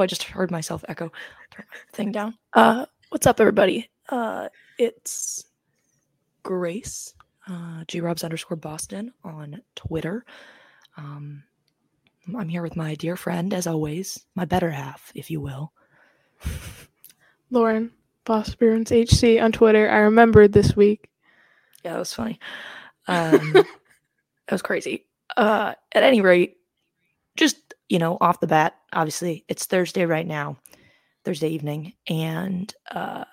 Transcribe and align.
Oh, 0.00 0.02
I 0.02 0.06
just 0.06 0.22
heard 0.22 0.50
myself 0.50 0.84
echo. 0.88 1.12
Turn 1.50 1.66
my 1.70 1.76
thing 1.92 2.12
down. 2.12 2.34
Uh, 2.54 2.86
what's 3.10 3.26
up, 3.26 3.40
everybody? 3.40 3.90
Uh, 4.08 4.48
it's 4.78 5.44
Grace, 6.42 7.14
uh, 7.46 7.84
grobs 7.86 8.24
underscore 8.24 8.56
Boston 8.56 9.12
on 9.24 9.60
Twitter. 9.76 10.24
Um, 10.96 11.42
I'm 12.34 12.48
here 12.48 12.62
with 12.62 12.76
my 12.76 12.94
dear 12.94 13.16
friend, 13.16 13.52
as 13.52 13.66
always, 13.66 14.24
my 14.34 14.44
better 14.46 14.70
half, 14.70 15.12
if 15.14 15.30
you 15.30 15.40
will. 15.40 15.72
Lauren, 17.50 17.90
Boss 18.24 18.54
Bruins 18.54 18.92
HC 18.92 19.38
on 19.40 19.52
Twitter. 19.52 19.90
I 19.90 19.98
remembered 19.98 20.52
this 20.52 20.74
week. 20.76 21.10
Yeah, 21.84 21.92
that 21.92 21.98
was 21.98 22.14
funny. 22.14 22.38
Um, 23.06 23.52
that 23.52 23.66
was 24.52 24.62
crazy. 24.62 25.06
Uh, 25.36 25.74
at 25.92 26.02
any 26.02 26.20
rate, 26.22 26.56
just 27.36 27.69
you 27.90 27.98
know, 27.98 28.16
off 28.20 28.40
the 28.40 28.46
bat, 28.46 28.76
obviously 28.92 29.44
it's 29.48 29.66
Thursday 29.66 30.06
right 30.06 30.26
now, 30.26 30.56
Thursday 31.24 31.48
evening, 31.48 31.92
and 32.08 32.72
uh, 32.92 33.24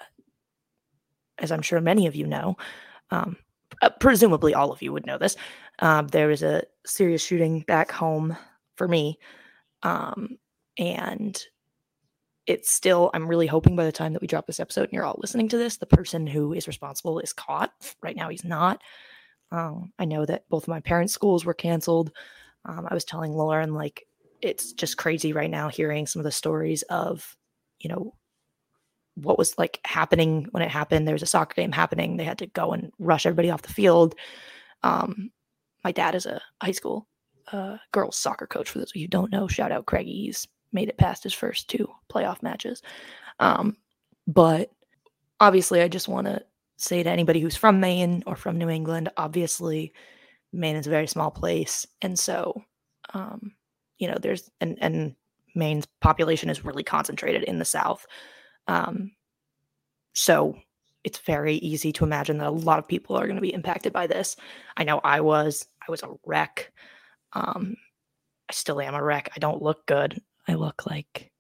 as 1.38 1.52
I'm 1.52 1.62
sure 1.62 1.80
many 1.80 2.08
of 2.08 2.16
you 2.16 2.26
know, 2.26 2.58
um, 3.12 3.38
uh, 3.84 3.92
presumably 4.00 4.56
all 4.56 4.72
of 4.72 4.82
you 4.82 4.92
would 4.92 5.06
know 5.06 5.20
this, 5.20 5.38
um, 5.80 6.08
there 6.08 6.28
was 6.28 6.42
a 6.42 6.64
serious 6.88 7.24
shooting 7.24 7.62
back 7.68 7.92
home 7.92 8.36
for 8.76 8.88
me, 8.88 9.20
um, 9.84 10.40
and 10.78 11.42
it's 12.48 12.72
still. 12.72 13.12
I'm 13.14 13.28
really 13.28 13.48
hoping 13.48 13.76
by 13.76 13.86
the 13.86 13.92
time 13.92 14.14
that 14.14 14.22
we 14.22 14.28
drop 14.28 14.48
this 14.48 14.60
episode 14.60 14.86
and 14.86 14.94
you're 14.94 15.06
all 15.06 15.20
listening 15.20 15.50
to 15.50 15.58
this, 15.58 15.78
the 15.78 15.86
person 15.86 16.26
who 16.26 16.54
is 16.54 16.68
responsible 16.68 17.20
is 17.20 17.32
caught. 17.32 17.72
Right 18.02 18.16
now, 18.16 18.30
he's 18.30 18.44
not. 18.44 18.82
Um, 19.52 19.94
I 20.00 20.06
know 20.06 20.26
that 20.26 20.50
both 20.50 20.64
of 20.64 20.70
my 20.70 20.80
parents' 20.80 21.14
schools 21.14 21.46
were 21.46 21.54
canceled. 21.54 22.12
Um, 22.66 22.88
I 22.90 22.94
was 22.96 23.06
telling 23.06 23.34
Lauren 23.34 23.76
like 23.76 24.07
it's 24.42 24.74
just 24.74 24.98
crazy 24.98 25.34
right 25.34 25.50
now 25.50 25.70
hearing 25.70 26.08
some 26.08 26.20
of 26.20 26.24
the 26.24 26.32
stories 26.32 26.84
of, 26.84 27.36
you 27.80 27.90
know, 27.90 28.14
what 29.16 29.38
was 29.38 29.58
like 29.58 29.80
happening 29.84 30.48
when 30.52 30.62
it 30.64 30.70
happened. 30.70 31.08
There 31.08 31.16
was 31.16 31.24
a 31.24 31.28
soccer 31.28 31.56
game 31.56 31.72
happening. 31.72 32.18
They 32.18 32.24
had 32.24 32.38
to 32.40 32.48
go 32.48 32.72
and 32.72 32.92
rush 33.00 33.26
everybody 33.26 33.50
off 33.50 33.64
the 33.64 33.74
field. 33.74 34.16
Um, 34.84 35.32
my 35.84 35.92
dad 35.92 36.16
is 36.16 36.26
a 36.26 36.42
high 36.62 36.72
school 36.72 37.08
uh, 37.52 37.78
girls 37.92 38.18
soccer 38.18 38.46
coach. 38.46 38.70
For 38.70 38.80
those 38.80 38.92
of 38.92 38.96
you 38.96 39.04
who 39.04 39.10
don't 39.10 39.32
know, 39.32 39.48
shout 39.48 39.72
out 39.72 39.86
Craigie. 39.86 40.26
He's 40.26 40.48
made 40.72 40.90
it 40.90 40.98
past 40.98 41.24
his 41.24 41.34
first 41.34 41.70
two 41.70 41.88
playoff 42.12 42.44
matches. 42.44 42.82
Um, 43.40 43.78
but 44.28 44.72
obviously, 45.40 45.82
I 45.82 45.88
just 45.88 46.08
want 46.08 46.28
to 46.28 46.44
say 46.78 47.02
to 47.02 47.10
anybody 47.10 47.40
who's 47.40 47.56
from 47.56 47.80
Maine 47.80 48.24
or 48.28 48.36
from 48.36 48.58
New 48.58 48.70
England, 48.70 49.10
obviously, 49.18 49.94
Maine 50.54 50.76
is 50.76 50.88
a 50.88 50.92
very 50.92 51.08
small 51.08 51.32
place, 51.32 51.86
and 52.02 52.18
so 52.18 52.64
um, 53.14 53.54
you 53.98 54.08
know, 54.08 54.18
there's 54.20 54.50
and 54.62 54.78
and 54.82 55.16
Maine's 55.56 55.88
population 56.02 56.50
is 56.50 56.66
really 56.66 56.84
concentrated 56.84 57.44
in 57.44 57.60
the 57.60 57.66
South. 57.66 58.06
Um, 58.68 59.12
so 60.14 60.56
it's 61.04 61.20
very 61.20 61.56
easy 61.56 61.92
to 61.94 62.04
imagine 62.04 62.38
that 62.40 62.48
a 62.48 62.52
lot 62.52 62.80
of 62.80 62.88
people 62.88 63.16
are 63.16 63.26
going 63.26 63.38
to 63.38 63.42
be 63.42 63.54
impacted 63.54 63.94
by 63.94 64.08
this. 64.08 64.36
I 64.76 64.84
know 64.84 65.00
I 65.04 65.22
was. 65.22 65.68
I 65.88 65.92
was 65.92 66.04
a 66.04 66.10
wreck. 66.26 66.72
Um, 67.34 67.76
I 68.50 68.54
still 68.54 68.82
am 68.82 68.96
a 68.96 69.04
wreck. 69.04 69.32
I 69.36 69.40
don't 69.40 69.62
look 69.62 69.86
good. 69.86 70.22
I 70.48 70.56
look 70.56 70.86
like 70.86 71.32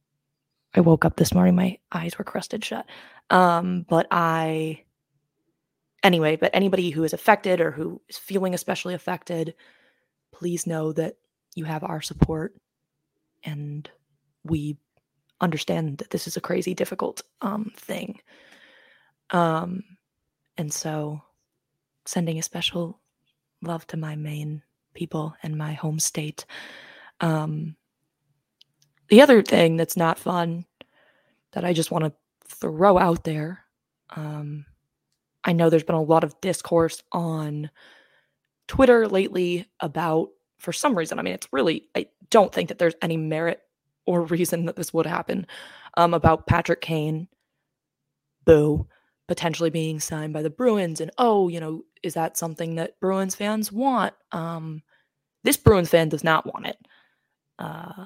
I 0.77 0.81
woke 0.81 1.05
up 1.05 1.16
this 1.16 1.33
morning, 1.33 1.55
my 1.55 1.80
eyes 1.92 2.17
were 2.17 2.23
crusted 2.23 2.64
shut. 2.64 2.86
Um, 3.31 3.86
but 3.89 4.05
I, 4.11 4.83
anyway, 6.04 6.36
but 6.36 6.52
anybody 6.54 6.92
who 6.92 7.04
is 7.04 7.14
affected 7.14 7.60
or 7.60 7.71
who 7.71 7.99
is 8.10 8.17
feeling 8.17 8.54
especially 8.54 8.93
affected, 8.93 9.55
please 10.31 10.67
know 10.67 10.92
that 10.93 11.15
you 11.57 11.65
have 11.65 11.83
our 11.83 12.01
support 12.01 12.55
and 13.43 13.89
we 14.43 14.77
understand 15.41 15.97
that 15.97 16.09
this 16.09 16.27
is 16.27 16.37
a 16.37 16.41
crazy 16.41 16.73
difficult 16.73 17.21
um, 17.41 17.71
thing. 17.75 18.19
Um, 19.31 19.83
and 20.57 20.71
so 20.71 21.21
sending 22.05 22.39
a 22.39 22.43
special 22.43 22.99
love 23.61 23.85
to 23.87 23.97
my 23.97 24.15
Maine 24.15 24.63
people 24.93 25.35
and 25.43 25.57
my 25.57 25.73
home 25.73 25.99
state. 25.99 26.45
Um, 27.19 27.75
the 29.09 29.21
other 29.21 29.41
thing 29.41 29.77
that's 29.77 29.97
not 29.97 30.19
fun 30.19 30.65
that 31.53 31.63
i 31.65 31.73
just 31.73 31.91
want 31.91 32.05
to 32.05 32.13
throw 32.47 32.97
out 32.97 33.23
there 33.23 33.63
um, 34.15 34.65
i 35.43 35.53
know 35.53 35.69
there's 35.69 35.83
been 35.83 35.95
a 35.95 36.01
lot 36.01 36.23
of 36.23 36.39
discourse 36.41 37.03
on 37.11 37.69
twitter 38.67 39.07
lately 39.07 39.65
about 39.79 40.29
for 40.57 40.73
some 40.73 40.97
reason. 40.97 41.19
I 41.19 41.21
mean, 41.21 41.33
it's 41.33 41.51
really, 41.51 41.87
I 41.95 42.07
don't 42.29 42.53
think 42.53 42.69
that 42.69 42.79
there's 42.79 42.95
any 43.01 43.17
merit 43.17 43.61
or 44.05 44.21
reason 44.23 44.65
that 44.65 44.75
this 44.75 44.93
would 44.93 45.05
happen 45.05 45.45
um, 45.97 46.13
about 46.13 46.47
Patrick 46.47 46.81
Kane, 46.81 47.27
boo, 48.45 48.87
potentially 49.27 49.69
being 49.69 49.99
signed 49.99 50.33
by 50.33 50.41
the 50.41 50.49
Bruins. 50.49 51.01
And 51.01 51.11
oh, 51.17 51.47
you 51.47 51.59
know, 51.59 51.83
is 52.03 52.13
that 52.13 52.37
something 52.37 52.75
that 52.75 52.99
Bruins 52.99 53.35
fans 53.35 53.71
want? 53.71 54.13
Um, 54.31 54.81
this 55.43 55.57
Bruins 55.57 55.89
fan 55.89 56.09
does 56.09 56.23
not 56.23 56.45
want 56.45 56.67
it. 56.67 56.77
Uh, 57.59 58.05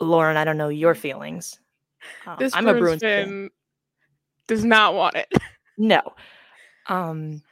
Lauren, 0.00 0.36
I 0.36 0.44
don't 0.44 0.58
know 0.58 0.68
your 0.68 0.94
feelings. 0.94 1.58
Uh, 2.26 2.36
this 2.36 2.54
I'm 2.54 2.64
Bruins 2.64 2.78
a 2.78 2.80
Bruins 2.80 3.02
fan, 3.02 3.24
fan 3.26 3.50
does 4.46 4.64
not 4.64 4.94
want 4.94 5.16
it. 5.16 5.32
no. 5.78 6.00
Um, 6.88 7.42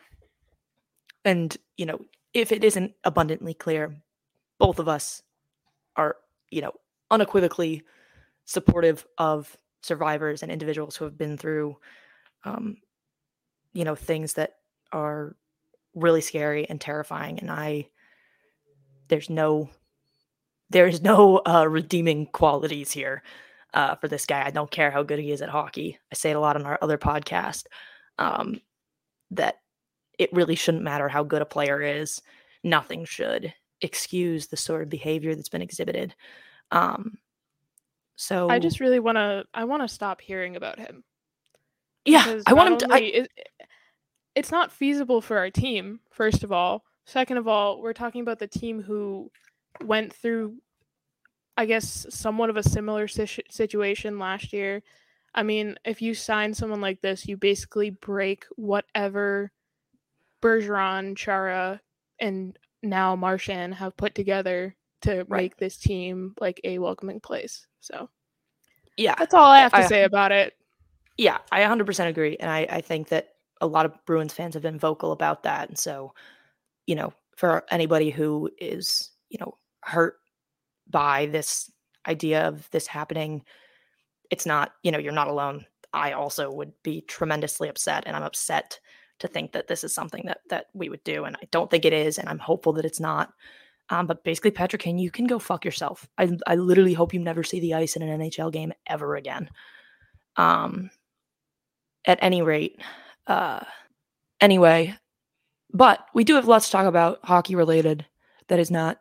and 1.24 1.56
you 1.76 1.86
know, 1.86 2.00
if 2.34 2.50
it 2.52 2.64
isn't 2.64 2.92
abundantly 3.04 3.54
clear, 3.54 3.96
both 4.58 4.78
of 4.78 4.88
us 4.88 5.22
are, 5.96 6.16
you 6.50 6.60
know, 6.60 6.72
unequivocally 7.10 7.82
supportive 8.44 9.06
of 9.18 9.56
survivors 9.82 10.42
and 10.42 10.50
individuals 10.50 10.96
who 10.96 11.04
have 11.04 11.16
been 11.16 11.38
through, 11.38 11.76
um, 12.44 12.76
you 13.72 13.84
know, 13.84 13.94
things 13.94 14.34
that 14.34 14.56
are 14.92 15.36
really 15.94 16.20
scary 16.20 16.68
and 16.68 16.80
terrifying. 16.80 17.38
And 17.38 17.50
I, 17.50 17.88
there's 19.08 19.30
no, 19.30 19.70
there's 20.70 21.02
no 21.02 21.40
uh, 21.46 21.66
redeeming 21.68 22.26
qualities 22.26 22.90
here 22.90 23.22
uh, 23.74 23.94
for 23.96 24.08
this 24.08 24.26
guy. 24.26 24.44
I 24.44 24.50
don't 24.50 24.70
care 24.70 24.90
how 24.90 25.02
good 25.02 25.18
he 25.18 25.30
is 25.30 25.42
at 25.42 25.48
hockey. 25.48 25.98
I 26.10 26.14
say 26.14 26.30
it 26.30 26.36
a 26.36 26.40
lot 26.40 26.56
on 26.56 26.66
our 26.66 26.78
other 26.82 26.98
podcast 26.98 27.66
um, 28.18 28.60
that 29.30 29.56
it 30.18 30.32
really 30.32 30.54
shouldn't 30.54 30.84
matter 30.84 31.08
how 31.08 31.22
good 31.22 31.42
a 31.42 31.46
player 31.46 31.80
is. 31.80 32.22
Nothing 32.62 33.04
should 33.04 33.52
excuse 33.80 34.46
the 34.46 34.56
sort 34.56 34.82
of 34.82 34.88
behavior 34.88 35.34
that's 35.34 35.48
been 35.48 35.62
exhibited. 35.62 36.14
Um, 36.70 37.18
so 38.16 38.48
I 38.48 38.58
just 38.58 38.80
really 38.80 39.00
want 39.00 39.16
to. 39.16 39.44
I 39.52 39.64
want 39.64 39.82
to 39.82 39.88
stop 39.88 40.20
hearing 40.20 40.56
about 40.56 40.78
him. 40.78 41.04
Yeah, 42.04 42.40
I 42.46 42.52
want 42.52 42.72
him 42.72 42.88
to. 42.88 42.94
I, 42.94 42.98
it, 42.98 43.30
it's 44.34 44.50
not 44.50 44.72
feasible 44.72 45.20
for 45.20 45.38
our 45.38 45.50
team. 45.50 46.00
First 46.10 46.44
of 46.44 46.52
all, 46.52 46.84
second 47.04 47.38
of 47.38 47.48
all, 47.48 47.80
we're 47.80 47.92
talking 47.92 48.20
about 48.20 48.38
the 48.38 48.46
team 48.46 48.82
who 48.82 49.30
went 49.82 50.12
through, 50.12 50.56
I 51.56 51.66
guess, 51.66 52.06
somewhat 52.10 52.50
of 52.50 52.56
a 52.56 52.62
similar 52.62 53.08
si- 53.08 53.42
situation 53.50 54.18
last 54.18 54.52
year. 54.52 54.82
I 55.34 55.42
mean, 55.42 55.76
if 55.84 56.00
you 56.00 56.14
sign 56.14 56.54
someone 56.54 56.80
like 56.80 57.00
this, 57.00 57.26
you 57.26 57.36
basically 57.36 57.90
break 57.90 58.44
whatever 58.56 59.50
Bergeron, 60.44 61.16
Chara, 61.16 61.80
and 62.20 62.58
now 62.82 63.16
Marchand 63.16 63.74
have 63.74 63.96
put 63.96 64.14
together 64.14 64.76
to 65.02 65.24
right. 65.28 65.44
make 65.44 65.56
this 65.56 65.76
team 65.78 66.34
like 66.38 66.60
a 66.64 66.78
welcoming 66.78 67.18
place. 67.18 67.66
So, 67.80 68.10
yeah, 68.96 69.14
that's 69.18 69.34
all 69.34 69.46
I 69.46 69.60
have 69.60 69.72
to 69.72 69.78
I, 69.78 69.86
say 69.86 70.04
about 70.04 70.32
it. 70.32 70.54
Yeah, 71.16 71.38
I 71.50 71.60
100% 71.60 72.08
agree. 72.08 72.36
And 72.38 72.50
I, 72.50 72.66
I 72.68 72.80
think 72.82 73.08
that 73.08 73.30
a 73.60 73.66
lot 73.66 73.86
of 73.86 73.94
Bruins 74.04 74.34
fans 74.34 74.54
have 74.54 74.62
been 74.62 74.78
vocal 74.78 75.12
about 75.12 75.44
that. 75.44 75.68
And 75.68 75.78
so, 75.78 76.12
you 76.86 76.94
know, 76.94 77.12
for 77.36 77.64
anybody 77.70 78.10
who 78.10 78.50
is, 78.58 79.10
you 79.30 79.38
know, 79.40 79.56
hurt 79.80 80.16
by 80.90 81.26
this 81.26 81.70
idea 82.06 82.46
of 82.46 82.68
this 82.70 82.86
happening, 82.86 83.42
it's 84.30 84.44
not, 84.44 84.72
you 84.82 84.92
know, 84.92 84.98
you're 84.98 85.12
not 85.12 85.28
alone. 85.28 85.64
I 85.92 86.12
also 86.12 86.50
would 86.52 86.72
be 86.82 87.00
tremendously 87.02 87.68
upset. 87.68 88.02
And 88.06 88.16
I'm 88.16 88.22
upset 88.22 88.80
to 89.24 89.28
think 89.28 89.52
that 89.52 89.66
this 89.66 89.84
is 89.84 89.94
something 89.94 90.22
that 90.26 90.38
that 90.50 90.66
we 90.74 90.88
would 90.88 91.02
do, 91.04 91.24
and 91.24 91.36
I 91.36 91.48
don't 91.50 91.70
think 91.70 91.84
it 91.84 91.92
is, 91.92 92.18
and 92.18 92.28
I'm 92.28 92.38
hopeful 92.38 92.72
that 92.74 92.84
it's 92.84 93.00
not. 93.00 93.32
Um, 93.90 94.06
but 94.06 94.24
basically, 94.24 94.50
Patrick 94.50 94.82
Kane, 94.82 94.98
you 94.98 95.10
can 95.10 95.26
go 95.26 95.38
fuck 95.38 95.64
yourself. 95.64 96.08
I 96.18 96.36
I 96.46 96.54
literally 96.56 96.94
hope 96.94 97.12
you 97.12 97.20
never 97.20 97.42
see 97.42 97.60
the 97.60 97.74
ice 97.74 97.96
in 97.96 98.02
an 98.02 98.20
NHL 98.20 98.52
game 98.52 98.72
ever 98.86 99.16
again. 99.16 99.50
Um, 100.36 100.90
at 102.06 102.18
any 102.22 102.42
rate, 102.42 102.80
uh, 103.26 103.60
anyway, 104.40 104.94
but 105.72 106.06
we 106.14 106.24
do 106.24 106.34
have 106.34 106.48
lots 106.48 106.66
to 106.66 106.72
talk 106.72 106.86
about 106.86 107.20
hockey 107.24 107.56
related. 107.56 108.06
That 108.48 108.58
is 108.58 108.70
not 108.70 108.98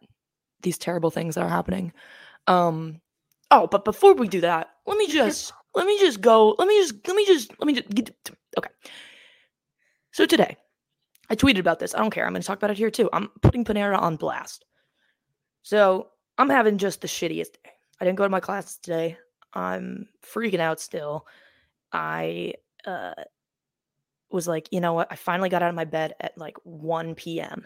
these 0.62 0.78
terrible 0.78 1.12
things 1.12 1.36
that 1.36 1.44
are 1.44 1.50
happening. 1.50 1.94
Um, 2.48 3.02
oh, 3.52 3.68
but 3.68 3.86
before 3.86 4.14
we 4.14 4.28
do 4.28 4.42
that, 4.42 4.70
let 4.86 4.98
me 4.98 5.08
just 5.08 5.54
let 5.76 5.86
me 5.86 6.00
just 6.00 6.22
go. 6.22 6.56
Let 6.58 6.68
me 6.68 6.80
just 6.80 7.08
let 7.08 7.16
me 7.16 7.26
just 7.26 7.52
let 7.60 7.68
me 7.68 7.74
just 7.74 7.90
get, 7.90 8.12
okay. 8.58 8.70
So 10.14 10.28
today, 10.28 10.58
I 11.32 11.36
tweeted 11.36 11.58
about 11.58 11.80
this. 11.80 11.96
I 11.96 11.98
don't 11.98 12.12
care. 12.12 12.28
I'm 12.28 12.34
going 12.34 12.42
to 12.44 12.48
talk 12.48 12.60
about 12.60 12.70
it 12.70 12.78
here 12.78 12.92
too. 12.92 13.10
I'm 13.12 13.30
putting 13.42 13.66
Panera 13.66 14.00
on 14.00 14.16
blast. 14.16 14.64
So 15.64 16.10
I'm 16.38 16.52
having 16.52 16.78
just 16.78 17.02
the 17.02 17.08
shittiest 17.08 17.54
day. 17.54 17.72
I 18.00 18.06
didn't 18.06 18.18
go 18.20 18.24
to 18.24 18.30
my 18.30 18.40
classes 18.40 18.78
today. 18.78 19.18
I'm 19.56 20.08
freaking 20.24 20.60
out 20.60 20.80
still. 20.80 21.26
I 21.92 22.54
uh 22.86 23.14
was 24.30 24.48
like, 24.48 24.68
you 24.72 24.82
know 24.82 24.94
what? 24.94 25.08
I 25.12 25.16
finally 25.16 25.50
got 25.50 25.64
out 25.64 25.70
of 25.70 25.76
my 25.76 25.86
bed 25.86 26.14
at 26.20 26.38
like 26.38 26.58
1 26.64 27.16
p.m. 27.16 27.66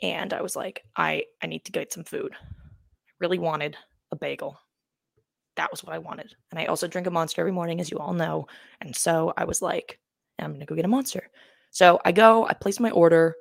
and 0.00 0.32
I 0.32 0.40
was 0.40 0.56
like, 0.56 0.84
I 0.96 1.24
I 1.42 1.48
need 1.48 1.66
to 1.66 1.72
get 1.72 1.92
some 1.92 2.04
food. 2.04 2.32
I 2.32 3.12
really 3.20 3.38
wanted 3.38 3.76
a 4.10 4.16
bagel. 4.16 4.58
That 5.56 5.70
was 5.70 5.84
what 5.84 5.94
I 5.94 5.98
wanted. 5.98 6.34
And 6.50 6.58
I 6.58 6.64
also 6.64 6.88
drink 6.88 7.06
a 7.06 7.10
monster 7.10 7.42
every 7.42 7.52
morning, 7.52 7.78
as 7.78 7.90
you 7.90 7.98
all 7.98 8.14
know. 8.14 8.46
And 8.80 8.96
so 8.96 9.34
I 9.36 9.44
was 9.44 9.60
like, 9.60 9.98
I'm 10.38 10.52
gonna 10.52 10.66
go 10.66 10.74
get 10.74 10.84
a 10.84 10.88
monster. 10.88 11.28
So 11.70 12.00
I 12.04 12.12
go, 12.12 12.46
I 12.46 12.54
place 12.54 12.80
my 12.80 12.90
order. 12.90 13.34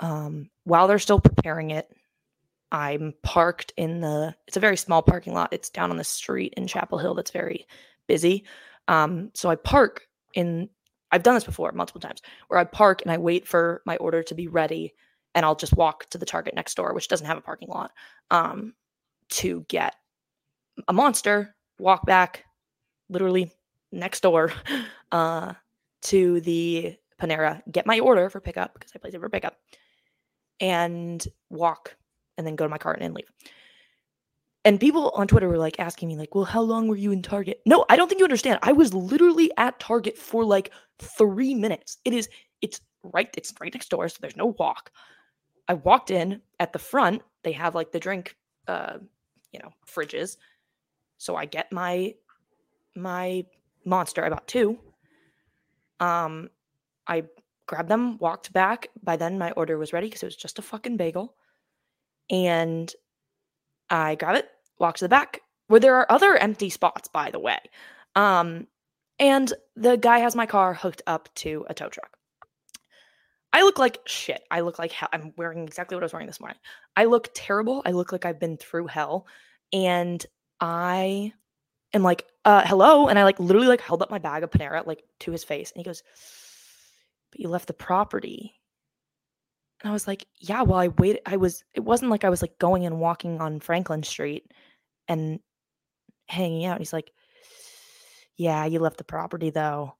Um, 0.00 0.50
while 0.64 0.88
they're 0.88 0.98
still 0.98 1.20
preparing 1.20 1.70
it, 1.70 1.88
I'm 2.72 3.14
parked 3.22 3.72
in 3.76 4.00
the 4.00 4.34
it's 4.46 4.56
a 4.56 4.60
very 4.60 4.76
small 4.76 5.02
parking 5.02 5.34
lot. 5.34 5.52
It's 5.52 5.70
down 5.70 5.90
on 5.90 5.96
the 5.96 6.04
street 6.04 6.54
in 6.56 6.66
Chapel 6.66 6.98
Hill 6.98 7.14
that's 7.14 7.30
very 7.30 7.66
busy. 8.08 8.44
Um, 8.88 9.30
so 9.34 9.50
I 9.50 9.56
park 9.56 10.08
in 10.34 10.68
I've 11.12 11.22
done 11.22 11.34
this 11.34 11.44
before 11.44 11.70
multiple 11.72 12.00
times 12.00 12.22
where 12.48 12.58
I 12.58 12.64
park 12.64 13.02
and 13.02 13.10
I 13.12 13.18
wait 13.18 13.46
for 13.46 13.82
my 13.84 13.96
order 13.98 14.22
to 14.22 14.34
be 14.34 14.48
ready 14.48 14.94
and 15.34 15.44
I'll 15.44 15.54
just 15.54 15.76
walk 15.76 16.08
to 16.10 16.18
the 16.18 16.26
Target 16.26 16.54
next 16.54 16.74
door, 16.74 16.94
which 16.94 17.08
doesn't 17.08 17.26
have 17.26 17.38
a 17.38 17.42
parking 17.42 17.68
lot, 17.68 17.92
um, 18.30 18.74
to 19.30 19.64
get 19.68 19.94
a 20.88 20.92
monster, 20.92 21.54
walk 21.78 22.06
back 22.06 22.44
literally 23.08 23.50
next 23.92 24.20
door 24.20 24.52
uh, 25.12 25.52
to 26.02 26.40
the 26.40 26.96
Panera, 27.20 27.62
get 27.70 27.86
my 27.86 28.00
order 28.00 28.28
for 28.30 28.40
pickup 28.40 28.74
because 28.74 28.92
I 28.94 28.98
place 28.98 29.14
it 29.14 29.20
for 29.20 29.28
pickup, 29.28 29.56
and 30.60 31.26
walk 31.50 31.96
and 32.36 32.46
then 32.46 32.56
go 32.56 32.64
to 32.64 32.70
my 32.70 32.78
cart 32.78 32.98
and 33.00 33.14
leave. 33.14 33.30
And 34.64 34.78
people 34.78 35.10
on 35.10 35.26
Twitter 35.26 35.48
were 35.48 35.58
like 35.58 35.80
asking 35.80 36.08
me, 36.08 36.16
like, 36.16 36.34
well, 36.34 36.44
how 36.44 36.60
long 36.60 36.86
were 36.86 36.96
you 36.96 37.10
in 37.10 37.20
Target? 37.20 37.60
No, 37.66 37.84
I 37.88 37.96
don't 37.96 38.08
think 38.08 38.20
you 38.20 38.24
understand. 38.24 38.60
I 38.62 38.72
was 38.72 38.94
literally 38.94 39.50
at 39.56 39.80
Target 39.80 40.16
for 40.16 40.44
like 40.44 40.70
three 41.00 41.54
minutes. 41.54 41.98
It 42.04 42.12
is, 42.12 42.28
it's 42.60 42.80
right, 43.02 43.28
it's 43.36 43.52
right 43.60 43.74
next 43.74 43.88
door, 43.88 44.08
so 44.08 44.18
there's 44.20 44.36
no 44.36 44.54
walk. 44.58 44.92
I 45.68 45.74
walked 45.74 46.10
in 46.10 46.40
at 46.60 46.72
the 46.72 46.78
front, 46.78 47.22
they 47.42 47.52
have 47.52 47.74
like 47.74 47.90
the 47.90 47.98
drink 47.98 48.36
uh, 48.68 48.98
you 49.52 49.60
know, 49.60 49.70
fridges. 49.86 50.36
So 51.18 51.36
I 51.36 51.44
get 51.44 51.70
my 51.72 52.14
my 52.96 53.44
monster. 53.84 54.24
I 54.24 54.28
bought 54.28 54.48
two. 54.48 54.78
Um, 56.00 56.50
I 57.06 57.24
grabbed 57.66 57.88
them, 57.88 58.18
walked 58.18 58.52
back. 58.52 58.88
By 59.02 59.16
then, 59.16 59.38
my 59.38 59.52
order 59.52 59.78
was 59.78 59.92
ready 59.92 60.06
because 60.08 60.22
it 60.22 60.26
was 60.26 60.36
just 60.36 60.58
a 60.58 60.62
fucking 60.62 60.96
bagel. 60.96 61.34
And 62.30 62.92
I 63.90 64.14
grab 64.14 64.36
it, 64.36 64.48
walk 64.78 64.96
to 64.96 65.04
the 65.04 65.08
back 65.08 65.40
where 65.68 65.80
there 65.80 65.96
are 65.96 66.10
other 66.10 66.36
empty 66.36 66.70
spots, 66.70 67.08
by 67.08 67.30
the 67.30 67.38
way. 67.38 67.58
Um, 68.14 68.66
and 69.18 69.52
the 69.76 69.96
guy 69.96 70.18
has 70.18 70.34
my 70.34 70.46
car 70.46 70.74
hooked 70.74 71.02
up 71.06 71.28
to 71.36 71.64
a 71.68 71.74
tow 71.74 71.88
truck. 71.88 72.16
I 73.52 73.62
look 73.62 73.78
like 73.78 73.98
shit. 74.06 74.42
I 74.50 74.60
look 74.60 74.78
like 74.78 74.92
hell. 74.92 75.08
I'm 75.12 75.32
wearing 75.36 75.64
exactly 75.64 75.94
what 75.94 76.02
I 76.02 76.06
was 76.06 76.12
wearing 76.12 76.26
this 76.26 76.40
morning. 76.40 76.58
I 76.96 77.04
look 77.04 77.28
terrible. 77.34 77.82
I 77.84 77.92
look 77.92 78.12
like 78.12 78.24
I've 78.24 78.40
been 78.40 78.56
through 78.56 78.86
hell. 78.86 79.26
And 79.72 80.24
I 80.60 81.32
am 81.94 82.02
like, 82.02 82.26
uh, 82.44 82.62
hello. 82.66 83.08
And 83.08 83.18
I 83.18 83.24
like 83.24 83.38
literally 83.40 83.68
like 83.68 83.80
held 83.80 84.02
up 84.02 84.10
my 84.10 84.18
bag 84.18 84.42
of 84.42 84.50
Panera 84.50 84.86
like 84.86 85.02
to 85.20 85.32
his 85.32 85.44
face. 85.44 85.70
And 85.72 85.80
he 85.80 85.84
goes, 85.84 86.02
But 87.30 87.40
you 87.40 87.48
left 87.48 87.66
the 87.66 87.74
property. 87.74 88.54
And 89.82 89.90
I 89.90 89.92
was 89.92 90.06
like, 90.06 90.26
yeah, 90.38 90.62
well, 90.62 90.78
I 90.78 90.88
waited. 90.88 91.22
I 91.26 91.36
was, 91.36 91.64
it 91.74 91.80
wasn't 91.80 92.10
like 92.10 92.24
I 92.24 92.30
was 92.30 92.40
like 92.40 92.58
going 92.58 92.86
and 92.86 93.00
walking 93.00 93.40
on 93.40 93.58
Franklin 93.58 94.04
Street 94.04 94.52
and 95.08 95.40
hanging 96.28 96.64
out. 96.64 96.76
And 96.76 96.80
he's 96.80 96.92
like, 96.92 97.12
yeah, 98.36 98.64
you 98.64 98.78
left 98.78 98.98
the 98.98 99.04
property 99.04 99.50
though. 99.50 99.96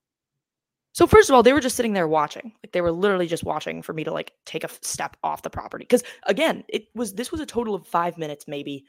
So 0.93 1.07
first 1.07 1.31
of 1.31 1.35
all, 1.35 1.43
they 1.43 1.53
were 1.53 1.61
just 1.61 1.77
sitting 1.77 1.95
there 1.95 2.07
watching. 2.07 2.53
Like 2.63 2.73
they 2.73 2.81
were 2.81 2.93
literally 2.93 3.27
just 3.27 3.45
watching 3.45 3.83
for 3.83 3.93
me 3.93 4.05
to 4.05 4.13
like 4.13 4.33
take 4.45 4.63
a 4.63 4.69
step 4.83 5.17
off 5.25 5.43
the 5.43 5.51
property. 5.51 5.85
Because 5.85 6.05
again, 6.25 6.65
it 6.69 6.87
was 6.95 7.15
this 7.15 7.33
was 7.33 7.41
a 7.41 7.47
total 7.47 7.75
of 7.75 7.87
five 7.87 8.19
minutes 8.19 8.47
maybe 8.47 8.85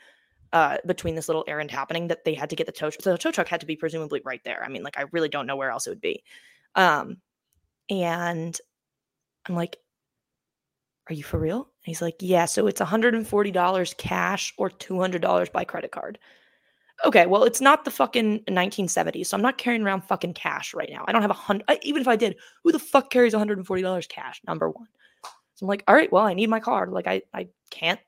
uh, 0.54 0.78
between 0.86 1.16
this 1.16 1.28
little 1.28 1.44
errand 1.48 1.72
happening 1.72 2.08
that 2.08 2.26
they 2.26 2.34
had 2.36 2.50
to 2.52 2.56
get 2.56 2.68
the 2.68 2.72
tow 2.74 2.90
truck. 2.92 3.04
So 3.04 3.12
the 3.12 3.18
tow 3.18 3.32
truck 3.32 3.48
had 3.50 3.62
to 3.62 3.66
be 3.68 3.76
presumably 3.76 4.22
right 4.26 4.42
there. 4.46 4.64
I 4.64 4.70
mean, 4.70 4.84
like 4.84 4.98
I 5.00 5.06
really 5.12 5.30
don't 5.30 5.48
know 5.48 5.58
where 5.58 5.72
else 5.72 5.88
it 5.88 5.92
would 5.92 6.02
be. 6.02 6.24
Um, 6.76 7.18
and 7.90 8.60
I'm 9.48 9.56
like, 9.56 9.78
"Are 11.10 11.14
you 11.14 11.24
for 11.24 11.40
real?" 11.40 11.60
And 11.62 11.86
he's 11.86 12.02
like, 12.02 12.16
"Yeah." 12.20 12.46
So 12.46 12.68
it's 12.68 12.80
$140 12.82 13.94
cash 13.94 14.54
or 14.58 14.70
$200 14.70 15.50
by 15.50 15.64
credit 15.66 15.92
card. 15.92 16.20
Okay, 17.06 17.26
well, 17.28 17.44
it's 17.44 17.62
not 17.62 17.86
the 17.86 17.92
fucking 17.92 18.46
1970s, 18.50 19.30
so 19.30 19.38
I'm 19.38 19.44
not 19.44 19.58
carrying 19.58 19.84
around 19.84 20.04
fucking 20.06 20.34
cash 20.36 20.74
right 20.74 20.90
now. 20.92 21.06
I 21.08 21.12
don't 21.12 21.22
have 21.24 21.32
a 21.32 21.34
hundred. 21.34 21.66
Even 21.84 22.02
if 22.02 22.08
I 22.08 22.16
did, 22.16 22.38
who 22.64 22.72
the 22.72 22.80
fuck 22.80 23.10
carries 23.12 23.34
$140 23.34 24.08
cash? 24.08 24.42
Number 24.48 24.70
one. 24.70 24.88
So 25.56 25.66
I'm 25.66 25.68
like, 25.70 25.84
all 25.88 25.96
right, 25.96 26.12
well, 26.12 26.26
I 26.26 26.34
need 26.34 26.50
my 26.50 26.60
card. 26.62 26.92
Like, 26.92 27.08
I 27.08 27.24
I 27.34 27.50
can't. 27.72 28.00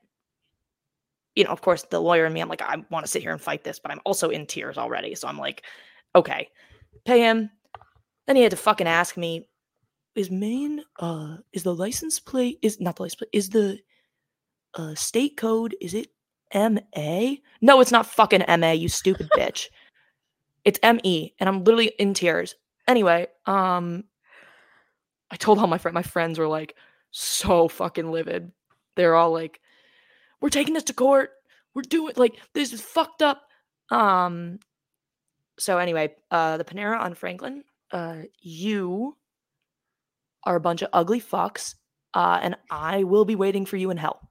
You 1.36 1.44
know, 1.44 1.50
of 1.50 1.60
course, 1.60 1.82
the 1.82 2.00
lawyer 2.00 2.24
and 2.24 2.34
me, 2.34 2.40
I'm 2.40 2.48
like, 2.48 2.62
I 2.62 2.76
want 2.90 3.04
to 3.04 3.10
sit 3.10 3.22
here 3.22 3.32
and 3.32 3.40
fight 3.40 3.62
this, 3.62 3.78
but 3.78 3.92
I'm 3.92 4.00
also 4.04 4.30
in 4.30 4.46
tears 4.46 4.78
already. 4.78 5.14
So 5.14 5.28
I'm 5.28 5.38
like, 5.38 5.62
okay, 6.14 6.48
pay 7.04 7.20
him. 7.20 7.50
Then 8.26 8.36
he 8.36 8.42
had 8.42 8.50
to 8.50 8.56
fucking 8.56 8.88
ask 8.88 9.16
me, 9.16 9.48
is 10.14 10.30
Maine, 10.30 10.82
uh, 10.98 11.36
is 11.52 11.62
the 11.62 11.74
license 11.74 12.18
plate, 12.18 12.58
is 12.62 12.80
not 12.80 12.96
the 12.96 13.02
license 13.02 13.16
plate, 13.16 13.30
is 13.32 13.50
the 13.50 13.78
uh, 14.74 14.94
state 14.94 15.36
code, 15.36 15.76
is 15.80 15.94
it 15.94 16.08
M-A? 16.52 17.40
No, 17.60 17.80
it's 17.80 17.92
not 17.92 18.06
fucking 18.06 18.42
M-A, 18.42 18.74
you 18.74 18.88
stupid 18.88 19.28
bitch. 19.36 19.68
It's 20.64 20.80
M-E, 20.82 21.34
and 21.38 21.48
I'm 21.48 21.64
literally 21.64 21.92
in 21.98 22.14
tears. 22.14 22.54
Anyway, 22.88 23.26
um, 23.44 24.04
I 25.30 25.36
told 25.36 25.58
all 25.58 25.66
my 25.66 25.78
friends, 25.78 25.94
my 25.94 26.02
friends 26.02 26.38
were 26.38 26.48
like 26.48 26.74
so 27.10 27.68
fucking 27.68 28.10
livid. 28.10 28.52
They're 28.96 29.14
all 29.14 29.32
like, 29.32 29.60
we're 30.40 30.48
taking 30.48 30.74
this 30.74 30.84
to 30.84 30.94
court. 30.94 31.30
We're 31.76 31.82
doing 31.82 32.14
like 32.16 32.40
this 32.54 32.72
is 32.72 32.80
fucked 32.80 33.20
up. 33.20 33.42
Um, 33.90 34.60
so 35.58 35.76
anyway, 35.76 36.14
uh, 36.30 36.56
the 36.56 36.64
Panera 36.64 36.98
on 36.98 37.12
Franklin, 37.12 37.64
uh, 37.92 38.22
you 38.40 39.18
are 40.44 40.56
a 40.56 40.60
bunch 40.60 40.80
of 40.80 40.88
ugly 40.94 41.20
fucks, 41.20 41.74
uh, 42.14 42.40
and 42.42 42.56
I 42.70 43.04
will 43.04 43.26
be 43.26 43.36
waiting 43.36 43.66
for 43.66 43.76
you 43.76 43.90
in 43.90 43.98
hell. 43.98 44.30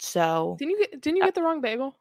So 0.00 0.56
didn't 0.58 0.72
you 0.72 0.78
get 0.78 1.00
didn't 1.00 1.18
you 1.18 1.24
get 1.24 1.36
the 1.36 1.42
wrong 1.42 1.60
bagel? 1.60 1.96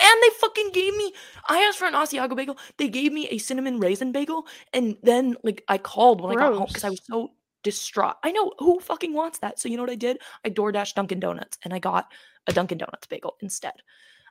And 0.00 0.22
they 0.22 0.30
fucking 0.40 0.70
gave 0.72 0.96
me. 0.96 1.12
I 1.48 1.60
asked 1.60 1.78
for 1.78 1.86
an 1.86 1.94
Asiago 1.94 2.34
bagel. 2.34 2.58
They 2.78 2.88
gave 2.88 3.12
me 3.12 3.28
a 3.28 3.38
cinnamon 3.38 3.78
raisin 3.78 4.10
bagel, 4.10 4.48
and 4.72 4.96
then 5.04 5.36
like 5.44 5.62
I 5.68 5.78
called 5.78 6.20
when 6.20 6.34
Gross. 6.34 6.44
I 6.44 6.50
got 6.50 6.58
home 6.58 6.66
because 6.66 6.84
I 6.84 6.90
was 6.90 7.00
so 7.04 7.30
distraught. 7.62 8.16
I 8.24 8.32
know 8.32 8.54
who 8.58 8.80
fucking 8.80 9.12
wants 9.14 9.38
that. 9.38 9.60
So 9.60 9.68
you 9.68 9.76
know 9.76 9.84
what 9.84 9.92
I 9.92 9.96
did? 9.96 10.18
I 10.44 10.50
DoorDash 10.50 10.94
Dunkin' 10.94 11.20
Donuts, 11.20 11.58
and 11.64 11.72
I 11.72 11.78
got 11.78 12.10
a 12.48 12.52
Dunkin' 12.52 12.78
Donuts 12.78 13.06
bagel 13.06 13.36
instead. 13.40 13.74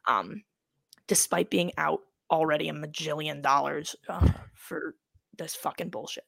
Um, 0.07 0.43
despite 1.07 1.49
being 1.49 1.71
out 1.77 2.01
already 2.29 2.67
a 2.67 2.73
majillion 2.73 3.41
dollars 3.41 3.95
uh, 4.09 4.27
for 4.53 4.95
this 5.37 5.55
fucking 5.55 5.89
bullshit. 5.89 6.25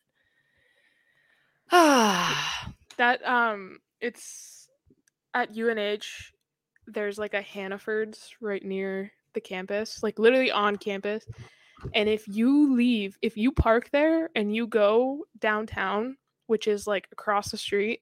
Ah, 1.72 2.72
that 2.98 3.26
um, 3.28 3.80
it's 4.00 4.70
at 5.34 5.56
UNH, 5.58 6.32
there's 6.88 7.18
like 7.18 7.34
a 7.34 7.42
Hannaford's 7.42 8.36
right 8.42 8.64
near 8.64 9.12
the 9.34 9.42
campus, 9.42 10.02
like 10.02 10.18
literally 10.18 10.52
on 10.52 10.78
campus. 10.78 11.26
And 11.94 12.10
if 12.10 12.28
you 12.28 12.76
leave, 12.76 13.18
if 13.22 13.38
you 13.38 13.52
park 13.52 13.90
there 13.92 14.30
and 14.36 14.54
you 14.54 14.68
go 14.68 15.26
downtown, 15.40 16.18
which 16.48 16.68
is 16.68 16.88
like 16.88 17.08
across 17.12 17.52
the 17.52 17.58
street, 17.58 18.02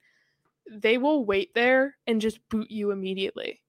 they 0.72 0.98
will 0.98 1.26
wait 1.26 1.54
there 1.54 1.96
and 2.08 2.22
just 2.22 2.40
boot 2.50 2.72
you 2.72 2.92
immediately. 2.92 3.62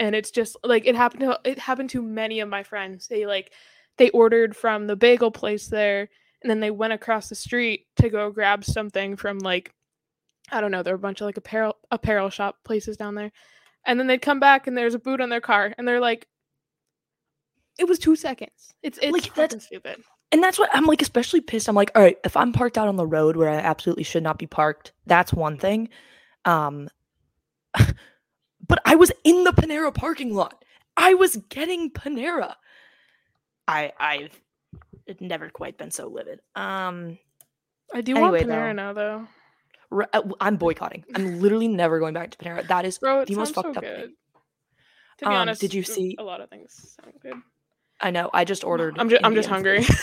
And 0.00 0.16
it's 0.16 0.32
just 0.32 0.56
like 0.64 0.86
it 0.86 0.96
happened 0.96 1.20
to 1.20 1.38
it 1.44 1.60
happened 1.60 1.90
to 1.90 2.02
many 2.02 2.40
of 2.40 2.48
my 2.48 2.64
friends. 2.64 3.06
They 3.06 3.26
like 3.26 3.52
they 3.98 4.10
ordered 4.10 4.56
from 4.56 4.86
the 4.86 4.96
bagel 4.96 5.30
place 5.30 5.68
there 5.68 6.08
and 6.42 6.50
then 6.50 6.60
they 6.60 6.70
went 6.70 6.92
across 6.94 7.28
the 7.28 7.34
street 7.34 7.86
to 7.96 8.08
go 8.08 8.30
grab 8.30 8.64
something 8.64 9.16
from 9.16 9.38
like 9.38 9.74
I 10.50 10.60
don't 10.60 10.72
know, 10.72 10.82
there 10.82 10.94
were 10.94 10.98
a 10.98 11.00
bunch 11.00 11.20
of 11.20 11.26
like 11.26 11.36
apparel 11.36 11.76
apparel 11.90 12.30
shop 12.30 12.56
places 12.64 12.96
down 12.96 13.14
there. 13.14 13.30
And 13.86 14.00
then 14.00 14.06
they'd 14.06 14.22
come 14.22 14.40
back 14.40 14.66
and 14.66 14.76
there's 14.76 14.94
a 14.94 14.98
boot 14.98 15.20
on 15.20 15.28
their 15.28 15.40
car 15.40 15.74
and 15.76 15.86
they're 15.86 16.00
like 16.00 16.26
it 17.78 17.88
was 17.88 17.98
2 17.98 18.16
seconds. 18.16 18.74
It's 18.82 18.98
it's 19.02 19.12
like 19.12 19.34
that's 19.34 19.66
stupid. 19.66 20.02
And 20.32 20.42
that's 20.42 20.58
what 20.58 20.70
I'm 20.72 20.86
like 20.86 21.02
especially 21.02 21.40
pissed. 21.40 21.68
I'm 21.68 21.74
like, 21.74 21.92
all 21.94 22.02
right, 22.02 22.18
if 22.24 22.36
I'm 22.36 22.52
parked 22.52 22.78
out 22.78 22.88
on 22.88 22.96
the 22.96 23.06
road 23.06 23.36
where 23.36 23.50
I 23.50 23.56
absolutely 23.56 24.04
should 24.04 24.22
not 24.22 24.38
be 24.38 24.46
parked, 24.46 24.92
that's 25.06 25.32
one 25.32 25.58
thing. 25.58 25.90
Um 26.46 26.88
but 28.70 28.80
I 28.86 28.94
was 28.94 29.12
in 29.24 29.44
the 29.44 29.50
Panera 29.52 29.92
parking 29.92 30.34
lot. 30.34 30.64
I 30.96 31.12
was 31.14 31.36
getting 31.50 31.90
Panera. 31.90 32.54
I 33.68 33.92
I've 33.98 34.40
never 35.20 35.50
quite 35.50 35.76
been 35.76 35.90
so 35.90 36.06
livid. 36.08 36.40
Um 36.56 37.18
I 37.92 38.00
do 38.00 38.16
anyway, 38.16 38.44
want 38.44 38.50
Panera 38.50 38.68
though, 38.68 38.72
now 38.72 38.92
though. 38.92 39.26
Uh, 40.14 40.22
I'm 40.40 40.56
boycotting. 40.56 41.04
I'm 41.14 41.40
literally 41.40 41.68
never 41.68 41.98
going 41.98 42.14
back 42.14 42.30
to 42.30 42.38
Panera. 42.38 42.66
That 42.68 42.84
is 42.84 42.98
Bro, 42.98 43.24
the 43.26 43.34
most 43.34 43.54
fucked 43.54 43.74
so 43.74 43.78
up 43.78 43.82
good. 43.84 43.96
thing. 43.96 44.14
To 45.18 45.24
be 45.24 45.26
Um, 45.26 45.32
honest, 45.34 45.60
did 45.60 45.74
you 45.74 45.82
see- 45.82 46.16
a 46.18 46.22
lot 46.22 46.40
of 46.40 46.48
things 46.48 46.96
sound 47.02 47.14
good? 47.20 47.34
I 48.00 48.10
know. 48.10 48.30
I 48.32 48.44
just 48.44 48.64
ordered. 48.64 48.98
I'm 48.98 49.10
just 49.10 49.24
I'm 49.24 49.34
just 49.34 49.48
hungry. 49.48 49.84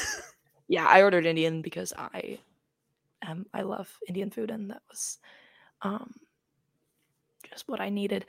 Yeah, 0.70 0.86
I 0.86 1.02
ordered 1.02 1.26
Indian 1.26 1.62
because 1.62 1.94
I 1.98 2.40
um 3.26 3.46
I 3.54 3.62
love 3.62 3.90
Indian 4.06 4.30
food 4.30 4.52
and 4.52 4.70
that 4.72 4.82
was 4.90 5.18
um 5.82 6.14
just 7.50 7.70
what 7.70 7.80
I 7.80 7.88
needed. 7.90 8.26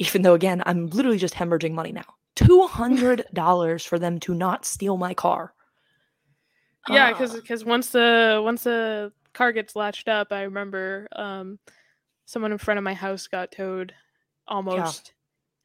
Even 0.00 0.22
though 0.22 0.32
again, 0.34 0.62
I'm 0.64 0.86
literally 0.86 1.18
just 1.18 1.34
hemorrhaging 1.34 1.72
money 1.72 1.92
now. 1.92 2.06
Two 2.34 2.66
hundred 2.66 3.26
dollars 3.34 3.84
for 3.84 3.98
them 3.98 4.18
to 4.20 4.34
not 4.34 4.64
steal 4.64 4.96
my 4.96 5.12
car. 5.12 5.52
yeah, 6.88 7.10
Uh, 7.10 7.34
because 7.34 7.64
once 7.66 7.90
the 7.90 8.40
once 8.42 8.64
the 8.64 9.12
car 9.34 9.52
gets 9.52 9.76
latched 9.76 10.08
up, 10.08 10.28
I 10.32 10.42
remember 10.42 11.06
um, 11.12 11.58
someone 12.24 12.50
in 12.50 12.56
front 12.58 12.78
of 12.78 12.84
my 12.84 12.94
house 12.94 13.26
got 13.26 13.52
towed 13.52 13.92
almost, 14.48 15.12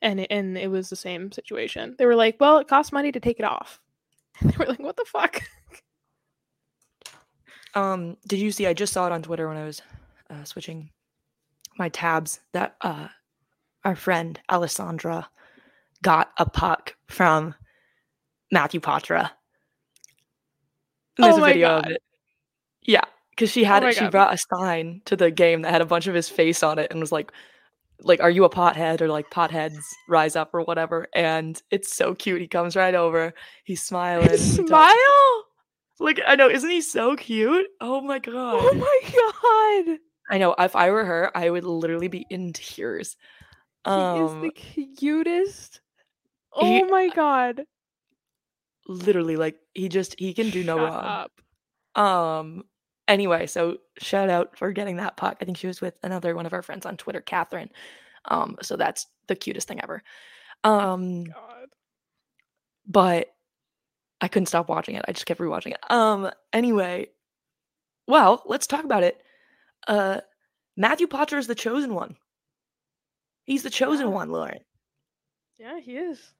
and 0.01 0.19
it, 0.19 0.27
and 0.29 0.57
it 0.57 0.69
was 0.69 0.89
the 0.89 0.97
same 0.97 1.31
situation. 1.31 1.95
They 1.97 2.05
were 2.05 2.15
like, 2.15 2.35
"Well, 2.39 2.57
it 2.57 2.67
costs 2.67 2.91
money 2.91 3.13
to 3.13 3.19
take 3.21 3.39
it 3.39 3.45
off." 3.45 3.79
And 4.41 4.49
they 4.51 4.57
were 4.57 4.65
like, 4.65 4.79
"What 4.79 4.97
the 4.97 5.05
fuck?" 5.05 5.41
Um, 7.73 8.17
did 8.27 8.39
you 8.39 8.51
see? 8.51 8.67
I 8.67 8.73
just 8.73 8.91
saw 8.91 9.05
it 9.05 9.11
on 9.13 9.21
Twitter 9.21 9.47
when 9.47 9.57
I 9.57 9.63
was 9.63 9.81
uh, 10.29 10.43
switching 10.43 10.89
my 11.77 11.87
tabs 11.89 12.39
that 12.53 12.75
uh, 12.81 13.07
our 13.85 13.95
friend 13.95 14.39
Alessandra 14.49 15.29
got 16.01 16.31
a 16.37 16.45
puck 16.49 16.95
from 17.07 17.55
Matthew 18.51 18.79
Poitras. 18.79 19.29
There's 21.17 21.35
Oh 21.35 21.41
a 21.43 21.45
video 21.45 21.77
of 21.77 21.85
it. 21.87 22.01
Yeah, 22.81 23.01
because 23.29 23.49
she 23.49 23.63
had 23.63 23.83
Oh 23.83 23.87
it. 23.87 23.93
She 23.93 24.01
God. 24.01 24.11
brought 24.11 24.33
a 24.33 24.37
sign 24.37 25.01
to 25.05 25.15
the 25.15 25.31
game 25.31 25.61
that 25.61 25.71
had 25.71 25.81
a 25.81 25.85
bunch 25.85 26.07
of 26.07 26.13
his 26.15 26.27
face 26.29 26.61
on 26.63 26.77
it 26.77 26.91
and 26.91 26.99
was 26.99 27.11
like, 27.11 27.31
"Like, 28.01 28.21
are 28.21 28.29
you 28.29 28.43
a 28.43 28.49
pothead 28.49 29.01
or 29.01 29.07
like 29.07 29.29
potheads 29.29 29.77
rise 30.09 30.35
up 30.35 30.53
or 30.53 30.61
whatever?" 30.63 31.07
And 31.15 31.61
it's 31.71 31.95
so 31.95 32.13
cute. 32.15 32.41
He 32.41 32.47
comes 32.47 32.75
right 32.75 32.95
over. 32.95 33.33
He's 33.63 33.81
smiling. 33.81 34.29
he 34.29 34.57
talks- 34.57 34.67
Smile! 34.67 35.43
Look, 35.99 36.17
I 36.27 36.35
know, 36.35 36.49
isn't 36.49 36.69
he 36.69 36.81
so 36.81 37.15
cute? 37.15 37.67
Oh 37.79 38.01
my 38.01 38.17
oh 38.17 38.31
god. 38.31 38.59
Oh 38.61 38.73
my 38.73 39.85
god! 39.87 39.99
I 40.29 40.37
know. 40.37 40.53
If 40.59 40.75
I 40.75 40.91
were 40.91 41.05
her, 41.05 41.31
I 41.35 41.49
would 41.49 41.63
literally 41.63 42.09
be 42.09 42.25
in 42.29 42.51
tears. 42.51 43.15
He 43.85 43.91
is 43.91 44.31
Um, 44.31 44.41
the 44.41 44.51
cutest. 44.51 45.81
he- 46.59 46.81
Oh 46.81 46.85
my 46.87 47.09
god! 47.09 47.65
literally, 48.87 49.35
like 49.35 49.57
he 49.73 49.89
just 49.89 50.15
he 50.19 50.33
can 50.33 50.49
do 50.49 50.63
no 50.63 50.77
wrong. 50.77 51.29
up. 51.95 52.01
Um. 52.01 52.65
Anyway, 53.07 53.45
so 53.45 53.77
shout 53.99 54.29
out 54.29 54.57
for 54.57 54.71
getting 54.71 54.95
that 54.97 55.15
puck. 55.17 55.37
I 55.41 55.45
think 55.45 55.57
she 55.57 55.67
was 55.67 55.79
with 55.81 55.95
another 56.03 56.35
one 56.35 56.45
of 56.47 56.53
our 56.53 56.63
friends 56.63 56.85
on 56.85 56.97
Twitter, 56.97 57.21
Catherine. 57.21 57.69
Um. 58.25 58.57
So 58.61 58.75
that's 58.75 59.05
the 59.27 59.35
cutest 59.35 59.67
thing 59.67 59.81
ever. 59.83 60.01
Um. 60.63 61.25
God. 61.25 61.67
But 62.87 63.33
I 64.21 64.27
couldn't 64.27 64.47
stop 64.47 64.69
watching 64.69 64.95
it. 64.95 65.05
I 65.07 65.11
just 65.11 65.25
kept 65.25 65.39
rewatching 65.39 65.71
it. 65.73 65.91
Um. 65.91 66.31
Anyway, 66.53 67.09
well, 68.07 68.41
let's 68.45 68.65
talk 68.67 68.83
about 68.85 69.03
it. 69.03 69.21
Uh, 69.87 70.21
Matthew 70.77 71.05
Poitras 71.07 71.39
is 71.39 71.47
the 71.47 71.53
chosen 71.55 71.93
one. 71.93 72.15
He's 73.45 73.63
the 73.63 73.69
chosen 73.69 74.11
one, 74.11 74.29
Lauren. 74.29 74.59
Yeah, 75.57 75.79
he 75.79 75.97
is. 75.97 76.33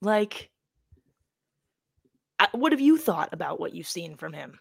Like, 0.00 0.50
what 2.52 2.72
have 2.72 2.80
you 2.80 2.98
thought 2.98 3.30
about 3.32 3.58
what 3.58 3.74
you've 3.74 3.88
seen 3.88 4.16
from 4.16 4.32
him? 4.32 4.58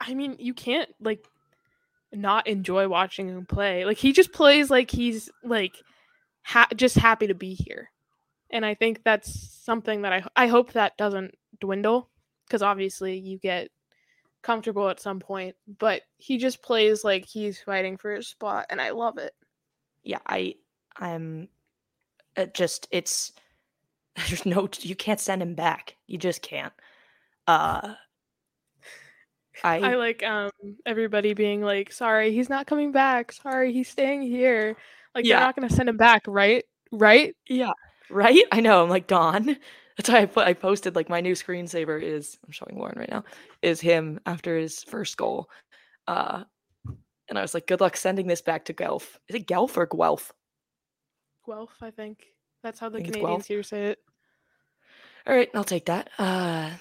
I 0.00 0.14
mean, 0.14 0.36
you 0.38 0.54
can't 0.54 0.88
like 1.00 1.26
not 2.12 2.46
enjoy 2.46 2.88
watching 2.88 3.28
him 3.28 3.46
play. 3.46 3.84
Like 3.84 3.98
he 3.98 4.12
just 4.12 4.32
plays 4.32 4.70
like 4.70 4.90
he's 4.90 5.30
like 5.44 5.76
ha- 6.42 6.68
just 6.74 6.96
happy 6.96 7.26
to 7.26 7.34
be 7.34 7.54
here. 7.54 7.90
And 8.50 8.64
I 8.64 8.74
think 8.74 9.02
that's 9.04 9.62
something 9.62 10.02
that 10.02 10.12
I 10.12 10.24
I 10.34 10.46
hope 10.46 10.72
that 10.72 10.96
doesn't 10.96 11.34
dwindle 11.60 12.08
because 12.46 12.62
obviously 12.62 13.18
you 13.18 13.38
get 13.38 13.68
comfortable 14.42 14.88
at 14.88 15.00
some 15.00 15.20
point, 15.20 15.54
but 15.78 16.02
he 16.16 16.38
just 16.38 16.62
plays 16.62 17.04
like 17.04 17.26
he's 17.26 17.60
fighting 17.60 17.96
for 17.96 18.12
his 18.12 18.26
spot 18.26 18.66
and 18.70 18.80
I 18.80 18.90
love 18.90 19.18
it. 19.18 19.32
Yeah, 20.02 20.18
I, 20.26 20.54
I'm, 20.96 21.48
it 22.36 22.54
just 22.54 22.88
it's 22.90 23.32
there's 24.28 24.46
no 24.46 24.68
you 24.80 24.96
can't 24.96 25.20
send 25.20 25.42
him 25.42 25.54
back. 25.54 25.96
You 26.06 26.18
just 26.18 26.42
can't. 26.42 26.72
Uh, 27.46 27.94
I, 29.62 29.76
I 29.78 29.94
like 29.96 30.22
um 30.22 30.50
everybody 30.86 31.34
being 31.34 31.62
like, 31.62 31.92
"Sorry, 31.92 32.32
he's 32.32 32.48
not 32.48 32.66
coming 32.66 32.92
back. 32.92 33.32
Sorry, 33.32 33.72
he's 33.72 33.88
staying 33.88 34.22
here." 34.22 34.76
Like 35.14 35.24
Yeah. 35.24 35.36
they're 35.36 35.46
not 35.46 35.56
going 35.56 35.68
to 35.68 35.74
send 35.74 35.88
him 35.88 35.96
back, 35.96 36.22
right? 36.26 36.64
Right? 36.92 37.34
yeah, 37.48 37.72
right. 38.10 38.42
I 38.52 38.60
know. 38.60 38.82
I'm 38.82 38.88
like 38.90 39.06
Don. 39.06 39.56
That's 39.96 40.08
why 40.08 40.20
I 40.20 40.26
put 40.26 40.46
I 40.46 40.54
posted 40.54 40.96
like 40.96 41.08
my 41.10 41.20
new 41.20 41.34
screensaver 41.34 42.00
is 42.02 42.38
I'm 42.46 42.52
showing 42.52 42.78
Lauren 42.78 42.98
right 42.98 43.10
now 43.10 43.24
is 43.60 43.80
him 43.80 44.20
after 44.24 44.56
his 44.56 44.82
first 44.84 45.16
goal. 45.16 45.50
Uh, 46.06 46.44
and 47.30 47.38
I 47.38 47.42
was 47.42 47.54
like, 47.54 47.68
good 47.68 47.80
luck 47.80 47.96
sending 47.96 48.26
this 48.26 48.42
back 48.42 48.64
to 48.66 48.72
Guelph. 48.72 49.18
Is 49.28 49.36
it 49.36 49.46
Guelph 49.46 49.76
or 49.78 49.86
Guelph? 49.86 50.32
Guelph, 51.46 51.76
I 51.80 51.90
think. 51.90 52.26
That's 52.62 52.80
how 52.80 52.88
the 52.88 52.98
Think 52.98 53.14
Canadians 53.14 53.46
here 53.46 53.62
say 53.62 53.86
it. 53.86 53.98
All 55.26 55.34
right, 55.34 55.48
I'll 55.54 55.64
take 55.64 55.86
that. 55.86 56.10
Uh 56.18 56.72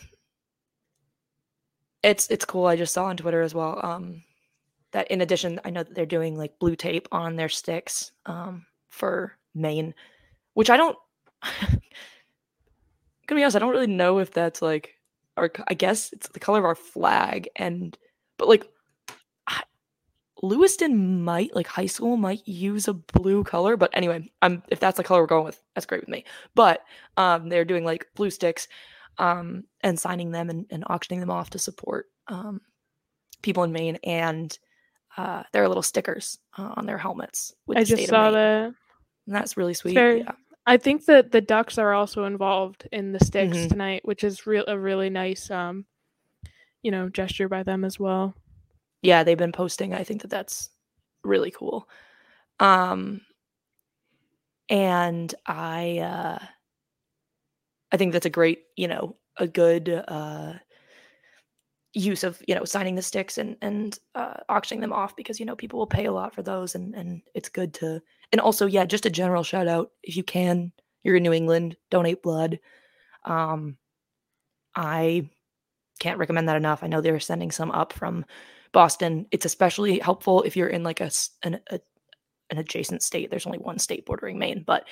it's 2.01 2.27
it's 2.29 2.45
cool. 2.45 2.65
I 2.65 2.75
just 2.75 2.93
saw 2.93 3.05
on 3.05 3.17
Twitter 3.17 3.41
as 3.41 3.53
well. 3.53 3.79
Um 3.83 4.23
that 4.91 5.09
in 5.11 5.21
addition, 5.21 5.61
I 5.63 5.69
know 5.69 5.83
that 5.83 5.93
they're 5.93 6.05
doing 6.05 6.37
like 6.37 6.59
blue 6.59 6.75
tape 6.75 7.07
on 7.11 7.35
their 7.35 7.49
sticks 7.49 8.11
um 8.25 8.65
for 8.89 9.37
Maine, 9.53 9.93
which 10.55 10.69
I 10.69 10.77
don't 10.77 10.97
gonna 11.61 11.79
be 13.39 13.43
honest, 13.43 13.55
I 13.55 13.59
don't 13.59 13.71
really 13.71 13.87
know 13.87 14.19
if 14.19 14.31
that's 14.31 14.61
like 14.61 14.95
our 15.37 15.51
I 15.67 15.75
guess 15.75 16.11
it's 16.11 16.27
the 16.29 16.39
color 16.39 16.59
of 16.59 16.65
our 16.65 16.75
flag 16.75 17.49
and 17.55 17.97
but 18.37 18.47
like 18.47 18.67
Lewiston 20.41 21.23
might 21.23 21.55
like 21.55 21.67
high 21.67 21.85
school 21.85 22.17
might 22.17 22.47
use 22.47 22.87
a 22.87 22.93
blue 22.93 23.43
color, 23.43 23.75
but 23.77 23.89
anyway, 23.93 24.29
I'm 24.41 24.63
if 24.69 24.79
that's 24.79 24.97
the 24.97 25.03
color 25.03 25.21
we're 25.21 25.27
going 25.27 25.45
with, 25.45 25.61
that's 25.75 25.85
great 25.85 26.01
with 26.01 26.09
me. 26.09 26.25
But 26.55 26.83
um 27.17 27.49
they're 27.49 27.65
doing 27.65 27.83
like 27.85 28.07
blue 28.15 28.29
sticks 28.29 28.67
um 29.17 29.65
and 29.81 29.99
signing 29.99 30.31
them 30.31 30.49
and, 30.49 30.65
and 30.69 30.83
auctioning 30.87 31.19
them 31.19 31.31
off 31.31 31.49
to 31.51 31.59
support 31.59 32.07
um 32.27 32.61
people 33.41 33.63
in 33.63 33.71
Maine 33.71 33.97
and 34.03 34.57
uh 35.17 35.43
there 35.51 35.63
are 35.63 35.67
little 35.67 35.83
stickers 35.83 36.39
uh, 36.57 36.73
on 36.77 36.85
their 36.85 36.97
helmets 36.97 37.53
I 37.69 37.81
the 37.83 37.85
just 37.85 38.07
saw 38.07 38.31
that. 38.31 38.73
And 39.27 39.35
that's 39.35 39.57
really 39.57 39.73
sweet. 39.73 39.95
Yeah. 39.95 40.31
I 40.65 40.77
think 40.77 41.05
that 41.05 41.31
the 41.31 41.41
Ducks 41.41 41.77
are 41.77 41.93
also 41.93 42.25
involved 42.25 42.87
in 42.91 43.11
the 43.11 43.19
sticks 43.19 43.57
Mhm. 43.57 43.69
tonight, 43.69 44.01
which 44.05 44.23
is 44.23 44.45
real 44.47 44.63
a 44.67 44.77
really 44.79 45.09
nice 45.09 45.49
um 45.51 45.85
you 46.81 46.91
know, 46.91 47.09
gesture 47.09 47.49
by 47.49 47.61
them 47.63 47.83
as 47.83 47.99
well. 47.99 48.33
Yeah 49.01 49.23
they've 49.23 49.37
been 49.37 49.51
posting 49.51 49.93
i 49.93 50.03
think 50.03 50.21
that 50.21 50.29
that's 50.29 50.69
really 51.23 51.51
cool. 51.51 51.87
Um 52.59 53.21
and 54.69 55.33
i 55.47 55.97
uh 55.99 56.39
i 57.91 57.97
think 57.97 58.13
that's 58.13 58.25
a 58.25 58.29
great 58.29 58.63
you 58.75 58.87
know 58.87 59.15
a 59.37 59.47
good 59.47 59.89
uh 60.07 60.53
use 61.93 62.23
of 62.23 62.41
you 62.47 62.53
know 62.53 62.63
signing 62.65 62.95
the 62.95 63.01
sticks 63.01 63.37
and 63.39 63.57
and 63.61 63.97
uh 64.13 64.35
auctioning 64.47 64.79
them 64.79 64.93
off 64.93 65.15
because 65.15 65.39
you 65.39 65.45
know 65.45 65.55
people 65.55 65.79
will 65.79 65.87
pay 65.87 66.05
a 66.05 66.11
lot 66.11 66.35
for 66.35 66.43
those 66.43 66.75
and 66.75 66.93
and 66.93 67.21
it's 67.33 67.49
good 67.49 67.73
to 67.73 67.99
and 68.31 68.39
also 68.39 68.67
yeah 68.67 68.85
just 68.85 69.07
a 69.07 69.09
general 69.09 69.43
shout 69.43 69.67
out 69.67 69.91
if 70.03 70.15
you 70.15 70.23
can 70.23 70.71
you're 71.03 71.15
in 71.15 71.23
new 71.23 71.33
england 71.33 71.75
donate 71.89 72.21
blood. 72.21 72.59
Um 73.25 73.77
i 74.75 75.27
can't 75.99 76.17
recommend 76.17 76.47
that 76.47 76.55
enough. 76.55 76.81
I 76.81 76.87
know 76.87 77.01
they're 77.01 77.19
sending 77.19 77.51
some 77.51 77.71
up 77.71 77.93
from 77.93 78.25
Boston. 78.71 79.25
It's 79.31 79.45
especially 79.45 79.99
helpful 79.99 80.43
if 80.43 80.55
you're 80.55 80.67
in 80.67 80.83
like 80.83 81.01
a 81.01 81.11
an, 81.43 81.59
a 81.71 81.79
an 82.49 82.57
adjacent 82.57 83.03
state. 83.03 83.29
There's 83.29 83.45
only 83.45 83.59
one 83.59 83.79
state 83.79 84.05
bordering 84.05 84.37
Maine, 84.39 84.63
but 84.65 84.85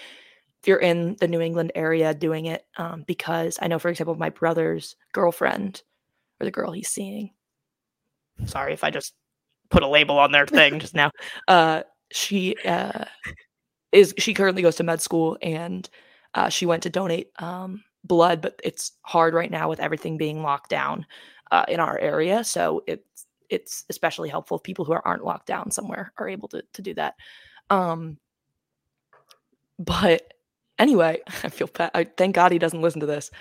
if 0.61 0.67
you're 0.67 0.77
in 0.79 1.15
the 1.19 1.27
New 1.27 1.41
England 1.41 1.71
area 1.75 2.13
doing 2.13 2.45
it, 2.45 2.65
um, 2.77 3.03
because 3.07 3.59
I 3.61 3.67
know, 3.67 3.79
for 3.79 3.89
example, 3.89 4.15
my 4.15 4.29
brother's 4.29 4.95
girlfriend 5.11 5.83
or 6.39 6.45
the 6.45 6.51
girl 6.51 6.71
he's 6.71 6.89
seeing. 6.89 7.31
Sorry 8.45 8.73
if 8.73 8.83
I 8.83 8.89
just 8.89 9.13
put 9.69 9.83
a 9.83 9.87
label 9.87 10.17
on 10.17 10.31
their 10.31 10.45
thing 10.45 10.79
just 10.79 10.95
now. 10.95 11.11
Uh, 11.47 11.83
she 12.11 12.55
uh, 12.65 13.05
is 13.91 14.13
she 14.17 14.33
currently 14.33 14.61
goes 14.61 14.75
to 14.77 14.83
med 14.83 15.01
school 15.01 15.37
and 15.41 15.89
uh, 16.33 16.49
she 16.49 16.65
went 16.65 16.83
to 16.83 16.89
donate 16.89 17.31
um, 17.39 17.83
blood, 18.03 18.41
but 18.41 18.59
it's 18.63 18.93
hard 19.01 19.33
right 19.33 19.51
now 19.51 19.69
with 19.69 19.79
everything 19.79 20.17
being 20.17 20.41
locked 20.41 20.69
down 20.69 21.05
uh, 21.51 21.65
in 21.67 21.79
our 21.79 21.97
area. 21.99 22.43
So 22.43 22.83
it's 22.87 23.25
it's 23.49 23.85
especially 23.89 24.29
helpful 24.29 24.57
if 24.57 24.63
people 24.63 24.85
who 24.85 24.93
aren't 24.93 25.23
locked 25.23 25.47
down 25.47 25.71
somewhere 25.71 26.13
are 26.17 26.27
able 26.27 26.47
to 26.49 26.63
to 26.73 26.81
do 26.81 26.93
that. 26.95 27.15
Um, 27.69 28.17
but 29.79 30.33
anyway, 30.79 31.21
I 31.43 31.49
feel 31.49 31.67
bad. 31.67 31.91
I, 31.93 32.03
thank 32.05 32.35
God 32.35 32.51
he 32.51 32.59
doesn't 32.59 32.81
listen 32.81 33.01
to 33.01 33.07
this. 33.07 33.31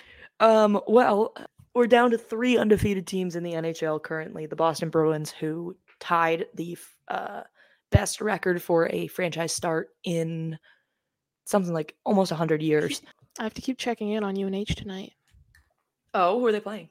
Um, 0.41 0.81
well, 0.87 1.35
we're 1.75 1.87
down 1.87 2.11
to 2.11 2.19
three 2.19 2.57
undefeated 2.57 3.07
teams 3.07 3.37
in 3.37 3.43
the 3.43 3.53
NHL 3.53 4.03
currently. 4.03 4.47
The 4.47 4.57
Boston 4.57 4.89
Bruins, 4.91 5.31
who 5.31 5.77
tied 6.01 6.47
the 6.55 6.77
uh, 7.09 7.43
best 7.91 8.21
record 8.21 8.63
for 8.63 8.89
a 8.89 9.07
franchise 9.09 9.53
start 9.53 9.89
in 10.05 10.59
something 11.45 11.73
like 11.73 11.95
almost 12.05 12.33
100 12.33 12.63
years. 12.63 13.03
I 13.39 13.45
have 13.45 13.55
to 13.55 13.63
keep 13.63 13.79
checking 13.79 14.11
in 14.11 14.25
on 14.25 14.37
UNH 14.37 14.75
tonight. 14.77 15.13
Oh, 16.15 16.39
who 16.39 16.47
are 16.47 16.53
they 16.53 16.61
playing? 16.61 16.89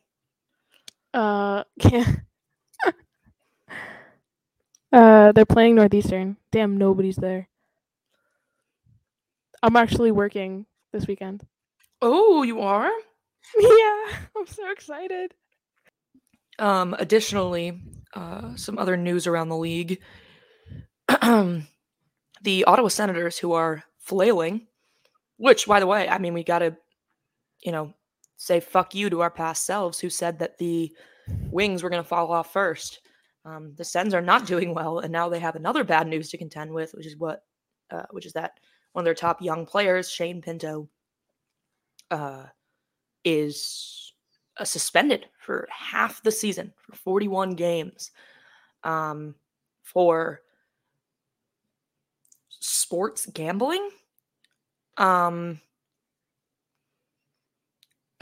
Uh, 1.13 1.63
yeah. 1.77 2.05
Uh, 4.95 5.31
they're 5.33 5.45
playing 5.45 5.75
Northeastern. 5.75 6.37
Damn, 6.51 6.77
nobody's 6.77 7.17
there. 7.17 7.49
I'm 9.61 9.75
actually 9.75 10.11
working 10.11 10.65
this 10.93 11.07
weekend. 11.07 11.45
Oh, 12.01 12.43
you 12.43 12.61
are? 12.61 12.91
yeah, 13.59 14.05
I'm 14.37 14.47
so 14.47 14.71
excited. 14.71 15.33
Um, 16.59 16.95
additionally, 16.97 17.81
uh, 18.13 18.55
some 18.55 18.77
other 18.77 18.95
news 18.95 19.27
around 19.27 19.49
the 19.49 19.57
league. 19.57 19.99
the 21.21 22.63
Ottawa 22.65 22.87
Senators, 22.87 23.37
who 23.37 23.53
are 23.53 23.83
flailing, 23.99 24.67
which, 25.37 25.67
by 25.67 25.79
the 25.79 25.87
way, 25.87 26.07
I 26.07 26.19
mean, 26.19 26.33
we 26.33 26.43
got 26.43 26.59
to, 26.59 26.77
you 27.61 27.71
know, 27.71 27.93
say 28.37 28.59
fuck 28.59 28.95
you 28.95 29.09
to 29.09 29.21
our 29.21 29.31
past 29.31 29.65
selves 29.65 29.99
who 29.99 30.09
said 30.09 30.39
that 30.39 30.57
the 30.57 30.95
Wings 31.27 31.83
were 31.83 31.89
going 31.89 32.03
to 32.03 32.07
fall 32.07 32.31
off 32.31 32.53
first. 32.53 32.99
Um, 33.45 33.73
the 33.75 33.85
Sens 33.85 34.13
are 34.13 34.21
not 34.21 34.47
doing 34.47 34.73
well, 34.73 34.99
and 34.99 35.11
now 35.11 35.29
they 35.29 35.39
have 35.39 35.55
another 35.55 35.83
bad 35.83 36.07
news 36.07 36.29
to 36.31 36.37
contend 36.37 36.71
with, 36.71 36.93
which 36.93 37.05
is 37.05 37.15
what, 37.15 37.43
uh, 37.91 38.03
which 38.09 38.25
is 38.25 38.33
that 38.33 38.59
one 38.93 39.03
of 39.03 39.05
their 39.05 39.13
top 39.13 39.41
young 39.41 39.65
players, 39.65 40.09
Shane 40.09 40.41
Pinto, 40.41 40.89
uh, 42.09 42.45
is 43.23 44.13
uh, 44.57 44.63
suspended 44.63 45.27
for 45.37 45.67
half 45.69 46.23
the 46.23 46.31
season 46.31 46.73
for 46.77 46.95
41 46.95 47.51
games 47.51 48.11
um, 48.83 49.35
for 49.83 50.41
sports 52.49 53.27
gambling. 53.27 53.89
Um, 54.97 55.59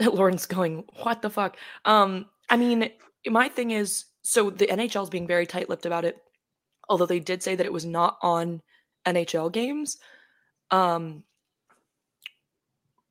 Lauren's 0.00 0.46
going, 0.46 0.84
what 1.02 1.22
the 1.22 1.30
fuck? 1.30 1.56
Um, 1.84 2.26
I 2.50 2.56
mean, 2.56 2.90
my 3.26 3.48
thing 3.48 3.70
is, 3.70 4.04
so 4.24 4.48
the 4.48 4.66
NHL 4.66 5.02
is 5.02 5.10
being 5.10 5.26
very 5.26 5.46
tight-lipped 5.46 5.84
about 5.84 6.06
it, 6.06 6.16
although 6.88 7.06
they 7.06 7.20
did 7.20 7.42
say 7.42 7.54
that 7.54 7.66
it 7.66 7.72
was 7.72 7.84
not 7.84 8.16
on 8.22 8.62
NHL 9.06 9.52
games. 9.52 9.98
Um, 10.70 11.24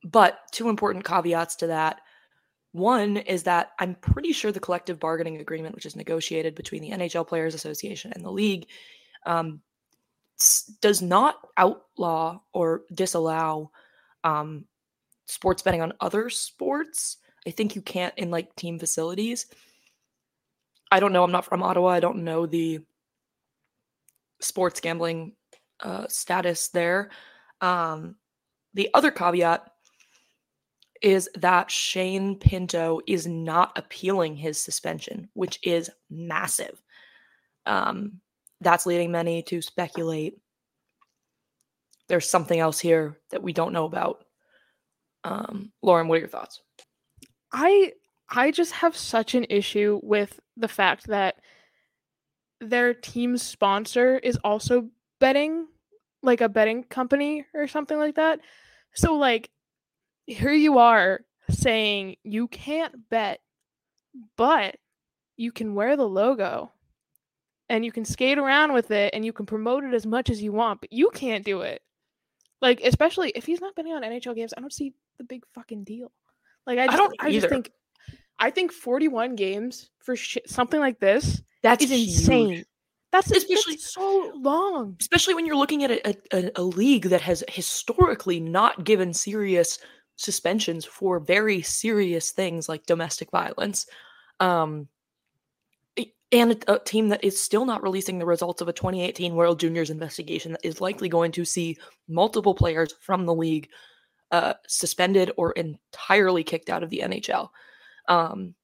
but 0.04 0.40
two 0.52 0.70
important 0.70 1.06
caveats 1.06 1.56
to 1.58 1.68
that. 1.68 2.02
One 2.72 3.18
is 3.18 3.44
that 3.44 3.74
I'm 3.80 3.94
pretty 3.94 4.34
sure 4.34 4.52
the 4.52 4.60
collective 4.60 5.00
bargaining 5.00 5.38
agreement, 5.38 5.76
which 5.76 5.86
is 5.86 5.96
negotiated 5.96 6.56
between 6.56 6.82
the 6.82 6.90
NHL 6.90 7.28
Players 7.28 7.54
Association 7.54 8.12
and 8.14 8.26
the 8.26 8.32
league, 8.32 8.66
um, 9.28 9.62
does 10.82 11.00
not 11.00 11.36
outlaw 11.58 12.40
or 12.54 12.82
disallow 12.92 13.72
um, 14.24 14.66
sports 15.28 15.62
betting 15.62 15.84
on 15.84 15.94
other 16.02 16.32
sports. 16.32 17.18
I 17.46 17.52
think 17.52 17.76
you 17.76 17.84
can't 17.84 18.18
in 18.18 18.32
like 18.32 18.56
team 18.56 18.80
facilities. 18.80 19.46
I 20.94 21.00
don't 21.00 21.12
know. 21.12 21.24
I'm 21.24 21.32
not 21.32 21.46
from 21.46 21.64
Ottawa. 21.64 21.88
I 21.88 22.00
don't 22.00 22.24
know 22.24 22.46
the 22.46 22.80
sports 24.40 24.80
gambling 24.80 25.34
uh, 25.80 26.06
status 26.08 26.68
there. 26.68 27.10
Um, 27.62 28.16
the 28.76 28.92
other 28.94 29.10
caveat 29.10 29.72
is 31.02 31.28
that 31.34 31.72
Shane 31.72 32.38
Pinto 32.38 33.02
is 33.08 33.26
not 33.26 33.76
appealing 33.76 34.36
his 34.36 34.62
suspension, 34.62 35.30
which 35.34 35.58
is 35.64 35.90
massive. 36.12 36.80
Um, 37.66 38.22
that's 38.62 38.86
leading 38.86 39.12
many 39.12 39.42
to 39.44 39.64
speculate 39.64 40.38
there's 42.08 42.30
something 42.30 42.60
else 42.60 42.80
here 42.80 43.18
that 43.32 43.42
we 43.42 43.52
don't 43.52 43.74
know 43.74 43.86
about. 43.86 44.26
Um, 45.24 45.72
Lauren, 45.82 46.08
what 46.08 46.18
are 46.18 46.20
your 46.20 46.28
thoughts? 46.28 46.62
I 47.52 47.94
I 48.30 48.52
just 48.52 48.72
have 48.74 48.96
such 48.96 49.36
an 49.36 49.46
issue 49.50 50.00
with 50.04 50.40
the 50.58 50.68
fact 50.68 51.08
that 51.08 51.36
their 52.60 52.94
team 52.94 53.38
sponsor 53.38 54.18
is 54.18 54.38
also 54.44 54.90
betting, 55.20 55.68
like 56.22 56.42
a 56.42 56.50
betting 56.50 56.84
company 56.84 57.46
or 57.54 57.68
something 57.68 57.98
like 57.98 58.16
that. 58.16 58.40
So 58.94 59.16
like 59.16 59.50
here 60.26 60.54
you 60.54 60.78
are 60.78 61.22
saying 61.50 62.16
you 62.24 62.48
can't 62.48 63.10
bet, 63.10 63.40
but 64.38 64.78
you 65.36 65.52
can 65.52 65.76
wear 65.76 65.98
the 65.98 66.08
logo 66.08 66.72
and 67.70 67.84
you 67.84 67.92
can 67.92 68.06
skate 68.06 68.38
around 68.38 68.74
with 68.74 68.92
it 68.92 69.14
and 69.14 69.26
you 69.26 69.34
can 69.34 69.46
promote 69.46 69.84
it 69.84 69.94
as 69.94 70.06
much 70.06 70.30
as 70.30 70.42
you 70.42 70.52
want, 70.52 70.82
but 70.82 70.94
you 70.94 71.10
can't 71.14 71.46
do 71.46 71.62
it. 71.62 71.82
Like, 72.62 72.82
especially 72.82 73.32
if 73.36 73.46
he's 73.46 73.60
not 73.60 73.76
betting 73.76 73.94
on 73.94 74.04
NHL 74.04 74.36
games, 74.36 74.54
I 74.56 74.62
don't 74.62 74.72
see 74.72 74.94
the 75.18 75.24
big 75.26 75.44
fucking 75.54 75.84
deal. 75.84 76.12
Like, 76.66 76.80
I, 76.80 76.86
just, 76.86 76.94
I 76.94 76.98
don't. 76.98 77.16
I 77.20 77.32
just 77.32 77.50
think, 77.50 77.72
I 78.44 78.50
think 78.50 78.74
forty-one 78.74 79.36
games 79.36 79.90
for 80.00 80.18
sh- 80.18 80.38
something 80.46 80.80
like 80.80 81.00
this 81.00 81.42
that's 81.62 81.90
insane. 81.90 82.66
That's 83.14 83.32
especially 83.32 83.76
that's 83.76 83.94
so 83.94 84.34
long. 84.36 84.98
Especially 85.00 85.34
when 85.34 85.46
you're 85.46 85.56
looking 85.56 85.84
at 85.84 85.92
a, 85.92 86.16
a, 86.34 86.52
a 86.56 86.64
league 86.64 87.06
that 87.06 87.22
has 87.22 87.44
historically 87.48 88.40
not 88.40 88.84
given 88.84 89.14
serious 89.14 89.80
suspensions 90.18 90.84
for 90.84 91.20
very 91.20 91.62
serious 91.62 92.32
things 92.32 92.68
like 92.68 92.86
domestic 92.86 93.32
violence. 93.32 93.88
Um, 94.40 94.90
and 96.34 96.52
a, 96.52 96.74
a, 96.74 96.80
team 96.80 97.10
that 97.10 97.24
is 97.24 97.42
still 97.42 97.64
not 97.64 97.84
releasing 97.84 98.20
the 98.20 98.26
results 98.26 98.62
of 98.62 98.68
a 98.68 98.74
2018 98.74 99.36
World 99.36 99.60
Juniors 99.60 99.92
investigation 99.92 100.52
that 100.52 100.66
is 100.66 100.82
likely 100.82 101.08
going 101.08 101.32
to 101.32 101.46
see 101.46 101.78
multiple 102.10 102.56
players 102.56 102.94
from 103.00 103.26
the 103.26 103.36
league 103.36 103.70
uh, 104.32 104.56
suspended 104.68 105.32
or 105.38 105.52
entirely 105.52 106.44
kicked 106.44 106.72
out 106.72 106.82
of 106.84 106.90
the 106.90 107.04
NHL, 107.06 107.50
um, 108.08 108.56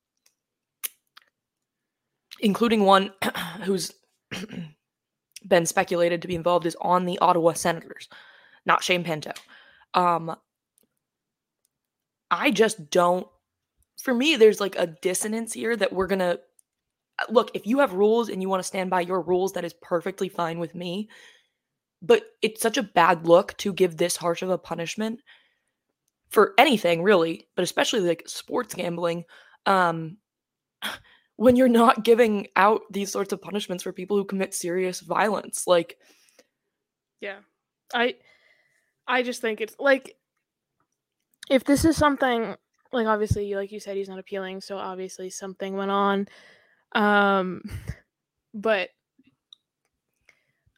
including 2.40 2.84
one 2.84 3.14
who's 3.64 3.94
been 5.48 5.66
speculated 5.66 6.22
to 6.22 6.28
be 6.28 6.36
involved 6.36 6.66
is 6.66 6.78
on 6.82 7.06
the 7.06 7.20
Ottawa 7.20 7.54
Senators, 7.54 8.10
not 8.66 8.84
Shane 8.84 9.04
Pinto. 9.04 9.32
Um, 9.94 10.36
I 12.32 12.52
just 12.52 12.90
don't. 12.90 13.28
For 14.02 14.14
me, 14.14 14.36
there's 14.36 14.62
like 14.62 14.76
a 14.78 14.88
dissonance 14.88 15.54
here 15.54 15.76
that 15.76 15.92
we're 15.92 16.08
gonna 16.08 16.40
look, 17.30 17.52
if 17.54 17.68
you 17.68 17.80
have 17.80 17.94
rules 17.94 18.30
and 18.30 18.42
you 18.42 18.50
want 18.50 18.62
to 18.62 18.68
stand 18.68 18.90
by 18.90 19.02
your 19.02 19.22
rules, 19.22 19.54
that 19.54 19.66
is 19.66 19.74
perfectly 19.82 20.30
fine 20.30 20.60
with 20.60 20.76
me. 20.76 21.10
But 22.02 22.24
it's 22.42 22.62
such 22.62 22.78
a 22.78 22.84
bad 22.84 23.28
look 23.28 23.58
to 23.58 23.74
give 23.74 23.98
this 23.98 24.16
harsh 24.16 24.42
of 24.42 24.50
a 24.50 24.58
punishment 24.58 25.22
for 26.30 26.54
anything, 26.58 27.04
really, 27.04 27.48
but 27.56 27.64
especially 27.64 28.02
like 28.02 28.24
sports 28.28 28.74
gambling. 28.74 29.26
Um, 29.66 30.18
when 31.36 31.56
you're 31.56 31.70
not 31.70 32.04
giving 32.04 32.48
out 32.58 32.82
these 32.92 33.12
sorts 33.12 33.32
of 33.32 33.42
punishments 33.42 33.84
for 33.84 33.94
people 33.94 34.18
who 34.18 34.26
commit 34.26 34.54
serious 34.54 35.00
violence, 35.00 35.66
like, 35.68 35.98
yeah, 37.22 37.38
I, 37.94 38.16
I 39.08 39.24
just 39.24 39.40
think 39.40 39.62
it's 39.62 39.76
like, 39.80 40.18
if 41.50 41.64
this 41.64 41.86
is 41.86 41.96
something 41.96 42.56
like 42.92 43.08
obviously, 43.08 43.56
like 43.56 43.72
you 43.72 43.80
said, 43.80 43.96
he's 43.96 44.10
not 44.10 44.20
appealing, 44.20 44.60
so 44.62 44.78
obviously 44.78 45.30
something 45.30 45.78
went 45.78 45.92
on 45.92 46.28
um, 46.94 47.62
but 48.54 48.90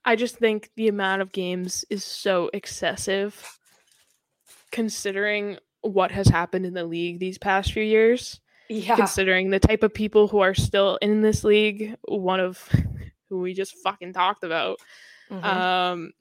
I 0.04 0.16
just 0.16 0.38
think 0.38 0.72
the 0.76 0.88
amount 0.88 1.22
of 1.22 1.32
games 1.32 1.86
is 1.90 2.04
so 2.04 2.50
excessive 2.54 3.60
considering 4.72 5.58
what 5.82 6.12
has 6.12 6.28
happened 6.28 6.66
in 6.66 6.74
the 6.74 6.86
league 6.86 7.20
these 7.20 7.38
past 7.38 7.72
few 7.74 7.84
years. 7.84 8.40
Yeah. 8.70 8.96
Considering 8.96 9.50
the 9.50 9.60
type 9.60 9.84
of 9.84 9.94
people 9.94 10.28
who 10.28 10.40
are 10.40 10.54
still 10.54 10.98
in 11.02 11.22
this 11.22 11.44
league, 11.44 11.96
one 12.04 12.40
of 12.40 12.70
who 13.30 13.40
we 13.40 13.54
just 13.54 13.76
fucking 13.80 14.14
talked 14.14 14.44
about. 14.44 14.80
Mm-hmm. 15.30 15.46
Um 15.46 16.14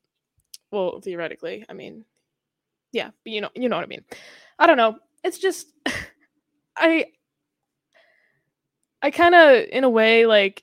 well, 0.72 1.00
theoretically, 1.00 1.64
I 1.68 1.72
mean, 1.72 2.04
yeah, 2.92 3.10
but 3.24 3.32
you 3.32 3.40
know, 3.40 3.50
you 3.54 3.68
know 3.68 3.76
what 3.76 3.84
I 3.84 3.88
mean. 3.88 4.04
I 4.58 4.66
don't 4.66 4.76
know. 4.76 4.98
It's 5.24 5.38
just 5.38 5.72
I 6.76 7.06
I 9.02 9.10
kind 9.10 9.34
of, 9.34 9.64
in 9.72 9.84
a 9.84 9.88
way, 9.88 10.26
like, 10.26 10.62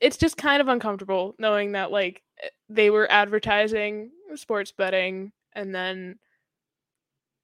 it's 0.00 0.16
just 0.16 0.36
kind 0.36 0.60
of 0.60 0.68
uncomfortable 0.68 1.34
knowing 1.38 1.72
that, 1.72 1.92
like, 1.92 2.22
eh, 2.42 2.48
they 2.68 2.90
were 2.90 3.10
advertising 3.10 4.10
sports 4.34 4.72
betting 4.72 5.32
and 5.54 5.74
then 5.74 6.18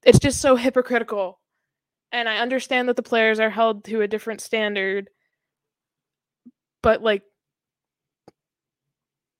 it's 0.04 0.18
just 0.18 0.40
so 0.40 0.56
hypocritical. 0.56 1.40
And 2.12 2.28
I 2.28 2.38
understand 2.38 2.88
that 2.88 2.96
the 2.96 3.02
players 3.02 3.38
are 3.38 3.50
held 3.50 3.84
to 3.84 4.00
a 4.02 4.08
different 4.08 4.40
standard, 4.40 5.10
but, 6.82 7.02
like, 7.02 7.22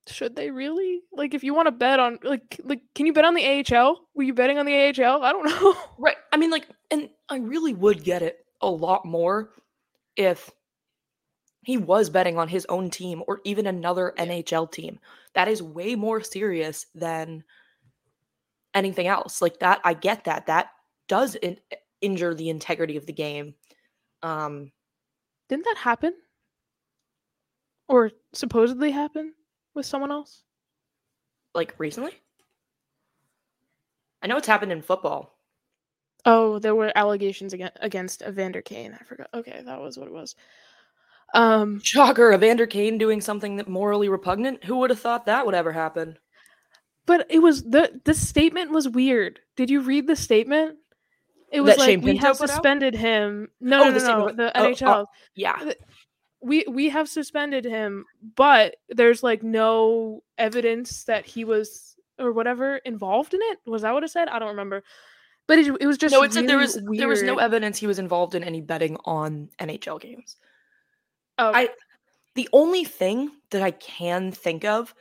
should 0.07 0.37
they 0.37 0.51
really 0.51 1.03
like 1.13 1.35
if 1.35 1.45
you 1.45 1.55
want 1.55 1.67
to 1.67 1.73
bet 1.73 2.01
on 2.01 2.19
like 2.25 2.61
like 2.65 2.81
can 2.95 3.07
you 3.07 3.13
bet 3.13 3.25
on 3.25 3.35
the 3.35 3.65
AHL? 3.75 4.01
Were 4.15 4.23
you 4.23 4.35
betting 4.35 4.59
on 4.59 4.67
the 4.67 4.75
AHL? 4.75 5.23
I 5.23 5.33
don't 5.33 5.45
know. 5.63 5.77
Right. 5.99 6.17
I 6.33 6.37
mean 6.37 6.51
like 6.51 6.67
and 6.91 7.09
I 7.29 7.39
really 7.39 7.75
would 7.75 8.03
get 8.03 8.23
it 8.23 8.45
a 8.61 8.69
lot 8.69 9.05
more 9.05 9.51
if 10.17 10.51
he 11.63 11.77
was 11.77 12.11
betting 12.11 12.39
on 12.39 12.49
his 12.49 12.67
own 12.69 12.91
team 12.91 13.23
or 13.27 13.41
even 13.45 13.67
another 13.67 14.15
NHL 14.19 14.71
team. 14.71 14.99
That 15.35 15.49
is 15.49 15.63
way 15.63 15.95
more 15.95 16.21
serious 16.23 16.87
than 16.95 17.45
anything 18.75 19.07
else. 19.07 19.41
Like 19.43 19.59
that, 19.61 19.81
I 19.85 19.95
get 19.95 20.25
that. 20.25 20.47
That 20.47 20.71
does 21.09 21.35
in- 21.37 21.59
injure 22.01 22.35
the 22.35 22.49
integrity 22.51 22.97
of 22.97 23.07
the 23.07 23.13
game. 23.13 23.55
Um, 24.23 24.71
Didn't 25.49 25.65
that 25.65 25.77
happen? 25.79 26.15
Or 27.89 28.11
supposedly 28.33 28.91
happen 28.91 29.35
with 29.75 29.87
someone 29.87 30.13
else? 30.13 30.43
like 31.53 31.75
recently. 31.79 32.13
I 34.23 34.29
know 34.29 34.37
it's 34.37 34.47
happened 34.47 34.71
in 34.71 34.83
football. 34.83 35.37
Oh, 36.25 36.61
there 36.61 36.75
were 36.77 36.93
allegations 36.95 37.53
against 37.55 37.77
against 37.81 38.23
Evander 38.23 38.63
Kane. 38.63 38.97
I 38.99 39.03
forgot. 39.05 39.29
Okay, 39.35 39.61
that 39.65 39.81
was 39.81 39.99
what 39.99 40.07
it 40.07 40.13
was. 40.13 40.37
Um, 41.35 41.81
Shocker, 41.83 42.33
Evander 42.33 42.67
Kane 42.67 42.99
doing 42.99 43.21
something 43.21 43.57
that 43.57 43.69
morally 43.69 44.09
repugnant. 44.09 44.63
Who 44.65 44.77
would 44.79 44.91
have 44.91 45.01
thought 45.01 45.27
that 45.27 45.45
would 45.47 45.55
ever 45.57 45.73
happen? 45.73 46.19
But 47.07 47.27
it 47.31 47.41
was 47.41 47.63
the 47.65 48.01
the 48.05 48.15
statement 48.15 48.71
was 48.71 48.89
weird. 48.89 49.41
Did 49.57 49.71
you 49.71 49.81
read 49.81 50.07
the 50.07 50.17
statement? 50.17 50.77
It 51.53 51.63
was 51.63 51.73
That 51.73 51.79
like 51.81 51.89
Shane 51.89 52.01
we 52.03 52.13
Pinto 52.13 52.27
have 52.29 52.39
put 52.39 52.51
out? 52.51 52.55
suspended 52.55 52.95
him. 52.95 53.49
No, 53.61 53.83
Oh, 53.83 53.91
no, 53.91 53.99
the 53.99 54.07
no, 54.07 54.27
no, 54.27 54.33
the 54.33 54.59
Oh, 54.59 54.65
oh. 54.65 54.71
NHL. 54.73 55.07
Yeah, 55.35 55.73
we 56.41 56.65
we 56.69 56.89
have 56.91 57.09
suspended 57.09 57.65
him, 57.65 58.05
but 58.37 58.77
there's 58.89 59.23
like 59.23 59.43
no 59.43 60.23
evidence 60.39 61.05
that 61.05 61.27
he 61.27 61.45
was 61.45 61.97
or 62.19 62.33
whatever 62.33 62.77
involved 62.77 63.35
in 63.35 63.41
it. 63.43 63.59
Was 63.67 63.83
that 63.83 63.93
what 63.93 64.05
it 64.05 64.11
said? 64.11 64.29
I 64.29 64.39
don't 64.39 64.49
remember. 64.51 64.83
But 65.49 65.59
it, 65.59 65.77
it 65.81 65.87
was 65.87 65.99
just 65.99 66.13
no, 66.13 66.23
it 66.23 66.33
said 66.33 66.47
there 66.47 66.59
really 66.59 66.67
was 66.87 66.99
there 66.99 67.09
was 67.09 67.23
no 67.25 67.39
evidence 67.39 67.79
he 67.79 67.89
was 67.89 67.99
involved 67.99 68.35
in 68.37 68.45
any 68.45 68.61
betting 68.61 68.97
on 69.05 69.49
NHL 69.59 70.01
games. 70.01 70.37
Oh, 71.39 71.51
I 71.53 71.71
the 72.37 72.49
only 72.53 72.85
thing 72.85 73.33
that 73.51 73.61
I 73.63 73.73
can 73.73 74.31
think 74.31 74.65
of, 74.65 74.95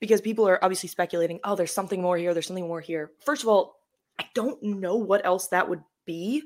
because 0.00 0.20
people 0.20 0.46
are 0.48 0.62
obviously 0.62 0.88
speculating, 0.88 1.40
oh, 1.44 1.56
there's 1.56 1.72
something 1.72 2.02
more 2.02 2.16
here, 2.16 2.34
there's 2.34 2.46
something 2.46 2.66
more 2.66 2.80
here. 2.80 3.12
First 3.24 3.42
of 3.42 3.48
all, 3.48 3.76
I 4.18 4.24
don't 4.34 4.62
know 4.62 4.96
what 4.96 5.24
else 5.24 5.48
that 5.48 5.68
would 5.68 5.82
be, 6.04 6.42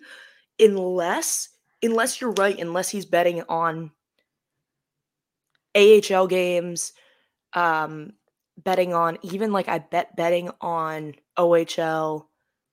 unless 0.58 1.48
unless 1.82 2.20
you're 2.20 2.32
right, 2.32 2.58
unless 2.58 2.90
he's 2.90 3.06
betting 3.06 3.42
on 3.48 3.90
AHL 5.74 6.26
games, 6.26 6.92
um, 7.54 8.12
betting 8.58 8.92
on 8.92 9.18
even 9.22 9.52
like 9.52 9.68
I 9.68 9.78
bet 9.78 10.16
betting 10.16 10.50
on 10.60 11.14
OHL, 11.38 12.26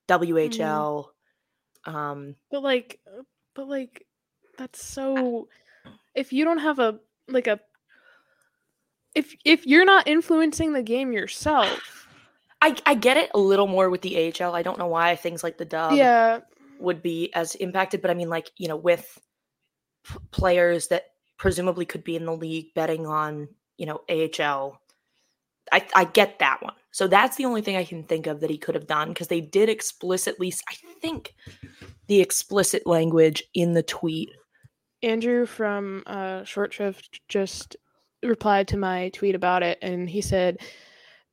WHL. 0.08 1.06
Um, 1.86 2.36
but 2.52 2.64
like, 2.64 3.00
uh, 3.08 3.24
but 3.56 3.68
like, 3.68 4.06
that's 4.58 4.84
so. 4.84 5.48
If 6.16 6.34
you 6.34 6.44
don't 6.46 6.58
have 6.60 6.80
a 6.80 7.00
like 7.28 7.48
a, 7.48 7.60
if 9.18 9.36
if 9.44 9.66
you're 9.66 9.84
not 9.84 10.08
influencing 10.08 10.74
the 10.74 10.84
game 10.84 11.12
yourself, 11.12 12.08
I, 12.62 12.76
I 12.86 12.94
get 12.94 13.18
it 13.18 13.32
a 13.34 13.40
little 13.40 13.66
more 13.66 13.90
with 13.90 14.02
the 14.02 14.32
AHL. 14.32 14.54
I 14.54 14.62
don't 14.62 14.78
know 14.78 14.88
why 14.88 15.16
things 15.16 15.44
like 15.44 15.58
the 15.58 15.66
dub 15.66 15.94
yeah, 15.94 16.42
would 16.80 17.02
be 17.02 17.34
as 17.34 17.56
impacted, 17.56 18.04
but 18.04 18.12
I 18.12 18.14
mean, 18.14 18.30
like, 18.30 18.52
you 18.58 18.68
know, 18.68 18.76
with 18.76 19.20
p- 20.08 20.20
players 20.30 20.90
that 20.90 21.06
presumably 21.38 21.86
could 21.86 22.04
be 22.04 22.16
in 22.16 22.26
the 22.26 22.36
league 22.36 22.76
betting 22.76 23.08
on, 23.08 23.48
you 23.78 23.88
know, 23.88 24.02
AHL, 24.08 24.80
I, 25.72 25.88
I 25.96 26.04
get 26.06 26.38
that 26.38 26.62
one. 26.62 26.76
So 26.92 27.08
that's 27.08 27.38
the 27.38 27.46
only 27.46 27.62
thing 27.62 27.76
I 27.76 27.86
can 27.86 28.04
think 28.04 28.28
of 28.28 28.40
that 28.42 28.52
he 28.52 28.58
could 28.60 28.76
have 28.76 28.88
done 28.88 29.10
because 29.10 29.30
they 29.30 29.42
did 29.42 29.68
explicitly, 29.68 30.54
I 30.70 30.76
think 31.02 31.34
the 32.06 32.22
explicit 32.22 32.86
language 32.86 33.44
in 33.56 33.74
the 33.74 33.84
tweet. 33.84 34.30
Andrew 35.02 35.48
from 35.48 36.04
uh, 36.06 36.44
Short 36.44 36.74
Shrift 36.74 37.22
just 37.28 37.76
replied 38.24 38.68
to 38.70 38.78
my 38.78 39.10
tweet 39.10 39.36
about 39.36 39.64
it, 39.64 39.78
and 39.82 40.10
he 40.10 40.22
said, 40.22 40.60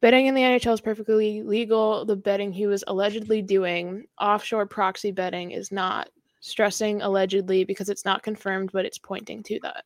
"Betting 0.01 0.27
in 0.27 0.35
the 0.35 0.43
NHL 0.43 0.75
is 0.75 0.81
perfectly 0.81 1.43
legal. 1.43 2.05
The 2.05 2.17
betting 2.17 2.53
he 2.53 2.67
was 2.67 2.85
allegedly 2.87 3.43
doing, 3.43 4.07
offshore 4.21 4.67
proxy 4.67 5.11
betting, 5.13 5.51
is 5.53 5.73
not." 5.73 6.09
Stressing 6.41 7.01
allegedly 7.01 7.65
because 7.65 7.89
it's 7.89 8.05
not 8.05 8.23
confirmed, 8.23 8.69
but 8.71 8.85
it's 8.85 8.99
pointing 8.99 9.43
to 9.45 9.59
that. 9.63 9.85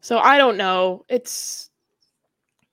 So 0.00 0.18
I 0.18 0.38
don't 0.38 0.56
know. 0.56 1.04
It's 1.10 1.68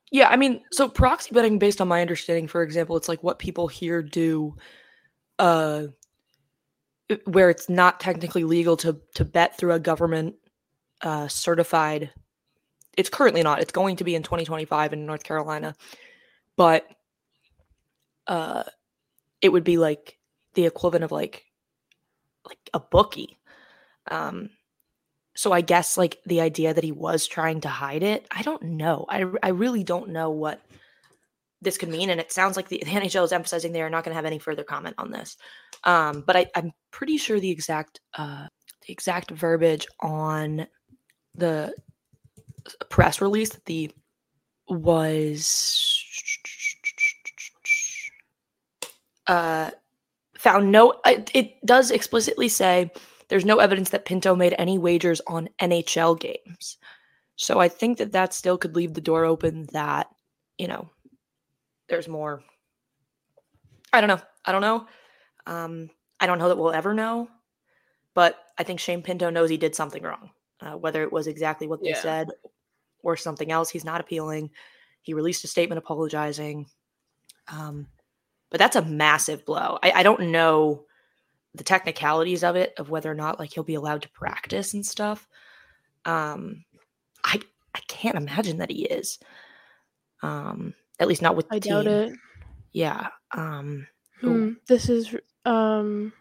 Yeah, 0.10 0.30
I 0.30 0.38
mean, 0.38 0.62
so 0.72 0.88
proxy 0.88 1.34
betting, 1.34 1.60
based 1.60 1.82
on 1.82 1.90
my 1.90 2.00
understanding, 2.00 2.48
for 2.48 2.64
example, 2.64 2.96
it's 2.96 3.10
like 3.10 3.22
what 3.22 3.38
people 3.38 3.68
here 3.68 4.02
do, 4.02 4.56
uh, 5.38 5.88
where 7.26 7.50
it's 7.50 7.68
not 7.68 8.00
technically 8.00 8.46
legal 8.46 8.78
to 8.78 9.00
to 9.16 9.26
bet 9.26 9.58
through 9.58 9.74
a 9.74 9.80
government 9.80 10.36
uh, 11.02 11.28
certified. 11.28 12.12
It's 12.98 13.10
currently 13.10 13.44
not. 13.44 13.62
It's 13.62 13.72
going 13.72 13.98
to 13.98 14.04
be 14.04 14.16
in 14.16 14.24
2025 14.24 14.94
in 14.94 15.06
North 15.06 15.24
Carolina, 15.24 15.76
but 16.58 16.88
uh, 18.28 18.64
it 19.42 19.50
would 19.50 19.64
be 19.64 19.78
like 19.78 20.18
the 20.54 20.66
equivalent 20.66 21.04
of 21.04 21.12
like 21.12 21.46
like 22.46 22.70
a 22.74 22.80
bookie. 22.80 23.38
Um, 24.10 24.50
so 25.36 25.52
I 25.52 25.62
guess 25.62 25.98
like 25.98 26.20
the 26.26 26.42
idea 26.42 26.74
that 26.74 26.84
he 26.84 26.92
was 26.92 27.28
trying 27.28 27.62
to 27.62 27.70
hide 27.70 28.04
it, 28.04 28.28
I 28.32 28.42
don't 28.42 28.64
know. 28.64 29.06
I 29.08 29.26
I 29.42 29.50
really 29.50 29.84
don't 29.84 30.10
know 30.10 30.32
what 30.32 30.62
this 31.62 31.78
could 31.78 31.90
mean, 31.90 32.10
and 32.10 32.20
it 32.20 32.32
sounds 32.32 32.56
like 32.56 32.70
the, 32.70 32.82
the 32.84 32.92
NHL 32.92 33.26
is 33.26 33.32
emphasizing 33.32 33.72
they 33.72 33.82
are 33.82 33.90
not 33.90 34.04
going 34.04 34.12
to 34.12 34.18
have 34.18 34.26
any 34.26 34.40
further 34.40 34.64
comment 34.64 34.96
on 34.98 35.12
this. 35.12 35.38
Um, 35.84 36.24
but 36.26 36.36
I, 36.36 36.48
I'm 36.56 36.72
pretty 36.92 37.18
sure 37.18 37.40
the 37.40 37.52
exact 37.52 38.00
uh, 38.18 38.48
the 38.86 38.94
exact 38.94 39.32
verbiage 39.32 39.88
on 40.00 40.68
the 41.36 41.74
press 42.90 43.22
release 43.22 43.50
that 43.50 43.66
the 43.66 43.92
was 44.68 46.04
uh, 49.28 49.72
found 50.38 50.72
no. 50.72 50.94
It, 51.06 51.32
it 51.34 51.66
does 51.66 51.92
explicitly 51.92 52.50
say 52.50 52.92
there's 53.30 53.46
no 53.46 53.60
evidence 53.60 53.92
that 53.92 54.06
Pinto 54.06 54.36
made 54.36 54.56
any 54.58 54.78
wagers 54.78 55.22
on 55.28 55.50
NHL 55.62 56.20
games. 56.20 56.78
So 57.36 57.60
I 57.60 57.70
think 57.70 57.98
that 58.00 58.12
that 58.12 58.34
still 58.34 58.58
could 58.58 58.76
leave 58.76 58.94
the 58.94 59.02
door 59.02 59.24
open 59.24 59.68
that, 59.72 60.08
you 60.58 60.68
know, 60.68 60.90
there's 61.88 62.08
more. 62.08 62.44
I 63.94 64.02
don't 64.02 64.10
know. 64.10 64.20
I 64.46 64.52
don't 64.52 64.62
know. 64.62 64.88
Um, 65.46 65.90
I 66.20 66.28
don't 66.28 66.38
know 66.38 66.50
that 66.50 66.58
we'll 66.58 66.74
ever 66.74 66.94
know, 66.94 67.30
but 68.14 68.38
I 68.58 68.64
think 68.64 68.80
Shane 68.80 69.02
Pinto 69.02 69.30
knows 69.30 69.50
he 69.50 69.58
did 69.58 69.74
something 69.74 70.04
wrong. 70.04 70.32
Uh, 70.62 70.78
whether 70.78 71.04
it 71.04 71.12
was 71.12 71.28
exactly 71.28 71.68
what 71.68 71.82
they 71.82 71.90
Yeah. 71.90 72.02
said 72.02 72.28
or 73.02 73.16
something 73.16 73.52
else, 73.52 73.70
he's 73.70 73.86
not 73.86 74.02
appealing. 74.02 74.50
He 75.02 75.14
released 75.14 75.44
a 75.46 75.48
statement 75.48 75.80
apologizing. 75.80 76.68
Um, 77.48 77.88
but 78.50 78.60
that's 78.60 78.76
a 78.76 78.82
massive 78.84 79.46
blow. 79.46 79.80
I, 79.82 79.92
I 79.92 80.04
don't 80.04 80.32
know 80.32 80.84
the 81.56 81.64
technicalities 81.64 82.44
of 82.44 82.56
it, 82.56 82.74
of 82.78 82.90
whether 82.90 83.10
or 83.10 83.16
not 83.16 83.40
like 83.40 83.54
he'll 83.54 83.64
be 83.64 83.76
allowed 83.76 84.02
to 84.04 84.10
practice 84.10 84.74
and 84.74 84.86
stuff. 84.86 85.28
Um, 86.06 86.66
I 87.24 87.40
I 87.74 87.80
can't 87.88 88.18
imagine 88.18 88.58
that 88.58 88.70
he 88.72 88.84
is. 88.86 89.20
Um, 90.22 90.74
at 91.00 91.08
least 91.08 91.22
not 91.22 91.36
with 91.38 91.48
the 91.48 91.56
I 91.56 91.60
doubt 91.60 91.86
team. 91.86 91.94
it. 91.94 92.14
Yeah. 92.74 93.08
Um, 93.32 93.88
Hmm, 94.22 94.50
This 94.68 94.90
is 94.90 95.16
um 95.46 96.12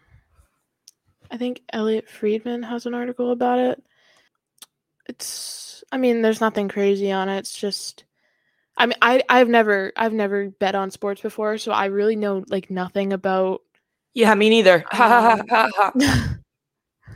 I 1.31 1.37
think 1.37 1.61
Elliotte 1.73 2.09
Friedman 2.09 2.63
has 2.63 2.85
an 2.85 2.93
article 2.93 3.31
about 3.31 3.59
it. 3.59 3.83
It's 5.09 5.83
I 5.91 5.97
mean, 5.97 6.21
there's 6.21 6.39
nothing 6.39 6.69
crazy 6.69 7.11
on 7.11 7.29
it. 7.29 7.39
It's 7.39 7.53
just 7.53 8.05
I 8.77 8.85
mean, 8.85 8.97
I 9.01 9.23
I've 9.27 9.49
never 9.49 9.91
I've 9.97 10.13
never 10.13 10.51
bet 10.51 10.75
on 10.75 10.91
sports 10.91 11.19
before, 11.21 11.57
so 11.57 11.71
I 11.71 11.85
really 11.85 12.15
know 12.15 12.45
like 12.47 12.69
nothing 12.69 13.11
about 13.11 13.61
yeah, 14.13 14.33
me 14.35 14.49
neither. 14.49 14.85
Um, 14.91 15.41
um 15.51 15.89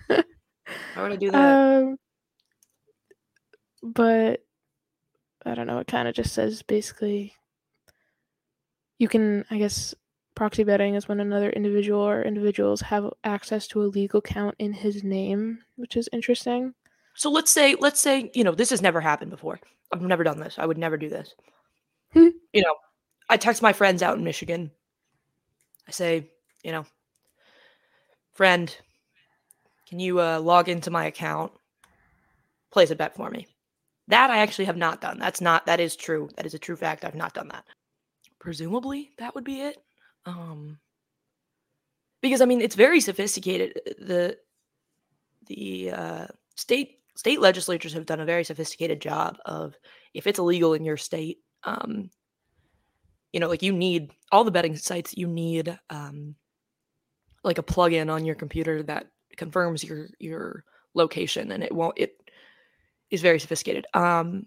would 0.10 1.12
I 1.12 1.16
do 1.16 1.32
that? 1.32 1.98
but 3.84 4.44
I 5.46 5.56
don't 5.56 5.68
know, 5.68 5.80
it 5.80 5.88
kind 5.88 6.08
of 6.08 6.16
just 6.16 6.34
says 6.34 6.64
basically 6.64 7.36
you 8.98 9.08
can 9.08 9.46
I 9.52 9.60
guess 9.60 9.94
proxy 10.36 10.64
betting 10.64 10.96
is 10.96 11.08
when 11.08 11.20
another 11.20 11.52
individual 11.52 12.02
or 12.02 12.24
individuals 12.24 12.82
have 12.82 13.12
access 13.24 13.68
to 13.68 13.84
a 13.84 13.86
legal 13.86 14.18
account 14.18 14.56
in 14.58 14.74
his 14.74 15.04
name, 15.04 15.60
which 15.76 15.96
is 15.96 16.10
interesting. 16.12 16.74
So 17.16 17.30
let's 17.30 17.52
say, 17.52 17.76
let's 17.80 18.02
say, 18.02 18.32
you 18.34 18.44
know, 18.44 18.56
this 18.56 18.70
has 18.72 18.82
never 18.82 19.00
happened 19.00 19.32
before. 19.32 19.60
I've 19.92 20.02
never 20.02 20.24
done 20.24 20.40
this. 20.40 20.56
I 20.58 20.66
would 20.66 20.78
never 20.78 20.98
do 20.98 21.10
this. 21.10 21.34
Hmm. 22.14 22.30
You 22.52 22.64
know, 22.64 22.76
I 23.30 23.38
text 23.38 23.62
my 23.62 23.74
friends 23.74 24.02
out 24.02 24.18
in 24.18 24.24
Michigan. 24.24 24.72
I 25.88 25.92
say, 25.92 26.32
you 26.64 26.72
know, 26.72 26.86
friend, 28.34 28.76
can 29.88 30.00
you 30.00 30.20
uh, 30.20 30.40
log 30.40 30.70
into 30.70 30.90
my 30.92 31.06
account? 31.06 31.52
Place 32.72 32.90
a 32.90 32.96
bet 32.96 33.16
for 33.16 33.30
me. 33.30 33.48
That 34.08 34.32
I 34.32 34.40
actually 34.40 34.66
have 34.66 34.78
not 34.78 35.02
done. 35.02 35.20
That's 35.20 35.42
not. 35.42 35.66
That 35.66 35.80
is 35.80 35.96
true. 35.96 36.30
That 36.36 36.46
is 36.46 36.54
a 36.54 36.60
true 36.60 36.76
fact. 36.76 37.06
I've 37.06 37.16
not 37.16 37.34
done 37.34 37.50
that. 37.50 37.64
Presumably, 38.40 39.12
that 39.18 39.36
would 39.36 39.44
be 39.44 39.62
it. 39.62 39.78
Um, 40.26 40.80
because 42.22 42.42
I 42.42 42.46
mean, 42.46 42.62
it's 42.62 42.76
very 42.76 43.00
sophisticated. 43.00 43.80
The 44.00 44.38
the 45.48 45.92
uh, 45.92 46.28
state 46.56 47.00
state 47.16 47.40
legislatures 47.40 47.94
have 47.94 48.06
done 48.06 48.20
a 48.20 48.26
very 48.26 48.44
sophisticated 48.44 49.02
job 49.02 49.38
of 49.46 49.76
if 50.14 50.28
it's 50.28 50.40
illegal 50.40 50.74
in 50.74 50.84
your 50.84 50.98
state, 50.98 51.40
um, 51.64 52.10
you 53.34 53.40
know, 53.40 53.50
like 53.50 53.64
you 53.64 53.74
need 53.74 54.12
all 54.32 54.44
the 54.44 54.52
betting 54.52 54.78
sites, 54.78 55.18
you 55.18 55.28
need 55.28 55.78
um 55.90 56.36
like 57.44 57.58
a 57.58 57.64
plug-in 57.64 58.10
on 58.10 58.26
your 58.26 58.36
computer 58.36 58.84
that 58.84 59.08
confirms 59.36 59.84
your 59.84 60.08
your 60.20 60.64
location 60.94 61.52
and 61.52 61.64
it 61.64 61.74
won't 61.74 61.98
it 61.98 62.16
is 63.10 63.22
very 63.22 63.40
sophisticated. 63.40 63.86
Um 63.94 64.46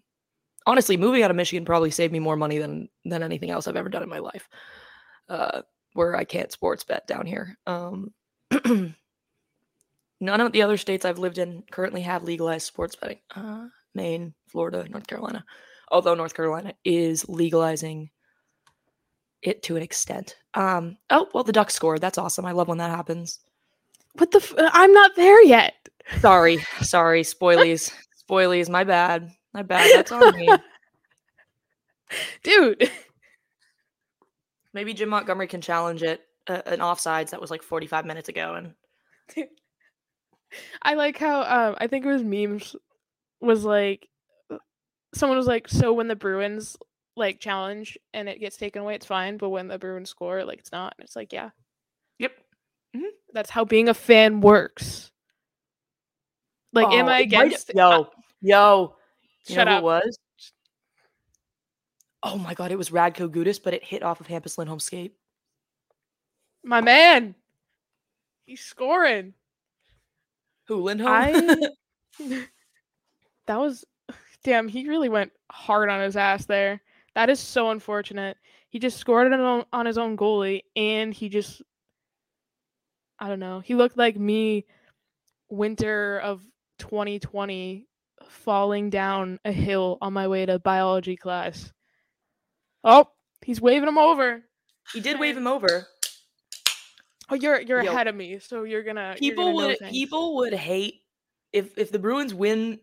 honestly, 0.66 0.96
moving 0.96 1.22
out 1.22 1.30
of 1.30 1.36
Michigan 1.36 1.64
probably 1.64 1.90
saved 1.90 2.12
me 2.12 2.20
more 2.20 2.36
money 2.36 2.58
than 2.58 2.88
than 3.04 3.22
anything 3.22 3.50
else 3.50 3.66
I've 3.66 3.76
ever 3.76 3.88
done 3.88 4.04
in 4.04 4.08
my 4.08 4.20
life. 4.20 4.48
Uh 5.28 5.62
where 5.92 6.14
I 6.14 6.24
can't 6.24 6.52
sports 6.52 6.84
bet 6.84 7.06
down 7.06 7.26
here. 7.26 7.58
Um 7.66 8.14
none 10.20 10.40
of 10.40 10.52
the 10.52 10.62
other 10.62 10.76
states 10.76 11.04
I've 11.04 11.18
lived 11.18 11.38
in 11.38 11.62
currently 11.70 12.02
have 12.02 12.24
legalized 12.24 12.66
sports 12.66 12.96
betting. 12.96 13.18
Uh 13.34 13.66
Maine, 13.96 14.34
Florida, 14.46 14.86
North 14.88 15.06
Carolina. 15.06 15.44
Although 15.90 16.14
North 16.14 16.34
Carolina 16.34 16.74
is 16.84 17.28
legalizing 17.28 18.10
it 19.42 19.62
to 19.64 19.76
an 19.76 19.82
extent. 19.82 20.36
Um, 20.54 20.98
oh, 21.10 21.28
well, 21.32 21.44
the 21.44 21.52
Ducks 21.52 21.74
scored. 21.74 22.00
That's 22.00 22.18
awesome. 22.18 22.44
I 22.44 22.52
love 22.52 22.68
when 22.68 22.78
that 22.78 22.90
happens. 22.90 23.40
What 24.14 24.30
the? 24.30 24.38
F- 24.38 24.54
uh, 24.56 24.70
I'm 24.72 24.92
not 24.92 25.16
there 25.16 25.42
yet. 25.42 25.74
Sorry, 26.20 26.58
sorry, 26.80 27.22
spoilies, 27.22 27.92
spoilies. 28.28 28.68
My 28.68 28.84
bad, 28.84 29.30
my 29.52 29.62
bad. 29.62 29.90
That's 29.94 30.12
on 30.12 30.34
me, 30.36 30.48
dude. 32.42 32.90
Maybe 34.72 34.94
Jim 34.94 35.08
Montgomery 35.08 35.48
can 35.48 35.60
challenge 35.60 36.02
it 36.02 36.22
uh, 36.46 36.62
an 36.66 36.78
offsides 36.78 37.30
that 37.30 37.40
was 37.40 37.50
like 37.50 37.62
45 37.62 38.06
minutes 38.06 38.28
ago, 38.28 38.54
and 38.54 38.74
dude. 39.34 39.48
I 40.82 40.94
like 40.94 41.18
how 41.18 41.42
um, 41.42 41.76
I 41.78 41.86
think 41.86 42.04
it 42.04 42.08
was 42.08 42.22
memes 42.22 42.76
was 43.40 43.64
like 43.64 44.08
uh, 44.50 44.58
someone 45.14 45.38
was 45.38 45.46
like, 45.46 45.68
so 45.68 45.92
when 45.92 46.08
the 46.08 46.16
Bruins 46.16 46.76
like 47.16 47.40
challenge 47.40 47.98
and 48.12 48.28
it 48.28 48.40
gets 48.40 48.56
taken 48.56 48.82
away, 48.82 48.94
it's 48.94 49.06
fine. 49.06 49.36
But 49.36 49.50
when 49.50 49.68
the 49.68 49.78
Bruins 49.78 50.10
score, 50.10 50.44
like 50.44 50.58
it's 50.58 50.72
not. 50.72 50.94
And 50.98 51.04
it's 51.04 51.16
like, 51.16 51.32
yeah. 51.32 51.50
Yep. 52.18 52.32
Mm-hmm. 52.96 53.04
That's 53.32 53.50
how 53.50 53.64
being 53.64 53.88
a 53.88 53.94
fan 53.94 54.40
works. 54.40 55.10
Like, 56.72 56.88
oh, 56.88 56.92
am 56.92 57.08
I 57.08 57.20
against? 57.20 57.72
Yo, 57.74 58.10
yo. 58.40 58.96
Shut 59.48 59.68
up. 59.68 59.78
it 59.78 59.84
was? 59.84 60.18
Oh 62.22 62.36
my 62.36 62.54
god, 62.54 62.72
it 62.72 62.78
was 62.78 62.90
Radko 62.90 63.28
Gudas, 63.28 63.62
but 63.62 63.72
it 63.72 63.84
hit 63.84 64.02
off 64.02 64.20
of 64.20 64.26
Hampus 64.26 64.58
Lindholm's 64.58 64.84
skate. 64.84 65.14
My 66.64 66.80
man. 66.80 67.34
He's 68.44 68.60
scoring. 68.60 69.34
Who, 70.68 70.82
Lindholm? 70.82 71.10
I... 71.12 71.68
that 73.46 73.58
was 73.58 73.84
damn, 74.44 74.68
he 74.68 74.88
really 74.88 75.08
went 75.08 75.32
hard 75.50 75.88
on 75.88 76.00
his 76.00 76.16
ass 76.16 76.46
there. 76.46 76.80
That 77.14 77.30
is 77.30 77.40
so 77.40 77.70
unfortunate. 77.70 78.36
He 78.68 78.78
just 78.78 78.98
scored 78.98 79.32
it 79.32 79.64
on 79.72 79.86
his 79.86 79.96
own 79.96 80.16
goalie, 80.16 80.62
and 80.74 81.14
he 81.14 81.28
just, 81.30 81.62
I 83.18 83.28
don't 83.28 83.40
know. 83.40 83.60
He 83.60 83.74
looked 83.74 83.96
like 83.96 84.18
me, 84.18 84.66
winter 85.48 86.18
of 86.18 86.42
2020, 86.80 87.86
falling 88.28 88.90
down 88.90 89.38
a 89.44 89.52
hill 89.52 89.96
on 90.02 90.12
my 90.12 90.28
way 90.28 90.44
to 90.44 90.58
biology 90.58 91.16
class. 91.16 91.72
Oh, 92.84 93.08
he's 93.40 93.60
waving 93.62 93.88
him 93.88 93.98
over. 93.98 94.42
He 94.92 95.00
did 95.00 95.18
wave 95.18 95.36
him 95.36 95.46
over. 95.46 95.86
Oh, 97.28 97.34
you're 97.34 97.60
you're 97.60 97.82
Yo, 97.82 97.92
ahead 97.92 98.06
of 98.06 98.14
me, 98.14 98.38
so 98.38 98.62
you're 98.64 98.84
gonna. 98.84 99.16
People 99.18 99.44
you're 99.44 99.54
gonna 99.54 99.76
would 99.80 99.90
people 99.90 100.36
would 100.36 100.54
hate 100.54 101.02
if 101.52 101.76
if 101.76 101.90
the 101.90 101.98
Bruins 101.98 102.32
win, 102.34 102.78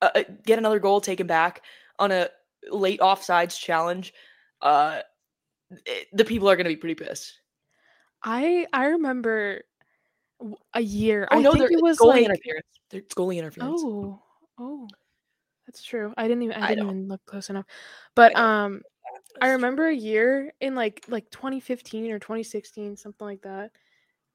uh, 0.00 0.10
uh, 0.14 0.22
get 0.44 0.58
another 0.58 0.78
goal 0.78 1.00
taken 1.00 1.26
back 1.26 1.62
on 1.98 2.10
a 2.10 2.28
late 2.70 3.00
offsides 3.00 3.58
challenge, 3.58 4.14
uh, 4.62 5.00
it, 5.70 5.80
eh, 5.86 6.04
the 6.12 6.24
people 6.24 6.48
are 6.48 6.56
to 6.56 6.64
be 6.64 6.76
pretty 6.76 6.94
pissed. 6.94 7.40
I 8.22 8.66
I 8.72 8.86
remember 8.86 9.62
a 10.74 10.80
year. 10.80 11.28
Oh 11.30 11.38
I 11.38 11.42
no, 11.42 11.52
think 11.52 11.70
it 11.70 11.82
was 11.82 11.98
goalie 11.98 12.06
like 12.06 12.24
interference. 12.24 12.66
It's 12.92 13.14
goalie 13.14 13.36
interference. 13.36 13.80
Oh, 13.82 14.22
oh, 14.58 14.88
that's 15.66 15.82
true. 15.82 16.14
I 16.16 16.28
didn't 16.28 16.44
even 16.44 16.62
I, 16.62 16.66
I 16.66 16.68
didn't 16.70 16.84
even 16.86 17.08
look 17.08 17.24
close 17.26 17.50
enough. 17.50 17.66
But 18.14 18.36
I 18.36 18.64
um, 18.64 18.82
I 19.40 19.50
remember 19.50 19.88
a 19.88 19.94
year 19.94 20.52
in 20.60 20.74
like 20.74 21.04
like 21.08 21.30
2015 21.30 22.10
or 22.12 22.18
2016, 22.18 22.96
something 22.96 23.26
like 23.26 23.42
that. 23.42 23.72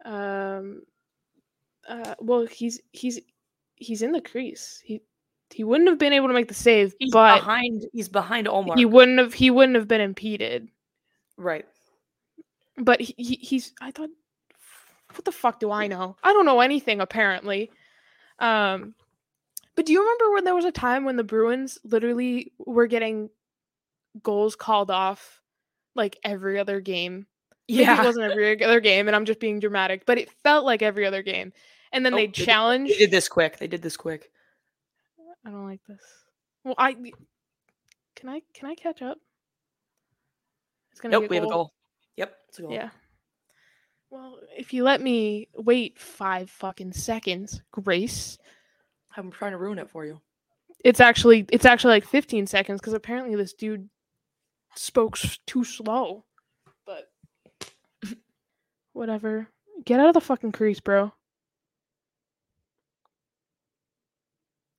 Um, 0.07 0.83
uh, 1.87 2.15
well, 2.19 2.45
he's 2.45 2.79
he's 2.93 3.19
he's 3.75 4.01
in 4.01 4.13
the 4.13 4.21
crease. 4.21 4.81
He 4.83 5.01
he 5.51 5.63
wouldn't 5.63 5.89
have 5.89 5.99
been 5.99 6.13
able 6.13 6.29
to 6.29 6.33
make 6.33 6.47
the 6.47 6.53
save, 6.53 6.95
he's 6.97 7.11
but 7.11 7.39
behind 7.39 7.85
he's 7.91 8.09
behind 8.09 8.47
Ullmark. 8.47 8.77
He 8.77 8.85
wouldn't 8.85 9.19
have 9.19 9.33
he 9.33 9.49
wouldn't 9.51 9.75
have 9.75 9.87
been 9.87 10.01
impeded. 10.01 10.69
Right. 11.37 11.65
But 12.77 13.01
he, 13.01 13.13
he 13.17 13.35
he's 13.35 13.73
I 13.81 13.91
thought 13.91 14.09
what 15.13 15.25
the 15.25 15.31
fuck 15.31 15.59
do 15.59 15.71
I 15.71 15.87
know? 15.87 16.15
I 16.23 16.31
don't 16.33 16.45
know 16.45 16.61
anything 16.61 17.01
apparently. 17.01 17.69
Um 18.39 18.95
but 19.75 19.85
do 19.85 19.93
you 19.93 19.99
remember 19.99 20.33
when 20.33 20.43
there 20.43 20.55
was 20.55 20.65
a 20.65 20.71
time 20.71 21.05
when 21.05 21.17
the 21.17 21.23
Bruins 21.23 21.77
literally 21.83 22.53
were 22.57 22.87
getting 22.87 23.29
goals 24.23 24.55
called 24.55 24.89
off 24.89 25.41
like 25.95 26.17
every 26.23 26.59
other 26.59 26.79
game? 26.79 27.27
Yeah. 27.67 27.95
Maybe 27.95 28.01
it 28.01 28.05
wasn't 28.05 28.31
every 28.31 28.63
other 28.63 28.79
game 28.79 29.07
and 29.07 29.15
I'm 29.15 29.25
just 29.25 29.39
being 29.39 29.59
dramatic, 29.59 30.05
but 30.05 30.17
it 30.17 30.31
felt 30.43 30.65
like 30.65 30.81
every 30.81 31.05
other 31.05 31.21
game. 31.21 31.51
And 31.91 32.05
then 32.05 32.13
oh, 32.13 32.17
they 32.17 32.27
challenged. 32.27 32.93
They 32.93 32.97
did 32.97 33.11
this 33.11 33.27
quick. 33.27 33.57
They 33.57 33.67
did 33.67 33.81
this 33.81 33.97
quick. 33.97 34.31
I 35.45 35.49
don't 35.49 35.65
like 35.65 35.81
this. 35.87 36.01
Well, 36.63 36.75
I 36.77 36.93
can 36.93 38.29
I 38.29 38.41
can 38.53 38.69
I 38.69 38.75
catch 38.75 39.01
up? 39.01 39.17
It's 40.91 40.99
gonna 40.99 41.13
nope, 41.13 41.29
we 41.29 41.37
have 41.37 41.45
a 41.45 41.49
goal. 41.49 41.71
Yep, 42.17 42.35
it's 42.49 42.59
a 42.59 42.61
goal. 42.63 42.71
Yeah. 42.71 42.89
Well, 44.09 44.39
if 44.57 44.73
you 44.73 44.83
let 44.83 45.01
me 45.01 45.47
wait 45.55 45.99
five 45.99 46.49
fucking 46.49 46.93
seconds, 46.93 47.61
Grace. 47.71 48.37
I'm 49.15 49.31
trying 49.31 49.51
to 49.51 49.57
ruin 49.57 49.79
it 49.79 49.89
for 49.89 50.05
you. 50.05 50.21
It's 50.83 50.99
actually 50.99 51.45
it's 51.49 51.65
actually 51.65 51.93
like 51.93 52.05
15 52.05 52.47
seconds 52.47 52.79
because 52.79 52.93
apparently 52.93 53.35
this 53.35 53.53
dude 53.53 53.89
spoke 54.75 55.17
too 55.45 55.63
slow. 55.63 56.25
Whatever. 58.97 59.47
Get 59.85 59.99
out 59.99 60.07
of 60.07 60.15
the 60.15 60.21
fucking 60.21 60.53
crease, 60.53 60.79
bro. 60.79 61.13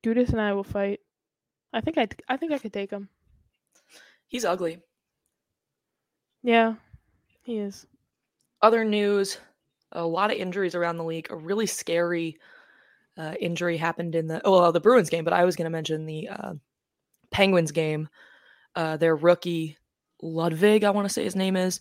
Gudas 0.05 0.31
and 0.31 0.41
I 0.41 0.55
will 0.55 0.65
fight. 0.65 0.99
I 1.73 1.81
think 1.81 1.99
I 1.99 2.09
I 2.29 2.37
think 2.37 2.51
I 2.51 2.59
could 2.59 2.73
take 2.73 2.91
him. 2.91 3.09
He's 4.27 4.45
ugly. 4.45 4.81
Yeah, 6.43 6.75
he 7.43 7.59
is. 7.59 7.87
Other 8.61 8.85
news: 8.85 9.39
a 9.93 10.05
lot 10.05 10.33
of 10.33 10.37
injuries 10.37 10.75
around 10.75 10.97
the 10.97 11.05
league. 11.05 11.29
A 11.31 11.37
really 11.37 11.67
scary 11.67 12.39
uh, 13.17 13.35
injury 13.39 13.77
happened 13.77 14.17
in 14.17 14.27
the 14.27 14.41
oh 14.45 14.63
well, 14.63 14.73
the 14.73 14.81
Bruins 14.81 15.11
game, 15.11 15.23
but 15.23 15.33
I 15.33 15.45
was 15.45 15.55
going 15.55 15.67
to 15.67 15.71
mention 15.71 16.07
the 16.07 16.29
uh, 16.29 16.55
Penguins 17.31 17.71
game. 17.71 18.09
Uh, 18.75 18.97
their 18.97 19.15
rookie 19.15 19.79
Ludvig, 20.21 20.83
I 20.83 20.91
want 20.91 21.07
to 21.07 21.15
say 21.15 21.23
his 21.23 21.37
name 21.37 21.55
is. 21.55 21.81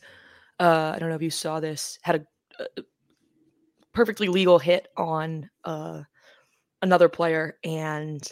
Uh, 0.59 0.93
I 0.95 0.99
don't 0.99 1.09
know 1.09 1.15
if 1.15 1.21
you 1.21 1.29
saw 1.29 1.59
this. 1.59 1.99
Had 2.01 2.25
a, 2.59 2.63
a 2.77 2.83
perfectly 3.93 4.27
legal 4.27 4.59
hit 4.59 4.87
on 4.97 5.49
uh, 5.63 6.03
another 6.81 7.09
player 7.09 7.57
and 7.63 8.27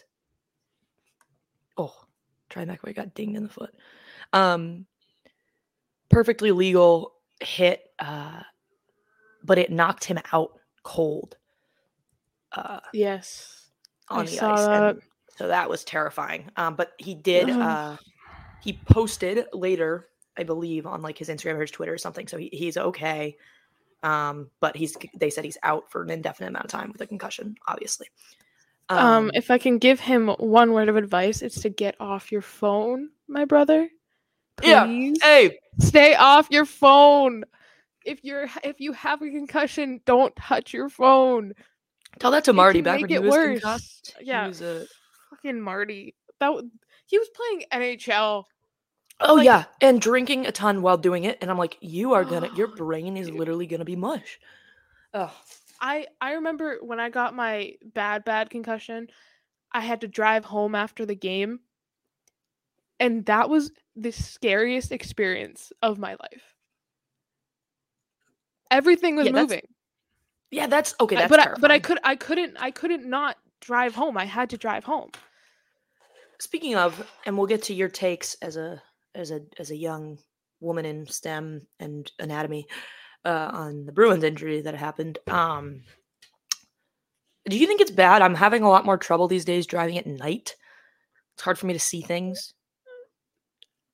oh, 1.78 1.94
where 2.54 2.78
he 2.88 2.94
got 2.94 3.14
dinged 3.14 3.38
in 3.38 3.44
the 3.44 3.50
foot. 3.50 3.74
Um, 4.34 4.86
perfectly 6.10 6.52
legal 6.52 7.14
hit, 7.42 7.92
uh, 8.00 8.42
but 9.44 9.58
it 9.58 9.72
knocked 9.72 10.06
him 10.06 10.20
out 10.32 10.60
cold. 10.84 11.38
Uh, 12.52 12.80
yes, 12.94 13.70
on 14.10 14.22
I 14.22 14.26
the 14.30 14.40
ice. 14.40 14.66
That. 14.66 14.98
so 15.38 15.48
that 15.48 15.70
was 15.70 15.84
terrifying. 15.84 16.50
Um, 16.56 16.76
but 16.76 16.94
he 16.98 17.16
did. 17.16 17.50
Uh, 17.50 17.98
he 18.62 18.74
posted 18.74 19.46
later, 19.54 20.08
I 20.38 20.44
believe, 20.44 20.86
on 20.86 21.02
like 21.02 21.18
his 21.18 21.30
Instagram 21.30 21.56
or 21.56 21.62
his 21.62 21.72
Twitter 21.72 21.94
or 21.94 21.98
something. 21.98 22.28
So 22.28 22.38
he, 22.38 22.50
he's 22.52 22.78
okay. 22.78 23.38
Um, 24.04 24.50
but 24.60 24.76
he's 24.76 24.96
they 25.16 25.30
said 25.30 25.46
he's 25.46 25.58
out 25.64 25.90
for 25.90 26.04
an 26.04 26.12
indefinite 26.12 26.50
amount 26.50 26.66
of 26.66 26.72
time 26.72 26.92
with 26.92 27.02
a 27.02 27.08
concussion, 27.08 27.56
obviously. 27.68 28.08
Um, 28.90 28.98
um, 29.00 29.32
if 29.34 29.50
I 29.50 29.58
can 29.58 29.80
give 29.80 30.00
him 30.00 30.28
one 30.38 30.72
word 30.72 30.90
of 30.90 30.96
advice, 30.96 31.42
it's 31.42 31.62
to 31.62 31.70
get 31.70 31.96
off 32.00 32.32
your 32.32 32.42
phone, 32.42 33.10
my 33.28 33.46
brother. 33.46 33.90
Please. 34.58 34.70
Yeah. 34.70 35.14
Hey, 35.22 35.58
stay 35.80 36.16
off 36.16 36.48
your 36.52 36.66
phone. 36.66 37.46
If 38.06 38.24
you're 38.24 38.48
if 38.64 38.80
you 38.80 38.94
have 38.94 39.22
a 39.22 39.30
concussion, 39.30 40.02
don't 40.06 40.36
touch 40.36 40.74
your 40.74 40.90
phone. 40.90 41.54
Tell 42.20 42.32
that 42.32 42.44
to 42.46 42.54
Marty 42.54 42.82
back 42.82 43.02
when 43.02 43.10
he 43.10 43.20
was 43.20 43.32
worse. 43.32 43.60
concussed. 43.62 44.16
Yeah, 44.22 44.48
was 44.48 44.62
a... 44.62 44.86
fucking 45.32 45.60
Marty. 45.60 46.16
That 46.40 46.52
he 47.08 47.18
was 47.18 47.30
playing 47.30 47.64
NHL 47.74 48.44
Oh 49.20 49.36
like, 49.36 49.46
yeah, 49.46 49.66
and 49.82 50.02
drinking 50.02 50.46
a 50.46 50.52
ton 50.52 50.82
while 50.82 50.98
doing 50.98 51.24
it, 51.24 51.38
and 51.42 51.50
I'm 51.50 51.58
like, 51.58 51.78
you 51.82 52.14
are 52.14 52.26
gonna, 52.26 52.50
your 52.56 52.68
brain 52.76 53.18
is 53.18 53.30
literally 53.30 53.68
gonna 53.68 53.86
be 53.86 53.96
mush. 53.96 54.40
Oh, 55.14 55.34
I 55.80 56.08
I 56.22 56.34
remember 56.34 56.80
when 56.82 57.00
I 57.00 57.10
got 57.10 57.34
my 57.36 57.76
bad 57.84 58.26
bad 58.26 58.50
concussion, 58.50 59.08
I 59.72 59.82
had 59.82 60.02
to 60.02 60.08
drive 60.08 60.46
home 60.46 60.76
after 60.76 61.06
the 61.06 61.16
game, 61.16 61.62
and 63.00 63.26
that 63.26 63.50
was 63.50 63.72
the 63.96 64.12
scariest 64.12 64.92
experience 64.92 65.72
of 65.82 65.98
my 65.98 66.12
life. 66.22 66.56
Everything 68.72 69.16
was 69.16 69.26
Yeah, 69.26 69.32
that's 69.32 69.50
moving. 69.50 69.62
Yeah, 70.52 70.68
that's 70.68 70.96
okay. 71.00 71.18
I- 71.18 71.28
That's 71.28 71.30
but 71.30 71.40
I, 71.40 71.54
but 71.60 71.72
I 71.72 71.80
could 71.80 72.00
I 72.04 72.16
couldn't 72.16 72.58
I 72.60 72.72
couldn't 72.72 73.06
not 73.06 73.38
drive 73.62 73.96
home. 73.96 74.18
I 74.18 74.26
had 74.26 74.50
to 74.52 74.58
drive 74.58 74.84
home. 74.84 75.12
Speaking 76.40 76.76
of, 76.76 77.10
and 77.26 77.38
we'll 77.38 77.48
get 77.48 77.64
to 77.64 77.74
your 77.74 77.90
takes 77.90 78.36
as 78.36 78.58
a 78.58 78.82
as 79.16 79.32
a 79.32 79.42
as 79.58 79.72
a 79.72 79.76
young 79.76 80.20
woman 80.60 80.86
in 80.86 81.08
STEM 81.08 81.66
and 81.80 82.12
anatomy 82.20 82.68
uh, 83.24 83.50
on 83.52 83.86
the 83.86 83.92
Bruins 83.92 84.24
injury 84.24 84.62
that 84.62 84.76
happened. 84.76 85.18
Um, 85.28 85.82
do 87.48 87.58
you 87.58 87.68
think 87.68 87.82
it's 87.82 87.92
bad? 87.92 88.22
I'm 88.22 88.36
having 88.36 88.64
a 88.64 88.70
lot 88.70 88.86
more 88.86 88.98
trouble 88.98 89.28
these 89.28 89.46
days 89.46 89.66
driving 89.66 89.98
at 89.98 90.08
night. 90.08 90.56
It's 91.36 91.44
hard 91.44 91.58
for 91.58 91.66
me 91.66 91.74
to 91.74 91.80
see 91.80 92.02
things. 92.02 92.54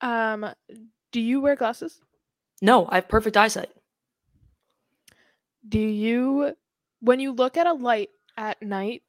Um 0.01 0.47
do 1.11 1.19
you 1.19 1.41
wear 1.41 1.55
glasses? 1.55 1.99
No, 2.61 2.87
I 2.89 2.95
have 2.95 3.09
perfect 3.09 3.37
eyesight. 3.37 3.69
Do 5.67 5.79
you 5.79 6.55
when 7.01 7.19
you 7.19 7.33
look 7.33 7.57
at 7.57 7.67
a 7.67 7.73
light 7.73 8.09
at 8.37 8.61
night, 8.61 9.03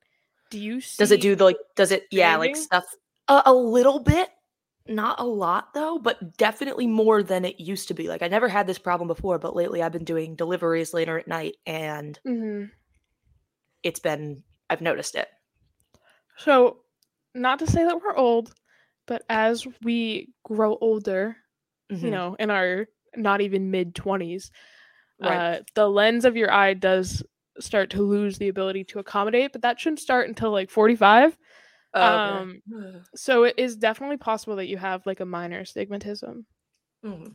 do 0.51 0.59
you 0.59 0.81
see 0.81 0.97
Does 0.99 1.13
it 1.13 1.21
do 1.21 1.35
the 1.35 1.45
like? 1.45 1.57
Does 1.77 1.93
it? 1.93 2.07
Yeah, 2.11 2.37
like 2.37 2.57
stuff. 2.57 2.85
A, 3.29 3.43
a 3.47 3.55
little 3.55 4.01
bit, 4.01 4.29
not 4.87 5.21
a 5.21 5.25
lot 5.25 5.75
though, 5.75 5.99
but 5.99 6.37
definitely 6.37 6.87
more 6.87 7.23
than 7.23 7.45
it 7.45 7.61
used 7.61 7.89
to 7.89 7.95
be. 7.95 8.09
Like 8.09 8.23
I 8.23 8.29
never 8.29 8.49
had 8.49 8.67
this 8.67 8.79
problem 8.79 9.09
before, 9.09 9.39
but 9.39 9.55
lately 9.57 9.83
I've 9.83 9.93
been 9.93 10.05
doing 10.05 10.35
deliveries 10.37 10.95
later 10.95 11.19
at 11.19 11.29
night, 11.29 11.57
and 11.67 12.19
Mhm. 12.25 12.73
it's 13.83 14.01
been 14.01 14.43
I've 14.71 14.81
noticed 14.81 15.15
it. 15.15 15.29
So, 16.37 16.79
not 17.35 17.59
to 17.61 17.67
say 17.67 17.85
that 17.85 18.01
we're 18.01 18.17
old, 18.17 18.55
but 19.07 19.23
as 19.29 19.67
we 19.83 20.33
grow 20.45 20.77
older, 20.81 21.37
you 22.01 22.11
Mhm. 22.11 22.11
know, 22.11 22.37
in 22.39 22.51
our 22.51 22.87
not 23.17 23.41
even 23.41 23.71
mid 23.71 23.95
20s, 23.95 24.51
Right. 25.19 25.39
uh, 25.39 25.59
the 25.75 25.89
lens 25.89 26.25
of 26.25 26.37
your 26.37 26.51
eye 26.51 26.75
does 26.75 27.23
start 27.61 27.91
to 27.91 28.03
lose 28.03 28.39
the 28.39 28.49
ability 28.49 28.85
to 28.85 28.99
accommodate, 28.99 29.53
but 29.53 29.63
that 29.63 29.79
shouldn't 29.79 30.01
start 30.01 30.29
until 30.29 30.51
like 30.51 30.71
45. 30.71 31.37
Oh, 31.95 32.01
okay. 32.01 32.61
um, 32.75 33.03
So, 33.15 33.45
it 33.45 33.55
is 33.59 33.77
definitely 33.77 34.17
possible 34.17 34.57
that 34.57 34.69
you 34.69 34.77
have 34.79 35.05
like 35.07 35.21
a 35.21 35.27
minor 35.27 35.61
astigmatism, 35.61 36.47
Mhm. 37.05 37.35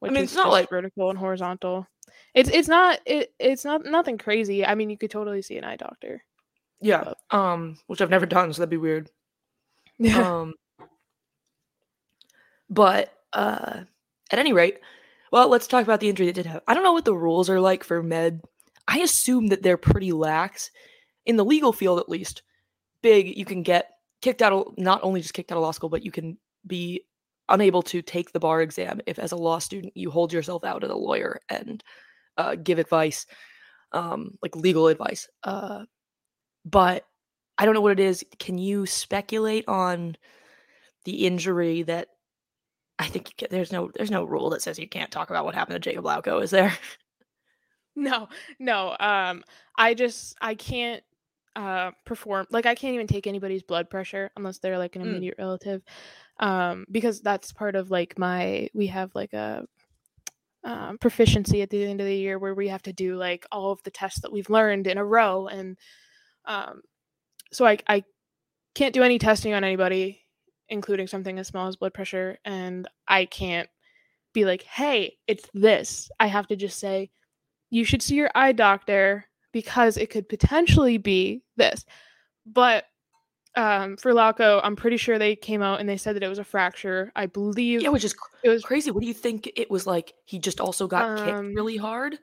which 0.00 0.12
mean, 0.12 0.24
it's 0.24 0.34
not 0.34 0.50
like- 0.50 0.68
vertical 0.70 1.10
and 1.10 1.18
horizontal. 1.18 1.86
It's 2.34 2.48
it's 2.50 2.68
not 2.68 3.00
it, 3.04 3.32
it's 3.38 3.64
not 3.64 3.84
nothing 3.84 4.16
crazy. 4.18 4.64
I 4.64 4.74
mean, 4.74 4.90
you 4.90 4.96
could 4.98 5.10
totally 5.10 5.42
see 5.42 5.56
an 5.58 5.64
eye 5.64 5.76
doctor. 5.76 6.22
Yeah. 6.80 7.12
Um, 7.30 7.78
which 7.86 8.00
I've 8.00 8.10
never 8.10 8.26
done, 8.26 8.52
so 8.52 8.60
that'd 8.60 8.70
be 8.70 8.76
weird. 8.76 9.10
Yeah. 9.98 10.20
Um, 10.42 10.54
but 12.68 13.12
uh, 13.32 13.80
at 14.30 14.38
any 14.38 14.52
rate, 14.52 14.78
well, 15.32 15.48
let's 15.48 15.66
talk 15.66 15.84
about 15.84 16.00
the 16.00 16.08
injury 16.08 16.26
that 16.26 16.34
did 16.34 16.46
have. 16.46 16.62
I 16.66 16.74
don't 16.74 16.82
know 16.84 16.92
what 16.92 17.04
the 17.04 17.14
rules 17.16 17.48
are 17.50 17.60
like 17.60 17.84
for 17.84 18.02
med. 18.02 18.42
I 18.88 18.98
assume 19.00 19.48
that 19.48 19.62
they're 19.62 19.76
pretty 19.76 20.12
lax 20.12 20.70
in 21.26 21.36
the 21.36 21.44
legal 21.44 21.72
field, 21.72 21.98
at 21.98 22.08
least. 22.08 22.42
Big, 23.06 23.38
you 23.38 23.44
can 23.44 23.62
get 23.62 23.92
kicked 24.20 24.42
out 24.42 24.52
of 24.52 24.76
not 24.76 24.98
only 25.04 25.20
just 25.20 25.32
kicked 25.32 25.52
out 25.52 25.58
of 25.58 25.62
law 25.62 25.70
school, 25.70 25.88
but 25.88 26.04
you 26.04 26.10
can 26.10 26.36
be 26.66 27.02
unable 27.48 27.80
to 27.80 28.02
take 28.02 28.32
the 28.32 28.40
bar 28.40 28.60
exam 28.62 29.00
if, 29.06 29.20
as 29.20 29.30
a 29.30 29.36
law 29.36 29.60
student, 29.60 29.96
you 29.96 30.10
hold 30.10 30.32
yourself 30.32 30.64
out 30.64 30.82
as 30.82 30.90
a 30.90 30.94
lawyer 30.96 31.38
and 31.48 31.84
uh, 32.36 32.56
give 32.56 32.80
advice, 32.80 33.24
um, 33.92 34.32
like 34.42 34.56
legal 34.56 34.88
advice. 34.88 35.28
Uh, 35.44 35.84
but 36.64 37.06
I 37.56 37.64
don't 37.64 37.74
know 37.74 37.80
what 37.80 37.92
it 37.92 38.00
is. 38.00 38.24
Can 38.40 38.58
you 38.58 38.86
speculate 38.86 39.68
on 39.68 40.16
the 41.04 41.24
injury 41.24 41.82
that 41.82 42.08
I 42.98 43.06
think 43.06 43.28
you 43.28 43.34
ca- 43.38 43.52
there's 43.52 43.70
no 43.70 43.92
there's 43.94 44.10
no 44.10 44.24
rule 44.24 44.50
that 44.50 44.62
says 44.62 44.80
you 44.80 44.88
can't 44.88 45.12
talk 45.12 45.30
about 45.30 45.44
what 45.44 45.54
happened 45.54 45.80
to 45.80 45.90
Jakub 45.90 46.02
Lauko, 46.02 46.42
is 46.42 46.50
there? 46.50 46.76
No, 47.98 48.28
no. 48.58 48.94
Um, 49.00 49.42
I 49.78 49.94
just 49.94 50.36
I 50.42 50.54
can't 50.54 51.02
uh 51.56 51.90
perform 52.04 52.46
like 52.50 52.66
I 52.66 52.74
can't 52.76 52.94
even 52.94 53.08
take 53.08 53.26
anybody's 53.26 53.62
blood 53.64 53.90
pressure 53.90 54.30
unless 54.36 54.58
they're 54.58 54.78
like 54.78 54.94
an 54.96 55.02
Mm. 55.02 55.06
immediate 55.06 55.36
relative. 55.38 55.82
Um, 56.38 56.86
because 56.90 57.22
that's 57.22 57.52
part 57.52 57.74
of 57.76 57.90
like 57.90 58.18
my 58.18 58.68
we 58.74 58.88
have 58.88 59.10
like 59.14 59.32
a 59.32 59.66
um, 60.64 60.98
proficiency 60.98 61.62
at 61.62 61.70
the 61.70 61.84
end 61.84 62.00
of 62.00 62.06
the 62.06 62.16
year 62.16 62.38
where 62.38 62.54
we 62.54 62.68
have 62.68 62.82
to 62.82 62.92
do 62.92 63.16
like 63.16 63.46
all 63.52 63.70
of 63.70 63.82
the 63.84 63.90
tests 63.90 64.20
that 64.20 64.32
we've 64.32 64.50
learned 64.50 64.86
in 64.86 64.98
a 64.98 65.04
row 65.04 65.46
and 65.46 65.78
um 66.46 66.82
so 67.52 67.64
I 67.66 67.78
I 67.88 68.04
can't 68.74 68.94
do 68.94 69.02
any 69.02 69.18
testing 69.18 69.54
on 69.54 69.64
anybody 69.64 70.22
including 70.68 71.06
something 71.06 71.38
as 71.38 71.46
small 71.48 71.68
as 71.68 71.76
blood 71.76 71.94
pressure 71.94 72.38
and 72.44 72.88
I 73.06 73.26
can't 73.26 73.68
be 74.34 74.44
like 74.44 74.62
hey 74.64 75.16
it's 75.28 75.48
this 75.54 76.10
I 76.18 76.26
have 76.26 76.48
to 76.48 76.56
just 76.56 76.78
say 76.80 77.10
you 77.70 77.84
should 77.84 78.02
see 78.02 78.16
your 78.16 78.30
eye 78.34 78.52
doctor 78.52 79.26
because 79.56 79.96
it 79.96 80.10
could 80.10 80.28
potentially 80.28 80.98
be 80.98 81.40
this. 81.56 81.86
But 82.44 82.84
um, 83.54 83.96
for 83.96 84.12
Lauko, 84.12 84.60
I'm 84.62 84.76
pretty 84.76 84.98
sure 84.98 85.18
they 85.18 85.34
came 85.34 85.62
out 85.62 85.80
and 85.80 85.88
they 85.88 85.96
said 85.96 86.14
that 86.14 86.22
it 86.22 86.28
was 86.28 86.38
a 86.38 86.44
fracture. 86.44 87.10
I 87.16 87.24
believe 87.24 87.80
yeah, 87.80 87.88
which 87.88 88.04
is 88.04 88.12
cr- 88.12 88.36
it 88.44 88.50
was. 88.50 88.62
crazy. 88.62 88.90
What 88.90 89.00
do 89.00 89.06
you 89.06 89.14
think 89.14 89.50
it 89.56 89.70
was 89.70 89.86
like? 89.86 90.12
He 90.26 90.38
just 90.38 90.60
also 90.60 90.86
got 90.86 91.18
Um, 91.18 91.24
kicked 91.24 91.56
really 91.56 91.78
hard. 91.78 92.18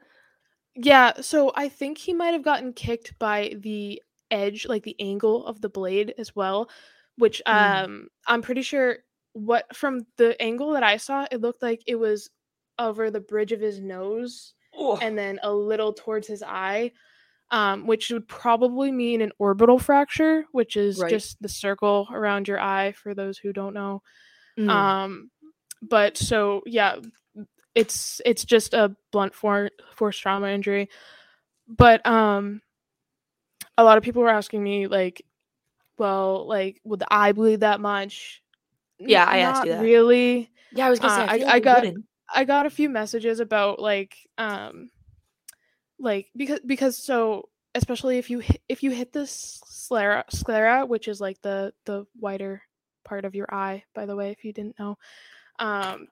Yeah, 0.75 1.13
so 1.21 1.51
I 1.55 1.69
think 1.69 1.97
he 1.97 2.13
might 2.13 2.33
have 2.33 2.43
gotten 2.43 2.71
kicked 2.73 3.17
by 3.17 3.55
the 3.57 3.99
edge, 4.29 4.67
like 4.67 4.83
the 4.83 4.95
angle 4.99 5.43
of 5.47 5.59
the 5.59 5.69
blade 5.69 6.13
as 6.19 6.35
well, 6.35 6.69
which 7.17 7.41
Mm. 7.47 7.83
um 7.83 8.07
I'm 8.27 8.43
pretty 8.43 8.61
sure 8.61 8.97
what 9.33 9.75
from 9.75 10.05
the 10.17 10.39
angle 10.39 10.71
that 10.73 10.83
I 10.83 10.97
saw, 10.97 11.25
it 11.31 11.41
looked 11.41 11.63
like 11.63 11.81
it 11.87 11.95
was 11.95 12.29
over 12.77 13.09
the 13.09 13.19
bridge 13.21 13.51
of 13.51 13.59
his 13.59 13.79
nose 13.79 14.53
Oh, 14.75 14.97
and 14.97 15.15
then 15.17 15.39
a 15.43 15.51
little 15.53 15.93
towards 15.93 16.27
his 16.27 16.41
eye, 16.41 16.91
um, 17.53 17.85
which 17.85 18.09
would 18.09 18.27
probably 18.27 18.91
mean 18.91 19.21
an 19.21 19.31
orbital 19.37 19.77
fracture, 19.77 20.43
which 20.51 20.75
is 20.75 20.97
Right. 20.99 21.09
just 21.11 21.39
the 21.41 21.47
circle 21.47 22.07
around 22.11 22.47
your 22.47 22.59
eye 22.59 22.93
for 22.93 23.13
those 23.13 23.37
who 23.37 23.53
don't 23.53 23.73
know. 23.75 24.01
mm, 24.57 24.67
Um, 24.69 25.29
but 25.81 26.17
so 26.17 26.63
yeah, 26.65 26.95
it's 27.75 28.21
it's 28.25 28.43
just 28.45 28.73
a 28.73 28.95
blunt 29.11 29.33
for- 29.35 29.69
force 29.95 30.17
trauma 30.17 30.47
injury. 30.49 30.89
But 31.67 32.05
um, 32.07 32.61
a 33.77 33.83
lot 33.83 33.97
of 33.97 34.03
people 34.03 34.21
were 34.21 34.29
asking 34.29 34.63
me 34.63 34.87
like, 34.87 35.21
well, 35.97 36.47
like, 36.47 36.81
would 36.83 36.99
the 36.99 37.07
eye 37.13 37.31
bleed 37.33 37.59
that 37.61 37.79
much? 37.79 38.41
N- 38.99 39.09
Yeah, 39.09 39.25
I 39.25 39.39
asked 39.39 39.65
you 39.65 39.71
that. 39.73 39.81
Really, 39.81 40.51
yeah, 40.71 40.87
I 40.87 40.89
was 40.89 40.99
gonna 40.99 41.15
say. 41.15 41.21
uh, 41.21 41.25
I, 41.25 41.33
I- 41.33 41.39
feel 41.39 41.49
I 41.49 41.59
got- 41.59 41.83
wouldn't. 41.83 42.05
I 42.35 42.45
got 42.45 42.65
a 42.65 42.69
few 42.71 42.89
messages 42.89 43.39
about 43.39 43.79
like 43.79 44.15
um 44.39 44.89
like 46.03 46.27
because 46.35 46.59
because 46.65 46.97
so 46.97 47.49
especially 47.75 48.17
if 48.17 48.29
you 48.29 48.39
hit, 48.39 48.61
if 48.69 48.83
you 48.83 48.91
hit 48.91 49.13
this 49.13 49.61
sclera 49.65 50.23
sclera 50.29 50.85
which 50.85 51.07
is 51.07 51.19
like 51.21 51.41
the 51.41 51.73
the 51.85 52.05
wider 52.19 52.61
part 53.05 53.25
of 53.25 53.33
your 53.33 53.51
eye 53.53 53.83
by 53.95 54.05
the 54.05 54.15
way 54.15 54.29
if 54.29 54.43
you 54.43 54.53
didn't 54.53 54.77
know 54.77 54.97
um 55.59 56.07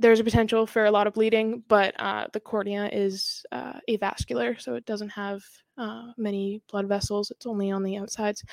there's 0.00 0.20
a 0.20 0.24
potential 0.24 0.66
for 0.66 0.84
a 0.84 0.90
lot 0.90 1.06
of 1.06 1.14
bleeding 1.14 1.62
but 1.68 1.98
uh 2.00 2.26
the 2.32 2.40
cornea 2.40 2.88
is 2.92 3.44
uh 3.52 3.78
avascular 3.88 4.60
so 4.60 4.74
it 4.74 4.84
doesn't 4.84 5.10
have 5.10 5.42
uh 5.78 6.10
many 6.16 6.60
blood 6.70 6.86
vessels 6.86 7.30
it's 7.30 7.46
only 7.46 7.70
on 7.70 7.82
the 7.82 7.96
outsides 7.96 8.44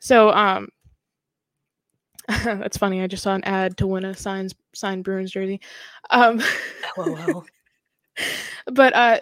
so 0.00 0.30
um 0.30 0.68
that's 2.28 2.76
funny 2.76 3.02
i 3.02 3.06
just 3.06 3.22
saw 3.22 3.34
an 3.34 3.44
ad 3.44 3.76
to 3.76 3.86
win 3.86 4.04
a 4.04 4.14
signs 4.14 4.54
signed 4.74 5.04
bruins 5.04 5.30
jersey 5.30 5.60
um 6.10 6.40
LOL. 6.96 7.44
but 8.72 8.94
uh 8.94 9.18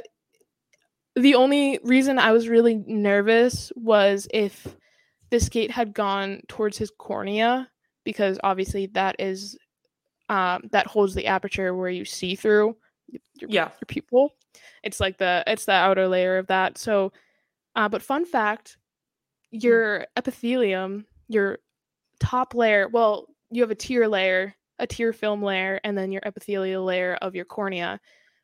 the 1.19 1.35
only 1.35 1.79
reason 1.83 2.19
I 2.19 2.33
was 2.33 2.49
really 2.49 2.77
nervous 2.87 3.73
was 3.77 4.29
if 4.33 4.77
the 5.31 5.41
skate 5.41 5.71
had 5.71 5.93
gone 5.95 6.41
towards 6.49 6.79
his 6.79 6.91
cornea 6.99 7.69
because 8.05 8.39
obviously 8.43 8.87
that 8.87 9.17
is 9.19 9.57
um 10.29 10.63
that 10.73 10.87
holds 10.87 11.15
the 11.15 11.27
aperture 11.27 11.75
where 11.75 11.91
you 11.91 12.05
see 12.05 12.35
through 12.35 12.77
your, 13.09 13.51
Yeah. 13.51 13.69
your 13.81 13.87
pupil. 13.87 14.35
It's 14.83 15.01
like 15.01 15.19
the 15.19 15.45
it's 15.47 15.65
the 15.65 15.73
outer 15.73 16.09
layer 16.09 16.39
of 16.39 16.47
that. 16.49 16.79
So 16.79 17.13
uh 17.77 17.89
but 17.89 18.03
fun 18.03 18.25
fact, 18.25 18.79
your 19.51 20.07
epithelium, 20.17 21.07
your 21.29 21.59
top 22.21 22.55
layer, 22.55 22.89
well, 22.89 23.27
you 23.51 23.63
have 23.63 23.71
a 23.71 23.75
tear 23.75 24.09
layer, 24.09 24.55
a 24.79 24.87
tear 24.87 25.13
film 25.13 25.43
layer, 25.43 25.81
and 25.85 25.97
then 25.97 26.13
your 26.13 26.23
epithelial 26.25 26.85
layer 26.85 27.15
of 27.23 27.35
your 27.35 27.45
cornea, 27.45 28.01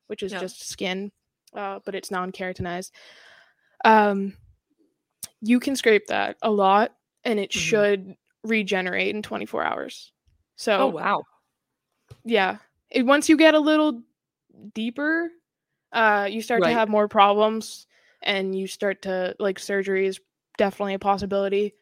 which 0.07 0.23
is 0.23 0.33
Yeah. 0.33 0.41
just 0.41 0.67
skin, 0.69 1.13
uh, 1.55 1.81
but 1.85 1.95
it's 1.95 2.11
non-keratinized. 2.11 2.91
Um, 3.85 4.35
you 5.41 5.61
can 5.61 5.77
scrape 5.77 6.07
that 6.09 6.37
a 6.43 6.51
lot, 6.51 6.95
and 7.25 7.39
it 7.39 7.51
Mhm. 7.51 7.61
should 7.61 8.17
regenerate 8.45 9.15
in 9.15 9.23
24 9.23 9.63
hours. 9.65 10.13
So 10.57 10.79
Oh 10.79 10.89
wow. 10.89 11.23
yeah, 12.25 12.59
it, 12.91 13.05
once 13.05 13.29
you 13.29 13.37
get 13.37 13.55
a 13.55 13.61
little 13.61 14.03
deeper, 14.75 15.31
uh, 15.93 16.29
you 16.31 16.43
start 16.43 16.63
Right. 16.63 16.71
to 16.71 16.75
have 16.75 16.89
more 16.89 17.09
problems, 17.09 17.87
and 18.23 18.55
you 18.59 18.67
start 18.67 19.03
to 19.03 19.35
like 19.39 19.59
surgery 19.59 20.07
is 20.07 20.21
definitely 20.57 20.95
a 20.95 20.99
possibility. 20.99 21.75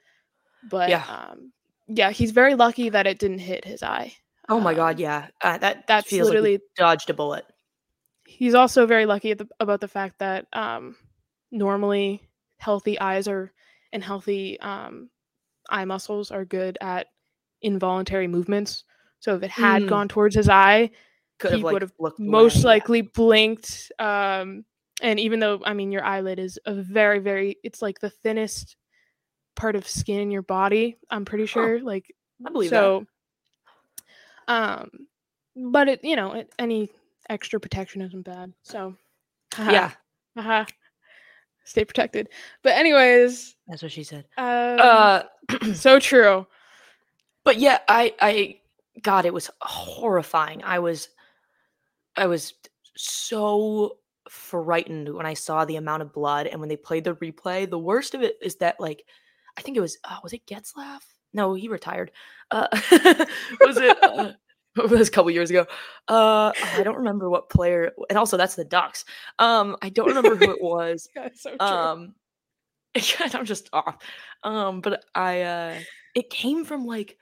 But 0.62 0.90
Yeah. 0.90 1.04
um, 1.08 1.52
yeah, 1.88 2.10
he's 2.10 2.30
very 2.32 2.54
lucky 2.54 2.88
that 2.90 3.06
it 3.06 3.18
didn't 3.18 3.40
hit 3.40 3.64
his 3.64 3.82
eye. 3.82 4.14
Oh 4.48 4.60
my 4.60 4.74
god, 4.74 4.98
Um, 4.98 4.98
yeah. 4.98 5.28
Uh, 5.40 5.58
that 5.58 5.86
that's 5.86 6.08
feels 6.08 6.28
like 6.28 6.38
literally 6.38 6.52
he 6.52 6.58
dodged 6.76 7.10
a 7.10 7.14
bullet. 7.14 7.44
He's 8.32 8.54
also 8.54 8.86
very 8.86 9.06
lucky 9.06 9.30
at 9.32 9.38
the, 9.38 9.48
about 9.60 9.80
the 9.80 9.88
fact 9.88 10.18
that 10.18 10.46
um, 10.52 10.96
normally 11.50 12.28
healthy 12.58 12.98
eyes 13.00 13.28
are 13.28 13.52
and 13.92 14.02
healthy 14.02 14.58
um, 14.60 15.10
eye 15.68 15.84
muscles 15.84 16.30
are 16.30 16.44
good 16.44 16.78
at 16.80 17.08
involuntary 17.60 18.26
movements. 18.26 18.84
So 19.20 19.36
if 19.36 19.42
it 19.42 19.50
had 19.50 19.82
Mm. 19.82 19.88
gone 19.88 20.08
towards 20.08 20.34
his 20.34 20.48
eye, 20.48 20.90
Could 21.38 21.50
he 21.52 21.56
have 21.58 21.64
like 21.64 21.72
would've 21.74 21.92
looked 21.98 22.18
most 22.18 22.56
away, 22.56 22.60
yeah. 22.62 22.66
likely 22.68 23.00
blinked. 23.02 23.92
Um, 23.98 24.64
and 25.02 25.18
even 25.20 25.40
though 25.40 25.60
I 25.64 25.74
mean 25.74 25.92
your 25.92 26.04
eyelid 26.04 26.38
is 26.38 26.58
a 26.66 26.74
very 26.74 27.18
very 27.18 27.56
it's 27.62 27.82
like 27.82 27.98
the 28.00 28.10
thinnest 28.10 28.76
part 29.56 29.76
of 29.76 29.86
skin 29.88 30.20
in 30.20 30.30
your 30.30 30.42
body. 30.42 30.96
I'm 31.10 31.24
pretty 31.24 31.46
sure. 31.46 31.80
Like 31.80 32.14
I 32.46 32.50
believe 32.50 32.70
that. 32.70 32.76
so. 32.76 33.06
Um, 34.48 34.90
but 35.56 35.88
it 35.88 36.04
you 36.04 36.16
know 36.16 36.32
it, 36.32 36.52
any 36.58 36.90
extra 37.32 37.58
protection 37.58 38.02
isn't 38.02 38.22
bad. 38.22 38.52
So 38.62 38.94
haha, 39.54 39.70
Yeah, 39.72 39.90
haha, 40.36 40.64
stay 41.64 41.84
protected. 41.84 42.28
But 42.62 42.74
anyways, 42.76 43.56
that's 43.66 43.82
what 43.82 43.92
she 43.92 44.04
said. 44.04 44.24
um, 44.36 44.78
Uh, 44.80 45.22
so 45.74 45.98
true. 45.98 46.46
but 47.44 47.58
yeah, 47.58 47.78
I, 47.88 48.14
I, 48.20 48.60
God, 49.02 49.24
it 49.26 49.34
was 49.34 49.50
horrifying. 49.60 50.62
I 50.62 50.78
was, 50.78 51.08
I 52.16 52.26
was 52.26 52.54
so 52.96 53.96
frightened 54.28 55.12
when 55.12 55.26
I 55.26 55.34
saw 55.34 55.64
the 55.64 55.76
amount 55.76 56.02
of 56.02 56.12
blood 56.12 56.46
and 56.46 56.60
when 56.60 56.68
they 56.68 56.76
played 56.76 57.04
the 57.04 57.14
replay. 57.16 57.68
The 57.68 57.78
worst 57.78 58.14
of 58.14 58.22
it 58.22 58.36
is 58.42 58.56
that, 58.56 58.78
like, 58.78 59.04
I 59.56 59.62
think 59.62 59.76
it 59.76 59.80
was, 59.80 59.98
uh, 60.04 60.18
was 60.22 60.32
it 60.32 60.46
Getzlaf? 60.46 61.00
No, 61.34 61.54
he 61.54 61.68
retired. 61.68 62.10
Uh, 62.50 62.68
was 63.60 63.78
it? 63.78 64.02
Uh, 64.02 64.32
it 64.76 64.90
was 64.90 65.08
a 65.08 65.10
couple 65.10 65.30
years 65.30 65.50
ago. 65.50 65.66
Uh, 66.08 66.52
I 66.62 66.82
don't 66.82 66.96
remember 66.96 67.28
what 67.30 67.50
player, 67.50 67.92
and 68.08 68.18
also 68.18 68.36
that's 68.36 68.54
the 68.54 68.64
Ducks. 68.64 69.04
Um, 69.38 69.76
I 69.82 69.88
don't 69.90 70.08
remember 70.08 70.36
who 70.36 70.50
it 70.50 70.60
was. 70.62 71.08
Yeah, 71.16 71.28
so 71.34 71.58
true. 71.58 71.90
Um, 71.90 72.14
I'm 73.34 73.44
just 73.46 73.68
off. 73.72 73.98
Um, 74.42 74.80
but 74.80 75.04
I 75.14 75.42
uh 75.42 75.84
it 76.14 76.30
came 76.30 76.64
from 76.64 76.86
like 76.86 77.18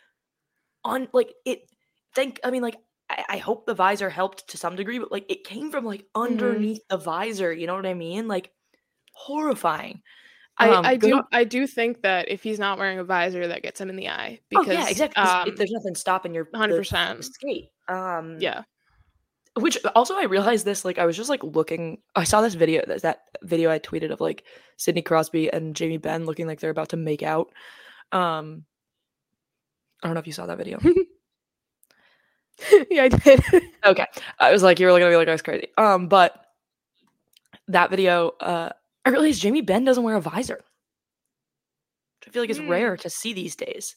on 0.85 1.09
like 1.13 1.35
it 1.45 1.71
think 2.15 2.41
I 2.45 2.51
mean 2.51 2.63
like 2.63 2.77
I, 3.11 3.25
I 3.31 3.37
hope 3.39 3.67
the 3.67 3.75
visor 3.75 4.11
helped 4.11 4.49
to 4.51 4.57
some 4.59 4.77
degree, 4.77 4.99
but 4.99 5.13
like 5.13 5.27
it 5.31 5.45
came 5.45 5.71
from 5.71 5.85
like 5.85 6.07
Mm-hmm. 6.27 6.65
underneath 6.69 6.81
the 6.89 6.97
visor, 6.99 7.53
you 7.53 7.67
know 7.67 7.75
what 7.77 7.87
I 7.87 7.95
mean? 7.95 8.29
Like 8.29 8.51
horrifying. 9.15 10.03
I, 10.61 10.69
Um, 10.69 10.85
I 10.85 10.97
do 10.97 11.17
on- 11.17 11.25
I 11.33 11.45
do 11.45 11.67
think 11.67 12.03
that 12.03 12.31
if 12.31 12.43
he's 12.43 12.59
not 12.59 12.79
wearing 12.79 12.99
a 12.99 13.05
visor, 13.05 13.49
that 13.49 13.63
gets 13.63 13.81
him 13.81 13.89
in 13.89 13.97
the 13.97 14.09
eye 14.09 14.41
oh 14.55 14.61
because 14.61 14.75
yeah, 14.75 14.89
exactly. 14.89 15.23
um, 15.23 15.55
there's 15.57 15.71
nothing 15.73 15.95
stopping 15.95 16.35
your 16.35 16.45
100%. 16.47 17.25
skate. 17.25 17.71
Um 17.89 18.37
yeah. 18.41 18.63
Which 19.59 19.79
also 19.97 20.15
I 20.17 20.25
realized 20.25 20.65
this 20.65 20.85
like 20.85 20.99
I 20.99 21.07
was 21.07 21.17
just 21.17 21.31
like 21.31 21.43
looking 21.43 21.99
I 22.15 22.25
saw 22.25 22.41
this 22.43 22.55
video 22.55 22.83
that 22.87 23.03
that 23.03 23.23
video 23.43 23.71
I 23.71 23.79
tweeted 23.79 24.13
of 24.13 24.21
like 24.21 24.45
Sidney 24.77 25.03
Crosby 25.03 25.53
and 25.53 25.75
Jamie 25.75 25.99
Benn 25.99 26.27
looking 26.27 26.47
like 26.47 26.61
they're 26.61 26.71
about 26.71 26.91
to 26.91 26.97
make 26.97 27.23
out. 27.23 27.49
Um 28.13 28.65
I 30.03 30.09
don't 30.09 30.15
know 30.15 30.21
if 30.21 30.27
you 30.27 30.33
saw 30.33 30.47
that 30.47 30.59
video. 30.59 30.79
yeah, 32.91 33.05
I 33.05 33.09
did. 33.09 33.43
okay. 33.87 34.07
I 34.39 34.53
was 34.53 34.63
like 34.63 34.79
you 34.79 34.87
were 34.87 34.93
gonna 34.93 35.11
be 35.11 35.17
like 35.17 35.29
I 35.29 35.33
was 35.33 35.43
crazy. 35.43 35.69
Um 35.79 36.09
but 36.09 36.45
that 37.69 37.91
video 37.91 38.29
uh 38.41 38.71
I 39.05 39.11
realized 39.11 39.41
Jamie 39.43 39.61
Benn 39.63 39.85
doesn't 39.85 40.03
wear 40.05 40.17
a 40.17 40.21
visor. 40.21 40.57
Which 42.21 42.29
I 42.29 42.31
feel 42.31 42.43
like 42.43 42.51
it's 42.51 42.59
Hmm. 42.59 42.69
rare 42.71 42.97
to 42.99 43.11
see 43.11 43.33
these 43.33 43.57
days. 43.57 43.97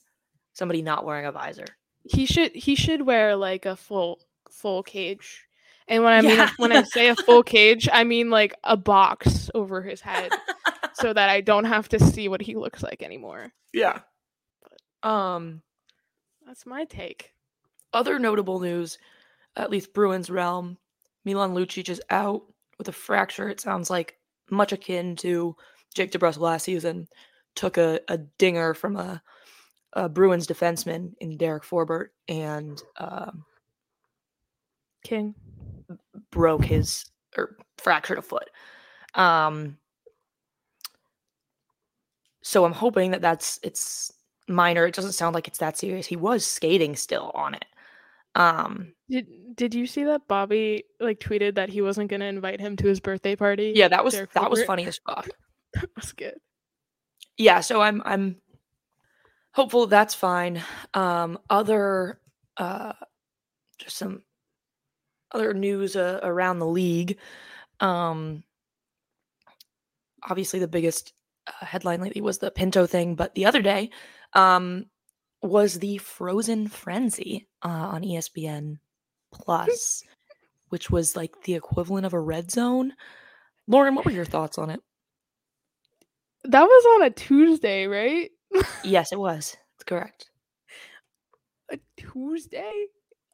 Somebody 0.54 0.82
not 0.82 1.06
wearing 1.06 1.26
a 1.26 1.32
visor. 1.32 1.66
he 2.06 2.26
should 2.26 2.54
he 2.54 2.76
should 2.76 3.02
wear 3.04 3.34
like 3.36 3.66
a 3.66 3.76
full 3.78 4.20
full 4.52 4.84
cage. 4.84 5.46
And 5.88 6.04
when 6.04 6.12
I 6.14 6.22
mean 6.22 6.38
Yeah. 6.38 6.50
when 6.58 6.72
I 6.74 6.84
say 6.84 7.08
a 7.10 7.16
full 7.16 7.44
cage, 7.56 7.88
I 7.92 8.04
mean 8.04 8.30
like 8.30 8.54
a 8.64 8.76
box 8.78 9.50
over 9.56 9.82
his 9.82 10.02
head 10.02 10.32
so 10.96 11.14
that 11.14 11.30
I 11.30 11.40
don't 11.42 11.64
have 11.66 11.88
to 11.90 12.00
see 12.00 12.28
what 12.28 12.42
he 12.42 12.56
looks 12.56 12.84
like 12.84 13.02
anymore. 13.02 13.52
yeah. 13.74 14.00
Um 15.02 15.62
That's 16.46 16.66
my 16.66 16.86
take. 16.86 17.34
other 17.94 18.20
notable 18.20 18.60
news, 18.60 18.98
at 19.56 19.70
least 19.70 19.94
Bruins 19.94 20.30
realm, 20.30 20.78
Milan 21.26 21.54
Lucic 21.54 21.88
is 21.90 22.02
out 22.10 22.44
with 22.78 22.88
a 22.90 22.92
fracture. 22.94 23.48
It 23.50 23.60
sounds 23.62 23.90
like 23.90 24.18
much 24.50 24.72
akin 24.72 25.16
to 25.18 25.56
Jake 25.94 26.12
DeBrusk 26.12 26.40
last 26.40 26.64
season. 26.64 27.08
Took 27.56 27.78
a, 27.78 28.00
a 28.08 28.18
dinger 28.18 28.74
from 28.74 28.96
a, 28.98 29.22
a 29.94 30.10
Bruins 30.10 30.48
defenseman 30.48 31.14
in 31.20 31.38
Derek 31.38 31.64
Forbort 31.64 32.08
and 32.28 32.82
um, 32.98 33.46
King. 35.04 35.36
broke 36.32 36.66
his 36.66 37.06
or 37.38 37.56
fractured 37.78 38.18
a 38.18 38.22
foot. 38.22 38.50
Um, 39.16 39.78
so 42.42 42.66
I'm 42.66 42.74
hoping 42.74 43.12
that 43.12 43.22
that's 43.22 43.60
it's 43.64 44.12
minor. 44.48 44.86
It 44.86 44.96
doesn't 44.96 45.14
sound 45.14 45.36
like 45.36 45.48
it's 45.48 45.60
that 45.60 45.78
serious. 45.78 46.08
He 46.08 46.16
was 46.16 46.46
skating 46.46 46.96
still 46.96 47.32
on 47.34 47.54
it. 47.54 47.66
Um, 48.36 48.94
Did 49.10 49.28
did 49.56 49.74
you 49.76 49.86
see 49.86 50.04
that 50.06 50.28
Bobby 50.28 50.86
like 51.00 51.20
tweeted 51.20 51.56
that 51.56 51.70
he 51.70 51.82
wasn't 51.82 52.10
gonna 52.10 52.26
invite 52.26 52.60
him 52.60 52.76
to 52.78 52.88
his 52.88 53.00
birthday 53.00 53.36
party? 53.36 53.74
yeah, 53.76 53.88
that 53.88 54.04
was 54.04 54.14
that 54.34 54.50
was 54.50 54.64
funny 54.64 54.86
as 54.86 55.00
fuck. 55.08 55.30
That 55.74 55.90
was 55.96 56.12
good. 56.14 56.36
yeah 57.38 57.62
so 57.62 57.82
i'm 57.82 58.00
i'm 58.06 58.36
hopeful 59.54 59.88
that's 59.88 60.14
fine 60.14 60.62
um 60.94 61.40
other 61.50 62.20
uh 62.58 62.94
just 63.80 63.98
some 63.98 64.22
other 65.32 65.52
news 65.54 65.96
uh, 65.96 66.20
around 66.22 66.60
the 66.60 66.68
league 66.68 67.18
um 67.80 68.44
obviously 70.30 70.60
the 70.60 70.68
biggest 70.68 71.14
uh, 71.48 71.66
headline 71.66 72.02
lately 72.02 72.22
was 72.22 72.38
the 72.38 72.52
pinto 72.52 72.86
thing 72.86 73.16
but 73.16 73.34
the 73.34 73.48
other 73.48 73.64
day 73.64 73.90
um 74.34 74.86
was 75.42 75.80
the 75.80 75.98
frozen 75.98 76.68
frenzy 76.68 77.48
uh, 77.64 77.68
on 77.68 78.04
espn 78.04 78.78
plus 79.32 80.04
which 80.70 80.90
was 80.90 81.16
like 81.16 81.32
the 81.44 81.56
equivalent 81.56 82.06
of 82.06 82.14
a 82.14 82.20
red 82.20 82.52
zone 82.52 82.94
lauren 83.68 83.96
what 83.96 84.06
were 84.06 84.12
your 84.12 84.26
thoughts 84.26 84.58
on 84.58 84.70
it 84.70 84.82
That 86.46 86.64
was 86.64 86.86
on 86.96 87.04
a 87.08 87.10
Tuesday, 87.10 87.86
right? 87.88 88.32
yes 88.84 89.12
it 89.12 89.18
was 89.20 89.58
it's 89.76 89.84
correct 89.84 90.30
a 91.72 91.80
Tuesday? 91.98 92.86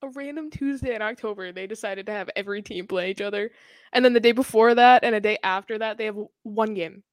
A 0.02 0.10
random 0.10 0.50
Tuesday 0.50 0.96
in 0.96 1.02
October, 1.02 1.52
they 1.52 1.68
decided 1.68 2.06
to 2.06 2.14
have 2.14 2.30
every 2.36 2.62
team 2.62 2.88
play 2.88 3.12
each 3.12 3.20
other. 3.22 3.52
And 3.92 4.06
then 4.06 4.14
the 4.14 4.22
day 4.22 4.32
before 4.32 4.74
that 4.76 5.04
and 5.04 5.14
a 5.14 5.20
day 5.20 5.38
after 5.44 5.78
that, 5.78 5.98
they 5.98 6.06
have 6.06 6.18
one 6.44 6.74
game. 6.74 7.04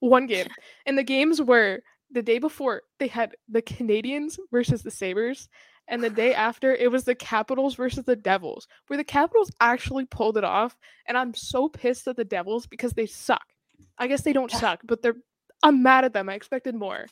One 0.00 0.26
game. 0.26 0.48
And 0.86 0.96
the 0.96 1.02
games 1.02 1.42
were 1.42 1.80
the 2.10 2.22
day 2.22 2.38
before, 2.38 2.82
they 2.98 3.08
had 3.08 3.36
the 3.48 3.60
Canadiens 3.60 4.38
versus 4.50 4.82
the 4.82 4.90
Sabres. 4.90 5.48
And 5.88 6.02
the 6.02 6.10
day 6.10 6.34
after, 6.34 6.74
it 6.74 6.90
was 6.90 7.04
the 7.04 7.14
Capitals 7.14 7.76
versus 7.76 8.04
the 8.04 8.16
Devils, 8.16 8.66
where 8.88 8.96
the 8.96 9.04
Capitals 9.04 9.52
actually 9.60 10.04
pulled 10.04 10.36
it 10.36 10.44
off. 10.44 10.76
And 11.06 11.16
I'm 11.16 11.32
so 11.34 11.68
pissed 11.68 12.08
at 12.08 12.16
the 12.16 12.24
Devils 12.24 12.66
because 12.66 12.92
they 12.92 13.06
suck. 13.06 13.44
I 13.98 14.06
guess 14.08 14.22
they 14.22 14.32
don't 14.32 14.52
Yeah. 14.52 14.58
suck, 14.60 14.80
but 14.84 15.02
they're. 15.02 15.16
I'm 15.62 15.82
mad 15.82 16.04
at 16.04 16.12
them. 16.12 16.28
I 16.28 16.34
expected 16.34 16.74
more. 16.74 17.06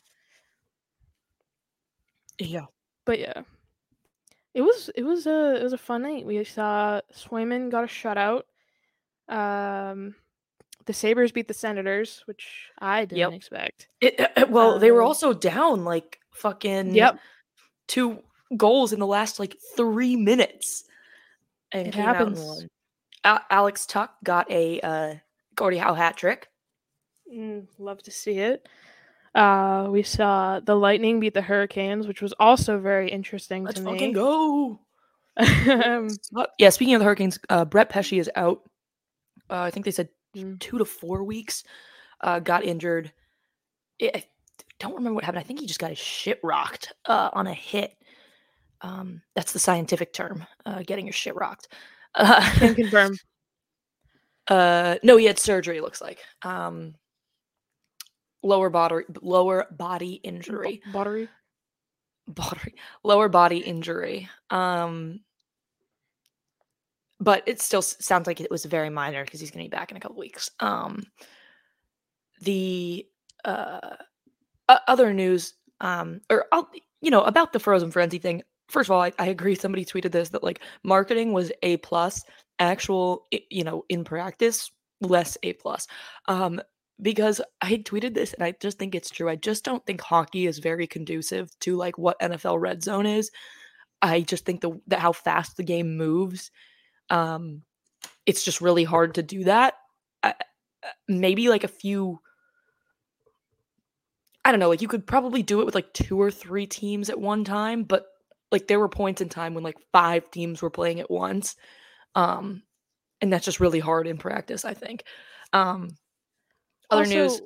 yeah 2.39 2.65
but 3.05 3.19
yeah, 3.19 3.43
it 4.53 4.61
was 4.61 4.89
it 4.95 5.03
was 5.03 5.27
a 5.27 5.55
it 5.55 5.63
was 5.63 5.73
a 5.73 5.77
fun 5.77 6.01
night. 6.03 6.25
We 6.25 6.43
saw 6.43 7.01
Swayman 7.13 7.69
got 7.69 7.83
a 7.83 7.87
shutout. 7.87 8.43
Um, 9.29 10.15
the 10.85 10.93
Sabres 10.93 11.31
beat 11.31 11.47
the 11.47 11.53
Senators, 11.53 12.23
which 12.25 12.71
I 12.79 13.05
didn't 13.05 13.17
Yep. 13.17 13.33
expect. 13.33 13.87
It, 14.01 14.19
uh, 14.19 14.27
uh, 14.37 14.45
well, 14.49 14.79
they 14.79 14.91
were 14.91 15.01
Um, 15.01 15.07
also 15.07 15.33
down 15.33 15.83
like 15.85 16.19
fucking 16.33 16.93
Yep, 16.95 17.19
two 17.87 18.23
goals 18.57 18.93
in 18.93 18.99
the 18.99 19.07
last 19.07 19.39
like 19.39 19.55
three 19.75 20.15
minutes, 20.15 20.83
and 21.71 21.87
It 21.87 21.93
came 21.93 22.07
out 22.07 22.15
and 22.27 22.35
happens. 22.37 22.65
A- 23.23 23.41
Alex 23.49 23.85
Tuch 23.85 24.09
got 24.23 24.49
a 24.51 24.79
uh, 24.81 25.15
Gordie 25.55 25.77
Howe 25.77 25.93
hat 25.93 26.17
trick. 26.17 26.47
mm, 27.31 27.65
love 27.79 28.01
to 28.03 28.11
see 28.11 28.39
it. 28.39 28.67
Uh, 29.33 29.87
we 29.89 30.01
saw 30.03 30.59
the 30.61 30.75
Lightning 30.75 31.19
beat 31.19 31.33
the 31.33 31.41
Hurricanes, 31.41 32.07
which 32.07 32.21
was 32.21 32.33
also 32.39 32.79
very 32.79 33.09
interesting 33.09 33.63
Let's 33.65 33.79
to 33.79 33.85
fucking 33.85 34.09
me. 34.09 34.13
go! 34.13 34.79
um, 35.83 36.07
yeah, 36.57 36.69
speaking 36.69 36.93
of 36.95 36.99
the 36.99 37.05
Hurricanes, 37.05 37.37
uh, 37.49 37.65
Brett 37.65 37.89
Pesce 37.89 38.13
is 38.13 38.29
out. 38.37 38.61
Uh, 39.49 39.59
I 39.61 39.71
think 39.71 39.85
they 39.85 39.91
said 39.91 40.09
Mm. 40.35 40.59
two 40.59 40.77
to 40.77 40.83
four 40.85 41.23
weeks. 41.23 41.63
Uh, 42.19 42.39
got 42.39 42.65
injured. 42.65 43.11
I 44.01 44.11
I 44.15 44.23
don't 44.79 44.95
remember 44.95 45.15
what 45.15 45.23
happened. 45.23 45.39
I 45.39 45.43
think 45.43 45.61
he 45.61 45.65
just 45.65 45.79
got 45.79 45.91
his 45.91 45.97
shit 45.97 46.41
rocked 46.43 46.91
uh, 47.05 47.29
on 47.31 47.47
a 47.47 47.53
hit. 47.53 47.95
Um, 48.85 49.21
that's 49.33 49.51
the 49.51 49.59
scientific 49.59 50.13
term. 50.13 50.45
Uh, 50.63 50.83
getting 50.85 51.07
your 51.07 51.13
shit 51.13 51.35
rocked. 51.35 51.69
Uh, 52.13 52.39
can 52.53 52.75
confirm. 52.75 53.17
Uh, 54.47 54.95
no, 55.01 55.17
he 55.17 55.25
had 55.25 55.39
surgery. 55.39 55.81
Looks 55.81 56.01
like 56.01 56.19
um, 56.43 56.93
lower 58.43 58.69
body 58.69 59.05
lower 59.21 59.65
body 59.71 60.13
injury. 60.23 60.83
Buttery. 60.93 61.27
body, 62.27 62.75
lower 63.03 63.27
body 63.27 63.57
injury. 63.57 64.29
Um, 64.51 65.21
but 67.19 67.41
it 67.47 67.61
still 67.61 67.81
sounds 67.81 68.27
like 68.27 68.39
it 68.39 68.51
was 68.51 68.65
very 68.65 68.91
minor 68.91 69.23
because 69.25 69.39
he's 69.39 69.49
going 69.49 69.65
to 69.65 69.69
be 69.69 69.75
back 69.75 69.89
in 69.89 69.97
a 69.97 69.99
couple 69.99 70.17
weeks. 70.17 70.51
Um, 70.59 71.01
the 72.41 73.07
uh, 73.45 73.95
other 74.87 75.11
news, 75.11 75.55
um, 75.81 76.21
or 76.29 76.45
I'll, 76.51 76.69
you 77.01 77.09
know, 77.09 77.23
about 77.23 77.51
the 77.51 77.59
frozen 77.59 77.89
frenzy 77.89 78.19
thing. 78.19 78.43
First 78.67 78.89
of 78.89 78.95
all, 78.95 79.01
I, 79.01 79.11
I 79.19 79.27
agree. 79.27 79.55
Somebody 79.55 79.85
tweeted 79.85 80.11
this 80.11 80.29
that 80.29 80.43
like 80.43 80.61
marketing 80.83 81.33
was 81.33 81.51
a 81.63 81.77
plus, 81.77 82.23
actual, 82.59 83.25
you 83.49 83.63
know, 83.63 83.85
in 83.89 84.03
practice 84.03 84.71
less 85.01 85.37
a 85.43 85.53
plus. 85.53 85.87
Um, 86.27 86.61
because 87.01 87.41
I 87.61 87.73
tweeted 87.77 88.13
this 88.13 88.33
and 88.33 88.43
I 88.43 88.53
just 88.59 88.79
think 88.79 88.95
it's 88.95 89.09
true. 89.09 89.29
I 89.29 89.35
just 89.35 89.65
don't 89.65 89.85
think 89.85 90.01
hockey 90.01 90.47
is 90.47 90.59
very 90.59 90.87
conducive 90.87 91.51
to 91.59 91.75
like 91.75 91.97
what 91.97 92.19
NFL 92.21 92.59
red 92.61 92.81
zone 92.81 93.05
is. 93.05 93.31
I 94.01 94.21
just 94.21 94.45
think 94.45 94.61
the, 94.61 94.79
how 94.97 95.11
fast 95.11 95.57
the 95.57 95.63
game 95.63 95.97
moves 95.97 96.51
um, 97.09 97.61
it's 98.25 98.43
just 98.43 98.61
really 98.61 98.83
hard 98.83 99.15
to 99.15 99.23
do 99.23 99.43
that. 99.45 99.75
Uh, 100.23 100.33
maybe 101.07 101.49
like 101.49 101.63
a 101.63 101.69
few. 101.69 102.19
I 104.43 104.51
don't 104.51 104.59
know, 104.59 104.69
like 104.69 104.81
you 104.81 104.87
could 104.87 105.07
probably 105.07 105.41
do 105.41 105.61
it 105.61 105.65
with 105.65 105.73
like 105.73 105.91
two 105.93 106.21
or 106.21 106.29
three 106.29 106.67
teams 106.67 107.09
at 107.09 107.19
one 107.19 107.43
time, 107.43 107.83
but 107.83 108.05
like 108.51 108.67
there 108.67 108.79
were 108.79 108.89
points 108.89 109.21
in 109.21 109.29
time 109.29 109.53
when 109.53 109.63
like 109.63 109.77
five 109.91 110.29
teams 110.31 110.61
were 110.61 110.69
playing 110.69 110.99
at 110.99 111.11
once. 111.11 111.55
Um, 112.15 112.63
and 113.21 113.31
that's 113.31 113.45
just 113.45 113.59
really 113.59 113.79
hard 113.79 114.07
in 114.07 114.17
practice, 114.17 114.65
I 114.65 114.73
think. 114.73 115.03
Um, 115.53 115.95
other 116.89 117.01
also, 117.01 117.15
news. 117.15 117.41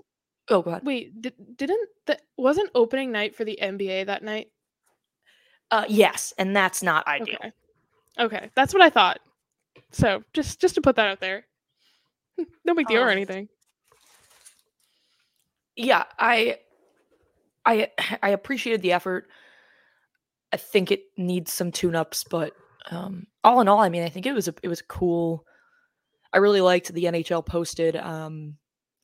Oh, 0.49 0.61
go 0.61 0.71
ahead. 0.71 0.85
Wait, 0.85 1.21
did, 1.21 1.33
didn't 1.55 1.89
that 2.07 2.21
wasn't 2.37 2.71
opening 2.75 3.11
night 3.11 3.35
for 3.35 3.43
the 3.43 3.57
NBA 3.61 4.07
that 4.07 4.23
night? 4.23 4.47
Uh, 5.71 5.85
yes, 5.87 6.33
and 6.37 6.55
that's 6.55 6.81
not 6.81 7.07
ideal. 7.07 7.35
Okay. 7.35 7.51
okay, 8.17 8.49
that's 8.55 8.73
what 8.73 8.81
I 8.81 8.89
thought. 8.89 9.19
So 9.91 10.23
just 10.33 10.59
just 10.59 10.75
to 10.75 10.81
put 10.81 10.95
that 10.95 11.07
out 11.07 11.19
there. 11.19 11.45
no 12.65 12.73
big 12.73 12.87
deal 12.87 13.01
um, 13.01 13.07
or 13.07 13.11
anything. 13.11 13.47
Yeah, 15.75 16.05
I 16.17 16.57
I 17.65 17.91
I 18.23 18.29
appreciated 18.29 18.81
the 18.81 18.93
effort. 18.93 19.29
I 20.51 20.57
think 20.57 20.91
it 20.91 21.03
needs 21.17 21.53
some 21.53 21.71
tune-ups, 21.71 22.25
but 22.29 22.53
um, 22.91 23.27
all 23.43 23.61
in 23.61 23.67
all, 23.67 23.79
I 23.79 23.89
mean, 23.89 24.03
I 24.03 24.09
think 24.09 24.25
it 24.25 24.33
was 24.33 24.47
a 24.47 24.53
it 24.63 24.67
was 24.67 24.81
cool. 24.81 25.45
I 26.33 26.37
really 26.37 26.61
liked 26.61 26.93
the 26.93 27.05
NHL 27.05 27.45
posted, 27.45 27.95
um, 27.95 28.55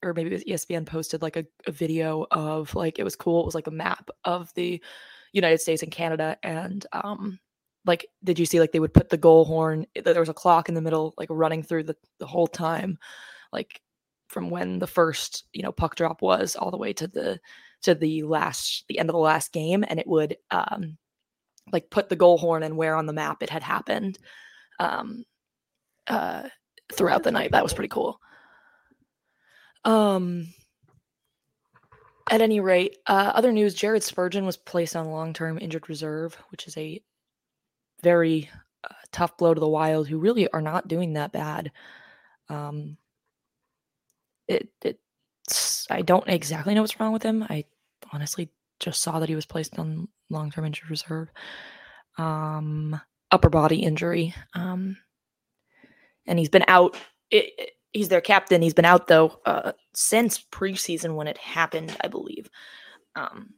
or 0.03 0.13
maybe 0.13 0.29
it 0.29 0.33
was 0.33 0.43
ESPN 0.43 0.85
posted 0.85 1.21
like 1.21 1.37
a, 1.37 1.45
a 1.67 1.71
video 1.71 2.25
of 2.31 2.73
like 2.75 2.99
it 2.99 3.03
was 3.03 3.15
cool. 3.15 3.41
It 3.41 3.45
was 3.45 3.55
like 3.55 3.67
a 3.67 3.71
map 3.71 4.09
of 4.23 4.53
the 4.55 4.81
United 5.33 5.59
States 5.61 5.83
and 5.83 5.91
Canada, 5.91 6.37
and 6.43 6.85
um, 6.93 7.39
like 7.85 8.07
did 8.23 8.39
you 8.39 8.45
see 8.45 8.59
like 8.59 8.71
they 8.71 8.79
would 8.79 8.93
put 8.93 9.09
the 9.09 9.17
goal 9.17 9.45
horn 9.45 9.85
there 10.03 10.19
was 10.19 10.29
a 10.29 10.33
clock 10.33 10.69
in 10.69 10.75
the 10.75 10.81
middle 10.81 11.13
like 11.17 11.29
running 11.31 11.63
through 11.63 11.83
the, 11.83 11.95
the 12.19 12.25
whole 12.25 12.47
time 12.47 12.97
like 13.53 13.81
from 14.27 14.49
when 14.49 14.79
the 14.79 14.87
first 14.87 15.45
you 15.53 15.61
know 15.61 15.71
puck 15.71 15.95
drop 15.95 16.21
was 16.21 16.55
all 16.55 16.71
the 16.71 16.77
way 16.77 16.91
to 16.93 17.07
the 17.07 17.39
to 17.81 17.93
the 17.93 18.23
last 18.23 18.85
the 18.87 18.99
end 18.99 19.09
of 19.09 19.13
the 19.13 19.19
last 19.19 19.53
game 19.53 19.85
and 19.87 19.99
it 19.99 20.07
would 20.07 20.35
um 20.51 20.97
like 21.71 21.89
put 21.89 22.09
the 22.09 22.15
goal 22.15 22.37
horn 22.37 22.63
and 22.63 22.77
where 22.77 22.95
on 22.95 23.05
the 23.05 23.13
map 23.13 23.41
it 23.41 23.49
had 23.49 23.63
happened 23.63 24.17
um 24.79 25.23
uh 26.07 26.43
throughout 26.93 27.23
the 27.23 27.31
night 27.31 27.51
that 27.51 27.63
was 27.63 27.73
pretty 27.73 27.89
cool 27.89 28.19
um 29.83 30.47
at 32.29 32.41
any 32.41 32.59
rate, 32.59 32.97
uh, 33.07 33.31
other 33.35 33.51
news: 33.51 33.73
Jared 33.73 34.03
Spurgeon 34.03 34.45
was 34.45 34.57
placed 34.57 34.95
on 34.95 35.11
long-term 35.11 35.59
injured 35.61 35.89
reserve, 35.89 36.35
which 36.49 36.67
is 36.67 36.75
a 36.77 37.01
very 38.01 38.49
uh, 38.83 38.93
tough 39.11 39.37
blow 39.37 39.53
to 39.53 39.59
the 39.59 39.67
Wild, 39.67 40.07
who 40.07 40.17
really 40.17 40.47
are 40.49 40.61
not 40.61 40.87
doing 40.87 41.13
that 41.13 41.31
bad. 41.31 41.71
Um, 42.49 42.97
it 44.47 44.69
it's 44.83 45.87
I 45.89 46.01
don't 46.01 46.27
exactly 46.27 46.73
know 46.73 46.81
what's 46.81 46.99
wrong 46.99 47.13
with 47.13 47.23
him. 47.23 47.43
I 47.43 47.65
honestly 48.11 48.49
just 48.79 49.01
saw 49.01 49.19
that 49.19 49.29
he 49.29 49.35
was 49.35 49.45
placed 49.45 49.77
on 49.79 50.07
long 50.29 50.51
term 50.51 50.65
injured 50.65 50.89
reserve. 50.89 51.29
Um, 52.17 52.99
upper 53.31 53.49
body 53.49 53.77
injury. 53.77 54.33
Um, 54.53 54.97
and 56.25 56.39
he's 56.39 56.49
been 56.49 56.65
out. 56.67 56.95
It, 57.29 57.51
it, 57.57 57.69
he's 57.91 58.09
their 58.09 58.21
captain. 58.21 58.61
He's 58.61 58.73
been 58.73 58.85
out 58.85 59.07
though 59.07 59.39
uh, 59.45 59.73
since 59.93 60.43
preseason 60.51 61.15
when 61.15 61.27
it 61.27 61.37
happened, 61.37 61.95
I 62.01 62.07
believe. 62.07 62.49
Um, 63.15 63.53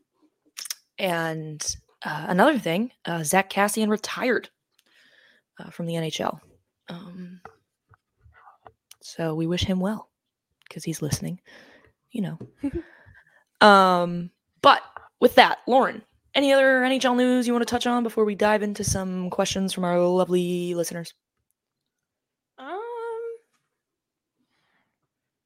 and 0.97 1.63
uh, 2.03 2.25
another 2.27 2.59
thing, 2.59 2.91
uh, 3.05 3.23
Zack 3.23 3.49
Kassian 3.49 3.89
retired 3.89 4.49
uh, 5.59 5.69
from 5.69 5.85
the 5.85 5.93
NHL. 5.93 6.39
Um, 6.89 7.41
so 9.01 9.35
we 9.35 9.47
wish 9.47 9.63
him 9.63 9.79
well 9.79 10.09
because 10.67 10.83
he's 10.83 11.01
listening, 11.01 11.39
you 12.11 12.21
know. 12.21 12.39
um, 13.67 14.31
but 14.61 14.81
with 15.19 15.35
that, 15.35 15.59
Lauren, 15.67 16.01
any 16.35 16.53
other 16.53 16.81
NHL 16.81 17.17
news 17.17 17.47
you 17.47 17.53
want 17.53 17.67
to 17.67 17.71
touch 17.71 17.87
on 17.87 18.03
before 18.03 18.25
we 18.25 18.35
dive 18.35 18.63
into 18.63 18.83
some 18.83 19.29
questions 19.29 19.73
from 19.73 19.83
our 19.83 19.99
lovely 19.99 20.73
listeners? 20.75 21.13
Um, 22.57 22.79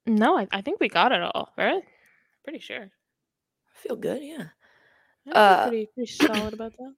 no, 0.06 0.38
I, 0.38 0.46
I 0.52 0.60
think 0.60 0.80
we 0.80 0.88
got 0.88 1.12
it 1.12 1.22
all, 1.22 1.52
right? 1.56 1.82
Pretty 2.44 2.58
sure. 2.58 2.82
I 2.84 3.78
feel 3.78 3.96
good, 3.96 4.22
yeah. 4.22 4.44
Uh, 5.30 5.68
pretty 5.68 5.88
pretty 5.94 6.12
solid 6.12 6.52
about 6.52 6.72
that. 6.76 6.94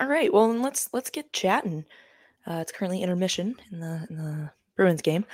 All 0.00 0.06
right, 0.06 0.32
well 0.32 0.48
then 0.48 0.62
let's 0.62 0.88
let's 0.92 1.10
get 1.10 1.32
chatting. 1.32 1.84
Uh, 2.46 2.54
it's 2.54 2.72
currently 2.72 3.02
intermission 3.02 3.56
in 3.70 3.80
the 3.80 4.06
in 4.08 4.16
the 4.16 4.50
Bruins 4.76 5.02
game. 5.02 5.26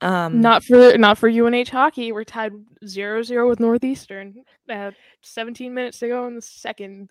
Um, 0.00 0.40
not 0.40 0.64
for 0.64 0.98
not 0.98 1.18
for 1.18 1.28
UNH 1.28 1.68
hockey. 1.68 2.12
We're 2.12 2.24
tied 2.24 2.52
0-0 2.84 3.48
with 3.48 3.60
Northeastern. 3.60 4.44
Uh, 4.68 4.90
17 5.22 5.72
minutes 5.72 5.98
to 6.00 6.08
go 6.08 6.26
in 6.26 6.34
the 6.34 6.42
second. 6.42 7.10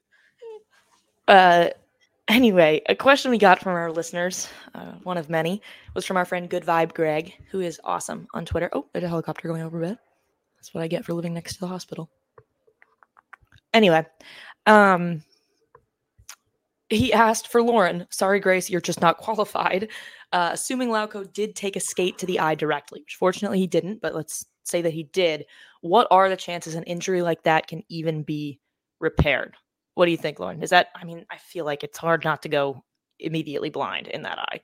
Uh, 1.27 1.69
anyway, 2.27 2.81
a 2.87 2.95
question 2.95 3.31
we 3.31 3.37
got 3.37 3.59
from 3.59 3.73
our 3.73 3.91
listeners, 3.91 4.49
uh, 4.75 4.93
one 5.03 5.17
of 5.17 5.29
many, 5.29 5.61
was 5.95 6.05
from 6.05 6.17
our 6.17 6.25
friend 6.25 6.49
Good 6.49 6.65
Vibe 6.65 6.93
Greg, 6.93 7.33
who 7.49 7.61
is 7.61 7.79
awesome 7.83 8.27
on 8.33 8.45
Twitter. 8.45 8.69
Oh, 8.73 8.85
there's 8.91 9.05
a 9.05 9.09
helicopter 9.09 9.47
going 9.47 9.61
overhead. 9.61 9.97
That's 10.57 10.73
what 10.73 10.83
I 10.83 10.87
get 10.87 11.05
for 11.05 11.13
living 11.13 11.33
next 11.33 11.55
to 11.55 11.59
the 11.61 11.67
hospital. 11.67 12.09
Anyway, 13.73 14.05
um, 14.65 15.23
he 16.93 17.13
asked 17.13 17.47
for 17.47 17.61
Lauren. 17.61 18.07
Sorry, 18.09 18.39
Grace, 18.39 18.69
you're 18.69 18.81
just 18.81 19.01
not 19.01 19.17
qualified. 19.19 19.89
Uh, 20.31 20.49
assuming 20.53 20.89
Lauko 20.89 21.31
did 21.31 21.55
take 21.55 21.75
a 21.75 21.79
skate 21.79 22.17
to 22.17 22.25
the 22.25 22.39
eye 22.39 22.55
directly, 22.55 23.01
which 23.01 23.15
fortunately 23.15 23.59
he 23.59 23.67
didn't, 23.67 24.01
but 24.01 24.15
let's 24.15 24.45
say 24.63 24.81
that 24.81 24.93
he 24.93 25.03
did. 25.03 25.45
What 25.81 26.07
are 26.11 26.29
the 26.29 26.37
chances 26.37 26.75
an 26.75 26.83
injury 26.83 27.21
like 27.21 27.43
that 27.43 27.67
can 27.67 27.83
even 27.89 28.23
be 28.23 28.59
repaired? 28.99 29.55
What 29.95 30.05
do 30.05 30.11
you 30.11 30.17
think, 30.17 30.39
Lauren? 30.39 30.63
Is 30.63 30.71
that, 30.71 30.87
I 30.95 31.03
mean, 31.03 31.25
I 31.29 31.37
feel 31.37 31.65
like 31.65 31.83
it's 31.83 31.97
hard 31.97 32.23
not 32.23 32.41
to 32.43 32.49
go 32.49 32.83
immediately 33.19 33.69
blind 33.69 34.07
in 34.07 34.23
that 34.23 34.39
eye. 34.39 34.61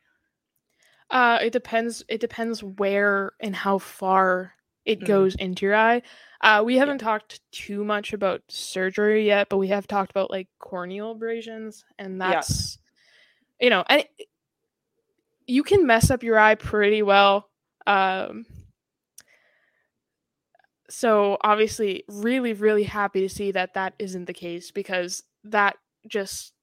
Uh, 1.12 1.40
it 1.42 1.52
depends. 1.52 2.04
It 2.08 2.22
depends 2.22 2.64
where 2.64 3.34
and 3.40 3.56
how 3.56 3.80
far 3.80 4.54
it 4.90 5.02
mm. 5.02 5.06
goes 5.06 5.36
into 5.36 5.68
your 5.68 5.76
eye. 5.76 6.02
Uh, 6.42 6.64
we 6.66 6.78
haven't 6.78 7.00
yeah. 7.00 7.08
talked 7.08 7.42
too 7.52 7.84
much 7.84 8.12
about 8.12 8.42
surgery 8.48 9.28
yet, 9.28 9.48
but 9.50 9.58
we 9.58 9.68
have 9.68 9.86
talked 9.86 10.10
about 10.10 10.32
like 10.32 10.48
corneal 10.58 11.12
abrasions, 11.12 11.86
and 12.00 12.20
that's 12.20 12.80
yeah. 13.60 13.66
you 13.66 13.70
know, 13.70 13.84
and 13.88 14.04
you 15.46 15.62
can 15.62 15.86
mess 15.86 16.10
up 16.10 16.24
your 16.24 16.40
eye 16.40 16.56
pretty 16.56 17.04
well. 17.04 17.50
Um, 17.86 18.48
so 20.90 21.38
obviously, 21.42 22.04
really, 22.08 22.54
really 22.54 22.84
happy 22.84 23.22
to 23.22 23.30
see 23.30 23.52
that 23.52 23.76
that 23.76 23.94
isn't 24.00 24.26
the 24.26 24.34
case 24.34 24.72
because 24.72 25.22
that 25.44 25.78
just 26.08 26.54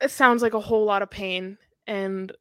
it 0.00 0.10
sounds 0.10 0.42
like 0.42 0.54
a 0.54 0.60
whole 0.60 0.84
lot 0.84 1.02
of 1.02 1.10
pain 1.10 1.58
and 1.86 2.32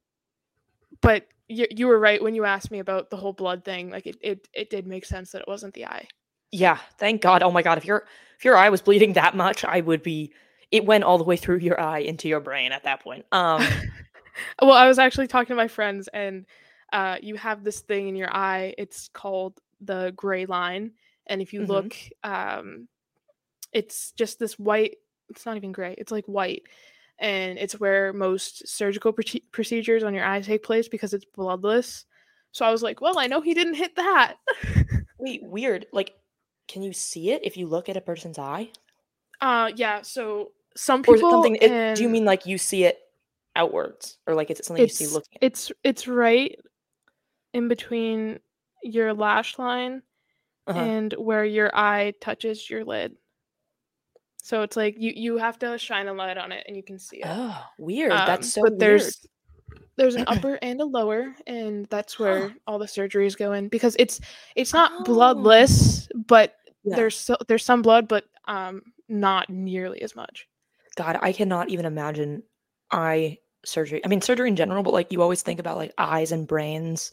but 1.01 1.27
you, 1.51 1.67
you 1.69 1.87
were 1.87 1.99
right 1.99 2.21
when 2.21 2.33
you 2.33 2.45
asked 2.45 2.71
me 2.71 2.79
about 2.79 3.09
the 3.09 3.17
whole 3.17 3.33
blood 3.33 3.63
thing. 3.63 3.89
Like 3.89 4.07
it, 4.07 4.17
it, 4.21 4.47
it 4.53 4.69
did 4.69 4.87
make 4.87 5.05
sense 5.05 5.31
that 5.31 5.41
it 5.41 5.47
wasn't 5.47 5.73
the 5.73 5.85
eye. 5.85 6.07
Yeah, 6.51 6.79
thank 6.97 7.21
God. 7.21 7.43
Oh 7.43 7.51
my 7.51 7.61
God, 7.61 7.77
if 7.77 7.85
your 7.85 8.05
if 8.37 8.45
your 8.45 8.57
eye 8.57 8.69
was 8.69 8.81
bleeding 8.81 9.13
that 9.13 9.35
much, 9.35 9.63
I 9.63 9.81
would 9.81 10.03
be. 10.03 10.33
It 10.71 10.85
went 10.85 11.03
all 11.03 11.17
the 11.17 11.25
way 11.25 11.35
through 11.35 11.57
your 11.57 11.79
eye 11.81 11.99
into 11.99 12.29
your 12.29 12.39
brain 12.39 12.71
at 12.71 12.85
that 12.85 13.01
point. 13.01 13.25
Um, 13.33 13.61
well, 14.61 14.71
I 14.71 14.87
was 14.87 14.99
actually 14.99 15.27
talking 15.27 15.49
to 15.49 15.55
my 15.55 15.67
friends, 15.67 16.07
and 16.13 16.45
uh, 16.93 17.17
you 17.21 17.35
have 17.35 17.65
this 17.65 17.81
thing 17.81 18.07
in 18.07 18.15
your 18.15 18.33
eye. 18.33 18.73
It's 18.77 19.09
called 19.09 19.59
the 19.81 20.13
gray 20.15 20.45
line, 20.45 20.91
and 21.27 21.41
if 21.41 21.51
you 21.51 21.61
mm-hmm. 21.61 21.71
look, 21.71 21.95
um, 22.23 22.87
it's 23.73 24.11
just 24.13 24.39
this 24.39 24.57
white. 24.57 24.95
It's 25.29 25.45
not 25.45 25.57
even 25.57 25.73
gray. 25.73 25.95
It's 25.97 26.11
like 26.11 26.25
white, 26.25 26.63
and 27.21 27.57
it's 27.57 27.79
where 27.79 28.11
most 28.11 28.67
surgical 28.67 29.13
pr- 29.13 29.37
procedures 29.53 30.03
on 30.03 30.13
your 30.13 30.25
eye 30.25 30.41
take 30.41 30.63
place 30.63 30.89
because 30.89 31.13
it's 31.13 31.23
bloodless. 31.23 32.03
So 32.51 32.65
I 32.65 32.71
was 32.71 32.83
like, 32.83 32.99
well, 32.99 33.17
I 33.17 33.27
know 33.27 33.39
he 33.39 33.53
didn't 33.53 33.75
hit 33.75 33.95
that. 33.95 34.35
Wait, 35.19 35.41
weird. 35.43 35.85
Like, 35.93 36.13
can 36.67 36.81
you 36.81 36.91
see 36.91 37.31
it 37.31 37.41
if 37.45 37.55
you 37.55 37.67
look 37.67 37.87
at 37.87 37.95
a 37.95 38.01
person's 38.01 38.37
eye? 38.37 38.69
Uh, 39.39 39.71
yeah. 39.75 40.01
So 40.01 40.51
some 40.75 41.01
Or 41.07 41.15
is 41.15 41.21
people. 41.21 41.29
it 41.29 41.31
something? 41.31 41.55
It, 41.61 41.95
do 41.95 42.03
you 42.03 42.09
mean 42.09 42.25
like 42.25 42.45
you 42.45 42.57
see 42.57 42.83
it 42.83 42.99
outwards, 43.55 44.17
or 44.27 44.33
like 44.35 44.49
is 44.51 44.59
it 44.59 44.65
something 44.65 44.83
you 44.83 44.89
see 44.89 45.07
looking? 45.07 45.37
At? 45.41 45.43
it's 45.43 45.71
it's 45.83 46.07
right 46.07 46.57
in 47.53 47.67
between 47.67 48.39
your 48.83 49.13
lash 49.13 49.59
line 49.59 50.01
Uh-huh. 50.67 50.79
and 50.79 51.13
where 51.13 51.43
your 51.45 51.69
eye 51.75 52.13
touches 52.21 52.69
your 52.69 52.83
lid. 52.85 53.15
So 54.43 54.61
it's 54.63 54.75
like 54.75 54.95
you 54.97 55.13
you 55.15 55.37
have 55.37 55.59
to 55.59 55.77
shine 55.77 56.07
a 56.07 56.13
light 56.13 56.37
on 56.37 56.51
it 56.51 56.65
and 56.67 56.75
you 56.75 56.83
can 56.83 56.99
see 56.99 57.17
it. 57.17 57.27
Oh, 57.27 57.63
weird. 57.77 58.11
Um, 58.11 58.25
That's 58.25 58.53
so 58.53 58.61
but 58.61 58.71
weird. 58.71 58.79
there's 58.79 59.27
there's 59.97 60.15
an 60.15 60.23
upper 60.27 60.55
and 60.61 60.81
a 60.81 60.85
lower, 60.85 61.33
and 61.47 61.85
that's 61.87 62.15
Huh. 62.15 62.23
where 62.23 62.51
all 62.67 62.79
the 62.79 62.85
surgeries 62.85 63.37
go 63.37 63.53
in 63.53 63.67
because 63.69 63.95
it's 63.99 64.19
it's 64.55 64.73
not 64.73 64.91
Oh. 64.99 65.03
bloodless, 65.03 66.07
but 66.27 66.55
Yeah. 66.83 66.95
there's 66.95 67.15
so, 67.15 67.37
there's 67.47 67.63
some 67.65 67.81
blood, 67.81 68.07
but 68.07 68.25
um 68.47 68.81
not 69.09 69.49
nearly 69.49 70.01
as 70.01 70.15
much. 70.15 70.47
God, 70.95 71.17
I 71.21 71.31
cannot 71.31 71.69
even 71.69 71.85
imagine 71.85 72.43
eye 72.91 73.37
surgery. 73.65 74.03
I 74.03 74.07
mean, 74.07 74.21
surgery 74.21 74.49
in 74.49 74.55
general, 74.55 74.83
but 74.83 74.93
like 74.93 75.11
you 75.11 75.21
always 75.21 75.41
think 75.41 75.59
about 75.59 75.77
like 75.77 75.93
eyes 75.97 76.31
and 76.31 76.47
brains 76.47 77.11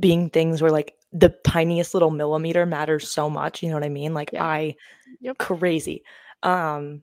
being 0.00 0.30
things 0.30 0.62
where 0.62 0.70
like 0.70 0.94
the 1.12 1.28
tiniest 1.44 1.94
little 1.94 2.10
millimeter 2.10 2.64
matters 2.66 3.10
so 3.10 3.28
much. 3.28 3.62
You 3.62 3.68
know 3.68 3.74
what 3.74 3.84
I 3.84 3.88
mean? 3.90 4.14
Like 4.14 4.30
Yeah. 4.32 4.44
eye, 4.44 4.76
Yep. 5.20 5.38
crazy. 5.38 6.02
Um. 6.42 7.02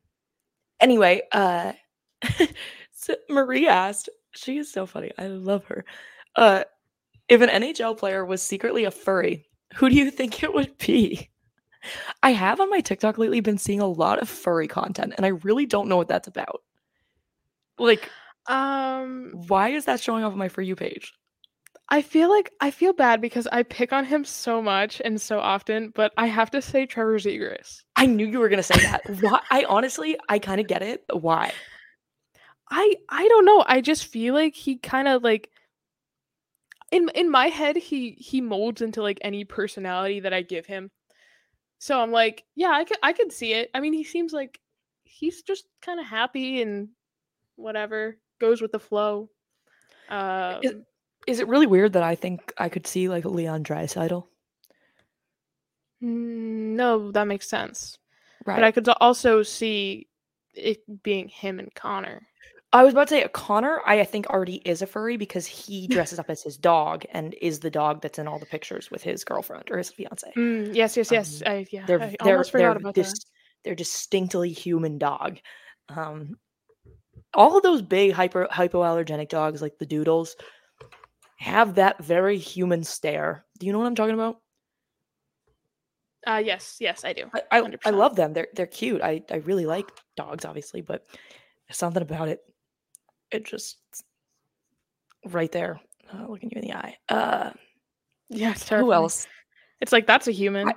Anyway, 0.79 1.23
uh, 1.31 1.73
so 2.91 3.15
Marie 3.29 3.67
asked. 3.67 4.09
She 4.33 4.57
is 4.57 4.71
so 4.71 4.85
funny. 4.85 5.11
I 5.17 5.27
love 5.27 5.65
her. 5.65 5.85
Uh, 6.35 6.63
if 7.29 7.41
an 7.41 7.49
NHL 7.49 7.97
player 7.97 8.25
was 8.25 8.41
secretly 8.41 8.85
a 8.85 8.91
furry, 8.91 9.47
who 9.75 9.89
do 9.89 9.95
you 9.95 10.11
think 10.11 10.43
it 10.43 10.53
would 10.53 10.77
be? 10.77 11.29
I 12.23 12.31
have 12.33 12.59
on 12.59 12.69
my 12.69 12.81
TikTok 12.81 13.17
lately 13.17 13.39
been 13.41 13.57
seeing 13.57 13.81
a 13.81 13.88
lot 13.88 14.19
of 14.19 14.29
furry 14.29 14.67
content, 14.67 15.13
and 15.17 15.25
I 15.25 15.29
really 15.29 15.65
don't 15.65 15.89
know 15.89 15.97
what 15.97 16.07
that's 16.09 16.27
about. 16.27 16.61
Like, 17.77 18.09
Um, 18.47 19.31
why 19.47 19.69
is 19.69 19.85
that 19.85 19.99
showing 19.99 20.23
up 20.23 20.31
on 20.31 20.38
my 20.38 20.47
For 20.49 20.61
You 20.61 20.75
page? 20.75 21.13
I 21.89 22.01
feel 22.01 22.29
like 22.29 22.51
I 22.59 22.71
feel 22.71 22.91
bad 22.91 23.21
because 23.21 23.47
I 23.47 23.63
pick 23.63 23.93
on 23.93 24.03
him 24.03 24.25
so 24.25 24.61
much 24.61 25.01
and 25.03 25.21
so 25.21 25.39
often, 25.39 25.91
but 25.95 26.11
I 26.17 26.27
have 26.27 26.51
to 26.51 26.61
say 26.61 26.85
Trevor 26.85 27.17
Zegras. 27.17 27.83
I 27.95 28.05
knew 28.05 28.25
you 28.25 28.39
were 28.39 28.49
gonna 28.49 28.63
say 28.63 28.79
that. 28.79 29.01
Why? 29.21 29.39
I 29.49 29.65
honestly, 29.69 30.17
I 30.27 30.39
kind 30.39 30.59
of 30.59 30.67
get 30.67 30.81
it. 30.81 31.03
Why? 31.11 31.53
I 32.69 32.95
I 33.09 33.27
don't 33.29 33.45
know. 33.45 33.63
I 33.65 33.79
just 33.79 34.05
feel 34.05 34.33
like 34.33 34.53
he 34.53 34.77
kind 34.77 35.07
of 35.07 35.23
like 35.23 35.49
in 36.91 37.09
in 37.15 37.29
my 37.29 37.47
head 37.47 37.77
he 37.77 38.11
he 38.11 38.41
molds 38.41 38.81
into 38.81 39.01
like 39.01 39.19
any 39.21 39.45
personality 39.45 40.19
that 40.21 40.33
I 40.33 40.41
give 40.41 40.65
him. 40.65 40.91
So 41.79 42.01
I'm 42.01 42.11
like, 42.11 42.43
yeah, 42.55 42.71
I 42.71 42.83
could 42.83 42.97
I 43.01 43.13
could 43.13 43.31
see 43.31 43.53
it. 43.53 43.69
I 43.73 43.79
mean, 43.79 43.93
he 43.93 44.03
seems 44.03 44.33
like 44.33 44.59
he's 45.05 45.41
just 45.41 45.65
kind 45.81 45.99
of 46.01 46.05
happy 46.05 46.61
and 46.61 46.89
whatever 47.55 48.17
goes 48.39 48.61
with 48.61 48.73
the 48.73 48.79
flow. 48.79 49.29
Um, 50.09 50.61
Is, 51.28 51.39
it 51.39 51.47
really 51.47 51.67
weird 51.67 51.93
that 51.93 52.03
I 52.03 52.15
think 52.15 52.53
I 52.57 52.69
could 52.69 52.88
see 52.88 53.09
like 53.09 53.25
Leon 53.25 53.63
Draisaitl? 53.63 54.25
mm, 56.03 56.75
no, 56.75 57.11
that 57.11 57.28
makes 57.28 57.49
sense. 57.49 57.97
Right. 58.45 58.55
But 58.55 58.63
I 58.63 58.71
could 58.71 58.88
also 59.01 59.43
see 59.43 60.07
it 60.53 60.82
being 61.03 61.28
him 61.28 61.59
and 61.59 61.73
Connor. 61.75 62.28
I 62.73 62.84
was 62.84 62.93
about 62.93 63.07
to 63.09 63.15
say 63.15 63.28
Connor. 63.34 63.82
I, 63.86 64.03
think 64.03 64.28
already 64.28 64.55
is 64.65 64.82
a 64.82 64.88
furry 64.88 65.17
because 65.17 65.45
he 65.45 65.88
dresses 65.89 66.19
up 66.19 66.30
as 66.30 66.43
his 66.43 66.57
dog 66.57 67.05
and 67.11 67.36
is 67.41 67.59
the 67.59 67.69
dog 67.69 68.01
that's 68.01 68.19
in 68.19 68.28
all 68.28 68.39
the 68.39 68.45
pictures 68.45 68.91
with 68.91 69.03
his 69.03 69.23
girlfriend 69.23 69.69
or 69.71 69.78
his 69.78 69.89
fiance. 69.89 70.32
Mm, 70.36 70.75
yes, 70.75 70.97
yes, 70.97 71.11
yes. 71.11 71.41
Um, 71.45 71.51
I, 71.51 71.65
yeah, 71.71 71.86
They're 71.86 72.01
I 72.01 72.15
they're 72.23 72.34
almost 72.34 72.51
they're 72.51 72.61
forgot 72.61 72.78
about 72.78 72.95
dis- 72.95 73.13
that. 73.13 73.25
they're 73.63 73.75
distinctly 73.75 74.51
human 74.51 74.97
dog. 74.97 75.39
Um, 75.89 76.38
all 77.34 77.57
of 77.57 77.63
those 77.63 77.82
big 77.82 78.11
hyper 78.13 78.47
hypoallergenic 78.51 79.30
dogs 79.30 79.61
like 79.61 79.78
the 79.78 79.86
doodles 79.86 80.36
have 81.38 81.75
that 81.75 82.03
very 82.03 82.38
human 82.38 82.83
stare. 82.83 83.45
Do 83.59 83.65
you 83.65 83.71
know 83.73 83.79
what 83.79 83.88
I'm 83.88 83.95
talking 83.95 84.13
about? 84.13 84.38
Uh, 86.25 86.41
yes, 86.43 86.77
yes, 86.79 87.05
I 87.05 87.13
do. 87.13 87.29
I, 87.33 87.59
I, 87.59 87.73
I 87.85 87.89
love 87.91 88.15
them. 88.15 88.33
They're 88.33 88.47
they're 88.53 88.65
cute. 88.65 89.01
I, 89.01 89.23
I 89.31 89.38
really 89.38 89.65
like 89.65 89.89
dogs, 90.17 90.43
obviously, 90.43 90.81
but 90.81 91.05
there's 91.67 91.77
something 91.77 92.01
about 92.01 92.27
it. 92.27 92.41
It 93.31 93.45
just 93.45 93.77
right 95.25 95.51
there, 95.51 95.79
uh, 96.13 96.25
looking 96.27 96.49
you 96.51 96.61
in 96.61 96.67
the 96.67 96.73
eye. 96.75 96.97
Uh, 97.07 97.51
Yeah, 98.29 98.51
it's 98.51 98.67
who 98.67 98.91
else? 98.91 99.25
It's 99.79 99.91
like 99.91 100.05
that's 100.05 100.27
a 100.27 100.31
human. 100.31 100.71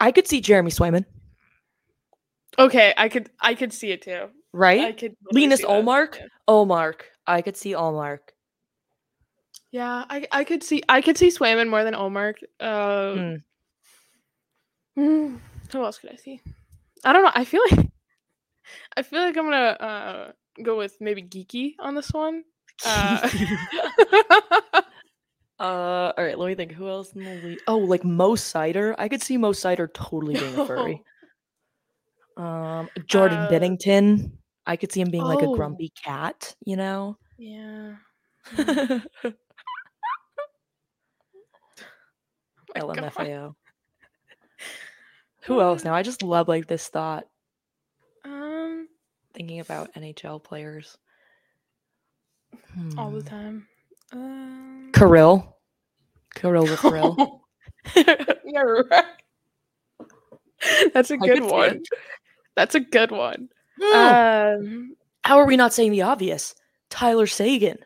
I 0.00 0.12
could 0.12 0.28
see 0.28 0.40
Jeremy 0.40 0.70
Swayman, 0.70 1.04
okay, 2.58 2.92
I 2.96 3.08
could 3.08 3.30
I 3.40 3.54
could 3.54 3.72
see 3.72 3.90
it 3.90 4.02
too. 4.02 4.28
Right? 4.52 4.80
I 4.80 4.92
could 4.92 5.16
Linus 5.32 5.60
that, 5.60 5.68
Ullmark? 5.68 6.16
Yeah. 6.16 6.26
Ullmark. 6.48 7.00
I 7.26 7.42
could 7.42 7.56
see 7.56 7.72
Ullmark. 7.72 8.18
Yeah, 9.70 10.04
I 10.08 10.26
I 10.32 10.44
could 10.44 10.62
see 10.62 10.82
I 10.88 11.00
could 11.02 11.18
see 11.18 11.28
Swayman 11.28 11.68
more 11.68 11.84
than 11.84 11.94
Ullmark. 11.94 12.36
Uh, 12.58 13.14
Mm. 13.14 13.42
mm, 14.98 15.38
who 15.72 15.84
else 15.84 15.98
could 15.98 16.12
I 16.12 16.16
see? 16.16 16.40
I 17.04 17.12
don't 17.12 17.22
know. 17.24 17.32
I 17.34 17.44
feel 17.44 17.62
like 17.70 17.86
I 18.96 19.02
feel 19.02 19.20
like 19.20 19.36
I'm 19.36 19.44
gonna 19.44 19.56
uh 19.56 20.32
go 20.62 20.76
with 20.76 20.96
maybe 21.00 21.22
Geekie 21.22 21.74
on 21.78 21.94
this 21.94 22.10
one. 22.12 22.44
Uh, 22.84 23.28
Uh, 25.60 26.12
all 26.16 26.24
right, 26.24 26.38
let 26.38 26.46
me 26.46 26.54
think. 26.54 26.70
Who 26.70 26.88
else 26.88 27.12
in 27.14 27.24
the 27.24 27.30
league? 27.30 27.58
Oh, 27.66 27.78
like 27.78 28.04
Mo 28.04 28.36
Seider. 28.36 28.94
I 28.96 29.08
could 29.08 29.20
see 29.24 29.36
Mo 29.36 29.50
Seider 29.50 29.92
totally 29.92 30.34
being 30.34 30.56
a 30.56 30.64
furry. 30.64 31.02
Um, 32.36 32.88
Jordan 33.06 33.38
Uh, 33.38 33.48
Binnington. 33.50 34.30
I 34.66 34.76
could 34.76 34.92
see 34.92 35.00
him 35.00 35.10
being 35.10 35.24
like 35.24 35.42
a 35.42 35.46
Oh. 35.46 35.54
grumpy 35.56 35.90
cat, 36.00 36.54
you 36.64 36.76
know? 36.76 37.18
yeah. 37.38 37.96
Mm. 38.54 39.04
My 42.74 42.80
God. 42.80 42.96
LMFAO. 42.96 43.54
Who 45.42 45.60
else 45.60 45.84
now? 45.84 45.94
I 45.94 46.02
just 46.02 46.22
love 46.22 46.48
like 46.48 46.66
this 46.66 46.88
thought 46.88 47.26
Um, 48.24 48.88
thinking 49.34 49.60
about 49.60 49.94
NHL 49.94 50.42
players. 50.42 50.96
all 52.96 53.10
the 53.10 53.20
Hmm. 53.20 53.26
time. 53.26 53.68
Um, 54.12 54.90
Kirill. 54.94 55.56
Kirill 56.34 56.66
the 56.66 56.76
Thrill. 56.76 57.42
You're 58.44 58.84
right. 58.90 59.04
That's 60.94 61.10
a 61.10 61.16
good 61.16 61.42
one. 61.44 61.82
That's 62.56 62.74
a 62.74 62.80
good 62.80 63.10
one. 63.12 63.48
Um, 63.94 64.96
How 65.24 65.38
are 65.38 65.46
we 65.46 65.56
not 65.56 65.72
saying 65.72 65.92
the 65.92 66.02
obvious? 66.02 66.54
Tyler 66.90 67.26
Seguin. 67.26 67.78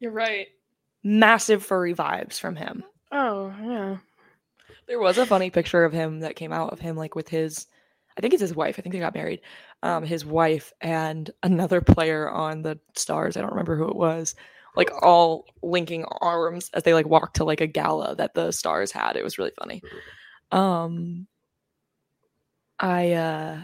you're 0.00 0.12
right. 0.12 0.48
Massive 1.06 1.62
furry 1.64 1.94
vibes 1.94 2.40
from 2.40 2.56
him. 2.56 2.82
Oh 3.12 3.54
yeah. 3.62 3.98
There 4.88 4.98
was 4.98 5.18
a 5.18 5.24
funny 5.26 5.50
picture 5.50 5.84
of 5.84 5.92
him 5.92 6.18
that 6.18 6.34
came 6.34 6.52
out 6.52 6.72
of 6.72 6.80
him 6.80 6.96
like 6.96 7.14
with 7.14 7.28
his 7.28 7.68
I 8.18 8.20
think 8.20 8.34
it's 8.34 8.40
his 8.40 8.56
wife. 8.56 8.74
I 8.76 8.82
think 8.82 8.92
they 8.92 8.98
got 8.98 9.14
married. 9.14 9.40
Um 9.84 10.02
his 10.02 10.24
wife 10.24 10.72
and 10.80 11.30
another 11.44 11.80
player 11.80 12.28
on 12.28 12.62
the 12.62 12.80
Stars. 12.96 13.36
I 13.36 13.40
don't 13.40 13.50
remember 13.52 13.76
who 13.76 13.88
it 13.88 13.94
was. 13.94 14.34
Like 14.74 14.90
all 15.00 15.44
linking 15.62 16.04
arms 16.20 16.70
as 16.74 16.82
they 16.82 16.92
like 16.92 17.06
walked 17.06 17.36
to 17.36 17.44
like 17.44 17.60
a 17.60 17.68
gala 17.68 18.16
that 18.16 18.34
the 18.34 18.50
Stars 18.50 18.90
had. 18.90 19.14
It 19.14 19.22
was 19.22 19.38
really 19.38 19.52
funny. 19.56 19.82
Um 20.50 21.28
I 22.80 23.12
uh 23.12 23.62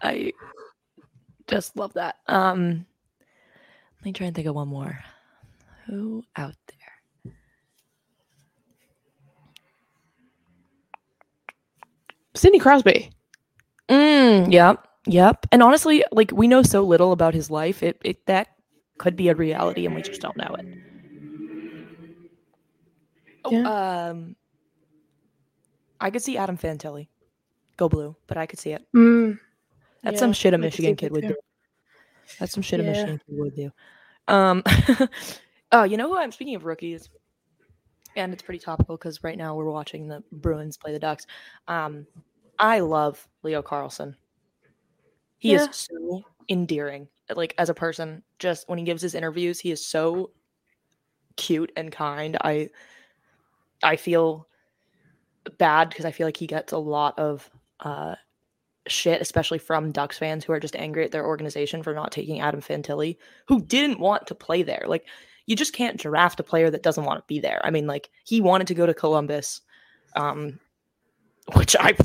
I 0.00 0.34
just 1.48 1.76
love 1.76 1.94
that. 1.94 2.14
Um 2.28 2.86
let 3.98 4.04
me 4.04 4.12
try 4.12 4.28
and 4.28 4.36
think 4.36 4.46
of 4.46 4.54
one 4.54 4.68
more. 4.68 5.00
Out 6.36 6.54
there? 6.68 7.32
Sidney 12.34 12.58
Crosby. 12.58 13.10
Mm, 13.88 14.52
yep, 14.52 14.86
yep. 15.06 15.46
And 15.50 15.62
honestly, 15.62 16.04
like 16.12 16.30
we 16.32 16.46
know 16.46 16.62
so 16.62 16.82
little 16.82 17.12
about 17.12 17.34
his 17.34 17.50
life, 17.50 17.82
it, 17.82 18.00
it 18.04 18.24
that 18.26 18.48
could 18.98 19.16
be 19.16 19.28
a 19.28 19.34
reality, 19.34 19.84
and 19.84 19.94
we 19.94 20.02
just 20.02 20.20
don't 20.20 20.36
know 20.36 20.54
it. 20.58 20.66
Oh, 23.44 23.64
um, 23.64 24.36
I 26.00 26.10
could 26.10 26.22
see 26.22 26.36
Adam 26.36 26.56
Fantilli 26.56 27.08
go 27.76 27.88
blue, 27.88 28.14
but 28.26 28.36
I 28.36 28.46
could 28.46 28.60
see 28.60 28.70
it. 28.72 28.86
Mm, 28.94 29.38
That's 30.04 30.20
some 30.20 30.32
shit 30.32 30.54
a 30.54 30.56
I 30.58 30.60
could 30.60 30.74
see 30.74 30.82
Michigan 30.82 30.96
kid 30.96 31.12
would 31.12 31.26
do. 31.28 31.34
That's 32.38 32.52
some 32.52 32.62
shit 32.62 32.78
a 32.78 32.82
Michigan 32.84 33.20
kid 33.26 33.36
would 33.38 33.56
do. 33.56 33.72
Um, 34.28 34.62
oh, 35.72 35.84
you 35.84 35.96
know 35.96 36.08
who 36.08 36.16
I'm 36.18 36.32
speaking 36.32 36.54
of 36.54 36.64
rookies, 36.64 37.08
and 38.16 38.32
it's 38.32 38.42
pretty 38.42 38.58
topical 38.58 38.96
because 38.96 39.22
right 39.22 39.38
now 39.38 39.54
we're 39.54 39.70
watching 39.70 40.08
the 40.08 40.22
Bruins 40.32 40.76
play 40.76 40.92
the 40.92 40.98
Ducks. 40.98 41.26
Um, 41.68 42.06
I 42.58 42.80
love 42.80 43.26
Leo 43.42 43.62
Carlsson. 43.62 44.14
He 45.38 45.52
Yeah. 45.52 45.68
is 45.68 45.68
so 45.72 46.22
endearing, 46.48 47.08
like 47.34 47.54
as 47.58 47.68
a 47.68 47.74
person. 47.74 48.22
Just 48.38 48.68
when 48.68 48.78
he 48.78 48.84
gives 48.84 49.02
his 49.02 49.14
interviews, 49.14 49.60
he 49.60 49.70
is 49.70 49.84
so 49.84 50.32
cute 51.36 51.72
and 51.76 51.90
kind. 51.90 52.36
I, 52.42 52.70
I 53.82 53.96
feel 53.96 54.46
bad 55.58 55.88
because 55.88 56.04
I 56.04 56.10
feel 56.10 56.26
like 56.26 56.36
he 56.36 56.46
gets 56.46 56.72
a 56.72 56.78
lot 56.78 57.18
of 57.18 57.48
uh, 57.80 58.14
shit, 58.88 59.20
especially 59.22 59.58
from 59.58 59.92
Ducks 59.92 60.18
fans 60.18 60.44
who 60.44 60.52
are 60.52 60.60
just 60.60 60.76
angry 60.76 61.04
at 61.04 61.12
their 61.12 61.26
organization 61.26 61.82
for 61.82 61.94
not 61.94 62.12
taking 62.12 62.40
Adam 62.40 62.60
Fantilli, 62.60 63.18
who 63.48 63.62
didn't 63.62 64.00
want 64.00 64.26
to 64.28 64.34
play 64.34 64.62
there. 64.62 64.84
Like, 64.86 65.06
you 65.50 65.56
just 65.56 65.72
can't 65.72 65.98
draft 65.98 66.38
a 66.38 66.44
player 66.44 66.70
that 66.70 66.84
doesn't 66.84 67.02
want 67.04 67.18
to 67.18 67.24
be 67.26 67.40
there. 67.40 67.60
I 67.64 67.70
mean, 67.70 67.88
like, 67.88 68.08
he 68.22 68.40
wanted 68.40 68.68
to 68.68 68.74
go 68.74 68.86
to 68.86 68.94
Columbus, 68.94 69.62
um, 70.14 70.60
which 71.54 71.74
I, 71.74 71.96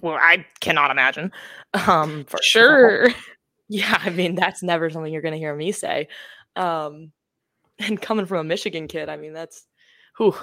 well, 0.00 0.14
I 0.14 0.46
cannot 0.60 0.92
imagine. 0.92 1.32
Um, 1.74 2.24
for 2.24 2.38
sure. 2.40 3.10
Yeah, 3.66 3.98
I 4.04 4.10
mean, 4.10 4.34
that's 4.34 4.62
never 4.62 4.90
something 4.90 5.10
you're 5.10 5.22
going 5.22 5.32
to 5.32 5.38
hear 5.38 5.56
me 5.56 5.72
say. 5.72 6.08
Um, 6.54 7.12
and 7.78 8.00
coming 8.00 8.26
from 8.26 8.40
a 8.40 8.44
Michigan 8.44 8.88
kid, 8.88 9.08
I 9.08 9.16
mean, 9.16 9.32
that's, 9.32 9.66
who, 10.16 10.34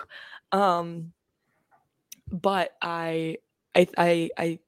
um, 0.51 1.13
but 2.31 2.71
I, 2.81 3.37
I, 3.75 3.87
I, 3.95 4.29
I 4.35 4.59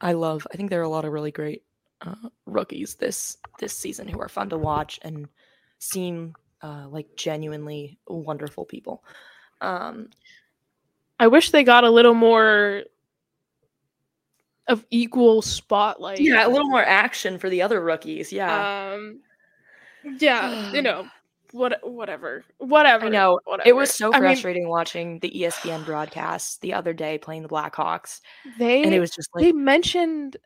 I 0.00 0.12
love. 0.12 0.46
I 0.52 0.56
think 0.56 0.70
there 0.70 0.80
are 0.80 0.84
a 0.84 0.88
lot 0.88 1.04
of 1.04 1.12
really 1.12 1.32
great 1.32 1.64
uh, 2.00 2.28
rookies 2.46 2.94
this 2.94 3.38
this 3.58 3.72
season 3.76 4.06
who 4.06 4.20
are 4.20 4.28
fun 4.28 4.50
to 4.50 4.56
watch 4.56 5.00
and 5.02 5.28
seem 5.80 6.34
uh, 6.62 6.86
like 6.88 7.16
genuinely 7.16 7.98
wonderful 8.06 8.64
people. 8.64 9.04
Um, 9.60 10.10
I 11.18 11.28
wish 11.28 11.50
they 11.50 11.64
got 11.64 11.84
a 11.84 11.90
little 11.90 12.14
more 12.14 12.84
of 14.68 14.84
equal 14.90 15.42
spotlight. 15.42 16.20
Yeah, 16.20 16.46
a 16.46 16.50
little 16.50 16.68
more 16.68 16.84
action 16.84 17.38
for 17.38 17.48
the 17.48 17.62
other 17.62 17.80
rookies. 17.80 18.32
Yeah. 18.32 18.92
Um, 18.94 19.20
yeah, 20.18 20.72
you 20.72 20.82
know, 20.82 21.06
what 21.52 21.78
whatever 21.82 22.44
whatever 22.58 23.06
i 23.06 23.08
know 23.08 23.40
whatever. 23.44 23.68
it 23.68 23.74
was 23.74 23.92
so 23.92 24.10
frustrating 24.12 24.62
I 24.62 24.64
mean, 24.64 24.70
watching 24.70 25.18
the 25.20 25.30
espn 25.30 25.84
broadcast 25.84 26.60
the 26.60 26.74
other 26.74 26.92
day 26.92 27.18
playing 27.18 27.42
the 27.42 27.48
blackhawks 27.48 28.20
they 28.58 28.82
and 28.82 28.94
it 28.94 29.00
was 29.00 29.10
just 29.10 29.30
like 29.34 29.44
they 29.44 29.52
mentioned 29.52 30.36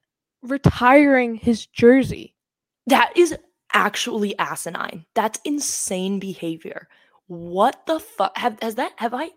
retiring 0.42 1.34
his 1.34 1.66
jersey 1.66 2.34
that 2.86 3.12
is 3.16 3.36
actually 3.72 4.36
asinine 4.38 5.04
that's 5.14 5.40
insane 5.44 6.18
behavior 6.18 6.88
what 7.26 7.86
the 7.86 8.00
fuck 8.00 8.36
have 8.36 8.58
has 8.62 8.74
that 8.76 8.92
have 8.96 9.14
i 9.14 9.30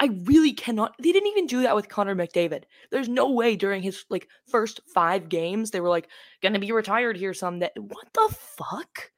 I 0.00 0.06
really 0.24 0.52
cannot. 0.52 0.94
They 0.98 1.12
didn't 1.12 1.28
even 1.28 1.46
do 1.46 1.62
that 1.62 1.76
with 1.76 1.88
Connor 1.88 2.16
McDavid. 2.16 2.64
There's 2.90 3.08
no 3.08 3.30
way 3.30 3.56
during 3.56 3.82
his 3.82 4.04
like 4.10 4.28
first 4.48 4.80
five 4.92 5.28
games 5.28 5.70
they 5.70 5.80
were 5.80 5.88
like 5.88 6.08
gonna 6.42 6.58
be 6.58 6.72
retired 6.72 7.16
here 7.16 7.32
someday. 7.34 7.70
What 7.76 8.08
the 8.12 8.34
fuck? 8.34 9.12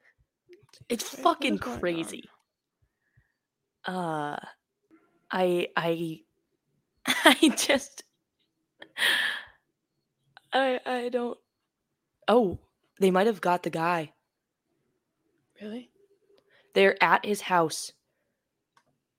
It's 0.89 1.03
fucking 1.03 1.57
crazy. 1.57 2.29
Uh 3.85 4.37
I 5.31 5.69
I 5.75 6.19
I 7.07 7.53
just 7.57 8.03
I 10.53 10.79
I 10.85 11.09
don't 11.09 11.37
Oh, 12.27 12.59
they 12.99 13.09
might 13.11 13.27
have 13.27 13.41
got 13.41 13.63
the 13.63 13.69
guy. 13.69 14.13
Really? 15.61 15.89
They're 16.73 17.01
at 17.03 17.25
his 17.25 17.41
house. 17.41 17.91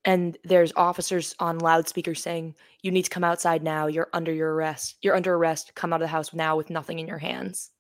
And 0.05 0.39
there's 0.45 0.73
officers 0.77 1.35
on 1.39 1.59
loudspeaker 1.59 2.15
saying, 2.15 2.55
"You 2.83 2.91
need 2.91 3.03
to 3.03 3.11
come 3.11 3.25
outside 3.25 3.63
now. 3.63 3.89
You're 3.89 4.09
under 4.13 4.33
your 4.33 4.55
arrest. 4.55 4.97
You're 5.03 5.17
under 5.17 5.35
arrest. 5.35 5.75
Come 5.75 5.93
out 5.93 6.01
of 6.01 6.07
the 6.07 6.09
house 6.09 6.33
now 6.33 6.57
with 6.57 6.71
nothing 6.71 6.99
in 6.99 7.09
your 7.09 7.19
hands." 7.19 7.73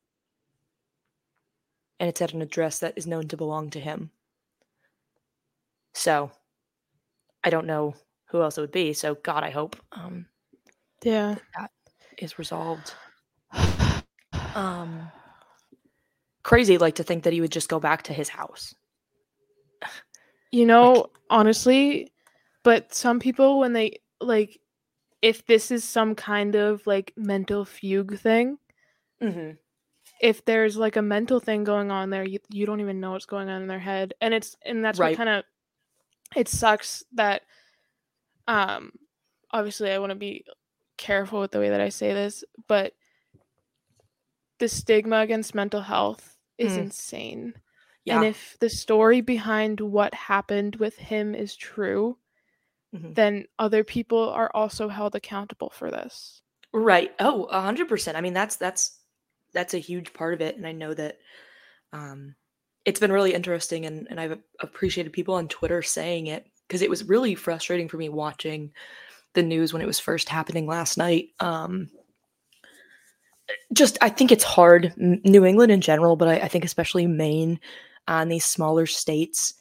and 2.01 2.09
it's 2.09 2.23
at 2.23 2.33
an 2.33 2.43
address 2.43 2.79
that 2.81 2.95
is 2.97 3.07
known 3.07 3.29
to 3.29 3.37
belong 3.37 3.71
to 3.71 3.81
him. 3.81 4.11
So 5.95 6.31
I 7.43 7.51
don't 7.51 7.67
know 7.67 7.95
who 8.27 8.43
else 8.43 8.59
it 8.59 8.61
would 8.61 8.73
be. 8.73 8.93
So 8.93 9.17
God, 9.17 9.43
I 9.43 9.51
hope 9.51 9.77
um, 9.93 10.27
yeah 11.03 11.37
that 11.59 11.71
is 12.19 12.39
resolved. 12.39 12.95
Um, 14.55 15.11
crazy, 16.49 16.79
like 16.79 16.97
to 16.97 17.03
think 17.03 17.25
that 17.25 17.33
he 17.33 17.41
would 17.41 17.53
just 17.53 17.69
go 17.69 17.79
back 17.79 18.03
to 18.05 18.13
his 18.13 18.29
house. 18.29 18.75
You 20.51 20.65
know, 20.65 20.93
like, 20.93 21.07
honestly, 21.29 22.11
but 22.63 22.95
some 22.95 23.21
people 23.21 23.59
when 23.59 23.75
they 23.75 24.01
like, 24.21 24.59
if 25.21 25.45
this 25.47 25.71
is 25.71 25.85
some 25.85 26.15
kind 26.15 26.55
of 26.55 26.87
like 26.87 27.13
mental 27.17 27.67
fugue 27.67 28.19
thing, 28.19 28.59
mm-hmm 29.23 29.51
if 30.21 30.45
there's 30.45 30.77
like 30.77 30.97
a 30.97 31.03
mental 31.03 31.41
thing 31.41 31.65
going 31.65 31.91
on 31.91 32.11
there, 32.11 32.25
you, 32.25 32.39
you 32.51 32.67
don't 32.67 32.81
even 32.81 33.01
know 33.01 33.13
what's 33.13 33.27
going 33.27 33.49
on 33.49 33.63
in 33.63 33.69
their 33.69 33.79
head. 33.79 34.15
And 34.21 34.35
it's 34.35 34.57
and 34.65 34.85
that's 34.85 34.99
right. 34.99 35.11
what 35.11 35.17
kind 35.17 35.29
of 35.29 35.45
it 36.37 36.49
sucks 36.49 37.05
that 37.13 37.43
um 38.47 38.93
obviously 39.51 39.91
I 39.91 39.99
want 39.99 40.11
to 40.11 40.17
be 40.17 40.45
careful 40.97 41.41
with 41.41 41.53
the 41.53 41.61
way 41.61 41.71
that 41.71 41.81
I 41.81 41.89
say 41.89 42.13
this, 42.13 42.45
but 42.67 42.95
the 44.59 44.69
stigma 44.69 45.19
against 45.21 45.55
mental 45.55 45.83
health 45.83 46.37
is 46.59 46.73
mm. 46.73 46.79
insane. 46.79 47.55
Yeah. 48.05 48.17
And 48.17 48.27
if 48.27 48.57
the 48.61 48.71
story 48.71 49.21
behind 49.21 49.81
what 49.81 50.15
happened 50.15 50.77
with 50.77 50.97
him 50.97 51.35
is 51.35 51.55
true, 51.57 52.17
mm-hmm. 52.95 53.13
then 53.13 53.47
other 53.59 53.85
people 53.85 54.29
are 54.31 54.51
also 54.55 54.89
held 54.89 55.15
accountable 55.15 55.71
for 55.71 55.91
this. 55.91 56.43
Right. 56.73 57.13
Oh, 57.19 57.49
100%. 57.53 58.15
I 58.15 58.21
mean, 58.21 58.35
that's 58.35 58.57
that's 58.57 58.99
that's 59.53 59.75
a 59.75 59.79
huge 59.79 60.13
part 60.13 60.35
of 60.35 60.41
it 60.41 60.57
and 60.57 60.67
i 60.67 60.73
know 60.73 60.95
that 60.95 61.19
um, 61.93 62.35
it's 62.85 63.01
been 63.01 63.13
really 63.13 63.35
interesting 63.35 63.87
and, 63.87 64.07
and 64.11 64.21
i've 64.21 64.39
appreciated 64.61 65.13
people 65.13 65.35
on 65.35 65.49
twitter 65.49 65.83
saying 65.83 66.27
it 66.27 66.47
because 66.67 66.83
it 66.83 66.91
was 66.91 67.05
really 67.05 67.35
frustrating 67.35 67.89
for 67.89 67.97
me 67.97 68.09
watching 68.09 68.73
the 69.35 69.43
news 69.43 69.73
when 69.73 69.83
it 69.83 69.87
was 69.87 69.99
first 69.99 70.29
happening 70.29 70.67
last 70.67 70.99
night 70.99 71.29
um, 71.41 71.89
just 73.73 73.99
i 74.01 74.09
think 74.09 74.31
it's 74.31 74.45
hard 74.45 74.93
new 74.97 75.45
england 75.45 75.73
in 75.73 75.81
general 75.81 76.17
but 76.17 76.29
i, 76.29 76.35
I 76.37 76.49
think 76.49 76.65
especially 76.65 77.07
maine 77.07 77.61
and 78.07 78.31
these 78.31 78.45
smaller 78.45 78.87
states 78.87 79.55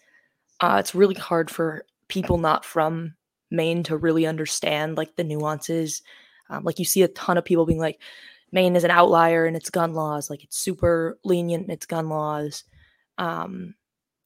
uh, 0.59 0.77
it's 0.79 0.95
really 0.95 1.15
hard 1.15 1.51
for 1.51 1.85
people 2.07 2.37
not 2.37 2.65
from 2.65 3.13
maine 3.51 3.83
to 3.83 3.95
really 3.95 4.25
understand 4.25 4.97
like 4.97 5.15
the 5.15 5.23
nuances 5.23 6.01
um, 6.49 6.63
like 6.63 6.79
you 6.79 6.85
see 6.85 7.03
a 7.03 7.07
ton 7.09 7.37
of 7.37 7.45
people 7.45 7.65
being 7.65 7.79
like 7.79 7.99
Maine 8.51 8.75
is 8.75 8.83
an 8.83 8.91
outlier 8.91 9.45
in 9.45 9.55
its 9.55 9.69
gun 9.69 9.93
laws. 9.93 10.29
Like 10.29 10.43
it's 10.43 10.57
super 10.57 11.19
lenient 11.23 11.65
in 11.65 11.71
its 11.71 11.85
gun 11.85 12.09
laws. 12.09 12.63
Um, 13.17 13.75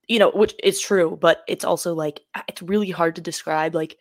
you 0.07 0.20
know, 0.20 0.32
which 0.32 0.53
is 0.64 0.80
true, 0.80 1.18
but 1.20 1.43
it's 1.47 1.64
also 1.64 1.93
like 1.93 2.22
it's 2.47 2.62
really 2.62 2.91
hard 2.91 3.16
to 3.16 3.22
describe. 3.22 3.74
Like 3.74 3.97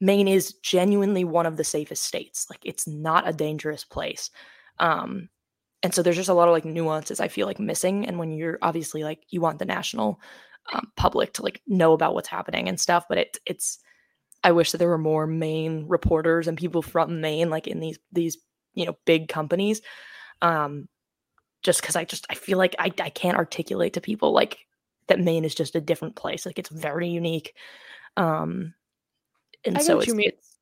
Maine 0.00 0.28
is 0.28 0.54
genuinely 0.54 1.24
one 1.24 1.46
of 1.46 1.56
the 1.56 1.64
safest 1.64 2.04
states. 2.04 2.46
Like 2.50 2.60
it's 2.64 2.86
not 2.86 3.28
a 3.28 3.32
dangerous 3.32 3.84
place. 3.84 4.30
Um, 4.78 5.28
and 5.82 5.94
so 5.94 6.02
there's 6.02 6.16
just 6.16 6.28
a 6.28 6.34
lot 6.34 6.48
of 6.48 6.52
like 6.52 6.64
nuances 6.64 7.20
I 7.20 7.28
feel 7.28 7.46
like 7.46 7.58
missing. 7.58 8.06
And 8.06 8.18
when 8.18 8.30
you're 8.30 8.58
obviously 8.62 9.04
like 9.04 9.20
you 9.28 9.40
want 9.40 9.58
the 9.58 9.64
national 9.64 10.20
um, 10.72 10.90
public 10.96 11.34
to 11.34 11.42
like 11.42 11.60
know 11.66 11.92
about 11.92 12.14
what's 12.14 12.28
happening 12.28 12.68
and 12.68 12.80
stuff, 12.80 13.04
but 13.08 13.18
it 13.18 13.38
it's 13.46 13.78
I 14.42 14.52
wish 14.52 14.72
that 14.72 14.78
there 14.78 14.88
were 14.88 14.98
more 14.98 15.26
Maine 15.26 15.86
reporters 15.88 16.48
and 16.48 16.58
people 16.58 16.82
from 16.82 17.20
Maine 17.20 17.50
like 17.50 17.66
in 17.66 17.80
these 17.80 17.98
these 18.12 18.38
you 18.74 18.84
know 18.84 18.96
big 19.04 19.28
companies 19.28 19.80
um 20.42 20.88
just 21.62 21.80
because 21.80 21.96
i 21.96 22.04
just 22.04 22.26
i 22.30 22.34
feel 22.34 22.58
like 22.58 22.74
I, 22.78 22.92
I 23.00 23.10
can't 23.10 23.38
articulate 23.38 23.94
to 23.94 24.00
people 24.00 24.32
like 24.32 24.58
that 25.06 25.20
maine 25.20 25.44
is 25.44 25.54
just 25.54 25.74
a 25.74 25.80
different 25.80 26.16
place 26.16 26.44
like 26.44 26.58
it's 26.58 26.68
very 26.68 27.08
unique 27.08 27.54
um 28.16 28.74
and 29.64 29.78
I 29.78 29.80
so 29.80 29.98
it's, 29.98 30.12
it's 30.14 30.56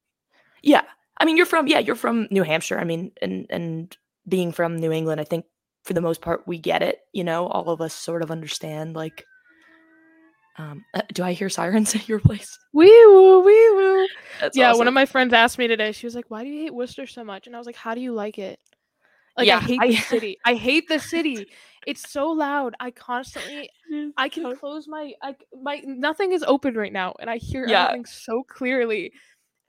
yeah 0.63 0.83
i 1.19 1.25
mean 1.25 1.37
you're 1.37 1.47
from 1.47 1.67
yeah 1.67 1.79
you're 1.79 1.95
from 1.95 2.29
new 2.31 2.43
hampshire 2.43 2.79
i 2.79 2.85
mean 2.85 3.13
and 3.21 3.47
and 3.51 3.97
being 4.29 4.53
from 4.53 4.77
new 4.77 4.93
england 4.93 5.21
i 5.21 5.25
think 5.25 5.45
for 5.85 5.95
the 5.95 6.01
most 6.01 6.21
part 6.21 6.47
we 6.47 6.59
get 6.59 6.83
it 6.83 7.01
you 7.13 7.25
know 7.25 7.47
all 7.47 7.71
of 7.71 7.81
us 7.81 7.95
sort 7.95 8.23
of 8.23 8.31
understand 8.31 8.95
like 8.95 9.25
um, 10.59 10.85
uh, 10.93 11.01
do 11.13 11.23
I 11.23 11.33
hear 11.33 11.49
sirens 11.49 11.95
at 11.95 12.09
your 12.09 12.21
place? 12.21 12.59
Wee 12.73 12.87
woo, 13.07 13.41
wee 13.41 13.71
woo. 13.71 14.07
That's 14.41 14.57
yeah, 14.57 14.69
awesome. 14.69 14.79
one 14.79 14.89
of 14.89 14.95
my 14.95 15.07
friends 15.07 15.33
asked 15.33 15.59
me 15.59 15.67
today. 15.67 15.93
She 15.93 16.07
was 16.07 16.15
like, 16.15 16.27
"Why 16.29 16.45
do 16.45 16.51
you 16.51 16.65
hate 16.65 16.75
Worcester 16.75 17.07
so 17.07 17.25
much?" 17.25 17.47
And 17.47 17.57
I 17.57 17.59
was 17.59 17.67
like, 17.67 17.77
"How 17.77 17.95
do 17.95 18.01
you 18.01 18.13
like 18.13 18.39
it?" 18.39 18.61
Like, 19.37 19.47
yeah, 19.47 19.57
I 19.57 19.61
hate 19.61 19.81
I... 19.81 19.87
the 19.89 19.97
city. 20.09 20.39
I 20.45 20.55
hate 20.55 20.89
the 20.89 20.99
city. 20.99 21.47
It's 21.87 22.11
so 22.11 22.29
loud. 22.29 22.75
I 22.79 22.91
constantly, 22.91 23.69
I 24.17 24.29
can 24.29 24.57
close 24.57 24.87
my, 24.87 25.15
I 25.21 25.35
my 25.63 25.83
nothing 25.85 26.33
is 26.33 26.45
open 26.47 26.75
right 26.75 26.93
now, 26.93 27.15
and 27.19 27.29
I 27.29 27.39
hear 27.39 27.67
yeah. 27.67 27.87
everything 27.87 28.07
so 28.07 28.43
clearly. 28.45 29.13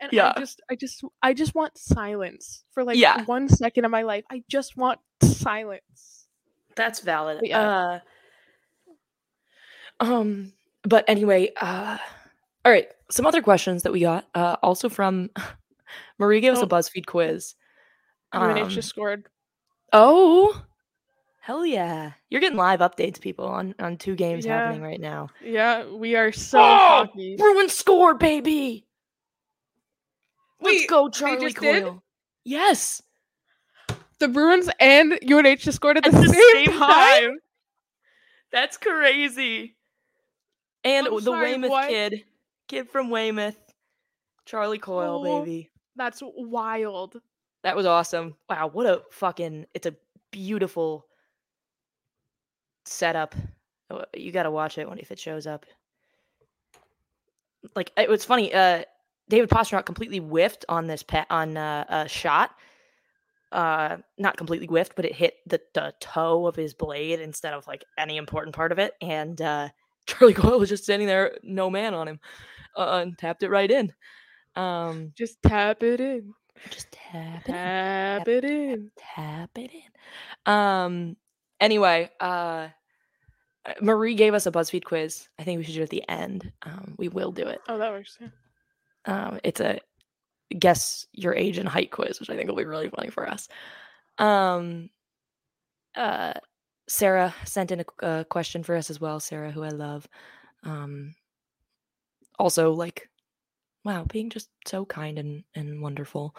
And 0.04 0.14
yeah. 0.14 0.34
I 0.36 0.39
just, 0.39 0.62
I 0.70 0.76
just, 0.76 1.04
I 1.22 1.34
just 1.34 1.56
want 1.56 1.78
silence 1.78 2.66
for 2.72 2.84
like 2.84 2.97
yeah. 2.97 3.24
one 3.26 3.47
second 3.47 3.86
of 3.86 3.91
my 3.91 4.01
life. 4.01 4.24
I 4.30 4.43
just 4.49 4.76
want 4.76 4.99
silence. 5.22 6.28
That's 6.76 6.99
valid. 6.99 7.41
yeah. 7.43 7.99
Uh, 9.99 10.04
um 10.04 10.54
but 10.84 11.06
anyway, 11.08 11.51
uh, 11.60 11.97
all 12.66 12.72
right. 12.72 12.89
Some 13.10 13.26
other 13.26 13.41
questions 13.41 13.84
that 13.84 13.91
we 13.91 14.01
got, 14.01 14.28
uh, 14.36 14.58
also 14.62 14.89
from 14.89 15.30
Marie 16.20 16.41
gave 16.41 16.54
us 16.54 16.60
oh. 16.60 16.64
a 16.64 16.68
BuzzFeed 16.68 17.06
quiz. 17.06 17.56
Um, 18.32 18.70
just 18.70 18.89
scored. 18.89 19.28
Oh, 19.91 20.64
hell 21.39 21.66
yeah! 21.66 22.14
You're 22.30 22.41
getting 22.41 22.58
live 22.58 22.80
updates, 22.80 23.22
people, 23.22 23.45
on 23.45 23.76
on 23.78 23.97
two 23.97 24.16
games 24.16 24.43
yeah. 24.43 24.58
happening 24.58 24.82
right 24.82 24.99
now. 24.99 25.30
Yeah, 25.43 25.86
we 25.86 26.16
are 26.16 26.32
so 26.32 26.60
oh, 26.60 27.08
Bruins 27.38 27.74
score, 27.74 28.16
baby. 28.16 28.88
Let's 30.62 30.82
Wait, 30.82 30.89
go, 30.89 31.10
Charlie 31.10 31.41
just 31.47 31.58
did? 31.60 31.84
Coyle. 31.84 32.04
Yes. 32.45 33.01
The 34.20 34.28
Bruins 34.28 34.70
and 34.80 35.20
UNH 35.30 35.58
just 35.58 35.76
scored 35.78 35.97
at 35.97 36.04
the, 36.04 36.10
At 36.16 36.22
the 36.22 36.30
same, 36.30 36.66
same 36.66 36.80
time. 36.80 36.80
time? 36.80 37.39
That's 38.51 38.78
crazy. 38.78 39.76
And 40.84 41.08
I'm 41.08 41.16
the 41.16 41.22
sorry, 41.22 41.51
Weymouth 41.54 41.70
what? 41.72 41.89
kid, 41.89 42.24
kid 42.68 42.89
from 42.89 43.10
Weymouth, 43.10 43.58
Charlie 44.45 44.78
Coyle, 44.80 45.22
Oh. 45.26 45.39
baby. 45.41 45.70
That's 45.95 46.22
wild. 46.24 47.20
That 47.64 47.76
was 47.76 47.86
awesome. 47.86 48.36
Wow, 48.49 48.68
what 48.68 48.86
a 48.86 49.01
fucking 49.12 49.66
it's 49.74 49.86
a 49.88 49.95
beautiful 50.32 51.06
setup. 52.86 53.36
Uh, 53.89 54.04
You 54.16 54.32
got 54.32 54.43
to 54.43 54.51
watch 54.51 54.78
it 54.78 54.88
when 54.89 54.99
if 54.99 55.12
it 55.12 55.20
shows 55.20 55.47
up. 55.47 55.66
Like 57.76 57.91
it 57.97 58.10
was 58.10 58.26
funny, 58.26 58.54
uh 58.54 58.84
David 59.34 59.49
Pastrnak 59.49 59.86
completely 59.86 60.19
whiffed 60.19 60.63
on 60.69 60.86
this 60.86 61.01
pet 61.01 61.25
on 61.31 61.57
uh, 61.57 61.86
a 61.89 62.07
shot. 62.07 62.51
Uh 63.51 63.97
not 64.19 64.38
completely 64.38 64.67
whiffed, 64.67 64.95
but 64.95 65.05
it 65.05 65.13
hit 65.15 65.36
the, 65.47 65.59
the 65.73 65.91
toe 65.99 66.45
of 66.45 66.55
his 66.55 66.75
blade 66.75 67.19
instead 67.19 67.53
of 67.55 67.65
like 67.65 67.84
any 67.97 68.17
important 68.17 68.55
part 68.55 68.71
of 68.71 68.77
it 68.77 68.93
and 69.01 69.41
uh 69.41 69.69
Charlie 70.05 70.34
Coyle 70.36 70.59
was 70.59 70.69
just 70.69 70.84
standing 70.84 71.07
there 71.07 71.38
no 71.43 71.69
man 71.71 71.93
on 71.95 72.07
him. 72.07 72.19
Uh, 72.77 72.99
and 73.03 73.17
tapped 73.17 73.41
it 73.43 73.49
right 73.49 73.71
in. 73.71 73.91
Um 74.55 75.13
Just 75.17 75.41
tap 75.41 75.81
it 75.81 75.99
in. 75.99 76.31
just 76.69 76.91
tap 76.91 77.47
it 77.49 77.49
in 77.49 77.53
Tap 77.53 78.27
it 78.27 78.43
in. 78.45 78.91
tap 78.97 79.49
it 79.57 79.71
in. 79.73 80.51
Um. 80.53 81.17
Anyway, 81.59 82.09
uh, 82.19 82.67
Marie 83.81 84.15
gave 84.15 84.34
us 84.34 84.45
a 84.45 84.51
BuzzFeed 84.51 84.84
quiz. 84.84 85.27
I 85.39 85.43
think 85.43 85.57
we 85.57 85.63
should 85.63 85.75
do 85.75 85.79
it 85.81 85.84
at 85.86 85.89
the 85.89 86.07
end. 86.09 86.51
Um, 86.63 86.95
we 86.97 87.07
will 87.07 87.31
do 87.31 87.47
it. 87.47 87.61
Oh, 87.69 87.77
that 87.77 87.91
works. 87.91 88.17
Yeah. 88.19 88.27
Um, 89.06 89.39
it's 89.43 89.60
a 89.60 89.80
guess 90.58 91.08
your 91.14 91.34
age 91.36 91.58
and 91.58 91.68
height 91.68 91.91
quiz, 91.91 92.20
which 92.20 92.30
I 92.30 92.36
think 92.36 92.47
will 92.49 92.56
be 92.56 92.66
really 92.66 92.89
funny 92.89 93.10
for 93.10 93.28
us. 93.28 93.47
Um. 94.18 94.89
Uh, 95.95 96.34
Sarah 96.88 97.34
sent 97.45 97.72
in 97.72 97.86
a 98.01 98.26
question 98.26 98.62
for 98.64 98.76
us 98.76 98.89
as 98.89 98.99
well. 98.99 99.20
Sarah, 99.20 99.51
who 99.51 99.64
I 99.64 99.70
love. 99.70 100.08
Um. 100.64 101.16
Also, 102.39 102.72
like, 102.72 103.10
wow, 103.86 104.06
being 104.06 104.30
just 104.30 104.49
so 104.66 104.86
kind 104.86 105.20
and 105.20 105.43
and 105.56 105.82
wonderful. 105.82 106.36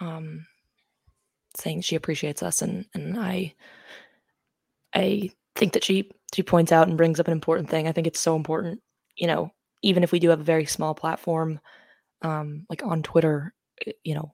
Um 0.00 0.46
saying 1.56 1.80
she 1.80 1.96
appreciates 1.96 2.42
us 2.42 2.62
and 2.62 2.86
and 2.94 3.18
I 3.18 3.54
I 4.94 5.30
think 5.54 5.72
that 5.72 5.84
she 5.84 6.10
she 6.34 6.42
points 6.42 6.72
out 6.72 6.88
and 6.88 6.96
brings 6.96 7.20
up 7.20 7.28
an 7.28 7.32
important 7.32 7.70
thing. 7.70 7.86
I 7.88 7.92
think 7.92 8.06
it's 8.06 8.20
so 8.20 8.36
important, 8.36 8.80
you 9.16 9.26
know, 9.26 9.52
even 9.82 10.02
if 10.02 10.12
we 10.12 10.18
do 10.18 10.30
have 10.30 10.40
a 10.40 10.44
very 10.44 10.66
small 10.66 10.94
platform 10.94 11.60
um 12.22 12.66
like 12.68 12.82
on 12.84 13.02
Twitter, 13.02 13.54
eh, 13.86 13.92
you 14.04 14.14
know, 14.14 14.32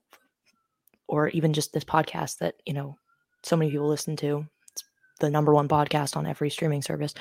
or 1.07 1.29
even 1.29 1.53
just 1.53 1.73
this 1.73 1.83
podcast 1.83 2.39
that, 2.39 2.55
you 2.65 2.73
know, 2.73 2.97
so 3.43 3.55
many 3.55 3.71
people 3.71 3.87
listen 3.87 4.15
to. 4.17 4.45
It's 4.71 4.83
the 5.19 5.29
number 5.29 5.53
one 5.53 5.67
podcast 5.67 6.15
on 6.17 6.25
every 6.25 6.49
streaming 6.49 6.81
service. 6.81 7.13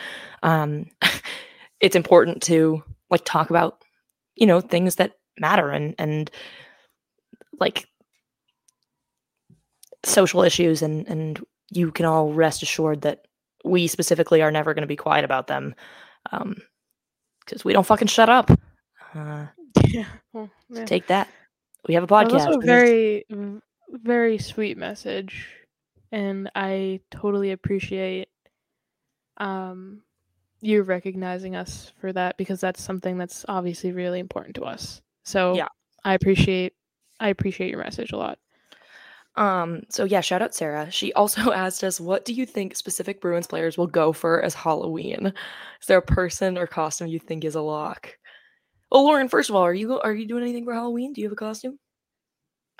Um 0.42 0.86
it's 1.80 1.96
important 1.96 2.42
to 2.44 2.82
like 3.10 3.24
talk 3.24 3.50
about, 3.50 3.82
you 4.34 4.46
know, 4.46 4.60
things 4.60 4.96
that 4.96 5.12
matter 5.38 5.70
and 5.70 5.94
and 5.98 6.30
like 7.58 7.86
social 10.04 10.42
issues 10.42 10.82
and 10.82 11.06
and 11.08 11.40
you 11.70 11.90
can 11.90 12.06
all 12.06 12.32
rest 12.32 12.62
assured 12.62 13.02
that 13.02 13.26
we 13.64 13.86
specifically 13.86 14.42
are 14.42 14.50
never 14.50 14.74
going 14.74 14.82
to 14.82 14.88
be 14.88 14.96
quiet 14.96 15.24
about 15.24 15.46
them 15.46 15.74
um 16.32 16.56
because 17.44 17.64
we 17.64 17.72
don't 17.72 17.86
fucking 17.86 18.08
shut 18.08 18.28
up 18.28 18.50
uh 19.14 19.46
Yeah. 19.88 20.06
Yeah. 20.70 20.84
take 20.86 21.06
that 21.08 21.28
we 21.86 21.94
have 21.94 22.04
a 22.04 22.06
podcast. 22.06 22.30
That 22.38 22.48
was 22.48 22.56
a 22.56 22.66
very, 22.66 23.26
very 23.90 24.38
sweet 24.38 24.78
message, 24.78 25.48
and 26.10 26.50
I 26.54 27.00
totally 27.10 27.50
appreciate 27.52 28.28
um 29.38 30.02
you 30.60 30.82
recognizing 30.82 31.56
us 31.56 31.92
for 32.00 32.12
that 32.12 32.36
because 32.36 32.60
that's 32.60 32.80
something 32.82 33.18
that's 33.18 33.44
obviously 33.48 33.90
really 33.92 34.20
important 34.20 34.54
to 34.56 34.62
us. 34.62 35.02
So 35.24 35.54
Yeah. 35.54 35.68
I 36.04 36.14
appreciate 36.14 36.74
I 37.18 37.28
appreciate 37.28 37.70
your 37.70 37.82
message 37.82 38.12
a 38.12 38.16
lot. 38.16 38.38
um 39.36 39.82
so 39.88 40.04
yeah 40.04 40.20
shout 40.20 40.42
out 40.42 40.54
sarah 40.54 40.90
she 40.90 41.10
also 41.14 41.52
asked 41.64 41.82
us 41.82 41.98
what 41.98 42.24
do 42.26 42.34
you 42.34 42.44
think 42.44 42.76
specific 42.76 43.18
bruins 43.20 43.46
players 43.46 43.78
will 43.78 43.86
go 43.86 44.12
for 44.12 44.42
as 44.42 44.52
halloween 44.52 45.32
is 45.80 45.86
there 45.86 45.96
a 45.98 46.02
person 46.02 46.58
or 46.58 46.66
costume 46.66 47.06
you 47.08 47.18
think 47.18 47.42
is 47.44 47.54
a 47.54 47.60
lock 47.62 48.18
oh 48.92 49.02
lauren 49.04 49.28
first 49.28 49.50
of 49.50 49.56
all 49.56 49.62
are 49.62 49.74
you 49.74 49.98
are 50.00 50.14
you 50.14 50.26
doing 50.26 50.42
anything 50.44 50.64
for 50.64 50.72
halloween 50.72 51.12
do 51.12 51.20
you 51.20 51.26
have 51.26 51.32
a 51.32 51.36
costume 51.36 51.78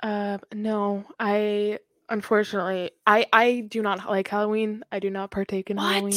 Uh, 0.01 0.37
no, 0.53 1.05
I 1.19 1.79
unfortunately 2.09 2.91
I 3.07 3.25
I 3.31 3.61
do 3.69 3.81
not 3.81 4.05
like 4.05 4.27
Halloween. 4.27 4.83
I 4.91 4.99
do 4.99 5.09
not 5.09 5.31
partake 5.31 5.69
in 5.69 5.77
Halloween. 5.77 6.13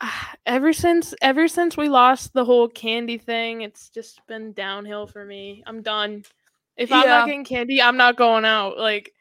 Ah, 0.00 0.34
ever 0.46 0.72
since 0.72 1.14
ever 1.20 1.48
since 1.48 1.76
we 1.76 1.88
lost 1.88 2.32
the 2.32 2.44
whole 2.44 2.68
candy 2.68 3.18
thing, 3.18 3.60
it's 3.60 3.90
just 3.90 4.26
been 4.26 4.52
downhill 4.52 5.06
for 5.06 5.24
me. 5.24 5.62
I'm 5.66 5.82
done. 5.82 6.24
If 6.76 6.90
I'm 6.90 7.06
not 7.06 7.26
getting 7.26 7.44
candy, 7.44 7.82
I'm 7.82 7.98
not 7.98 8.16
going 8.16 8.46
out. 8.46 8.78
Like, 8.78 9.12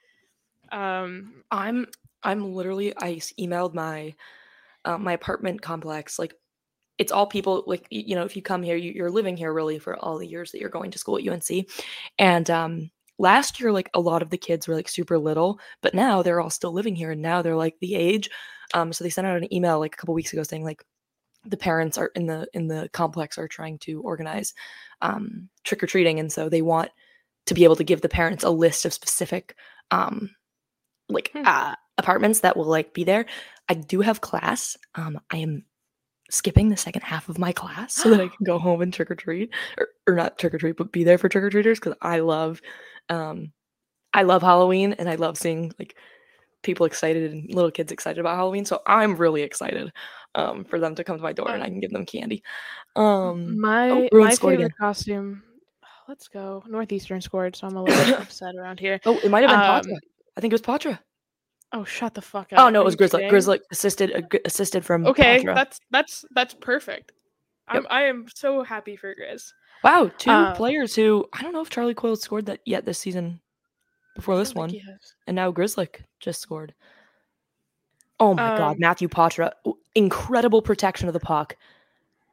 um, 0.71 1.43
I'm 1.51 1.87
I'm 2.23 2.53
literally 2.53 2.93
I 2.97 3.15
emailed 3.37 3.73
my 3.73 4.15
uh, 4.85 4.97
my 4.97 5.13
apartment 5.13 5.61
complex 5.61 6.17
like 6.17 6.33
it's 7.01 7.11
all 7.11 7.25
people 7.25 7.63
like 7.65 7.87
you 7.89 8.13
know 8.13 8.23
if 8.23 8.35
you 8.35 8.43
come 8.43 8.61
here 8.61 8.75
you, 8.75 8.91
you're 8.91 9.09
living 9.09 9.35
here 9.35 9.51
really 9.51 9.79
for 9.79 9.97
all 9.97 10.19
the 10.19 10.27
years 10.27 10.51
that 10.51 10.61
you're 10.61 10.69
going 10.69 10.91
to 10.91 10.99
school 10.99 11.17
at 11.17 11.27
UNC 11.27 11.65
and 12.19 12.47
um 12.51 12.91
last 13.17 13.59
year 13.59 13.71
like 13.71 13.89
a 13.95 13.99
lot 13.99 14.21
of 14.21 14.29
the 14.29 14.37
kids 14.37 14.67
were 14.67 14.75
like 14.75 14.87
super 14.87 15.17
little 15.17 15.59
but 15.81 15.95
now 15.95 16.21
they're 16.21 16.39
all 16.39 16.51
still 16.51 16.71
living 16.71 16.95
here 16.95 17.11
and 17.11 17.21
now 17.21 17.41
they're 17.41 17.55
like 17.55 17.75
the 17.81 17.95
age. 17.95 18.29
Um 18.75 18.93
so 18.93 19.03
they 19.03 19.09
sent 19.09 19.25
out 19.25 19.35
an 19.35 19.51
email 19.51 19.79
like 19.79 19.95
a 19.95 19.97
couple 19.97 20.13
weeks 20.13 20.31
ago 20.31 20.43
saying 20.43 20.63
like 20.63 20.83
the 21.43 21.57
parents 21.57 21.97
are 21.97 22.11
in 22.15 22.27
the 22.27 22.47
in 22.53 22.67
the 22.67 22.87
complex 22.93 23.39
are 23.39 23.47
trying 23.47 23.79
to 23.79 23.99
organize 24.01 24.53
um 25.01 25.49
trick 25.63 25.81
or 25.81 25.87
treating 25.87 26.19
and 26.19 26.31
so 26.31 26.49
they 26.49 26.61
want 26.61 26.91
to 27.47 27.55
be 27.55 27.63
able 27.63 27.75
to 27.77 27.83
give 27.83 28.01
the 28.01 28.09
parents 28.09 28.43
a 28.43 28.49
list 28.51 28.85
of 28.85 28.93
specific 28.93 29.55
um 29.89 30.29
like 31.09 31.31
Hmm. 31.33 31.41
uh 31.47 31.73
apartments 31.97 32.41
that 32.41 32.55
will 32.55 32.65
like 32.65 32.93
be 32.93 33.03
there. 33.03 33.25
I 33.69 33.73
do 33.73 34.01
have 34.01 34.21
class. 34.21 34.77
Um 34.93 35.19
i 35.31 35.37
am 35.37 35.65
skipping 36.31 36.69
the 36.69 36.77
second 36.77 37.01
half 37.03 37.29
of 37.29 37.37
my 37.37 37.51
class 37.51 37.93
so 37.93 38.09
that 38.09 38.19
i 38.21 38.27
can 38.35 38.43
go 38.45 38.57
home 38.57 38.81
and 38.81 38.93
trick 38.93 39.11
or 39.11 39.15
treat 39.15 39.49
or, 39.77 39.87
or 40.07 40.15
not 40.15 40.37
trick 40.39 40.53
or 40.53 40.57
treat 40.57 40.77
but 40.77 40.91
be 40.91 41.03
there 41.03 41.17
for 41.17 41.29
trick 41.29 41.43
or 41.43 41.49
treaters 41.49 41.79
because 41.79 41.93
i 42.01 42.19
love 42.19 42.61
um 43.09 43.51
i 44.13 44.23
love 44.23 44.41
halloween 44.41 44.93
and 44.93 45.09
i 45.09 45.15
love 45.15 45.37
seeing 45.37 45.71
like 45.77 45.95
people 46.63 46.85
excited 46.85 47.31
and 47.31 47.53
little 47.53 47.71
kids 47.71 47.91
excited 47.91 48.19
about 48.19 48.35
halloween 48.35 48.65
so 48.65 48.81
i'm 48.87 49.15
really 49.15 49.41
excited 49.41 49.91
um 50.35 50.63
for 50.63 50.79
them 50.79 50.95
to 50.95 51.03
come 51.03 51.17
to 51.17 51.23
my 51.23 51.33
door 51.33 51.49
and 51.49 51.61
i 51.63 51.67
can 51.67 51.79
give 51.79 51.91
them 51.91 52.05
candy 52.05 52.41
um 52.95 53.59
my 53.59 54.07
Bruins 54.11 54.29
my 54.29 54.35
favorite 54.49 54.65
again. 54.65 54.69
costume. 54.79 55.43
Let's 56.07 56.27
go. 56.27 56.61
Northeastern 56.67 57.21
scored, 57.21 57.55
so 57.55 57.67
I'm 57.67 57.75
a 57.77 57.83
little 57.85 58.15
upset 58.15 58.55
around 58.55 58.79
here. 58.81 58.99
oh 59.05 59.17
it 59.23 59.29
might 59.31 59.43
have 59.43 59.49
been 59.49 59.59
Um, 59.59 59.81
Poitras 59.81 59.99
i 60.37 60.41
think 60.41 60.51
it 60.51 60.55
was 60.55 60.61
Poitras 60.61 60.99
Oh, 61.73 61.83
shut 61.85 62.13
the 62.13 62.21
fuck 62.21 62.51
up. 62.51 62.59
oh 62.59 62.69
no 62.69 62.81
it 62.81 62.85
was 62.85 62.95
grizzly 62.97 63.27
grizzly 63.29 63.59
assisted 63.71 64.11
uh, 64.13 64.37
assisted 64.45 64.83
from 64.83 65.05
Okay, 65.07 65.41
Poitras. 65.43 65.55
that's 65.55 65.79
that's 65.89 66.25
that's 66.31 66.53
perfect. 66.53 67.13
Yep. 67.73 67.83
I'm 67.83 67.87
I 67.89 68.01
am 68.03 68.25
so 68.35 68.63
happy 68.63 68.95
for 68.97 69.15
Grizz. 69.15 69.53
Wow, 69.83 70.11
two 70.17 70.29
Um, 70.31 70.53
players 70.55 70.95
who 70.95 71.25
I 71.33 71.41
don't 71.41 71.53
know 71.53 71.61
if 71.61 71.69
Charlie 71.69 71.93
Coyle 71.93 72.15
scored 72.17 72.45
that 72.47 72.59
yet 72.65 72.85
this 72.85 72.99
season 72.99 73.39
before 74.15 74.37
this 74.37 74.53
one, 74.53 74.69
think 74.69 74.83
he 74.83 74.91
has. 74.91 75.15
and 75.27 75.35
now 75.35 75.51
Grzelcyk 75.53 76.01
just 76.19 76.41
scored. 76.41 76.73
Oh 78.19 78.33
my 78.33 78.57
God, 78.57 78.71
Um, 78.73 78.79
Matthew 78.79 79.07
Poitras, 79.07 79.51
incredible 79.95 80.61
protection 80.61 81.07
of 81.07 81.13
the 81.13 81.19
puck 81.19 81.55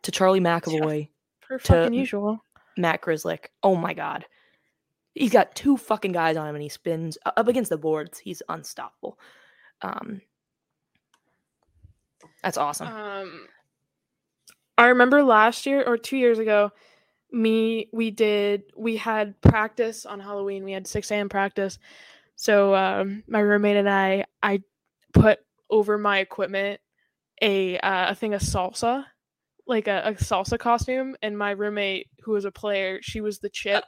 to 0.02 0.10
Charlie 0.10 0.40
McAvoy, 0.40 1.08
Per 1.40 1.58
to- 1.58 1.90
usual. 1.92 2.40
Matt 2.76 3.00
Grzelcyk. 3.00 3.46
Oh 3.62 3.74
my 3.76 3.94
God, 3.94 4.26
he's 5.18 5.32
got 5.32 5.54
two 5.54 5.76
fucking 5.76 6.12
guys 6.12 6.36
on 6.36 6.46
him, 6.48 6.54
and 6.54 6.62
he 6.62 6.68
spins 6.68 7.18
up 7.24 7.48
against 7.48 7.70
the 7.70 7.78
boards. 7.78 8.18
He's 8.18 8.42
unstoppable. 8.48 9.18
Um, 9.82 10.22
that's 12.42 12.56
awesome. 12.56 12.88
Um, 12.88 13.46
I 14.76 14.86
remember 14.86 15.22
last 15.22 15.66
year 15.66 15.82
or 15.82 15.96
two 15.96 16.16
years 16.16 16.38
ago, 16.38 16.70
me 17.30 17.88
we 17.92 18.10
did 18.10 18.62
we 18.76 18.96
had 18.96 19.40
practice 19.40 20.06
on 20.06 20.20
Halloween. 20.20 20.64
We 20.64 20.72
had 20.72 20.86
six 20.86 21.10
a.m. 21.10 21.28
practice, 21.28 21.78
so 22.36 22.74
um, 22.74 23.24
my 23.26 23.40
roommate 23.40 23.76
and 23.76 23.90
I 23.90 24.24
I 24.42 24.62
put 25.12 25.40
over 25.68 25.98
my 25.98 26.20
equipment 26.20 26.80
a 27.42 27.78
uh, 27.78 28.12
a 28.12 28.14
thing 28.14 28.34
of 28.34 28.40
salsa, 28.40 29.04
like 29.66 29.88
a, 29.88 30.02
a 30.06 30.12
salsa 30.12 30.58
costume, 30.58 31.16
and 31.22 31.36
my 31.36 31.50
roommate 31.50 32.08
who 32.22 32.32
was 32.32 32.44
a 32.44 32.52
player, 32.52 33.00
she 33.02 33.20
was 33.20 33.40
the 33.40 33.50
chip. 33.50 33.84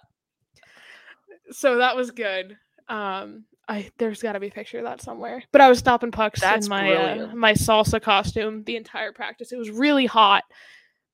So 1.53 1.79
that 1.79 1.97
was 1.97 2.11
good. 2.11 2.57
Um, 2.89 3.45
I 3.71 3.89
there's 3.99 4.21
got 4.21 4.33
to 4.33 4.41
be 4.41 4.49
a 4.49 4.53
picture 4.53 4.79
of 4.79 4.85
that 4.85 5.01
somewhere. 5.01 5.45
But 5.53 5.61
I 5.61 5.69
was 5.69 5.79
stopping 5.79 6.11
pucks 6.11 6.41
That's 6.41 6.67
in 6.67 6.71
my 6.71 6.93
uh, 6.93 7.35
my 7.35 7.53
salsa 7.53 8.03
costume 8.03 8.65
the 8.65 8.77
entire 8.77 9.13
practice. 9.13 9.53
It 9.53 9.59
was 9.59 9.71
really 9.71 10.07
hot, 10.07 10.43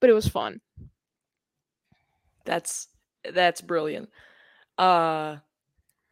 but 0.01 0.09
it 0.09 0.14
was 0.14 0.26
fun. 0.26 0.61
That's 2.47 2.89
that's 3.30 3.61
brilliant. 3.61 4.09
Uh 4.78 5.37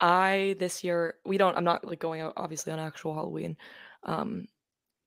I 0.01 0.57
this 0.59 0.85
year 0.85 1.15
we 1.25 1.39
don't 1.39 1.57
I'm 1.57 1.65
not 1.65 1.87
like 1.87 1.99
going 1.99 2.21
out 2.21 2.35
obviously 2.37 2.73
on 2.73 2.79
actual 2.79 3.15
Halloween. 3.15 3.57
Um 4.03 4.47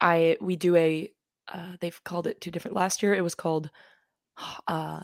I 0.01 0.37
we 0.41 0.55
do 0.55 0.75
a 0.75 1.11
uh 1.47 1.73
they've 1.79 2.03
called 2.03 2.25
it 2.25 2.41
two 2.41 2.49
different 2.49 2.75
last 2.75 3.03
year 3.03 3.13
it 3.13 3.23
was 3.23 3.35
called 3.35 3.69
uh 4.67 5.01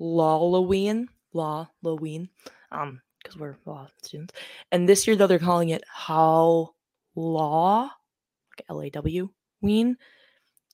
Lawloween, 0.00 1.06
Law 1.32 1.70
Loween. 1.84 2.28
Um 2.72 3.00
because 3.22 3.36
we're 3.36 3.56
law 3.66 3.88
students. 4.02 4.34
And 4.70 4.88
this 4.88 5.06
year 5.06 5.16
though 5.16 5.26
they're 5.26 5.38
calling 5.38 5.70
it 5.70 5.84
How 5.88 6.74
Law 7.14 7.90
like 8.58 8.64
L 8.68 8.82
A 8.82 8.90
W 8.90 9.28
Ween. 9.60 9.96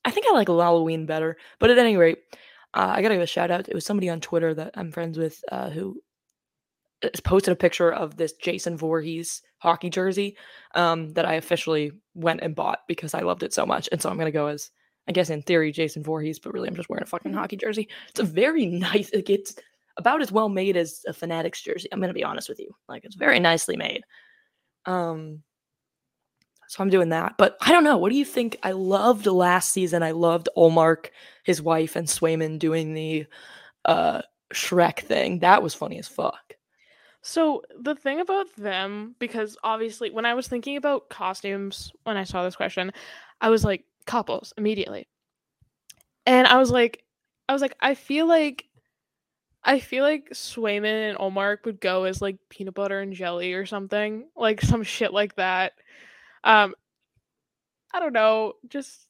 I 0.03 0.11
think 0.11 0.27
I 0.27 0.33
like 0.33 0.47
Halloween 0.47 1.05
better. 1.05 1.37
But 1.59 1.71
at 1.71 1.77
any 1.77 1.97
rate, 1.97 2.19
uh, 2.73 2.93
I 2.95 3.01
gotta 3.01 3.15
give 3.15 3.23
a 3.23 3.27
shout 3.27 3.51
out. 3.51 3.67
It 3.67 3.73
was 3.73 3.85
somebody 3.85 4.09
on 4.09 4.21
Twitter 4.21 4.53
that 4.53 4.71
I'm 4.75 4.91
friends 4.91 5.17
with 5.17 5.43
uh, 5.51 5.69
who 5.69 6.01
posted 7.23 7.51
a 7.51 7.55
picture 7.55 7.91
of 7.91 8.15
this 8.17 8.33
Jason 8.33 8.77
Voorhees 8.77 9.41
hockey 9.57 9.89
jersey 9.89 10.37
um, 10.75 11.13
that 11.13 11.25
I 11.25 11.35
officially 11.35 11.91
went 12.13 12.41
and 12.41 12.55
bought 12.55 12.79
because 12.87 13.13
I 13.13 13.21
loved 13.21 13.43
it 13.43 13.53
so 13.53 13.65
much. 13.65 13.89
And 13.91 14.01
so 14.01 14.09
I'm 14.09 14.17
gonna 14.17 14.31
go 14.31 14.47
as 14.47 14.71
I 15.07 15.11
guess 15.11 15.29
in 15.29 15.41
theory 15.41 15.71
Jason 15.71 16.03
Voorhees, 16.03 16.39
but 16.39 16.53
really 16.53 16.67
I'm 16.67 16.75
just 16.75 16.89
wearing 16.89 17.03
a 17.03 17.07
fucking 17.07 17.33
hockey 17.33 17.57
jersey. 17.57 17.89
It's 18.09 18.19
a 18.19 18.23
very 18.23 18.65
nice. 18.65 19.13
Like 19.13 19.29
it's 19.29 19.55
about 19.97 20.21
as 20.21 20.31
well 20.31 20.49
made 20.49 20.77
as 20.77 21.03
a 21.07 21.13
Fanatics 21.13 21.61
jersey. 21.61 21.87
I'm 21.91 22.01
gonna 22.01 22.13
be 22.13 22.23
honest 22.23 22.49
with 22.49 22.59
you. 22.59 22.75
Like 22.87 23.05
it's 23.05 23.15
very 23.15 23.39
nicely 23.39 23.77
made. 23.77 24.03
Um, 24.85 25.43
so 26.67 26.83
I'm 26.83 26.89
doing 26.89 27.09
that. 27.09 27.35
But 27.37 27.57
I 27.61 27.71
don't 27.71 27.83
know. 27.83 27.97
What 27.97 28.11
do 28.11 28.17
you 28.17 28.25
think? 28.25 28.57
I 28.63 28.71
loved 28.71 29.25
last 29.25 29.71
season. 29.71 30.03
I 30.03 30.11
loved 30.11 30.49
Ullmark, 30.57 31.07
his 31.43 31.61
wife, 31.61 31.95
and 31.95 32.07
Swayman 32.07 32.59
doing 32.59 32.93
the 32.93 33.25
uh 33.85 34.21
Shrek 34.53 34.99
thing. 34.99 35.39
That 35.39 35.63
was 35.63 35.73
funny 35.73 35.99
as 35.99 36.07
fuck. 36.07 36.55
So 37.21 37.63
the 37.81 37.95
thing 37.95 38.19
about 38.19 38.55
them, 38.55 39.15
because 39.17 39.57
obviously 39.63 40.11
when 40.11 40.25
I 40.25 40.35
was 40.35 40.47
thinking 40.47 40.77
about 40.77 41.09
costumes 41.09 41.91
when 42.03 42.17
I 42.17 42.23
saw 42.23 42.43
this 42.43 42.55
question, 42.55 42.91
I 43.41 43.49
was 43.49 43.63
like 43.63 43.83
couples 44.05 44.53
immediately. 44.57 45.07
And 46.27 46.45
I 46.47 46.57
was 46.57 46.69
like, 46.69 47.03
I 47.49 47.53
was 47.53 47.63
like, 47.63 47.75
I 47.81 47.95
feel 47.95 48.27
like 48.27 48.65
I 49.67 49.79
feel 49.79 50.03
like 50.03 50.29
Swayman 50.29 51.09
and 51.09 51.17
Ullmark 51.17 51.65
would 51.65 51.81
go 51.81 52.03
as 52.03 52.21
like 52.21 52.37
peanut 52.49 52.75
butter 52.75 52.99
and 52.99 53.13
jelly 53.13 53.53
or 53.53 53.65
something. 53.65 54.27
Like 54.35 54.61
some 54.61 54.83
shit 54.83 55.11
like 55.11 55.35
that. 55.35 55.73
Um, 56.43 56.75
I 57.91 57.99
don't 57.99 58.13
know. 58.13 58.53
Just 58.69 59.07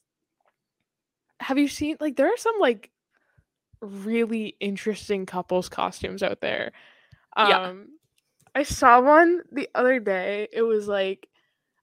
have 1.42 1.58
you 1.58 1.68
seen 1.68 1.98
like 2.00 2.16
there 2.16 2.28
are 2.28 2.38
some 2.38 2.56
like 2.60 2.90
really 3.82 4.56
interesting 4.62 5.26
couples 5.26 5.68
costumes 5.68 6.24
out 6.24 6.40
there. 6.40 6.72
Um, 7.36 7.50
yeah. 7.50 7.74
I 8.56 8.64
saw 8.64 9.02
one 9.02 9.42
the 9.52 9.70
other 9.76 10.00
day. 10.00 10.48
It 10.54 10.62
was 10.62 10.88
like, 10.88 11.28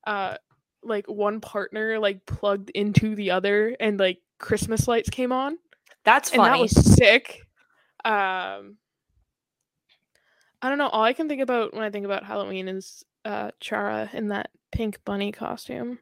uh, 0.06 0.36
like 0.82 1.06
one 1.06 1.40
partner 1.40 1.98
like 1.98 2.24
plugged 2.24 2.70
into 2.70 3.14
the 3.14 3.32
other, 3.32 3.76
and 3.78 4.00
like 4.00 4.18
Christmas 4.38 4.88
lights 4.88 5.10
came 5.10 5.30
on. 5.30 5.58
That's 6.04 6.30
funny. 6.30 6.42
And 6.42 6.54
that 6.54 6.60
was 6.60 6.94
sick. 6.94 7.42
Um, 8.04 8.76
I 10.60 10.68
don't 10.68 10.78
know. 10.78 10.88
All 10.88 11.02
I 11.02 11.12
can 11.12 11.28
think 11.28 11.40
about 11.40 11.74
when 11.74 11.82
I 11.82 11.90
think 11.90 12.04
about 12.04 12.24
Halloween 12.24 12.68
is 12.68 13.04
uh 13.24 13.50
Chara 13.60 14.10
in 14.12 14.28
that 14.28 14.50
pink 14.70 14.98
bunny 15.04 15.32
costume. 15.32 15.98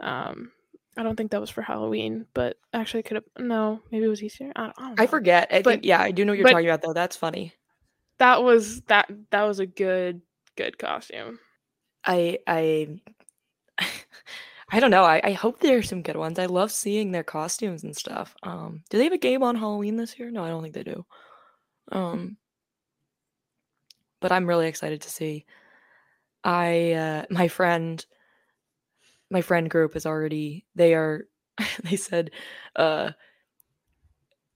Um, 0.00 0.52
I 0.96 1.02
don't 1.02 1.16
think 1.16 1.30
that 1.30 1.40
was 1.40 1.50
for 1.50 1.62
Halloween, 1.62 2.26
but 2.34 2.58
actually, 2.72 3.02
could 3.02 3.16
have. 3.16 3.24
No, 3.38 3.80
maybe 3.90 4.04
it 4.04 4.08
was 4.08 4.22
Easter. 4.22 4.52
I, 4.56 4.72
I, 4.76 4.94
I 4.98 5.06
forget. 5.06 5.48
I 5.50 5.62
but, 5.62 5.70
think 5.70 5.84
yeah, 5.84 6.00
I 6.00 6.10
do 6.10 6.24
know 6.24 6.32
what 6.32 6.38
you're 6.38 6.48
talking 6.48 6.68
about 6.68 6.82
though. 6.82 6.92
That's 6.92 7.16
funny. 7.16 7.54
That 8.18 8.42
was 8.42 8.82
that. 8.82 9.10
That 9.30 9.44
was 9.44 9.60
a 9.60 9.66
good 9.66 10.22
good 10.56 10.78
costume. 10.78 11.38
I 12.04 12.38
I 12.46 13.00
I 14.72 14.80
don't 14.80 14.90
know. 14.90 15.04
I, 15.04 15.20
I 15.24 15.32
hope 15.32 15.60
there's 15.60 15.88
some 15.88 16.02
good 16.02 16.16
ones. 16.16 16.38
I 16.38 16.46
love 16.46 16.70
seeing 16.70 17.10
their 17.10 17.24
costumes 17.24 17.82
and 17.82 17.96
stuff. 17.96 18.36
Um, 18.42 18.82
do 18.88 18.98
they 18.98 19.04
have 19.04 19.12
a 19.12 19.18
game 19.18 19.42
on 19.42 19.56
Halloween 19.56 19.96
this 19.96 20.18
year? 20.18 20.30
No, 20.30 20.44
I 20.44 20.48
don't 20.48 20.62
think 20.62 20.74
they 20.74 20.84
do. 20.84 21.04
Um, 21.90 22.36
but 24.20 24.30
I'm 24.30 24.46
really 24.46 24.68
excited 24.68 25.00
to 25.02 25.10
see. 25.10 25.44
I 26.44 26.92
uh, 26.92 27.24
my 27.30 27.48
friend 27.48 28.04
my 29.30 29.42
friend 29.42 29.68
group 29.68 29.96
is 29.96 30.06
already 30.06 30.64
they 30.74 30.94
are 30.94 31.26
they 31.84 31.96
said 31.96 32.30
uh 32.76 33.10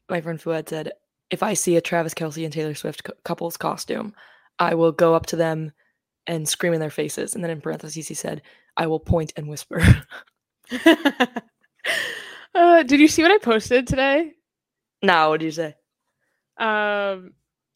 my 0.08 0.20
friend 0.20 0.40
Fuad 0.40 0.68
said 0.68 0.92
if 1.30 1.42
I 1.42 1.54
see 1.54 1.76
a 1.76 1.80
Travis 1.80 2.14
Kelce 2.14 2.44
and 2.44 2.52
Taylor 2.52 2.74
Swift 2.74 3.08
couple's 3.24 3.56
costume, 3.56 4.14
I 4.58 4.74
will 4.74 4.92
go 4.92 5.14
up 5.14 5.26
to 5.26 5.36
them 5.36 5.72
and 6.26 6.48
scream 6.48 6.72
in 6.72 6.80
their 6.80 6.90
faces. 6.90 7.34
And 7.34 7.42
then 7.42 7.50
in 7.50 7.60
parentheses 7.60 8.06
he 8.06 8.14
said, 8.14 8.42
I 8.76 8.86
will 8.86 9.00
point 9.00 9.32
and 9.36 9.48
whisper. 9.48 9.80
uh, 12.54 12.82
did 12.82 13.00
you 13.00 13.08
see 13.08 13.22
what 13.22 13.32
I 13.32 13.38
posted 13.38 13.86
today? 13.86 14.32
No, 15.02 15.30
what 15.30 15.40
did 15.40 15.46
you 15.46 15.52
say? 15.52 15.74
Um 16.56 17.32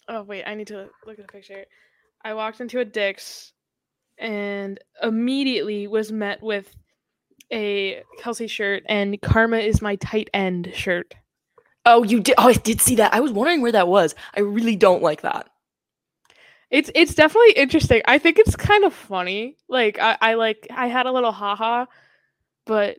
oh 0.09 0.23
wait, 0.23 0.45
I 0.45 0.55
need 0.55 0.69
to 0.69 0.89
look 1.07 1.19
at 1.19 1.27
the 1.27 1.33
picture. 1.33 1.65
I 2.25 2.35
walked 2.35 2.61
into 2.61 2.81
a 2.81 2.85
Dick's 2.85 3.53
and 4.19 4.79
immediately 5.03 5.87
was 5.87 6.11
met 6.11 6.43
with 6.43 6.75
a 7.53 8.03
Kelce 8.21 8.49
shirt 8.49 8.83
and 8.89 9.21
Karma 9.21 9.59
is 9.59 9.83
my 9.83 9.97
tight 9.97 10.31
end 10.35 10.71
shirt. 10.75 11.15
Oh, 11.85 12.03
you 12.03 12.21
did. 12.21 12.35
Oh, 12.37 12.49
I 12.49 12.53
did 12.53 12.81
see 12.81 12.97
that. 12.97 13.15
I 13.15 13.21
was 13.21 13.33
wondering 13.33 13.63
where 13.63 13.73
that 13.73 13.89
was. 13.89 14.15
I 14.35 14.41
really 14.41 14.77
don't 14.77 15.03
like 15.03 15.23
that. 15.23 15.49
It's 16.71 16.91
it's 16.95 17.15
definitely 17.15 17.53
interesting. 17.53 18.03
I 18.07 18.19
think 18.19 18.39
it's 18.39 18.57
kind 18.57 18.85
of 18.85 18.93
funny. 18.93 19.57
Like 19.69 19.99
I, 19.99 20.19
I 20.21 20.35
like 20.35 20.67
I 20.71 20.89
had 20.89 21.07
a 21.07 21.13
little 21.13 21.33
haha, 21.33 21.87
but 22.67 22.99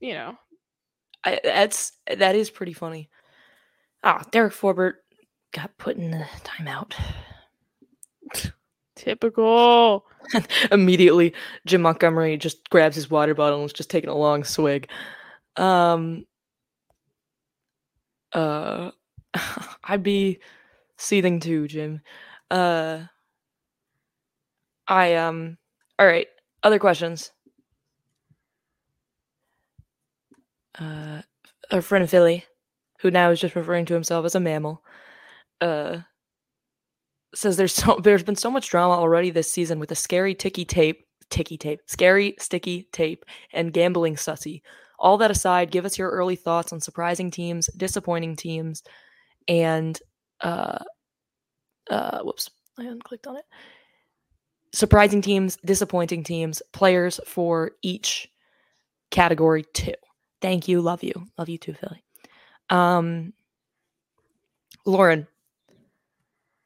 you 0.00 0.14
know, 0.14 0.38
I, 1.24 1.40
that's 1.44 1.92
that 2.16 2.36
is 2.36 2.50
pretty 2.50 2.72
funny. 2.72 3.10
Ah, 4.02 4.24
Derek 4.30 4.54
Forbort 4.54 4.94
got 5.52 5.76
put 5.76 5.96
in 5.96 6.10
the 6.10 6.24
timeout. 6.44 6.94
Typical. 8.96 10.06
Immediately, 10.72 11.34
Jim 11.66 11.82
Montgomery 11.82 12.36
just 12.36 12.68
grabs 12.70 12.96
his 12.96 13.10
water 13.10 13.34
bottle 13.34 13.60
and 13.60 13.66
is 13.66 13.72
just 13.72 13.90
taking 13.90 14.10
a 14.10 14.16
long 14.16 14.42
swig. 14.42 14.88
Um, 15.56 16.26
uh, 18.32 18.90
I'd 19.84 20.02
be 20.02 20.40
seething 20.96 21.40
too, 21.40 21.68
Jim. 21.68 22.00
Uh, 22.50 23.04
I 24.86 25.14
um. 25.14 25.58
All 25.98 26.06
right. 26.06 26.26
Other 26.62 26.78
questions. 26.78 27.30
Uh, 30.78 31.22
our 31.72 31.82
friend 31.82 32.08
Philly, 32.08 32.44
who 33.00 33.10
now 33.10 33.30
is 33.30 33.40
just 33.40 33.56
referring 33.56 33.84
to 33.86 33.94
himself 33.94 34.24
as 34.24 34.34
a 34.34 34.40
mammal, 34.40 34.82
uh, 35.60 35.98
says 37.34 37.56
there's 37.56 37.74
so 37.74 37.98
there's 38.02 38.22
been 38.22 38.36
so 38.36 38.50
much 38.50 38.70
drama 38.70 38.94
already 38.94 39.30
this 39.30 39.50
season 39.50 39.78
with 39.78 39.88
the 39.88 39.94
scary 39.94 40.34
ticky 40.34 40.64
tape, 40.64 41.04
ticky 41.30 41.58
tape, 41.58 41.80
scary 41.86 42.34
sticky 42.38 42.88
tape, 42.92 43.24
and 43.52 43.72
gambling 43.72 44.16
sussy. 44.16 44.62
All 44.98 45.18
that 45.18 45.30
aside, 45.30 45.70
give 45.70 45.84
us 45.84 45.98
your 45.98 46.10
early 46.10 46.36
thoughts 46.36 46.72
on 46.72 46.80
surprising 46.80 47.30
teams, 47.30 47.68
disappointing 47.76 48.36
teams, 48.36 48.82
and 49.46 49.98
uh, 50.40 50.78
uh, 51.90 52.20
whoops, 52.20 52.50
I 52.78 52.84
unclicked 52.84 53.26
on 53.26 53.36
it. 53.36 53.44
Surprising 54.72 55.22
teams, 55.22 55.56
disappointing 55.64 56.22
teams, 56.22 56.62
players 56.72 57.20
for 57.26 57.72
each 57.82 58.30
category 59.10 59.64
too. 59.72 59.94
Thank 60.40 60.68
you, 60.68 60.80
love 60.80 61.02
you, 61.02 61.26
love 61.38 61.48
you 61.48 61.58
too, 61.58 61.74
Philly. 61.74 62.04
Um, 62.70 63.32
Lauren, 64.84 65.26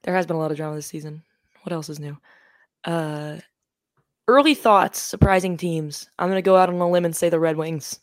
there 0.02 0.14
has 0.14 0.26
been 0.26 0.36
a 0.36 0.38
lot 0.38 0.50
of 0.50 0.56
drama 0.56 0.76
this 0.76 0.86
season. 0.86 1.22
What 1.62 1.72
else 1.72 1.88
is 1.88 2.00
new? 2.00 2.16
Uh, 2.84 3.38
early 4.26 4.54
thoughts, 4.54 5.00
surprising 5.00 5.56
teams. 5.56 6.08
I'm 6.18 6.28
gonna 6.28 6.42
go 6.42 6.56
out 6.56 6.68
on 6.68 6.80
a 6.80 6.90
limb 6.90 7.04
and 7.04 7.14
say 7.14 7.28
the 7.28 7.40
Red 7.40 7.56
Wings. 7.56 8.00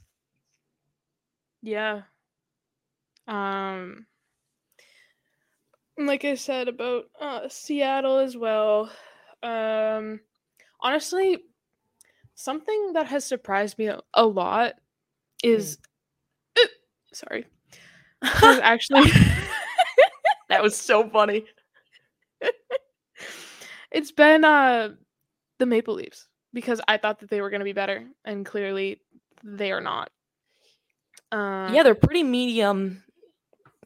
Yeah. 1.62 2.02
Um. 3.28 4.06
Like 6.00 6.24
I 6.24 6.36
said 6.36 6.70
about 6.70 7.06
uh, 7.20 7.50
Seattle 7.50 8.20
as 8.20 8.38
well. 8.38 8.90
Um, 9.44 10.22
honestly, 10.80 11.40
something 12.36 12.94
that 12.94 13.08
has 13.08 13.26
surprised 13.26 13.78
me 13.78 13.88
a, 13.88 14.00
a 14.14 14.26
lot 14.26 14.76
is, 15.44 15.78
mm. 16.58 16.64
uh, 16.64 16.68
sorry, 17.14 17.46
is 18.24 18.30
actually 18.64 19.10
that 20.50 20.64
was 20.64 20.78
so 20.78 21.10
funny. 21.10 21.44
it's 23.92 24.14
been 24.14 24.46
uh 24.46 24.90
the 25.58 25.66
Maple 25.66 25.96
Leafs 25.96 26.30
because 26.54 26.80
I 26.88 26.96
thought 26.96 27.20
that 27.20 27.30
they 27.30 27.42
were 27.42 27.50
going 27.50 27.60
to 27.60 27.66
be 27.66 27.74
better, 27.74 28.08
and 28.24 28.46
clearly 28.46 29.02
they 29.44 29.74
are 29.74 29.82
not. 29.82 30.10
Yeah, 31.34 31.84
they're 31.84 31.94
pretty 31.94 32.24
medium, 32.24 33.04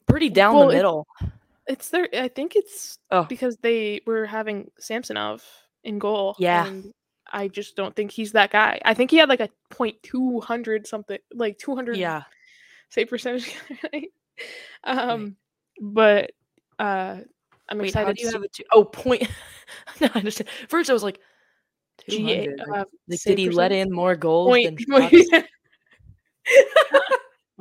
pretty 0.08 0.30
down 0.30 0.54
well, 0.56 0.68
the 0.68 0.76
middle. 0.76 1.08
It, 1.20 1.30
It's 1.68 1.90
their. 1.90 2.08
I 2.14 2.28
think 2.28 2.56
it's 2.56 2.98
Oh. 3.12 3.24
because 3.24 3.58
they 3.58 4.02
were 4.06 4.26
having 4.26 4.70
Samsonov 4.80 5.44
in 5.84 6.00
goal. 6.00 6.36
Yeah. 6.40 6.68
and 6.68 6.92
I 7.32 7.48
just 7.48 7.76
don't 7.76 7.96
think 7.96 8.12
he's 8.12 8.34
that 8.34 8.52
guy. 8.52 8.80
I 8.86 8.94
think 8.94 9.10
he 9.12 9.18
had 9.18 9.30
like 9.30 9.40
a 9.40 9.50
point 9.70 9.96
two 10.04 10.40
hundred 10.42 10.86
something, 10.88 11.18
like 11.34 11.58
two 11.58 11.74
hundred 11.76 11.98
Yeah. 11.98 12.24
save 12.90 13.10
percentage. 13.10 13.56
um, 14.84 15.36
but 15.82 16.32
uh, 16.80 17.18
I'm 17.70 17.78
Wait, 17.78 17.94
how 17.94 18.02
excited. 18.02 18.18
do 18.18 18.24
you 18.24 18.32
to 18.32 18.40
have? 18.40 18.52
To, 18.52 18.66
oh, 18.74 18.84
point. 18.84 19.24
no, 20.02 20.10
I 20.14 20.18
understand. 20.20 20.50
First, 20.68 20.90
I 20.90 20.94
was 20.94 21.04
like, 21.04 21.20
G- 22.10 22.18
200. 22.18 22.60
Like, 22.60 22.68
uh, 22.80 22.86
like, 23.08 23.20
save 23.20 23.38
did 23.38 23.42
he 23.42 23.50
let 23.50 23.70
percentage? 23.70 23.88
in 23.88 23.94
more 23.94 24.16
goals 24.16 24.54
than 24.64 24.78
shots? 25.32 25.48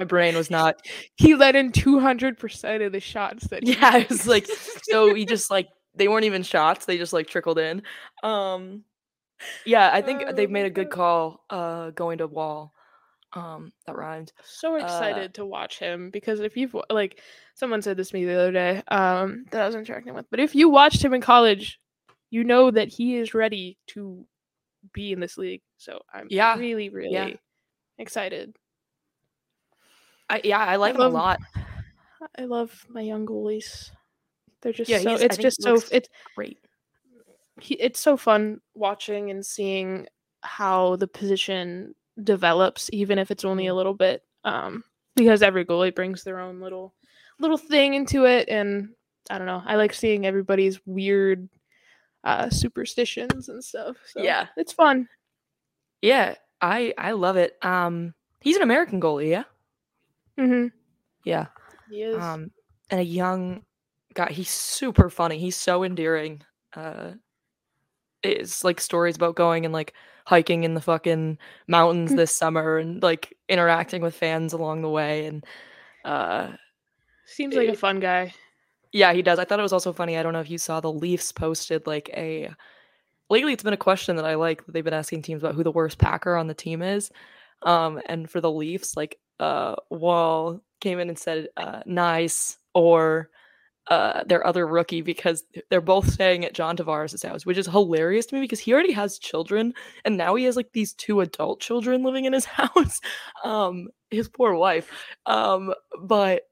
My 0.03 0.07
brain 0.07 0.35
was 0.35 0.51
not. 0.51 0.77
he 1.17 1.37
let 1.37 1.55
in 1.55 1.71
two 1.71 2.01
hundred 2.01 2.37
percent 2.37 2.83
of 2.83 2.91
the 2.91 2.99
shots 2.99 3.47
that. 3.49 3.65
he 3.65 3.73
Yeah, 3.75 3.91
I 3.93 4.07
was 4.09 4.27
like, 4.27 4.47
so 4.83 5.15
he 5.15 5.25
just 5.27 5.49
like 5.49 5.69
they 5.95 6.09
weren't 6.09 6.25
even 6.25 6.43
shots; 6.43 6.87
they 6.87 6.99
just 6.99 7.13
like 7.13 7.29
trickled 7.29 7.61
in. 7.61 7.83
Um, 8.25 8.83
yeah, 9.65 9.91
I 9.93 10.03
think 10.03 10.25
they've 10.35 10.49
Oh 10.49 10.53
made 10.53 10.67
a 10.67 10.71
good 10.71 10.91
call. 10.91 11.45
Uh, 11.49 11.91
going 11.91 12.19
to 12.19 12.27
Woll. 12.27 12.73
Um, 13.35 13.73
that 13.87 13.97
rhymed. 13.97 14.33
so 14.45 14.75
excited 14.75 15.35
to 15.35 15.47
watch 15.47 15.79
him 15.79 16.11
because 16.11 16.41
if 16.41 16.57
you've 16.57 16.77
like 16.91 17.21
someone 17.55 17.81
said 17.81 17.97
this 17.97 18.11
to 18.11 18.17
me 18.17 18.25
the 18.27 18.35
other 18.35 18.53
day 18.53 18.83
um 18.89 19.45
that 19.53 19.63
I 19.63 19.67
was 19.67 19.77
interacting 19.77 20.15
with, 20.15 20.27
but 20.31 20.41
if 20.41 20.55
you 20.55 20.69
watched 20.69 21.03
him 21.03 21.15
in 21.15 21.21
college, 21.21 21.79
you 22.31 22.43
know 22.43 22.73
that 22.73 22.89
he 22.89 23.17
is 23.17 23.35
ready 23.35 23.79
to 23.89 24.27
be 24.93 25.13
in 25.13 25.21
this 25.21 25.39
league. 25.39 25.63
So 25.79 26.01
I'm 26.13 26.27
Yeah, 26.29 26.57
really 26.59 26.89
really 26.91 27.39
excited. 27.99 28.55
I 30.31 30.41
yeah, 30.45 30.59
I 30.59 30.77
like 30.77 30.95
him 30.95 31.01
love- 31.01 31.13
a 31.13 31.15
lot. 31.15 31.41
I 32.39 32.45
love 32.45 32.87
my 32.89 33.01
young 33.01 33.27
goalies. 33.27 33.91
They're 34.61 34.73
just 34.73 34.89
Yeah, 34.91 34.99
so 34.99 35.15
it's 35.15 35.37
just 35.37 35.63
so 35.63 35.81
it's 35.91 36.09
Great. 36.37 36.59
he, 37.61 37.75
it's 37.75 38.01
so 38.01 38.17
fun 38.17 38.61
watching 38.75 39.31
and 39.31 39.45
seeing 39.45 40.07
how 40.43 40.97
the 40.97 41.09
position 41.09 41.95
develops 42.23 42.89
even 42.93 43.19
if 43.19 43.31
it's 43.31 43.45
only 43.45 43.67
a 43.69 43.75
little 43.75 43.95
bit 43.95 44.23
um 44.45 44.85
because 45.17 45.43
every 45.43 45.65
goalie 45.65 45.95
brings 45.95 46.23
their 46.25 46.39
own 46.41 46.61
little 46.61 46.93
little 47.41 47.57
thing 47.57 47.95
into 47.95 48.27
it 48.27 48.49
and 48.51 48.91
i 49.31 49.39
don't 49.39 49.47
know 49.47 49.63
i 49.65 49.77
like 49.77 49.95
seeing 49.95 50.27
everybody's 50.27 50.79
weird 50.85 51.49
uh 52.25 52.51
superstitions 52.51 53.49
and 53.49 53.65
stuff 53.65 53.97
so 54.07 54.23
Yeah. 54.23 54.47
it's 54.57 54.73
fun 54.73 55.09
Yeah, 56.03 56.35
I 56.61 56.93
I 56.99 57.13
love 57.13 57.37
it. 57.37 57.57
Um, 57.63 58.15
he's 58.41 58.57
an 58.57 58.63
American 58.63 59.01
goalie. 59.01 59.31
Yeah. 59.31 59.45
Mm-hmm. 60.39 60.69
Yeah. 61.25 61.47
he 61.91 62.03
is 62.03 62.23
um 62.23 62.51
and 62.91 63.01
a 63.01 63.05
young 63.05 63.63
guy 64.15 64.31
he's 64.31 64.51
super 64.51 65.09
funny 65.11 65.39
he's 65.39 65.57
so 65.57 65.85
endearing 65.85 66.43
uh 66.75 67.13
it's 68.23 68.63
like 68.65 68.81
stories 68.81 69.17
about 69.17 69.35
going 69.37 69.65
and 69.65 69.73
like 69.73 69.95
hiking 70.27 70.65
in 70.65 70.75
the 70.75 70.81
fucking 70.81 71.39
mountains 71.67 72.13
Mm. 72.13 72.17
this 72.17 72.35
summer 72.35 72.79
and 72.79 73.03
like 73.03 73.37
interacting 73.49 74.03
with 74.03 74.15
fans 74.15 74.53
along 74.53 74.83
the 74.83 74.89
way 74.89 75.27
and 75.27 75.45
uh 76.05 76.49
seems 77.27 77.55
like 77.55 77.69
a 77.69 77.75
fun 77.77 77.99
guy 78.01 78.33
yeah 78.93 79.13
he 79.13 79.23
does 79.23 79.39
i 79.39 79.45
thought 79.45 79.59
it 79.59 79.63
was 79.63 79.73
also 79.73 79.93
funny 79.93 80.17
i 80.19 80.23
don't 80.23 80.33
know 80.33 80.41
if 80.41 80.51
you 80.51 80.59
saw 80.59 80.81
the 80.81 80.93
leafs 80.93 81.33
posted 81.33 81.87
like 81.87 82.11
a 82.15 82.51
lately 83.31 83.53
it's 83.53 83.63
been 83.63 83.73
a 83.73 83.77
question 83.79 84.17
that 84.17 84.25
i 84.25 84.35
like 84.35 84.65
that 84.67 84.73
they've 84.73 84.85
been 84.85 84.93
asking 84.95 85.23
teams 85.23 85.43
about 85.43 85.55
who 85.55 85.65
the 85.65 85.73
worst 85.73 85.99
packer 85.99 86.37
on 86.37 86.47
the 86.47 86.55
team 86.55 86.83
is 86.83 87.11
um 87.63 88.01
and 88.07 88.29
for 88.31 88.41
the 88.41 88.51
leafs 88.51 88.97
like 88.97 89.19
uh 89.43 89.77
Woll 89.91 90.63
came 90.81 90.99
in 91.01 91.09
and 91.09 91.19
said 91.19 91.49
uh 91.57 91.83
Knies 91.87 92.57
or 92.75 93.31
uh 93.89 94.25
their 94.25 94.47
other 94.47 94.67
rookie 94.67 95.03
because 95.03 95.45
they're 95.71 95.81
both 95.81 96.09
staying 96.11 96.45
at 96.45 96.55
John 96.55 96.77
Tavares' 96.77 97.27
house, 97.27 97.45
which 97.47 97.59
is 97.59 97.67
hilarious 97.67 98.27
to 98.27 98.37
me 98.37 98.41
because 98.43 98.61
he 98.61 98.73
already 98.73 98.93
has 98.93 99.19
children 99.19 99.75
and 100.05 100.17
now 100.17 100.35
he 100.37 100.45
has 100.45 100.57
like 100.57 100.73
these 100.73 100.95
two 100.95 101.21
adult 101.21 101.61
children 101.61 102.05
living 102.05 102.27
in 102.27 102.33
his 102.33 102.45
house. 102.61 103.01
Um 103.45 103.89
his 104.11 104.29
poor 104.29 104.55
wife. 104.55 104.91
Um 105.27 105.75
but 106.01 106.43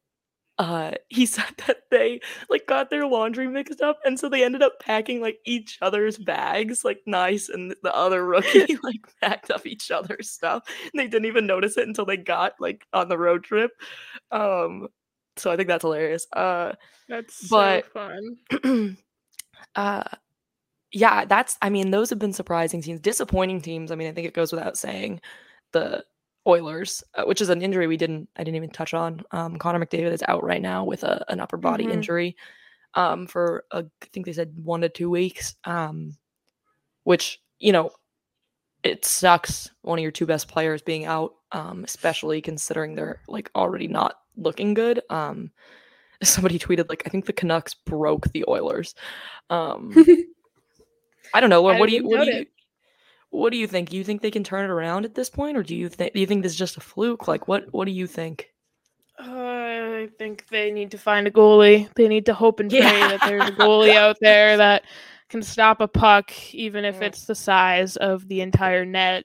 uh 0.60 0.92
he 1.08 1.24
said 1.26 1.46
that 1.66 1.78
they 1.90 2.20
like 2.50 2.66
got 2.66 2.90
their 2.90 3.06
laundry 3.06 3.48
mixed 3.48 3.80
up 3.80 3.98
and 4.04 4.20
so 4.20 4.28
they 4.28 4.44
ended 4.44 4.62
up 4.62 4.78
packing 4.78 5.20
like 5.20 5.38
each 5.46 5.78
other's 5.80 6.18
bags 6.18 6.84
like 6.84 7.00
Knies 7.08 7.48
and 7.48 7.74
the 7.82 7.94
other 7.96 8.24
rookie 8.26 8.76
like 8.82 9.00
packed 9.22 9.50
up 9.50 9.66
each 9.66 9.90
other's 9.90 10.30
stuff 10.30 10.62
and 10.92 11.00
they 11.00 11.08
didn't 11.08 11.24
even 11.24 11.46
notice 11.46 11.78
it 11.78 11.88
until 11.88 12.04
they 12.04 12.18
got 12.18 12.52
like 12.60 12.86
on 12.92 13.08
the 13.08 13.16
road 13.18 13.42
trip 13.42 13.72
um 14.30 14.86
so 15.36 15.50
i 15.50 15.56
think 15.56 15.66
that's 15.66 15.82
hilarious 15.82 16.26
uh 16.34 16.72
that's 17.08 17.48
But- 17.48 17.86
so 17.94 18.18
fun. 18.62 18.96
uh 19.76 20.04
yeah 20.92 21.24
that's 21.24 21.56
i 21.62 21.70
mean 21.70 21.90
those 21.90 22.10
have 22.10 22.18
been 22.18 22.32
surprising 22.34 22.82
teams 22.82 23.00
disappointing 23.00 23.62
teams 23.62 23.90
i 23.90 23.94
mean 23.94 24.08
i 24.08 24.12
think 24.12 24.26
it 24.26 24.34
goes 24.34 24.52
without 24.52 24.76
saying 24.76 25.20
the 25.72 26.04
oilers 26.46 27.04
uh, 27.14 27.24
which 27.24 27.40
is 27.40 27.48
an 27.50 27.62
injury 27.62 27.86
we 27.86 27.96
didn't 27.96 28.28
i 28.36 28.42
didn't 28.44 28.56
even 28.56 28.70
touch 28.70 28.94
on 28.94 29.22
um 29.32 29.56
connor 29.58 29.78
mcdavid 29.84 30.12
is 30.12 30.24
out 30.28 30.42
right 30.42 30.62
now 30.62 30.84
with 30.84 31.02
a, 31.04 31.24
an 31.28 31.40
upper 31.40 31.56
body 31.58 31.84
Mhm. 31.86 31.92
injury 31.92 32.36
um 32.94 33.26
for 33.26 33.64
a, 33.72 33.78
i 33.80 34.06
think 34.12 34.24
they 34.26 34.32
said 34.32 34.52
one 34.62 34.80
to 34.80 34.88
two 34.88 35.10
weeks 35.10 35.54
um 35.64 36.16
which 37.04 37.40
you 37.58 37.72
know 37.72 37.90
it 38.82 39.04
sucks 39.04 39.70
one 39.82 39.98
of 39.98 40.02
your 40.02 40.10
two 40.10 40.24
best 40.26 40.48
players 40.48 40.80
being 40.82 41.04
out 41.04 41.34
um 41.52 41.84
especially 41.84 42.40
considering 42.40 42.94
they're 42.94 43.20
like 43.28 43.50
already 43.54 43.86
not 43.86 44.14
looking 44.36 44.72
good 44.74 45.02
um 45.10 45.50
somebody 46.22 46.58
tweeted 46.58 46.88
like 46.88 47.02
i 47.06 47.10
think 47.10 47.26
the 47.26 47.32
canucks 47.32 47.74
broke 47.74 48.30
the 48.32 48.44
oilers 48.48 48.94
um 49.50 49.92
i 51.34 51.40
don't 51.40 51.50
know 51.50 51.62
what, 51.62 51.78
do 51.88 51.94
you 51.94 52.02
what 52.18 52.24
do 52.24 52.32
you. 52.38 52.46
What 53.30 53.50
do 53.50 53.56
you 53.56 53.66
think 53.66 53.92
you 53.92 54.02
think 54.04 54.20
they 54.22 54.30
can 54.30 54.44
turn 54.44 54.64
it 54.64 54.70
around 54.70 55.04
at 55.04 55.14
this 55.14 55.30
point 55.30 55.56
or 55.56 55.62
do 55.62 55.74
you 55.76 55.88
think 55.88 56.12
do 56.12 56.20
you 56.20 56.26
think 56.26 56.42
this 56.42 56.52
is 56.52 56.58
just 56.58 56.76
a 56.76 56.80
fluke 56.80 57.26
like 57.28 57.46
what 57.48 57.72
what 57.72 57.84
do 57.86 57.92
you 57.92 58.06
think 58.06 58.48
I 59.18 60.08
think 60.18 60.46
they 60.50 60.70
need 60.70 60.90
to 60.92 60.98
find 60.98 61.26
a 61.26 61.30
goalie. 61.30 61.92
They 61.94 62.08
need 62.08 62.24
to 62.26 62.34
hope 62.34 62.58
and 62.58 62.70
pray 62.70 62.78
Yeah. 62.80 63.08
that 63.08 63.20
there's 63.28 63.48
a 63.48 63.52
goalie 63.52 63.94
out 63.94 64.16
there 64.20 64.56
that 64.64 64.84
can 65.28 65.42
stop 65.42 65.80
a 65.82 65.88
puck, 65.88 66.32
even 66.54 66.84
if 66.86 66.96
Yeah. 66.96 67.08
it's 67.08 67.26
the 67.26 67.34
size 67.34 67.96
of 67.96 68.26
the 68.28 68.40
entire 68.40 68.84
net. 68.86 69.24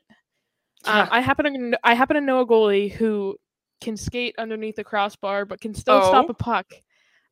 Um, 0.83 0.97
Yeah. 0.97 1.07
I 1.11 1.21
happen 1.21 1.71
to 1.71 1.79
I 1.83 1.93
happen 1.93 2.15
to 2.15 2.21
know 2.21 2.41
a 2.41 2.45
goalie 2.45 2.91
who 2.91 3.37
can 3.79 3.95
skate 3.95 4.35
underneath 4.37 4.75
the 4.75 4.83
crossbar, 4.83 5.45
but 5.45 5.61
can 5.61 5.73
still 5.73 6.01
stop 6.03 6.25
Oh. 6.27 6.31
a 6.31 6.33
puck. 6.33 6.65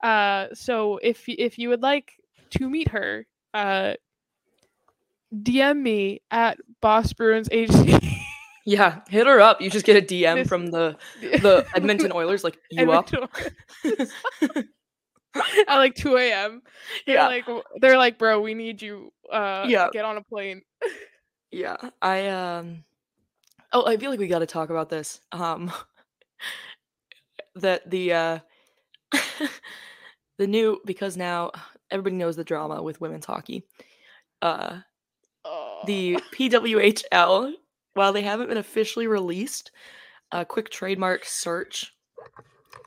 Uh, 0.01 0.47
so 0.53 0.99
if 1.03 1.25
if 1.27 1.57
you 1.59 1.67
would 1.69 1.81
like 1.81 2.13
to 2.51 2.69
meet 2.69 2.87
her, 2.89 3.25
uh, 3.53 3.95
DM 5.33 5.81
me 5.81 6.21
at 6.31 6.57
Boss 6.81 7.13
Bruins 7.13 7.49
HC. 7.51 8.01
yeah 8.65 9.01
hit 9.09 9.27
her 9.27 9.41
up 9.41 9.59
you 9.61 9.69
just 9.69 9.85
get 9.85 9.97
a 9.97 10.05
dm 10.05 10.35
This- 10.35 10.47
from 10.47 10.67
the 10.67 10.95
the 11.21 11.65
edmonton 11.75 12.11
oilers 12.13 12.43
like 12.43 12.57
you 12.71 12.89
up 12.91 13.11
Edmonton 13.13 13.29
Oilers. 13.85 14.11
at 15.67 15.77
like 15.77 15.95
2 15.95 16.15
a.m. 16.17 16.61
Yeah 17.07 17.25
like, 17.27 17.45
they're 17.81 17.97
like, 17.97 18.19
bro, 18.19 18.39
we 18.39 18.53
need 18.53 18.81
you. 18.83 19.11
Uh, 19.31 19.65
Yeah. 19.67 19.87
get 19.91 20.05
on 20.05 20.17
a 20.17 20.21
plane. 20.23 20.61
Yeah, 21.51 21.77
I 22.01 22.27
um 22.27 22.83
Oh, 23.71 23.85
I 23.87 23.97
feel 23.97 24.11
like 24.11 24.19
we 24.19 24.27
got 24.27 24.39
to 24.39 24.45
talk 24.45 24.69
about 24.69 24.89
this. 24.89 25.19
Um 25.31 25.71
that 27.55 27.89
the 27.89 28.13
uh 28.13 28.39
the 30.37 30.47
new 30.47 30.79
because 30.85 31.17
now 31.17 31.51
everybody 31.91 32.15
knows 32.15 32.35
the 32.35 32.43
drama 32.43 32.81
with 32.83 33.01
women's 33.01 33.25
hockey. 33.25 33.63
Uh 34.41 34.79
the 35.85 36.19
PWHL 36.33 37.53
while 37.93 38.13
they 38.13 38.21
haven't 38.21 38.49
been 38.49 38.57
officially 38.57 39.07
released, 39.07 39.71
a 40.31 40.43
quick 40.45 40.69
trademark 40.69 41.25
search 41.25 41.93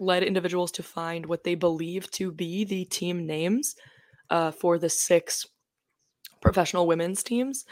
led 0.01 0.23
individuals 0.23 0.73
to 0.73 0.83
find 0.83 1.27
what 1.27 1.45
they 1.45 1.55
believe 1.55 2.11
to 2.11 2.31
be 2.33 2.65
the 2.65 2.85
team 2.87 3.27
names 3.27 3.77
uh, 4.31 4.51
for 4.51 4.79
the 4.79 4.89
six 4.89 5.47
professional 6.41 6.87
women's 6.87 7.23
teams, 7.23 7.65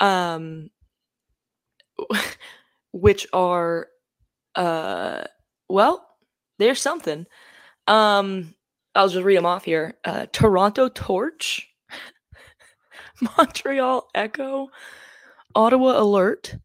um, 0.00 0.70
which 2.92 3.26
are, 3.32 3.88
uh, 4.54 5.24
well, 5.68 6.06
there's 6.58 6.80
something. 6.80 7.26
Um, 7.86 8.54
I'll 8.94 9.08
just 9.08 9.24
read 9.24 9.36
them 9.36 9.46
off 9.46 9.64
here. 9.64 9.94
Uh, 10.04 10.26
Toronto 10.32 10.88
Torch, 10.88 11.68
Montreal 13.38 14.08
Echo, 14.14 14.68
Ottawa 15.54 16.00
Alert, 16.00 16.56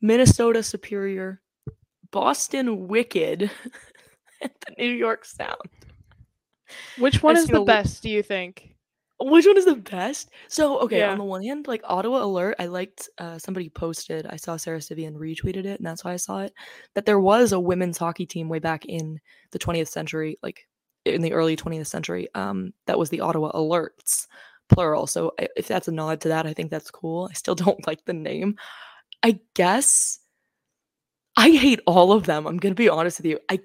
Minnesota 0.00 0.62
Superior, 0.62 1.40
Boston 2.10 2.88
Wicked, 2.88 3.42
and 4.40 4.50
the 4.66 4.74
New 4.78 4.92
York 4.92 5.24
Sound. 5.24 5.56
Which 6.98 7.22
one 7.22 7.36
is 7.36 7.46
the 7.46 7.62
best? 7.62 8.02
Do 8.02 8.08
you 8.10 8.22
think? 8.22 8.74
Which 9.22 9.44
one 9.44 9.58
is 9.58 9.66
the 9.66 9.76
best? 9.76 10.30
So, 10.48 10.78
okay, 10.80 11.00
Yeah. 11.00 11.12
on 11.12 11.18
the 11.18 11.24
one 11.24 11.42
hand, 11.42 11.68
like 11.68 11.82
Ottawa 11.84 12.24
Alert, 12.24 12.56
I 12.58 12.66
liked 12.66 13.10
uh, 13.18 13.38
somebody 13.38 13.68
posted, 13.68 14.26
I 14.26 14.36
saw 14.36 14.56
Sara 14.56 14.80
Civian 14.80 15.14
retweeted 15.14 15.66
it, 15.66 15.78
and 15.78 15.86
that's 15.86 16.04
why 16.04 16.12
I 16.14 16.16
saw 16.16 16.38
it, 16.40 16.54
that 16.94 17.04
there 17.04 17.20
was 17.20 17.52
a 17.52 17.60
women's 17.60 17.98
hockey 17.98 18.24
team 18.24 18.48
way 18.48 18.60
back 18.60 18.86
in 18.86 19.20
the 19.50 19.58
20th 19.58 19.88
century, 19.88 20.38
like 20.42 20.66
in 21.04 21.20
the 21.20 21.34
early 21.34 21.54
20th 21.54 21.88
century. 21.88 22.28
Um, 22.34 22.72
that 22.86 22.98
was 22.98 23.10
the 23.10 23.20
Ottawa 23.20 23.52
Alerts, 23.52 24.26
plural. 24.70 25.06
So 25.06 25.32
if 25.56 25.68
that's 25.68 25.88
a 25.88 25.92
nod 25.92 26.20
to 26.22 26.28
that, 26.28 26.46
I 26.46 26.54
think 26.54 26.70
that's 26.70 26.90
cool. 26.90 27.28
I 27.30 27.34
still 27.34 27.54
don't 27.56 27.86
like 27.86 28.04
the 28.04 28.12
name. 28.12 28.56
I 29.22 29.40
guess 29.54 30.18
I 31.36 31.50
hate 31.50 31.80
all 31.86 32.12
of 32.12 32.24
them. 32.24 32.46
I'm 32.46 32.56
gonna 32.56 32.74
be 32.74 32.88
honest 32.88 33.18
with 33.18 33.26
you. 33.26 33.38
I 33.48 33.60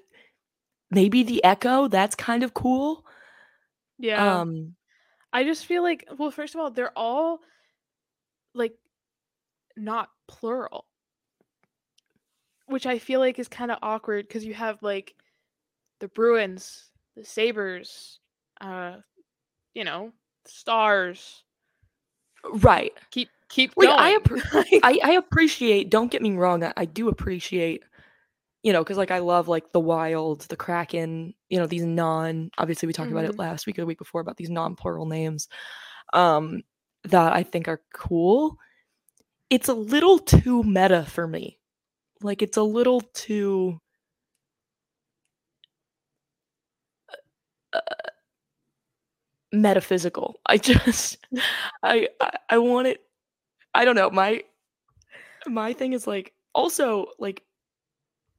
maybe 0.90 1.22
the 1.22 1.42
Echo. 1.44 1.88
That's 1.88 2.14
kind 2.14 2.42
of 2.42 2.54
cool. 2.54 3.04
Yeah. 3.98 4.40
Um, 4.40 4.74
I 5.32 5.44
just 5.44 5.66
feel 5.66 5.82
like 5.82 6.06
well, 6.18 6.30
first 6.30 6.54
of 6.54 6.60
all, 6.60 6.70
they're 6.70 6.96
all 6.96 7.40
like 8.54 8.74
not 9.76 10.10
plural. 10.28 10.86
Which 12.66 12.86
I 12.86 12.98
feel 12.98 13.20
like 13.20 13.38
is 13.38 13.48
kind 13.48 13.70
of 13.70 13.78
awkward 13.80 14.26
because 14.26 14.44
you 14.44 14.54
have 14.54 14.82
like 14.82 15.14
the 16.00 16.08
Bruins, 16.08 16.90
the 17.16 17.24
Sabres, 17.24 18.18
uh, 18.60 18.96
you 19.74 19.84
know, 19.84 20.12
stars. 20.48 21.44
right. 22.62 22.92
Keep 23.10 23.28
keep 23.48 23.72
Like, 23.76 23.88
going. 23.88 24.00
I 24.00 24.18
appre- 24.18 24.80
I, 24.82 25.00
I 25.04 25.12
appreciate 25.12 25.90
don't 25.90 26.10
get 26.10 26.22
me 26.22 26.32
wrong 26.32 26.64
I, 26.64 26.72
I 26.76 26.84
do 26.84 27.08
appreciate 27.08 27.84
you 28.62 28.72
know 28.72 28.82
because 28.82 28.96
like 28.96 29.12
i 29.12 29.18
love 29.20 29.46
like 29.46 29.70
the 29.72 29.78
wild 29.80 30.40
the 30.42 30.56
kraken 30.56 31.32
you 31.48 31.58
know 31.58 31.66
these 31.66 31.84
non 31.84 32.50
obviously 32.58 32.86
we 32.88 32.92
talked 32.92 33.12
about 33.12 33.24
it 33.24 33.36
Mhm. 33.36 33.38
last 33.38 33.66
week 33.66 33.78
or 33.78 33.82
the 33.82 33.86
week 33.86 33.98
before 33.98 34.20
about 34.20 34.36
these 34.36 34.50
non-plural 34.50 35.06
names 35.06 35.46
um 36.12 36.62
that 37.04 37.32
i 37.32 37.42
think 37.44 37.68
are 37.68 37.80
cool 37.94 38.56
it's 39.50 39.68
a 39.68 39.74
little 39.74 40.18
too 40.18 40.64
meta 40.64 41.04
for 41.04 41.28
me 41.28 41.58
like 42.22 42.42
it's 42.42 42.56
a 42.56 42.62
little 42.62 43.00
too 43.14 43.78
uh, 47.72 47.80
metaphysical. 49.52 50.40
I 50.46 50.58
just 50.58 51.18
I, 51.82 52.08
I 52.20 52.30
i 52.50 52.58
want 52.58 52.88
it 52.88 53.00
i 53.74 53.84
don't 53.84 53.96
know 53.96 54.10
my 54.10 54.42
my 55.46 55.72
thing 55.72 55.92
is 55.92 56.06
like 56.06 56.32
also 56.54 57.06
like 57.18 57.42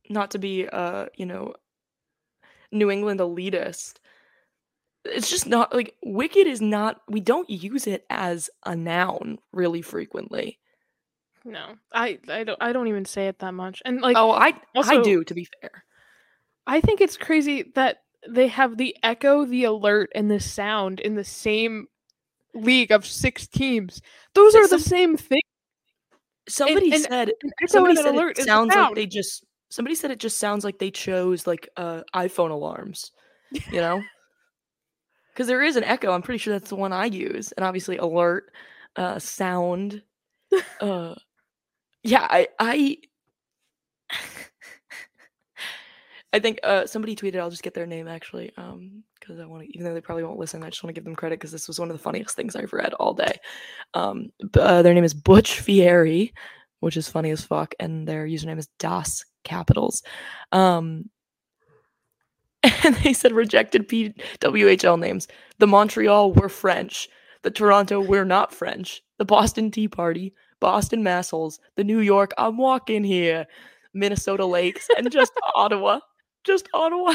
not 0.09 0.31
to 0.31 0.39
be 0.39 0.67
uh 0.67 1.07
you 1.15 1.25
know 1.25 1.53
new 2.71 2.89
england 2.89 3.19
elitist 3.19 3.99
it's 5.11 5.29
just 5.29 5.47
not 5.47 5.73
like 5.73 5.95
wicked 6.03 6.47
is 6.47 6.61
not 6.61 7.01
we 7.07 7.19
don't 7.19 7.49
use 7.49 7.87
it 7.87 8.05
as 8.09 8.49
a 8.65 8.75
noun 8.75 9.39
really 9.51 9.81
frequently. 9.81 10.59
No, 11.45 11.75
I 11.93 12.19
I 12.27 12.43
don't 12.43 12.61
I 12.61 12.73
don't 12.73 12.87
even 12.87 13.05
say 13.05 13.27
it 13.27 13.39
that 13.39 13.53
much. 13.53 13.81
And 13.85 14.01
like 14.01 14.17
oh 14.17 14.31
i 14.31 14.53
i 14.75 15.01
do 15.01 15.23
to 15.23 15.33
be 15.33 15.47
fair. 15.61 15.83
I 16.65 16.81
think 16.81 16.99
it's 16.99 17.15
crazy 17.15 17.71
that 17.75 18.03
they 18.27 18.47
have 18.47 18.77
the 18.77 18.95
echo, 19.03 19.45
the 19.45 19.65
alert, 19.65 20.11
and 20.15 20.29
the 20.31 20.39
sound 20.39 20.99
in 20.99 21.15
the 21.15 21.23
same 21.23 21.87
league 22.53 22.91
of 22.91 23.05
six 23.05 23.47
teams. 23.47 24.01
Those 24.33 24.55
are 24.55 24.67
the 24.67 24.79
same 24.79 25.17
thing. 25.17 25.41
somebody 26.47 26.91
and 26.93 27.03
said 27.03 27.29
An 27.29 27.51
echo 27.61 27.71
somebody 27.71 27.95
said 27.95 28.15
it 28.15 28.37
sounds 28.37 28.73
like 28.73 28.95
they 28.95 29.05
just 29.05 29.45
somebody 29.69 29.95
said 29.95 30.11
it 30.11 30.19
just 30.19 30.39
sounds 30.39 30.63
like 30.63 30.79
they 30.79 30.91
chose 30.91 31.45
like 31.45 31.67
uh 31.75 32.01
iphone 32.15 32.51
alarms 32.51 33.11
you 33.51 33.81
know 33.81 34.01
because 35.33 35.47
there 35.47 35.61
is 35.61 35.75
an 35.75 35.83
echo 35.83 36.11
i'm 36.11 36.21
pretty 36.21 36.37
sure 36.37 36.53
that's 36.53 36.69
the 36.69 36.75
one 36.75 36.93
i 36.93 37.05
use 37.05 37.51
and 37.51 37.65
obviously 37.65 37.97
alert 37.97 38.51
uh 38.95 39.19
sound 39.19 40.01
uh 40.79 41.13
yeah 42.03 42.25
i 42.29 42.47
i 42.59 42.97
i 46.33 46.39
think 46.39 46.59
uh 46.63 46.85
somebody 46.85 47.15
tweeted 47.15 47.39
i'll 47.39 47.49
just 47.49 47.63
get 47.63 47.73
their 47.73 47.85
name 47.85 48.07
actually 48.07 48.51
um 48.57 49.03
because 49.19 49.39
i 49.39 49.45
want 49.45 49.63
to 49.63 49.69
even 49.73 49.85
though 49.85 49.93
they 49.93 50.01
probably 50.01 50.23
won't 50.23 50.39
listen 50.39 50.63
i 50.63 50.69
just 50.69 50.83
want 50.83 50.93
to 50.93 50.97
give 50.99 51.05
them 51.05 51.15
credit 51.15 51.39
because 51.39 51.51
this 51.51 51.67
was 51.67 51.79
one 51.79 51.89
of 51.89 51.97
the 51.97 52.03
funniest 52.03 52.35
things 52.35 52.55
i've 52.55 52.73
read 52.73 52.93
all 52.95 53.13
day. 53.13 53.37
Um 53.93 54.29
uh, 54.55 54.81
their 54.81 54.93
name 54.93 55.03
is 55.03 55.13
butch 55.13 55.59
fieri 55.59 56.33
which 56.79 56.97
is 56.97 57.09
funny 57.09 57.31
as 57.31 57.43
fuck 57.43 57.73
and 57.79 58.07
their 58.07 58.27
username 58.27 58.59
is 58.59 58.67
das 58.79 59.23
capitals. 59.43 60.03
Um 60.51 61.09
and 62.83 62.95
they 62.97 63.13
said 63.13 63.31
rejected 63.31 63.87
pwhl 63.87 64.99
names. 64.99 65.27
The 65.59 65.67
montreal 65.67 66.33
were 66.33 66.49
french. 66.49 67.07
The 67.43 67.51
toronto 67.51 68.01
we're 68.01 68.25
not 68.25 68.53
french. 68.53 69.01
The 69.17 69.25
boston 69.25 69.71
tea 69.71 69.87
party 69.87 70.33
boston 70.59 71.03
massholes 71.03 71.59
the 71.75 71.83
new 71.83 71.99
york 71.99 72.33
i'm 72.37 72.57
walking 72.57 73.03
here 73.03 73.45
minnesota 73.93 74.45
lakes 74.45 74.87
and 74.97 75.11
just 75.11 75.31
ottawa 75.55 75.99
just 76.47 76.67
ottawa 76.73 77.13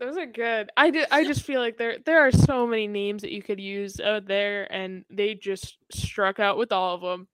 Those 0.00 0.16
are 0.16 0.26
good. 0.26 0.70
I 0.76 0.90
do, 0.90 1.04
I 1.10 1.24
just 1.24 1.42
feel 1.42 1.60
like 1.60 1.78
there 1.78 1.98
there 2.04 2.26
are 2.26 2.32
so 2.32 2.66
many 2.66 2.88
names 2.88 3.22
that 3.22 3.30
you 3.32 3.42
could 3.42 3.60
use 3.60 4.00
out 4.00 4.26
there, 4.26 4.70
and 4.72 5.04
they 5.08 5.34
just 5.34 5.78
struck 5.92 6.40
out 6.40 6.58
with 6.58 6.72
all 6.72 6.94
of 6.96 7.00
them. 7.00 7.28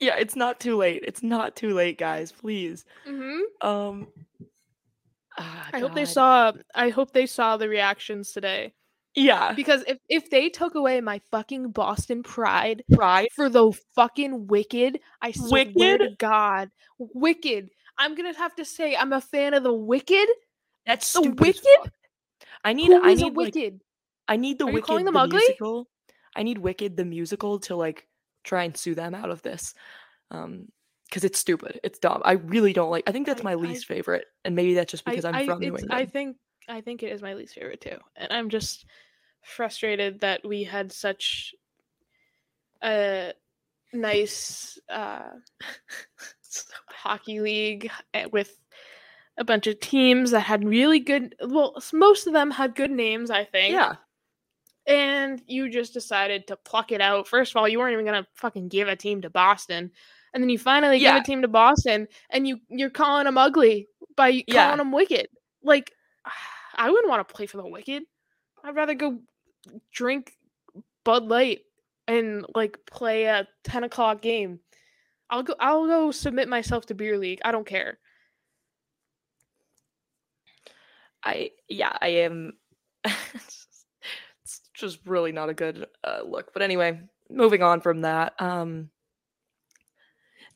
yeah 0.00 0.16
it's 0.16 0.34
not 0.36 0.58
too 0.58 0.76
late 0.76 1.02
it's 1.06 1.22
not 1.22 1.54
too 1.56 1.72
late 1.74 1.98
guys 1.98 2.32
please 2.32 2.84
Mm-hmm. 3.06 3.66
um 3.66 4.08
ah, 5.38 5.68
I 5.72 5.78
hope 5.78 5.94
they 5.94 6.04
saw. 6.06 6.52
I 6.74 6.88
hope 6.88 7.12
they 7.12 7.26
saw 7.26 7.56
the 7.58 7.68
reactions 7.68 8.32
today 8.32 8.72
yeah 9.16 9.52
because 9.54 9.82
if 9.88 9.98
if 10.08 10.30
they 10.30 10.48
took 10.48 10.74
away 10.74 11.00
my 11.00 11.20
fucking 11.30 11.70
Boston 11.70 12.22
pride 12.22 12.84
pride 12.92 13.28
for 13.34 13.48
the 13.48 13.72
fucking 13.94 14.46
wicked, 14.46 15.00
I 15.22 15.32
swear 15.32 15.64
to 15.98 16.14
God, 16.18 16.70
wicked. 16.98 17.70
I'm 17.98 18.14
gonna 18.14 18.36
have 18.36 18.54
to 18.56 18.64
say 18.64 18.94
I'm 18.94 19.12
a 19.12 19.20
fan 19.20 19.54
of 19.54 19.62
the 19.62 19.72
wicked. 19.72 20.28
that's 20.84 21.10
The 21.12 21.30
Wicked? 21.30 21.92
i 22.64 22.72
need 22.72 22.88
Who 22.88 23.02
i 23.02 23.14
need 23.14 23.22
like 23.24 23.36
wicked? 23.36 23.80
I 24.28 24.36
need 24.36 24.58
the 24.58 24.64
Are 24.66 24.68
you 24.68 24.74
Wicked 24.74 24.86
calling 24.86 25.04
them 25.04 25.14
the 25.14 25.20
ugly? 25.20 25.38
musical. 25.38 25.88
I 26.34 26.42
need 26.42 26.58
Wicked 26.58 26.96
the 26.96 27.04
musical 27.04 27.58
to 27.60 27.76
like 27.76 28.06
try 28.44 28.64
and 28.64 28.76
sue 28.76 28.94
them 28.94 29.14
out 29.14 29.30
of 29.30 29.40
this. 29.42 29.72
Um 30.30 30.68
because 31.08 31.22
it's 31.22 31.38
stupid. 31.38 31.78
It's 31.84 32.00
dumb. 32.00 32.20
I 32.24 32.32
really 32.32 32.72
don't 32.72 32.90
like 32.90 33.04
I 33.06 33.12
think 33.12 33.26
that's 33.26 33.44
my 33.44 33.52
I- 33.52 33.54
least 33.54 33.86
favorite. 33.86 34.26
And 34.44 34.54
maybe 34.56 34.74
that's 34.74 34.90
just 34.90 35.04
because 35.04 35.24
I, 35.24 35.30
I'm 35.30 35.34
I, 35.36 35.46
from 35.46 35.60
New 35.60 35.66
England. 35.68 35.88
I 35.90 36.04
think 36.04 36.36
I 36.68 36.80
think 36.80 37.02
it 37.04 37.12
is 37.12 37.22
my 37.22 37.34
least 37.34 37.54
favorite 37.54 37.80
too, 37.80 37.96
and 38.16 38.32
I'm 38.32 38.48
just 38.50 38.84
frustrated 39.46 40.20
that 40.20 40.44
we 40.46 40.64
had 40.64 40.92
such 40.92 41.54
a 42.82 43.32
nice 43.92 44.78
uh, 44.88 45.30
hockey 46.88 47.40
league 47.40 47.90
eh, 48.14 48.26
with 48.32 48.58
a 49.38 49.44
bunch 49.44 49.66
of 49.66 49.78
teams 49.80 50.30
that 50.30 50.40
had 50.40 50.64
really 50.66 50.98
good. 50.98 51.34
Well, 51.40 51.76
most 51.92 52.26
of 52.26 52.32
them 52.32 52.50
had 52.50 52.74
good 52.74 52.90
names, 52.90 53.30
I 53.30 53.44
think. 53.44 53.72
yeah. 53.72 53.94
And 54.88 55.42
you 55.46 55.68
just 55.68 55.92
decided 55.92 56.46
to 56.46 56.56
pluck 56.56 56.92
it 56.92 57.00
out. 57.00 57.26
First 57.26 57.52
of 57.52 57.56
all, 57.56 57.68
you 57.68 57.78
weren't 57.78 57.92
even 57.92 58.04
gonna 58.06 58.26
fucking 58.34 58.68
give 58.68 58.86
a 58.88 58.94
team 58.94 59.20
to 59.22 59.30
Boston, 59.30 59.90
and 60.32 60.42
then 60.42 60.48
you 60.48 60.58
finally 60.58 60.98
Yeah. 60.98 61.14
give 61.14 61.22
a 61.22 61.26
team 61.26 61.42
to 61.42 61.48
Boston, 61.48 62.06
and 62.30 62.46
you 62.46 62.60
you're 62.68 62.90
calling 62.90 63.24
them 63.24 63.36
ugly 63.36 63.88
by 64.16 64.30
calling 64.30 64.44
Yeah. 64.48 64.76
them 64.76 64.92
wicked. 64.92 65.28
Like, 65.62 65.92
I 66.76 66.90
wouldn't 66.90 67.08
want 67.08 67.26
to 67.26 67.34
play 67.34 67.46
for 67.46 67.56
the 67.56 67.66
wicked. 67.66 68.04
I'd 68.62 68.76
rather 68.76 68.94
go 68.94 69.18
drink 69.92 70.32
Bud 71.04 71.24
Light 71.24 71.60
and 72.08 72.44
like 72.54 72.78
play 72.86 73.24
a 73.24 73.46
ten 73.64 73.84
o'clock 73.84 74.22
game. 74.22 74.60
I'll 75.30 75.42
go. 75.42 75.54
I'll 75.58 75.86
go 75.86 76.10
submit 76.10 76.48
myself 76.48 76.86
to 76.86 76.94
beer 76.94 77.18
league. 77.18 77.40
I 77.44 77.52
don't 77.52 77.66
care. 77.66 77.98
I 81.24 81.50
yeah, 81.68 81.96
I 82.00 82.08
am 82.08 82.52
it's 83.04 84.60
just 84.74 85.00
really 85.06 85.32
not 85.32 85.48
a 85.48 85.54
good 85.54 85.86
uh, 86.04 86.20
look. 86.24 86.52
But 86.52 86.62
anyway, 86.62 87.00
moving 87.28 87.62
on 87.62 87.80
from 87.80 88.02
that. 88.02 88.34
Um 88.40 88.90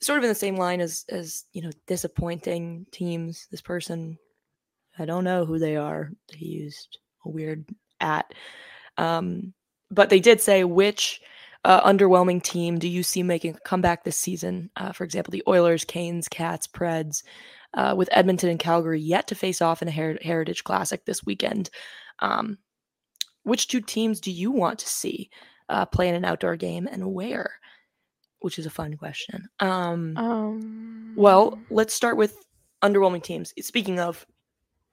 sort 0.01 0.19
of 0.19 0.25
in 0.25 0.31
the 0.31 0.35
same 0.35 0.57
line 0.57 0.81
as 0.81 1.05
as, 1.09 1.45
you 1.53 1.63
know, 1.63 1.71
disappointing 1.87 2.87
teams. 2.93 3.49
This 3.51 3.61
person 3.61 4.17
I 4.99 5.05
don't 5.05 5.25
know 5.25 5.45
who 5.45 5.59
they 5.59 5.77
are. 5.77 6.13
He 6.33 6.47
used 6.47 6.99
a 7.25 7.29
weird 7.29 7.65
at. 8.01 8.33
Um 9.01 9.55
but 9.91 10.11
they 10.11 10.21
did 10.21 10.41
say 10.41 10.65
which 10.65 11.21
uh, 11.65 11.83
underwhelming 11.83 12.43
team 12.43 12.79
do 12.79 12.89
you 12.89 13.03
see 13.03 13.23
making 13.23 13.55
a 13.55 13.61
comeback 13.61 14.05
this 14.05 14.17
season? 14.17 14.71
Uh, 14.77 14.93
for 14.93 15.05
example, 15.05 15.33
the 15.33 15.43
Oilers, 15.47 15.85
Canes, 15.85 16.29
Cats, 16.29 16.67
Preds, 16.67 17.23
uh, 17.75 17.95
with 17.97 18.09
Edmonton 18.13 18.49
and 18.51 18.59
Calgary 18.59 19.01
yet 19.01 19.27
to 19.29 19.35
face 19.35 19.61
off 19.61 19.83
in 19.83 19.89
a 19.89 19.91
Her- 19.91 20.19
Heritage 20.23 20.65
Classic 20.65 21.05
this 21.05 21.25
weekend. 21.25 21.71
Um, 22.21 22.59
which 23.43 23.69
two 23.69 23.81
teams 23.81 24.21
do 24.21 24.31
you 24.31 24.51
want 24.51 24.79
to 24.79 24.89
see 24.89 25.31
uh, 25.69 25.87
play 25.87 26.09
in 26.09 26.15
an 26.15 26.25
outdoor 26.25 26.57
game 26.57 26.89
and 26.91 27.13
where? 27.13 27.51
Which 28.41 28.59
is 28.59 28.67
a 28.67 28.71
fun 28.71 28.97
question. 28.97 29.49
Um, 29.61 30.17
Um. 30.17 31.15
well, 31.17 31.59
let's 31.71 31.95
start 31.95 32.17
with 32.17 32.37
underwhelming 32.83 33.23
teams. 33.23 33.53
Speaking 33.61 34.01
of 34.01 34.27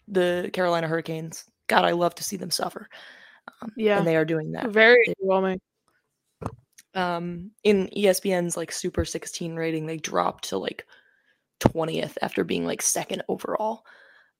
the 0.08 0.50
Carolina 0.54 0.88
Hurricanes, 0.88 1.46
God, 1.68 1.86
I 1.86 1.92
love 1.92 2.16
to 2.16 2.24
see 2.24 2.38
them 2.38 2.52
suffer. 2.52 2.90
Um, 3.62 3.72
Yeah. 3.76 3.98
and 3.98 4.08
they 4.08 4.16
are 4.16 4.26
doing 4.26 4.52
that. 4.54 4.70
very 4.70 5.04
They- 5.08 5.14
overwhelming. 5.22 5.62
um 6.96 7.52
in 7.64 7.88
ESPN's 7.96 8.58
like 8.58 8.72
Super 8.72 9.06
16 9.06 9.56
rating, 9.56 9.86
they 9.86 9.98
dropped 9.98 10.50
to 10.50 10.58
like 10.58 10.86
20th 11.60 12.18
after 12.22 12.44
being 12.44 12.66
like 12.66 12.82
second 12.82 13.24
overall. 13.28 13.86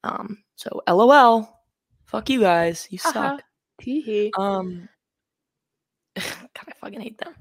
Um, 0.04 0.44
so 0.56 0.82
LOL, 0.88 1.62
fuck 2.06 2.30
you 2.30 2.40
guys, 2.42 2.88
you 2.90 3.00
Haha. 3.02 3.38
suck. 3.38 3.44
Tee 3.82 4.32
Um, 4.38 4.88
God, 6.16 6.68
I 6.68 6.74
fucking 6.82 7.02
hate 7.02 7.18
them. 7.20 7.36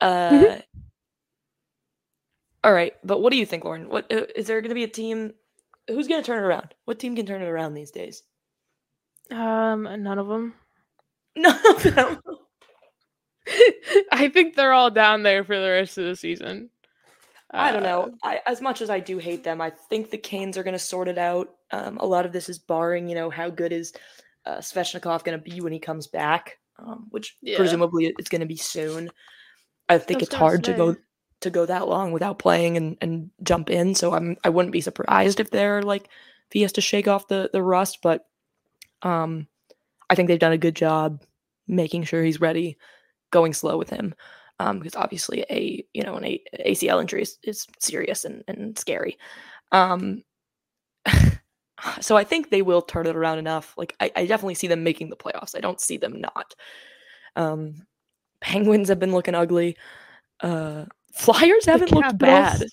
Uh, 0.00 0.58
all 2.62 2.72
right, 2.72 2.94
but 3.04 3.20
what 3.20 3.30
do 3.30 3.36
you 3.38 3.44
think, 3.46 3.64
Lauren? 3.64 3.88
What 3.90 4.10
uh, 4.10 4.22
there 4.46 4.60
going 4.62 4.70
to 4.70 4.74
be 4.74 4.84
a 4.84 4.88
team? 4.88 5.32
Who's 5.88 6.08
going 6.08 6.22
to 6.22 6.26
turn 6.26 6.42
it 6.42 6.46
around? 6.46 6.74
What 6.86 6.98
team 6.98 7.14
can 7.16 7.26
turn 7.26 7.42
it 7.42 7.46
around 7.48 7.74
these 7.74 7.90
days? 7.90 8.22
Um, 9.30 9.82
none 10.02 10.18
of 10.18 10.28
them. 10.28 10.54
No, 11.36 11.50
no. 11.96 12.18
I 14.12 14.28
think 14.28 14.54
they're 14.54 14.72
all 14.72 14.90
down 14.90 15.22
there 15.22 15.44
for 15.44 15.58
the 15.58 15.70
rest 15.70 15.98
of 15.98 16.04
the 16.06 16.16
season. 16.16 16.70
I 17.52 17.70
don't 17.72 17.82
Uh, 17.82 17.88
know. 17.88 18.14
I, 18.22 18.40
as 18.46 18.60
much 18.60 18.80
as 18.82 18.90
I 18.90 19.00
do 19.00 19.18
hate 19.18 19.44
them, 19.44 19.60
I 19.60 19.70
think 19.70 20.10
the 20.10 20.18
Canes 20.18 20.56
are 20.56 20.62
going 20.64 20.72
to 20.74 20.78
sort 20.78 21.08
it 21.08 21.18
out. 21.18 21.54
Um, 21.70 21.98
a 21.98 22.06
lot 22.06 22.26
of 22.26 22.32
this 22.32 22.48
is 22.48 22.58
barring, 22.58 23.08
you 23.08 23.14
know, 23.14 23.30
how 23.30 23.50
good 23.50 23.72
is 23.72 23.92
uh, 24.46 24.58
Svechnikov 24.58 25.24
going 25.24 25.38
to 25.38 25.50
be 25.50 25.60
when 25.60 25.72
he 25.72 25.78
comes 25.78 26.06
back, 26.06 26.58
um, 26.78 27.06
which 27.10 27.36
Yeah. 27.42 27.56
presumably 27.56 28.12
it's 28.18 28.28
going 28.28 28.40
to 28.40 28.46
be 28.46 28.56
soon. 28.56 29.10
I 29.88 29.98
think 29.98 30.22
I 30.22 30.24
it's 30.24 30.34
hard 30.34 30.64
to 30.64 30.72
go 30.74 30.96
to 31.40 31.50
go 31.50 31.66
that 31.66 31.88
long 31.88 32.12
without 32.12 32.38
playing 32.38 32.76
and, 32.76 32.96
and 33.00 33.30
jump 33.42 33.70
in. 33.70 33.94
So 33.94 34.14
I'm 34.14 34.36
I 34.42 34.48
wouldn't 34.48 34.72
be 34.72 34.80
surprised 34.80 35.40
if 35.40 35.50
they're 35.50 35.82
like 35.82 36.04
if 36.04 36.52
he 36.52 36.62
has 36.62 36.72
to 36.72 36.80
shake 36.80 37.06
off 37.06 37.28
the 37.28 37.50
the 37.52 37.62
rust, 37.62 37.98
but 38.02 38.26
um, 39.02 39.46
I 40.10 40.14
think 40.14 40.28
they've 40.28 40.38
done 40.38 40.52
a 40.52 40.58
good 40.58 40.76
job 40.76 41.22
making 41.66 42.04
sure 42.04 42.22
he's 42.22 42.40
ready, 42.40 42.76
going 43.30 43.52
slow 43.52 43.78
with 43.78 43.90
him 43.90 44.14
um, 44.60 44.78
because 44.78 44.94
obviously 44.94 45.44
a 45.50 45.84
you 45.92 46.02
know 46.02 46.14
an 46.16 46.24
a- 46.24 46.42
ACL 46.66 47.00
injury 47.00 47.22
is, 47.22 47.38
is 47.42 47.66
serious 47.80 48.24
and, 48.24 48.44
and 48.48 48.78
scary. 48.78 49.18
Um, 49.72 50.22
so 52.00 52.16
I 52.16 52.24
think 52.24 52.50
they 52.50 52.62
will 52.62 52.82
turn 52.82 53.06
it 53.06 53.16
around 53.16 53.38
enough. 53.38 53.74
Like 53.76 53.94
I, 54.00 54.10
I 54.14 54.26
definitely 54.26 54.54
see 54.54 54.68
them 54.68 54.84
making 54.84 55.10
the 55.10 55.16
playoffs. 55.16 55.56
I 55.56 55.60
don't 55.60 55.80
see 55.80 55.96
them 55.96 56.20
not. 56.20 56.54
Um, 57.36 57.86
Penguins 58.40 58.88
have 58.88 59.00
been 59.00 59.12
looking 59.12 59.34
ugly. 59.34 59.76
Uh, 60.40 60.84
Flyers 61.14 61.66
haven't 61.66 61.92
looked 61.92 62.18
bad. 62.18 62.64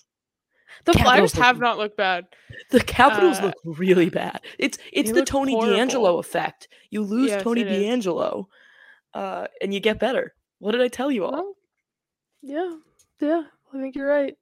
The 0.86 0.94
Capitals 0.94 1.32
Flyers 1.32 1.46
have 1.46 1.56
look- 1.58 1.62
not 1.62 1.78
looked 1.78 1.98
bad. 1.98 2.26
The 2.72 2.82
Capitals 2.84 3.40
Uh, 3.40 3.46
look 3.48 3.56
really 3.66 4.10
bad. 4.10 4.42
It's 4.58 4.78
it's 4.92 5.12
the 5.12 5.24
Tony 5.26 5.54
horrible. 5.54 5.76
DeAngelo 5.76 6.20
effect. 6.20 6.68
You 6.90 7.04
lose 7.04 7.30
Yes, 7.32 7.44
Tony. 7.44 7.64
DeAngelo, 7.64 8.46
uh, 9.14 9.48
and 9.62 9.74
you 9.74 9.80
get 9.80 10.00
better. 10.00 10.34
What 10.60 10.72
did 10.74 10.82
I 10.82 10.88
tell 10.88 11.12
you 11.12 11.26
all? 11.26 11.32
Well, 11.32 11.56
yeah, 12.42 12.76
yeah, 13.20 13.44
I 13.74 13.82
think 13.82 13.96
you're 13.96 14.08
right. 14.08 14.36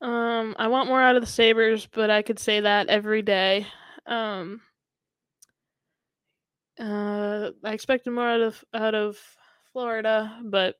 Um, 0.00 0.54
I 0.58 0.68
want 0.68 0.88
more 0.88 1.00
out 1.00 1.16
of 1.16 1.22
the 1.22 1.26
Sabres, 1.26 1.86
but 1.86 2.10
I 2.10 2.22
could 2.22 2.38
say 2.38 2.60
that 2.60 2.88
every 2.88 3.22
day. 3.22 3.66
Um, 4.06 4.60
uh, 6.78 7.50
I 7.64 7.72
expected 7.72 8.10
more 8.10 8.28
out 8.28 8.40
of 8.42 8.64
out 8.74 8.94
of 8.94 9.18
Florida, 9.72 10.38
but 10.44 10.76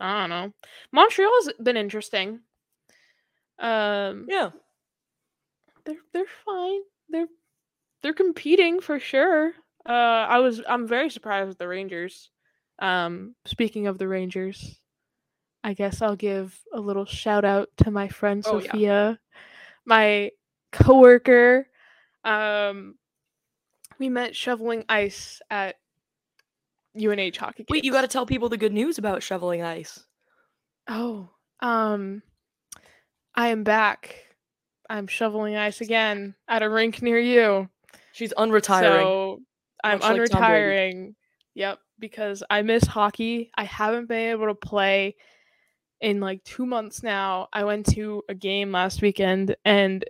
I 0.00 0.20
don't 0.20 0.30
know. 0.30 0.52
Montreal's 0.92 1.50
been 1.62 1.76
interesting. 1.76 2.40
Um, 3.62 4.26
yeah, 4.28 4.50
they're 5.84 5.96
they're 6.12 6.24
fine. 6.44 6.80
They're 7.08 7.28
they're 8.02 8.12
competing 8.12 8.80
for 8.80 8.98
sure. 8.98 9.52
Uh, 9.88 9.92
I 10.28 10.40
was 10.40 10.60
I'm 10.68 10.86
very 10.86 11.08
surprised 11.08 11.48
with 11.48 11.58
the 11.58 11.68
Rangers. 11.68 12.30
Um, 12.78 13.34
speaking 13.44 13.86
of 13.86 13.98
the 13.98 14.08
Rangers, 14.08 14.80
I 15.62 15.74
guess 15.74 16.02
I'll 16.02 16.16
give 16.16 16.58
a 16.74 16.80
little 16.80 17.04
shout 17.04 17.44
out 17.44 17.68
to 17.78 17.90
my 17.90 18.08
friend 18.08 18.42
Oh, 18.46 18.58
yeah. 18.58 18.66
Sophia, 18.66 19.18
my 19.86 20.30
coworker. 20.72 21.68
Um, 22.24 22.96
we 23.98 24.08
met 24.08 24.34
shoveling 24.34 24.84
ice 24.88 25.40
at 25.50 25.76
UNH 26.96 27.36
hockey. 27.36 27.64
wait, 27.70 27.84
you 27.84 27.92
got 27.92 28.02
to 28.02 28.08
tell 28.08 28.26
people 28.26 28.48
the 28.48 28.56
good 28.56 28.72
news 28.72 28.98
about 28.98 29.22
shoveling 29.22 29.62
ice. 29.62 30.04
Oh, 30.88 31.30
um, 31.60 32.22
I 33.34 33.48
am 33.48 33.64
back. 33.64 34.16
I'm 34.88 35.06
shoveling 35.06 35.56
ice 35.56 35.80
again 35.80 36.34
at 36.48 36.62
a 36.62 36.68
rink 36.68 37.00
near 37.00 37.18
you. 37.18 37.68
She's 38.12 38.32
unretiring. 38.36 39.02
So 39.02 39.40
I'm 39.82 40.00
much 40.00 40.18
like 40.18 40.30
unretiring. 40.30 41.14
Yep, 41.54 41.78
because 41.98 42.42
I 42.50 42.62
miss 42.62 42.84
hockey. 42.84 43.50
I 43.56 43.64
haven't 43.64 44.08
been 44.08 44.30
able 44.30 44.46
to 44.46 44.54
play 44.54 45.16
in 46.00 46.20
like 46.20 46.44
two 46.44 46.66
months 46.66 47.02
now. 47.02 47.48
I 47.52 47.64
went 47.64 47.86
to 47.94 48.22
a 48.28 48.34
game 48.34 48.72
last 48.72 49.00
weekend 49.00 49.56
and 49.64 50.04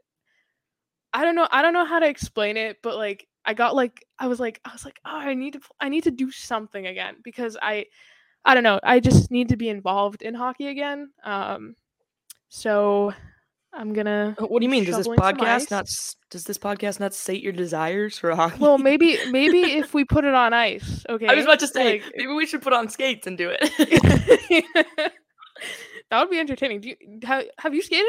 I 1.12 1.24
don't 1.24 1.36
know. 1.36 1.47
I 1.51 1.62
don't 1.62 1.74
know 1.74 1.85
how 1.85 2.01
to 2.01 2.09
explain 2.09 2.57
it, 2.57 2.78
but 2.82 2.97
like 2.97 3.28
I 3.44 3.55
got 3.55 3.74
like 3.74 4.05
I 4.19 4.28
was 4.28 4.40
like 4.40 4.61
I 4.65 4.73
was 4.73 4.85
like 4.85 5.01
oh 5.05 5.16
I 5.16 5.35
need 5.35 5.55
to 5.55 5.61
I 5.81 5.89
need 5.89 6.05
to 6.05 6.11
do 6.11 6.31
something 6.31 6.86
again 6.86 7.16
because 7.23 7.57
I 7.61 7.86
I 8.44 8.55
don't 8.55 8.65
know. 8.65 8.81
I 8.82 8.99
just 8.99 9.31
need 9.31 9.51
to 9.51 9.57
be 9.57 9.69
involved 9.69 10.23
in 10.23 10.35
hockey 10.35 10.66
again. 10.66 11.11
Um, 11.23 11.77
so 12.54 13.12
I'm 13.72 13.94
gonna 13.94 14.36
Uh, 14.38 14.44
What 14.46 14.60
do 14.60 14.66
you 14.66 14.70
mean? 14.70 14.84
Does 14.84 14.98
this 14.98 15.08
podcast 15.08 15.70
not 15.70 15.86
does 16.30 16.44
this 16.44 16.58
podcast 16.58 17.00
not 17.00 17.14
state 17.14 17.42
your 17.42 17.52
desires 17.54 18.18
for 18.18 18.34
hockey? 18.34 18.58
Well, 18.60 18.76
maybe 18.76 19.16
maybe 19.30 19.72
if 19.80 19.94
we 19.94 20.04
put 20.04 20.24
it 20.24 20.34
on 20.34 20.52
ice, 20.52 21.04
okay. 21.08 21.26
I 21.28 21.34
was 21.34 21.44
about 21.46 21.60
to 21.60 21.66
say 21.66 21.92
Like- 22.02 22.12
maybe 22.14 22.32
we 22.34 22.46
should 22.46 22.60
put 22.62 22.74
on 22.74 22.88
skates 22.90 23.26
and 23.26 23.38
do 23.38 23.48
it. 23.50 23.62
that 26.10 26.20
would 26.20 26.30
be 26.30 26.38
entertaining. 26.38 26.80
Do 26.82 26.88
you 26.90 26.96
have, 27.24 27.44
have 27.58 27.74
you 27.74 27.80
skated? 27.82 28.06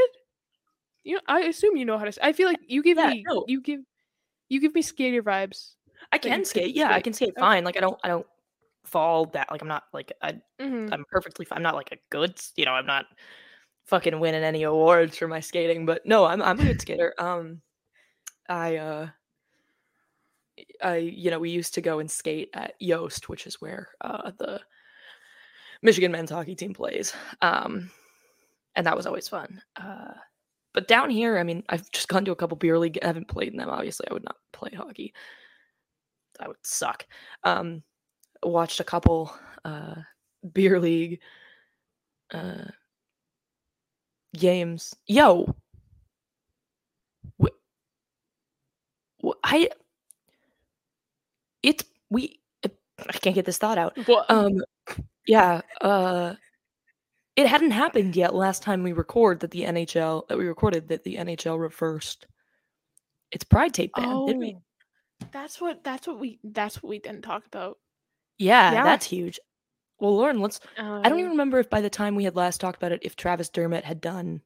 You 1.03 1.15
know, 1.15 1.21
I 1.27 1.41
assume 1.41 1.77
you 1.77 1.85
know 1.85 1.97
how 1.97 2.05
to. 2.05 2.25
I 2.25 2.33
feel 2.33 2.47
like 2.47 2.59
you 2.67 2.83
give 2.83 2.97
Yeah, 2.97 3.07
me 3.09 3.23
no. 3.27 3.45
you 3.47 3.61
give 3.61 3.79
you 4.49 4.59
give 4.59 4.75
me 4.75 4.81
skater 4.81 5.23
vibes. 5.23 5.73
I 6.11 6.17
can 6.17 6.39
could 6.39 6.47
skate. 6.47 6.75
Yeah, 6.75 6.91
I 6.93 6.99
can 7.01 7.13
skate 7.13 7.29
Okay. 7.29 7.39
fine. 7.39 7.63
Like 7.63 7.77
I 7.77 7.79
don't 7.81 7.99
I 8.03 8.09
don't 8.09 8.27
fall 8.85 9.27
that 9.27 9.47
like 9.49 9.61
I'm 9.61 9.67
not 9.69 9.83
like 9.93 10.11
I 10.21 10.41
hmm 10.59 10.89
I'm 10.91 11.05
perfectly 11.09 11.45
fine. 11.45 11.57
I'm 11.57 11.63
not 11.63 11.75
like 11.75 11.91
a 11.93 11.97
good, 12.09 12.35
you 12.57 12.65
know, 12.65 12.71
I'm 12.73 12.85
not 12.85 13.05
fucking 13.85 14.19
winning 14.19 14.43
any 14.43 14.63
awards 14.63 15.17
for 15.17 15.27
my 15.27 15.39
skating, 15.39 15.85
but 15.85 16.05
no, 16.05 16.25
I'm 16.25 16.41
I'm 16.41 16.59
a 16.59 16.63
good 16.63 16.81
skater. 16.81 17.13
Um 17.19 17.61
I 18.49 18.77
uh 18.77 19.09
I 20.81 20.97
you 20.97 21.31
know, 21.31 21.39
we 21.39 21.49
used 21.49 21.73
to 21.75 21.81
go 21.81 21.99
and 21.99 22.09
skate 22.09 22.49
at 22.53 22.73
Yost, 22.79 23.29
which 23.29 23.47
is 23.47 23.61
where 23.61 23.89
uh 24.01 24.31
the 24.37 24.61
Michigan 25.81 26.11
men's 26.11 26.31
hockey 26.31 26.55
team 26.55 26.73
plays. 26.73 27.13
Um 27.41 27.91
and 28.75 28.85
that 28.87 28.97
was 28.97 29.05
always 29.05 29.27
fun. 29.27 29.61
Uh 29.75 30.13
but 30.73 30.87
down 30.87 31.09
here, 31.11 31.37
I 31.37 31.43
mean, 31.43 31.63
I've 31.69 31.89
just 31.91 32.07
gone 32.07 32.25
to 32.25 32.31
a 32.31 32.35
couple 32.35 32.57
beer 32.57 32.79
league. 32.79 32.97
I 33.03 33.07
haven't 33.07 33.27
played 33.27 33.49
in 33.49 33.57
them. 33.57 33.69
Obviously, 33.69 34.07
I 34.09 34.13
would 34.13 34.23
not 34.23 34.37
play 34.51 34.71
hockey. 34.75 35.13
That 36.39 36.47
would 36.47 36.57
suck. 36.63 37.05
Um, 37.43 37.83
watched 38.41 38.79
a 38.79 38.83
couple 38.83 39.31
uh, 39.63 39.95
beer 40.51 40.79
league 40.79 41.19
uh, 42.33 42.65
games. 44.35 44.95
Yo, 45.07 45.55
I 49.43 49.69
it's 51.61 51.83
we. 52.09 52.39
I 52.63 53.17
can't 53.17 53.35
get 53.35 53.45
this 53.45 53.57
thought 53.57 53.77
out. 53.77 53.97
What? 54.07 54.29
Um, 54.29 54.61
yeah. 55.25 55.61
Uh, 55.81 56.35
it 57.35 57.47
hadn't 57.47 57.71
happened 57.71 58.15
yet 58.15 58.35
last 58.35 58.61
time 58.61 58.83
we 58.83 58.93
record 58.93 59.39
that 59.39 59.51
the 59.51 59.63
NHL 59.63 60.27
that 60.27 60.37
we 60.37 60.45
recorded 60.45 60.87
that 60.89 61.03
the 61.03 61.15
NHL 61.15 61.59
reversed 61.59 62.27
its 63.31 63.43
pride 63.43 63.73
tape 63.73 63.91
ban. 63.95 64.25
Did 64.27 64.37
we? 64.37 64.55
Oh, 64.55 65.27
that's 65.31 65.59
what 65.59 65.83
that's 65.83 66.07
what 66.07 66.19
we 66.19 66.39
that's 66.43 66.81
what 66.83 66.89
we 66.89 66.99
didn't 66.99 67.23
talk 67.23 67.45
about. 67.45 67.77
Yeah, 68.37 68.73
Yeah. 68.73 68.83
that's 68.83 69.05
huge. 69.05 69.39
Well, 70.03 70.17
Lauren, 70.17 70.41
let's. 70.41 70.59
I 70.77 71.07
don't 71.07 71.17
even 71.19 71.31
Um, 71.31 71.37
remember 71.37 71.59
if 71.59 71.69
by 71.69 71.79
the 71.79 71.89
time 71.89 72.13
we 72.15 72.25
had 72.25 72.35
last 72.35 72.59
talked 72.59 72.75
about 72.75 72.91
it, 72.91 72.99
if 73.03 73.15
Travis 73.15 73.47
Dermott 73.49 73.85
had 73.85 74.01
done. 74.01 74.41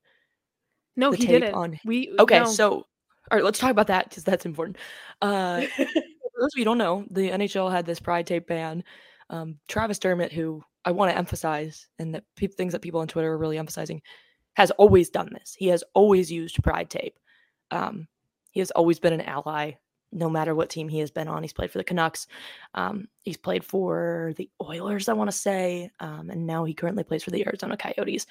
No, 0.95 1.11
he 1.11 1.25
tape 1.25 1.41
didn't. 1.41 1.55
on- 1.55 1.79
We 1.83 2.15
Okay, 2.19 2.37
no. 2.39 2.45
so 2.45 2.71
all 2.75 2.85
right, 3.37 3.43
let's 3.43 3.57
talk 3.57 3.71
about 3.71 3.87
that 3.87 4.07
because 4.07 4.23
that's 4.23 4.45
important. 4.45 4.77
Uh, 5.19 5.61
for 5.75 5.85
those 6.39 6.53
of 6.53 6.57
you 6.57 6.63
don't 6.63 6.77
know, 6.77 7.05
the 7.09 7.31
NHL 7.31 7.71
had 7.71 7.87
this 7.87 7.99
pride 7.99 8.27
tape 8.27 8.45
ban. 8.45 8.83
Um, 9.31 9.57
Travis 9.67 9.97
Dermott, 9.97 10.31
who 10.31 10.63
I 10.85 10.91
want 10.91 11.11
to 11.11 11.17
emphasize, 11.17 11.87
and 11.97 12.13
that 12.13 12.23
peop 12.35 12.53
things 12.53 12.71
that 12.73 12.83
people 12.83 12.99
on 13.01 13.07
Twitter 13.07 13.33
are 13.33 13.37
really 13.39 13.57
emphasizing, 13.57 14.03
has 14.53 14.69
always 14.71 15.09
done 15.09 15.29
this. 15.33 15.55
He 15.57 15.67
has 15.69 15.83
always 15.95 16.31
used 16.31 16.61
pride 16.63 16.91
tape. 16.91 17.17
Um, 17.71 18.07
he 18.51 18.59
has 18.59 18.69
always 18.71 18.99
been 18.99 19.13
an 19.13 19.21
ally, 19.21 19.71
no 20.11 20.29
matter 20.29 20.55
what 20.55 20.69
team 20.69 20.87
he 20.87 20.99
has 20.99 21.11
been 21.11 21.27
on. 21.27 21.43
He's 21.43 21.53
played 21.53 21.71
for 21.71 21.77
the 21.77 21.83
Canucks. 21.83 22.27
Um, 22.73 23.07
he's 23.23 23.37
played 23.37 23.63
for 23.63 24.33
the 24.37 24.49
Oilers, 24.61 25.09
I 25.09 25.13
want 25.13 25.29
to 25.29 25.37
say, 25.37 25.91
um, 25.99 26.29
and 26.29 26.47
now 26.47 26.63
he 26.63 26.73
currently 26.73 27.03
plays 27.03 27.23
for 27.23 27.31
the 27.31 27.45
Arizona 27.45 27.77
Coyotes. 27.77 28.25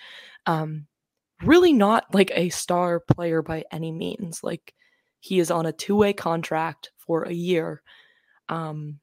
Um, 0.46 0.86
really 1.42 1.72
not 1.72 2.14
like 2.14 2.32
a 2.34 2.48
star 2.48 3.00
player 3.00 3.42
by 3.42 3.64
any 3.70 3.92
means. 3.92 4.42
Like 4.42 4.74
he 5.20 5.38
is 5.38 5.50
on 5.50 5.66
a 5.66 5.72
two-way 5.72 6.12
contract 6.12 6.90
for 6.98 7.24
a 7.24 7.32
year. 7.32 7.82
Um, 8.48 9.00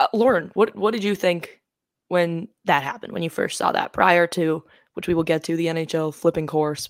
uh, 0.00 0.06
Lauren, 0.14 0.50
what 0.54 0.76
what 0.76 0.92
did 0.92 1.02
you 1.04 1.14
think 1.14 1.60
when 2.06 2.48
that 2.64 2.82
happened? 2.82 3.12
When 3.12 3.22
you 3.22 3.30
first 3.30 3.58
saw 3.58 3.72
that, 3.72 3.92
prior 3.92 4.26
to 4.28 4.62
which 4.94 5.06
we 5.06 5.14
will 5.14 5.24
get 5.24 5.44
to 5.44 5.56
the 5.56 5.66
NHL 5.66 6.14
flipping 6.14 6.46
course. 6.46 6.88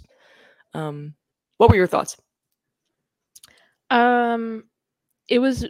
Um, 0.73 1.15
what 1.59 1.69
were 1.69 1.77
your 1.77 1.87
thoughts? 1.87 2.17
Um, 3.91 4.65
it 5.29 5.39
was 5.39 5.67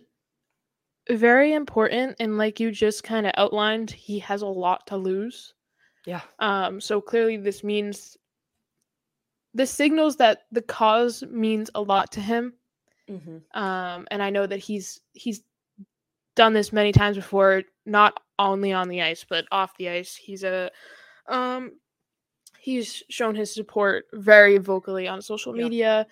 very 1.11 1.53
important, 1.53 2.16
and 2.20 2.39
like 2.39 2.61
you 2.61 2.70
just 2.70 3.05
kind 3.05 3.27
of 3.27 3.32
outlined, 3.36 3.90
he 3.90 4.19
has 4.20 4.43
a 4.43 4.47
lot 4.47 4.86
to 4.89 4.97
lose. 4.97 5.55
Yeah. 6.07 6.20
Um, 6.39 6.81
so 6.81 7.01
clearly, 7.01 7.36
this 7.36 7.62
means 7.65 8.16
this 9.55 9.70
signals 9.70 10.16
that 10.16 10.43
the 10.53 10.62
cause 10.62 11.23
means 11.24 11.70
a 11.74 11.81
lot 11.81 12.12
to 12.12 12.20
him. 12.20 12.55
Mm-hmm. 13.11 13.61
Um, 13.61 14.07
and 14.11 14.23
I 14.23 14.31
know 14.31 14.47
that 14.47 14.59
he's 14.59 15.01
he's 15.12 15.43
done 16.36 16.53
this 16.53 16.73
many 16.73 16.93
times 16.93 17.16
before, 17.16 17.62
not 17.86 18.20
only 18.39 18.73
on 18.73 18.89
the 18.89 19.03
ice 19.03 19.24
but 19.28 19.47
off 19.51 19.77
the 19.78 19.89
ice. 19.89 20.15
He's 20.15 20.45
a 20.45 20.70
um, 21.27 21.73
he's 22.59 23.03
shown 23.09 23.35
his 23.35 23.53
support 23.53 24.07
very 24.12 24.59
vocally 24.59 25.09
on 25.09 25.23
social 25.23 25.53
Yeah. 25.57 26.05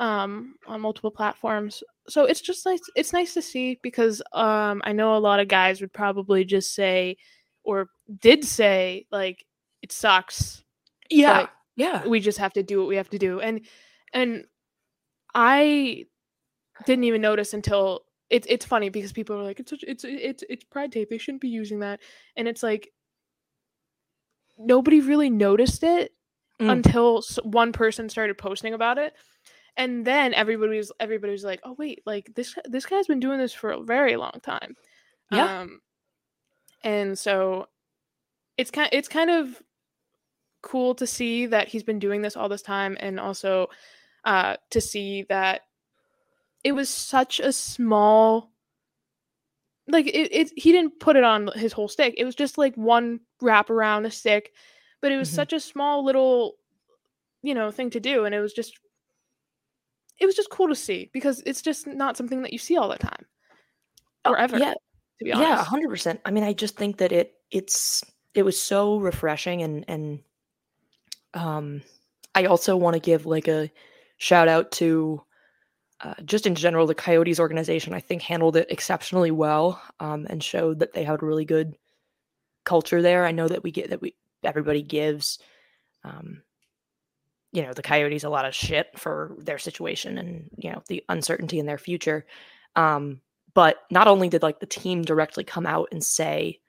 Um, 0.00 0.56
on 0.66 0.80
multiple 0.80 1.12
platforms. 1.12 1.84
So 2.08 2.24
it's 2.24 2.40
just 2.40 2.66
nice. 2.66 2.80
It's 2.96 3.12
nice 3.12 3.34
to 3.34 3.42
see 3.42 3.78
because 3.82 4.20
um, 4.32 4.82
I 4.84 4.92
know 4.92 5.14
a 5.16 5.18
lot 5.18 5.38
of 5.38 5.46
guys 5.46 5.80
would 5.80 5.92
probably 5.92 6.44
just 6.44 6.74
say, 6.74 7.16
or 7.62 7.90
did 8.20 8.44
say, 8.44 9.06
like 9.12 9.46
it 9.82 9.92
sucks. 9.92 10.64
Yeah. 11.08 11.46
Yeah. 11.76 12.06
we 12.06 12.20
just 12.20 12.38
have 12.38 12.52
to 12.54 12.62
do 12.62 12.78
what 12.80 12.88
we 12.88 12.96
have 12.96 13.08
to 13.10 13.18
do 13.18 13.40
and 13.40 13.62
and 14.12 14.44
i 15.34 16.04
didn't 16.84 17.04
even 17.04 17.22
notice 17.22 17.54
until 17.54 18.02
it's 18.28 18.46
it's 18.50 18.66
funny 18.66 18.90
because 18.90 19.12
people 19.12 19.36
are 19.36 19.42
like 19.42 19.60
it's 19.60 19.70
such, 19.70 19.84
it's 19.86 20.04
it's 20.04 20.44
it's 20.50 20.64
pride 20.64 20.92
tape 20.92 21.08
they 21.08 21.16
shouldn't 21.16 21.40
be 21.40 21.48
using 21.48 21.78
that 21.78 22.00
and 22.36 22.46
it's 22.48 22.62
like 22.62 22.90
nobody 24.58 25.00
really 25.00 25.30
noticed 25.30 25.82
it 25.82 26.12
Mm. 26.60 26.70
until 26.72 27.22
one 27.44 27.72
person 27.72 28.10
started 28.10 28.36
posting 28.36 28.74
about 28.74 28.98
it 28.98 29.14
and 29.76 30.04
then 30.04 30.34
everybody 30.34 30.76
was 30.76 30.92
everybody 31.00 31.32
was 31.32 31.44
like 31.44 31.60
oh 31.64 31.74
wait 31.78 32.02
like 32.06 32.30
this 32.34 32.54
this 32.64 32.86
guy's 32.86 33.06
been 33.06 33.20
doing 33.20 33.38
this 33.38 33.52
for 33.52 33.70
a 33.70 33.82
very 33.82 34.16
long 34.16 34.32
time 34.42 34.76
Yeah. 35.30 35.60
um 35.60 35.80
and 36.82 37.18
so 37.18 37.66
it's 38.56 38.70
kind 38.70 38.88
it's 38.92 39.08
kind 39.08 39.30
of 39.30 39.60
cool 40.62 40.94
to 40.96 41.06
see 41.06 41.46
that 41.46 41.68
he's 41.68 41.82
been 41.82 41.98
doing 41.98 42.22
this 42.22 42.36
all 42.36 42.48
this 42.48 42.62
time 42.62 42.96
and 43.00 43.18
also 43.18 43.68
uh 44.24 44.56
to 44.70 44.80
see 44.80 45.22
that 45.28 45.62
it 46.64 46.72
was 46.72 46.88
such 46.90 47.40
a 47.40 47.52
small 47.52 48.50
like 49.88 50.06
it, 50.06 50.32
it 50.32 50.50
he 50.56 50.72
didn't 50.72 51.00
put 51.00 51.16
it 51.16 51.24
on 51.24 51.48
his 51.56 51.72
whole 51.72 51.88
stick 51.88 52.14
it 52.18 52.24
was 52.24 52.34
just 52.34 52.58
like 52.58 52.74
one 52.76 53.20
wrap 53.40 53.70
around 53.70 54.04
a 54.06 54.10
stick 54.10 54.52
but 55.00 55.10
it 55.10 55.16
was 55.16 55.30
Mhm. 55.30 55.34
such 55.34 55.52
a 55.54 55.60
small 55.60 56.04
little 56.04 56.56
you 57.42 57.54
know 57.54 57.70
thing 57.70 57.88
to 57.90 58.00
do 58.00 58.24
and 58.26 58.34
it 58.34 58.40
was 58.40 58.52
just 58.52 58.78
it 60.20 60.26
was 60.26 60.34
just 60.34 60.50
cool 60.50 60.68
to 60.68 60.74
see 60.74 61.10
because 61.12 61.42
it's 61.46 61.62
just 61.62 61.86
not 61.86 62.16
something 62.16 62.42
that 62.42 62.52
you 62.52 62.58
see 62.58 62.76
all 62.76 62.88
the 62.88 62.98
time 62.98 63.26
Oh, 64.24 64.32
or 64.32 64.38
ever 64.38 64.58
Yeah. 64.58 64.72
to 64.74 65.24
be 65.24 65.32
Yeah, 65.32 65.56
honest 65.56 65.66
hundred 65.66 65.88
percent. 65.88 66.20
I 66.24 66.30
mean, 66.30 66.44
I 66.44 66.52
just 66.52 66.76
think 66.76 66.98
that 66.98 67.12
it 67.12 67.34
it's 67.50 68.02
it 68.34 68.42
was 68.44 68.60
so 68.60 68.98
refreshing 68.98 69.62
and 69.62 69.84
and 69.88 70.20
um 71.34 71.82
I 72.34 72.44
also 72.46 72.76
want 72.76 72.94
to 72.94 73.00
give 73.00 73.26
like 73.26 73.48
a 73.48 73.70
shout 74.18 74.48
out 74.48 74.70
to 74.72 75.22
uh, 76.02 76.14
just 76.24 76.46
in 76.46 76.54
general 76.54 76.86
the 76.86 76.94
Coyotes 76.94 77.40
organization. 77.40 77.92
I 77.94 78.00
think 78.00 78.22
handled 78.22 78.56
it 78.56 78.70
exceptionally 78.70 79.30
well 79.30 79.82
um, 80.00 80.26
and 80.30 80.42
showed 80.42 80.78
that 80.78 80.92
they 80.94 81.04
had 81.04 81.22
a 81.22 81.26
really 81.26 81.44
good 81.44 81.76
culture 82.64 83.02
there. 83.02 83.26
I 83.26 83.32
know 83.32 83.48
that 83.48 83.62
we 83.62 83.70
get 83.70 83.90
that 83.90 84.00
we 84.00 84.14
everybody 84.42 84.82
gives 84.82 85.38
um, 86.04 86.42
you 87.52 87.62
know 87.62 87.72
the 87.72 87.82
Coyotes 87.82 88.24
a 88.24 88.30
lot 88.30 88.44
of 88.44 88.54
shit 88.54 88.86
for 88.96 89.36
their 89.38 89.58
situation 89.58 90.18
and 90.18 90.50
you 90.56 90.70
know 90.70 90.82
the 90.88 91.02
uncertainty 91.08 91.58
in 91.58 91.66
their 91.66 91.78
future. 91.78 92.26
Um, 92.76 93.20
but 93.54 93.78
not 93.90 94.06
only 94.06 94.28
did 94.28 94.42
like 94.42 94.60
the 94.60 94.66
team 94.66 95.02
directly 95.02 95.42
come 95.42 95.66
out 95.66 95.88
and 95.90 96.04
say 96.04 96.60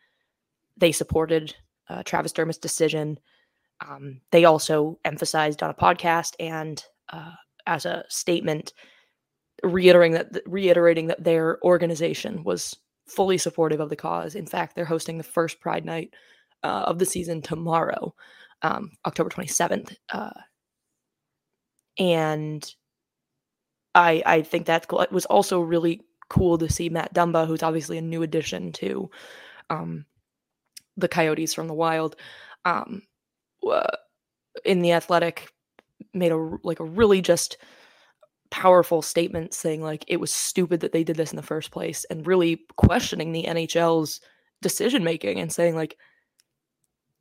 they 0.78 0.92
supported 0.92 1.56
uh, 1.90 2.02
Travis 2.04 2.34
Dermott's 2.34 2.58
decision, 2.58 3.20
um, 3.88 4.22
they 4.32 4.46
also 4.46 5.00
emphasized 5.06 5.62
on 5.62 5.70
a 5.70 5.76
podcast 5.76 6.34
and 6.40 6.84
uh, 7.10 7.34
as 7.68 7.86
a 7.86 8.04
statement, 8.10 8.74
reiterating 9.64 10.14
that 10.14 10.42
reiterating 10.46 11.08
that 11.08 11.24
their 11.24 11.64
organization 11.64 12.44
was 12.44 12.76
fully 13.08 13.38
supportive 13.38 13.80
of 13.80 13.90
the 13.90 13.96
cause. 13.96 14.36
In 14.36 14.48
fact, 14.48 14.76
they're 14.76 14.86
hosting 14.86 15.18
the 15.18 15.24
first 15.24 15.60
Pride 15.60 15.86
Night 15.86 16.14
uh, 16.64 16.84
of 16.88 17.00
the 17.00 17.06
season 17.06 17.42
tomorrow, 17.42 18.14
um, 18.62 18.92
October 19.06 19.30
twenty 19.30 19.50
seventh, 19.50 19.96
uh, 20.10 20.32
and 21.98 22.74
I 23.96 24.24
I 24.26 24.42
think 24.42 24.66
that's 24.66 24.86
cool. 24.86 25.02
It 25.02 25.12
was 25.12 25.26
also 25.26 25.60
really 25.60 26.02
cool 26.30 26.58
to 26.58 26.70
see 26.72 26.90
Matt 26.90 27.14
Dumba, 27.14 27.46
who's 27.48 27.64
obviously 27.64 27.98
a 27.98 28.02
new 28.02 28.24
addition 28.24 28.72
to 28.74 29.10
um, 29.70 30.06
the 30.98 31.08
Coyotes 31.10 31.54
from 31.54 31.68
the 31.68 31.74
Wild, 31.74 32.16
um, 32.66 33.04
in 34.66 34.82
the 34.82 34.92
Athletic, 34.94 35.52
made 36.14 36.32
a 36.32 36.38
like 36.64 36.80
a 36.80 36.86
really 36.86 37.22
just 37.22 37.58
powerful 38.52 39.02
statement 39.02 39.54
saying 39.54 39.82
like 39.82 40.04
it 40.08 40.20
was 40.20 40.32
stupid 40.32 40.82
that 40.82 40.92
they 40.92 41.04
did 41.04 41.16
this 41.16 41.32
in 41.32 41.38
the 41.38 41.44
first 41.44 41.72
place, 41.72 42.06
and 42.10 42.28
really 42.28 42.62
questioning 42.78 43.32
the 43.32 43.46
NHL's 43.46 44.22
decision 44.62 45.04
making 45.04 45.40
and 45.40 45.52
saying 45.52 45.76
like 45.76 45.98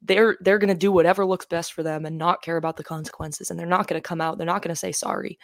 they're 0.02 0.36
they're 0.40 0.58
going 0.58 0.68
to 0.68 0.74
do 0.74 0.90
whatever 0.92 1.24
looks 1.26 1.46
best 1.46 1.72
for 1.72 1.82
them 1.82 2.06
and 2.06 2.16
not 2.16 2.42
care 2.42 2.56
about 2.56 2.76
the 2.76 2.84
consequences 2.84 3.50
and 3.50 3.58
they're 3.58 3.66
not 3.66 3.86
going 3.86 4.00
to 4.00 4.08
come 4.08 4.20
out 4.20 4.38
they're 4.38 4.46
not 4.46 4.62
going 4.62 4.72
to 4.74 4.78
say 4.78 4.92
sorry 4.92 5.38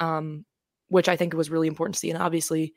um, 0.00 0.44
which 0.88 1.08
i 1.08 1.16
think 1.16 1.32
was 1.34 1.50
really 1.50 1.68
important 1.68 1.94
to 1.94 2.00
see 2.00 2.10
and 2.10 2.20
obviously 2.20 2.74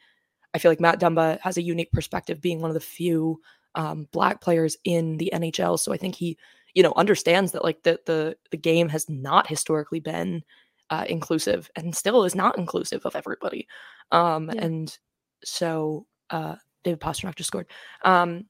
i 0.53 0.57
feel 0.59 0.69
like 0.69 0.79
matt 0.79 0.99
dumba 0.99 1.39
has 1.41 1.57
a 1.57 1.61
unique 1.61 1.91
perspective 1.91 2.39
being 2.41 2.61
one 2.61 2.69
of 2.69 2.75
the 2.75 2.79
few 2.79 3.39
um, 3.75 4.07
black 4.11 4.41
players 4.41 4.77
in 4.83 5.17
the 5.17 5.31
nhl 5.33 5.79
so 5.79 5.91
i 5.91 5.97
think 5.97 6.13
he 6.15 6.37
you 6.75 6.83
know 6.83 6.93
understands 6.95 7.51
that 7.53 7.63
like 7.63 7.81
the 7.83 7.99
the, 8.05 8.35
the 8.51 8.57
game 8.57 8.89
has 8.89 9.09
not 9.09 9.47
historically 9.47 9.99
been 9.99 10.43
uh, 10.91 11.05
inclusive 11.09 11.71
and 11.75 11.95
still 11.95 12.23
is 12.25 12.35
not 12.35 12.57
inclusive 12.59 13.03
of 13.05 13.15
everybody 13.15 13.67
um, 14.11 14.51
Yeah. 14.53 14.65
and 14.65 14.97
so 15.43 16.05
uh, 16.29 16.55
david 16.83 16.99
pastrnak 16.99 17.33
just 17.35 17.47
scored 17.47 17.67
um, 18.03 18.45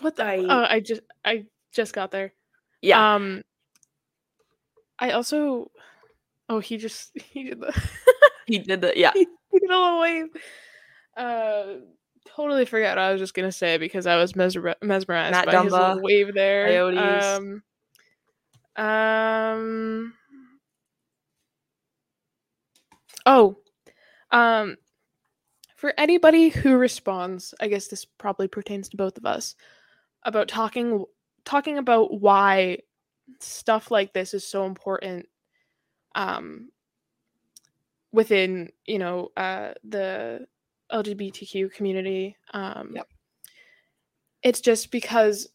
what 0.00 0.14
the 0.14 0.24
I- 0.24 0.36
oh 0.48 0.66
i 0.68 0.78
just 0.78 1.00
i 1.24 1.44
just 1.72 1.92
got 1.92 2.10
there 2.10 2.32
yeah 2.82 3.14
Um, 3.14 3.42
I 4.98 5.12
also, 5.12 5.70
oh, 6.48 6.58
he 6.60 6.76
just 6.76 7.10
he 7.30 7.44
did 7.44 7.60
the 7.60 7.82
he 8.46 8.58
did 8.58 8.80
the 8.80 8.92
yeah 8.96 9.12
he 9.14 9.26
did 9.52 9.70
a 9.70 9.78
little 9.78 10.00
wave. 10.00 10.26
Uh, 11.16 11.64
totally 12.26 12.64
forgot 12.64 12.96
what 12.96 12.98
I 12.98 13.12
was 13.12 13.20
just 13.20 13.34
gonna 13.34 13.52
say 13.52 13.78
because 13.78 14.06
I 14.06 14.16
was 14.16 14.34
mesmer- 14.34 14.76
mesmerized 14.82 15.32
Matt 15.32 15.46
by 15.46 15.62
his 15.62 15.72
little 15.72 16.02
wave 16.02 16.34
there. 16.34 16.66
Coyotes. 16.66 17.24
Um, 17.24 17.62
um, 18.76 20.14
oh, 23.26 23.56
um, 24.30 24.76
for 25.76 25.92
anybody 25.98 26.48
who 26.48 26.76
responds, 26.76 27.54
I 27.60 27.68
guess 27.68 27.88
this 27.88 28.04
probably 28.04 28.48
pertains 28.48 28.88
to 28.90 28.96
both 28.96 29.16
of 29.16 29.26
us 29.26 29.56
about 30.24 30.48
talking 30.48 31.04
talking 31.48 31.78
about 31.78 32.20
why 32.20 32.76
stuff 33.40 33.90
like 33.90 34.12
this 34.12 34.34
is 34.34 34.46
so 34.46 34.66
important 34.66 35.26
um 36.14 36.68
within 38.12 38.70
you 38.84 38.98
know 38.98 39.30
uh 39.38 39.72
the 39.84 40.46
lgbtq 40.92 41.72
community 41.72 42.36
um 42.52 42.92
Yep. 42.94 43.08
it's 44.42 44.60
just 44.60 44.90
because 44.90 45.48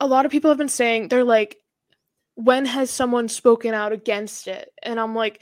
a 0.00 0.06
lot 0.06 0.26
of 0.26 0.30
people 0.30 0.50
have 0.50 0.58
been 0.58 0.68
saying 0.68 1.08
they're 1.08 1.24
like 1.24 1.56
when 2.34 2.66
has 2.66 2.90
someone 2.90 3.28
spoken 3.28 3.72
out 3.72 3.92
against 3.92 4.46
it 4.46 4.70
and 4.82 5.00
i'm 5.00 5.14
like 5.14 5.40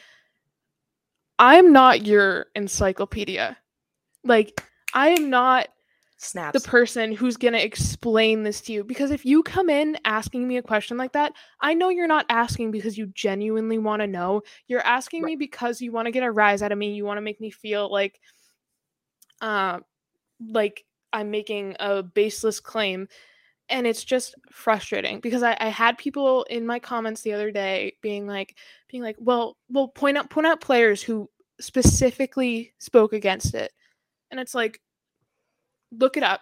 i'm 1.41 1.73
not 1.73 2.07
your 2.07 2.47
encyclopedia 2.55 3.57
like 4.23 4.61
i 4.95 5.09
am 5.09 5.29
not 5.29 5.69
snaps. 6.17 6.63
the 6.63 6.69
person 6.69 7.13
who's 7.13 7.37
going 7.37 7.53
to 7.55 7.63
explain 7.65 8.45
this 8.45 8.61
to 8.63 8.73
you 8.73 8.85
because 8.85 9.11
if 9.11 9.25
you 9.27 9.43
come 9.43 9.69
in 9.69 9.99
asking 10.05 10.47
me 10.47 10.57
a 10.57 10.63
question 10.63 10.97
like 10.97 11.13
that 11.13 11.33
i 11.61 11.75
know 11.75 11.89
you're 11.89 12.07
not 12.07 12.25
asking 12.29 12.71
because 12.71 12.97
you 12.97 13.07
genuinely 13.09 13.79
want 13.79 14.01
to 14.01 14.07
know. 14.07 14.43
You're 14.69 14.81
asking 14.87 15.23
Right. 15.23 15.31
me 15.31 15.37
because 15.37 15.81
you 15.81 15.93
want 15.93 16.07
to 16.07 16.13
get 16.13 16.23
a 16.23 16.31
rise 16.31 16.63
out 16.63 16.73
of 16.73 16.79
me 16.79 16.95
you 16.95 17.05
want 17.05 17.19
to 17.19 17.23
make 17.23 17.41
me 17.41 17.51
feel 17.51 17.91
like 17.91 18.21
uh 19.41 19.81
like 20.49 20.85
i'm 21.13 21.31
making 21.31 21.77
a 21.81 22.03
baseless 22.03 22.61
claim. 22.61 23.09
And 23.71 23.87
it's 23.87 24.05
just 24.05 24.35
frustrating 24.53 25.21
because 25.21 25.43
I, 25.43 25.57
I 25.59 25.69
had 25.69 25.97
people 25.97 26.43
in 26.51 26.67
my 26.67 26.79
comments 26.79 27.23
the 27.23 27.33
other 27.33 27.51
day 27.51 27.95
being 28.03 28.27
like 28.27 28.57
being 28.91 29.03
like 29.03 29.17
well 29.19 29.57
well 29.71 29.89
point 29.89 30.19
out 30.19 30.29
point 30.29 30.47
out 30.47 30.61
players 30.61 31.03
who 31.03 31.31
specifically 31.61 32.75
spoke 32.79 33.15
against 33.15 33.55
it. 33.55 33.73
And 34.31 34.39
it's 34.39 34.55
like 34.55 34.81
look 35.99 36.17
it 36.17 36.23
up 36.23 36.41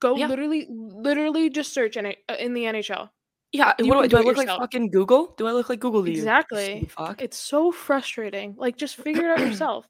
go 0.00 0.16
Yeah. 0.16 0.28
literally 0.28 0.66
literally 0.70 1.50
just 1.50 1.72
search 1.72 1.96
in, 1.96 2.06
it, 2.06 2.18
uh, 2.28 2.36
in 2.38 2.54
the 2.54 2.64
nhl 2.64 3.10
Yeah, 3.52 3.72
You 3.78 3.86
what 3.88 3.94
do 3.96 4.00
I 4.00 4.06
do? 4.08 4.16
I 4.18 4.20
look 4.20 4.36
like 4.36 4.48
fucking 4.48 4.90
Google? 4.90 5.34
Do 5.38 5.46
I 5.46 5.52
look 5.52 5.68
like 5.68 5.80
Google 5.80 6.04
to 6.04 6.10
you? 6.10 6.16
Exactly. 6.18 6.88
It's 7.18 7.38
so 7.38 7.72
frustrating. 7.72 8.54
Like 8.58 8.76
just 8.76 8.96
figure 8.96 9.24
it 9.24 9.30
out 9.30 9.40
yourself. 9.46 9.88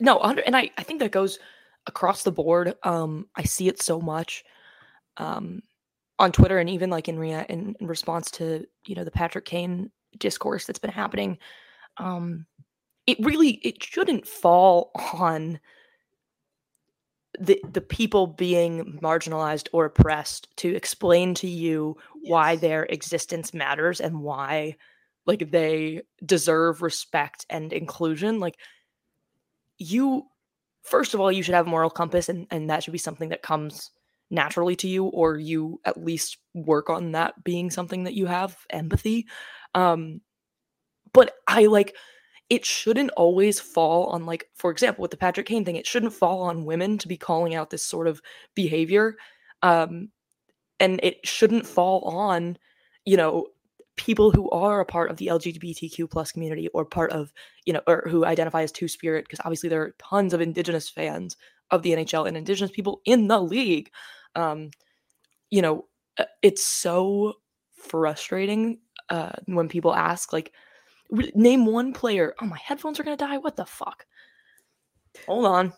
No, 0.00 0.18
and 0.20 0.56
I 0.56 0.70
I 0.78 0.82
think 0.82 1.00
that 1.00 1.12
goes 1.12 1.38
across 1.86 2.22
the 2.22 2.32
board. 2.32 2.74
Um, 2.82 3.28
I 3.36 3.42
see 3.44 3.68
it 3.68 3.80
so 3.82 4.00
much, 4.00 4.44
um, 5.16 5.62
on 6.18 6.30
Twitter 6.32 6.58
and 6.58 6.70
even 6.70 6.90
like 6.90 7.08
in 7.08 7.18
rea- 7.18 7.46
in, 7.48 7.74
in 7.80 7.86
response 7.86 8.30
to 8.32 8.64
you 8.86 8.94
know 8.94 9.04
the 9.04 9.10
Patrick 9.10 9.44
Kane 9.44 9.90
discourse 10.18 10.66
that's 10.66 10.78
been 10.78 10.90
happening. 10.90 11.38
Um, 11.98 12.46
it 13.06 13.18
really 13.20 13.60
it 13.64 13.82
shouldn't 13.82 14.26
fall 14.26 14.90
on 15.14 15.58
the 17.38 17.62
the 17.70 17.80
people 17.80 18.26
being 18.26 18.98
marginalized 19.02 19.68
or 19.72 19.86
oppressed 19.86 20.54
to 20.56 20.74
explain 20.74 21.34
to 21.34 21.48
you 21.48 21.96
why 22.22 22.56
their 22.56 22.84
existence 22.84 23.54
matters 23.54 24.00
and 24.00 24.20
why 24.20 24.76
like 25.26 25.50
they 25.50 26.02
deserve 26.24 26.82
respect 26.82 27.46
and 27.48 27.72
inclusion 27.72 28.38
like 28.38 28.56
you 29.78 30.24
first 30.82 31.14
of 31.14 31.20
all 31.20 31.32
you 31.32 31.42
should 31.42 31.54
have 31.54 31.66
a 31.66 31.70
moral 31.70 31.90
compass 31.90 32.28
and 32.28 32.46
and 32.50 32.68
that 32.68 32.82
should 32.82 32.92
be 32.92 32.98
something 32.98 33.30
that 33.30 33.42
comes 33.42 33.90
naturally 34.30 34.76
to 34.76 34.88
you 34.88 35.04
or 35.04 35.36
you 35.36 35.80
at 35.84 36.02
least 36.02 36.38
work 36.54 36.90
on 36.90 37.12
that 37.12 37.42
being 37.44 37.70
something 37.70 38.04
that 38.04 38.14
you 38.14 38.26
have 38.26 38.56
empathy 38.70 39.26
um 39.74 40.20
but 41.12 41.34
i 41.46 41.66
like 41.66 41.94
it 42.52 42.66
shouldn't 42.66 43.10
always 43.12 43.58
fall 43.58 44.08
on 44.08 44.26
like 44.26 44.50
for 44.54 44.70
example 44.70 45.00
with 45.00 45.10
the 45.10 45.16
patrick 45.16 45.46
kane 45.46 45.64
thing 45.64 45.76
it 45.76 45.86
shouldn't 45.86 46.12
fall 46.12 46.42
on 46.42 46.66
women 46.66 46.98
to 46.98 47.08
be 47.08 47.16
calling 47.16 47.54
out 47.54 47.70
this 47.70 47.82
sort 47.82 48.06
of 48.06 48.20
behavior 48.54 49.16
um 49.62 50.10
and 50.78 51.00
it 51.02 51.26
shouldn't 51.26 51.66
fall 51.66 52.02
on 52.02 52.58
you 53.06 53.16
know 53.16 53.46
people 53.96 54.30
who 54.30 54.50
are 54.50 54.80
a 54.80 54.84
part 54.84 55.10
of 55.10 55.16
the 55.16 55.28
lgbtq 55.28 56.10
plus 56.10 56.30
community 56.30 56.68
or 56.74 56.84
part 56.84 57.10
of 57.10 57.32
you 57.64 57.72
know 57.72 57.80
or 57.86 58.06
who 58.10 58.26
identify 58.26 58.62
as 58.62 58.70
two 58.70 58.86
spirit 58.86 59.24
because 59.24 59.40
obviously 59.40 59.70
there 59.70 59.80
are 59.80 59.94
tons 59.98 60.34
of 60.34 60.42
indigenous 60.42 60.90
fans 60.90 61.38
of 61.70 61.80
the 61.82 61.92
nhl 61.92 62.28
and 62.28 62.36
indigenous 62.36 62.70
people 62.70 63.00
in 63.06 63.28
the 63.28 63.40
league 63.40 63.90
um 64.34 64.70
you 65.48 65.62
know 65.62 65.86
uh, 66.18 66.24
it's 66.42 66.62
so 66.62 67.32
frustrating 67.72 68.78
uh 69.08 69.32
when 69.46 69.70
people 69.70 69.94
ask 69.94 70.34
like 70.34 70.52
name 71.34 71.66
one 71.66 71.92
player. 71.92 72.34
Oh 72.40 72.46
my 72.46 72.58
headphones 72.58 72.98
are 72.98 73.04
gonna 73.04 73.16
die. 73.16 73.38
What 73.38 73.56
the 73.56 73.66
fuck? 73.66 74.06
Hold 75.26 75.46
on. 75.46 75.72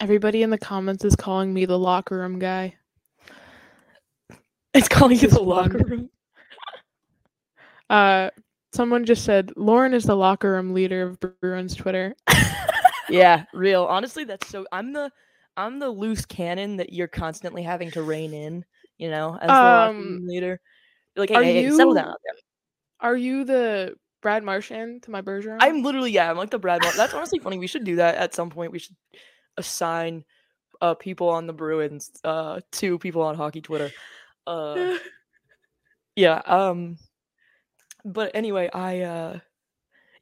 Everybody 0.00 0.42
in 0.42 0.50
the 0.50 0.58
comments 0.58 1.04
is 1.04 1.16
calling 1.16 1.52
me 1.52 1.64
the 1.64 1.78
locker 1.78 2.18
room 2.18 2.38
guy. 2.38 2.74
it's 4.74 4.88
calling 4.88 5.18
you 5.18 5.28
the 5.28 5.42
locker 5.42 5.78
room. 5.78 6.10
Uh 7.88 8.30
someone 8.72 9.04
just 9.04 9.24
said 9.24 9.52
Lauren 9.54 9.94
is 9.94 10.02
the 10.02 10.16
locker 10.16 10.50
room 10.50 10.74
leader 10.74 11.02
of 11.02 11.20
Bruins 11.40 11.76
Twitter. 11.76 12.16
yeah 13.08 13.44
real. 13.54 13.84
Honestly 13.84 14.24
that's 14.24 14.48
so 14.48 14.66
i'm 14.72 14.92
the 14.92 15.08
i'm 15.56 15.78
the 15.78 15.88
loose 15.88 16.26
cannon 16.26 16.78
that 16.78 16.92
you're 16.92 17.06
constantly 17.06 17.62
having 17.62 17.92
to 17.92 18.02
rein 18.02 18.34
in 18.34 18.64
you 18.98 19.08
know 19.08 19.38
as 19.40 19.46
the 19.46 19.52
locker 19.52 19.90
Um, 19.90 19.96
room 19.98 20.26
leader. 20.26 20.60
You're 21.14 21.22
like 21.22 21.30
hey, 21.30 21.44
hey, 21.44 21.62
hey, 21.62 21.70
settle 21.70 21.94
down 21.94 22.08
out 22.08 22.18
there 22.24 22.34
Are 23.00 23.16
you 23.16 23.44
the 23.44 23.96
Brad 24.22 24.42
Marchand 24.42 25.02
to 25.04 25.10
my 25.10 25.22
Bergeron? 25.22 25.58
i'm 25.60 25.82
literally 25.82 26.10
yeah 26.10 26.28
i'm 26.30 26.36
like 26.36 26.50
the 26.50 26.58
brad 26.58 26.82
Mar- 26.82 26.92
that's 26.96 27.14
honestly 27.14 27.38
funny 27.38 27.58
we 27.58 27.66
should 27.66 27.84
do 27.84 27.96
that 27.96 28.16
at 28.16 28.34
some 28.34 28.50
point 28.50 28.72
we 28.72 28.78
should 28.78 28.96
assign 29.56 30.24
uh 30.80 30.94
people 30.94 31.28
on 31.28 31.46
the 31.46 31.52
bruins 31.52 32.10
uh 32.24 32.60
to 32.72 32.98
people 32.98 33.22
on 33.22 33.36
hockey 33.36 33.60
twitter 33.60 33.90
uh 34.46 34.96
yeah 36.16 36.42
um 36.46 36.96
but 38.04 38.30
anyway 38.34 38.68
i 38.72 39.00
uh 39.00 39.38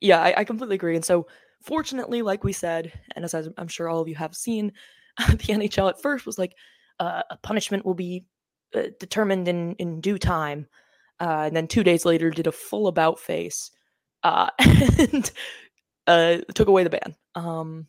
yeah 0.00 0.20
I, 0.20 0.34
I 0.38 0.44
completely 0.44 0.74
agree 0.74 0.96
and 0.96 1.04
so 1.04 1.26
fortunately 1.62 2.22
like 2.22 2.44
we 2.44 2.52
said 2.52 2.92
and 3.16 3.24
as 3.24 3.34
i'm 3.34 3.68
sure 3.68 3.88
all 3.88 4.00
of 4.00 4.08
you 4.08 4.16
have 4.16 4.34
seen 4.34 4.72
the 5.28 5.36
nhl 5.36 5.88
at 5.88 6.02
first 6.02 6.26
was 6.26 6.38
like 6.38 6.54
uh, 7.00 7.22
a 7.30 7.36
punishment 7.38 7.84
will 7.84 7.94
be 7.94 8.24
uh, 8.74 8.82
determined 9.00 9.48
in 9.48 9.74
in 9.76 10.00
due 10.00 10.18
time 10.18 10.66
uh, 11.20 11.44
and 11.46 11.56
then 11.56 11.66
two 11.66 11.84
days 11.84 12.04
later 12.04 12.30
did 12.30 12.46
a 12.46 12.52
full 12.52 12.86
about 12.86 13.18
face 13.18 13.70
uh, 14.22 14.48
and 14.58 15.30
uh, 16.06 16.38
took 16.54 16.68
away 16.68 16.84
the 16.84 16.90
ban 16.90 17.14
um 17.34 17.86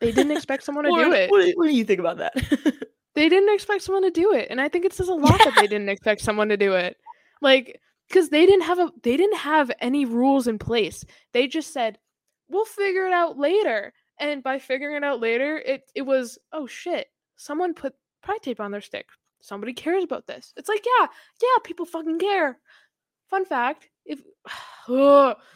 they 0.00 0.12
didn't 0.12 0.32
expect 0.32 0.62
someone 0.62 0.84
to 0.84 0.90
Lauren, 0.92 1.10
do 1.10 1.16
it. 1.16 1.30
What, 1.30 1.44
do- 1.44 1.52
what 1.56 1.66
do 1.66 1.74
you 1.74 1.84
think 1.84 2.00
about 2.00 2.18
that 2.18 2.34
They 3.18 3.28
didn't 3.28 3.52
expect 3.52 3.82
someone 3.82 4.04
to 4.04 4.12
do 4.12 4.32
it. 4.32 4.46
And 4.48 4.60
I 4.60 4.68
think 4.68 4.84
it 4.84 4.92
says 4.92 5.08
a 5.08 5.14
lot 5.14 5.38
that 5.38 5.54
they 5.56 5.66
didn't 5.66 5.88
expect 5.88 6.20
someone 6.20 6.48
to 6.50 6.56
do 6.56 6.74
it. 6.74 6.96
Like 7.42 7.80
because 8.08 8.28
they 8.28 8.46
didn't 8.46 8.62
have 8.62 8.78
a 8.78 8.92
they 9.02 9.16
didn't 9.16 9.38
have 9.38 9.72
any 9.80 10.04
rules 10.04 10.46
in 10.46 10.56
place. 10.56 11.04
They 11.32 11.48
just 11.48 11.72
said, 11.72 11.98
"We'll 12.48 12.64
figure 12.64 13.08
it 13.08 13.12
out 13.12 13.36
later." 13.36 13.92
And 14.20 14.40
by 14.42 14.60
figuring 14.60 14.96
it 14.96 15.02
out 15.02 15.18
later, 15.20 15.58
it 15.58 15.82
it 15.96 16.02
was, 16.02 16.38
"Oh 16.52 16.68
shit, 16.68 17.08
someone 17.36 17.74
put 17.74 17.94
pride 18.22 18.42
tape 18.42 18.60
on 18.60 18.70
their 18.70 18.80
stick. 18.80 19.06
Somebody 19.40 19.72
cares 19.74 20.04
about 20.04 20.26
this." 20.26 20.52
It's 20.56 20.68
like, 20.68 20.84
"Yeah, 20.86 21.06
yeah, 21.42 21.58
people 21.64 21.86
fucking 21.86 22.18
care." 22.18 22.58
Fun 23.30 23.44
fact, 23.44 23.88
if 24.06 24.20
Ugh. 24.88 25.36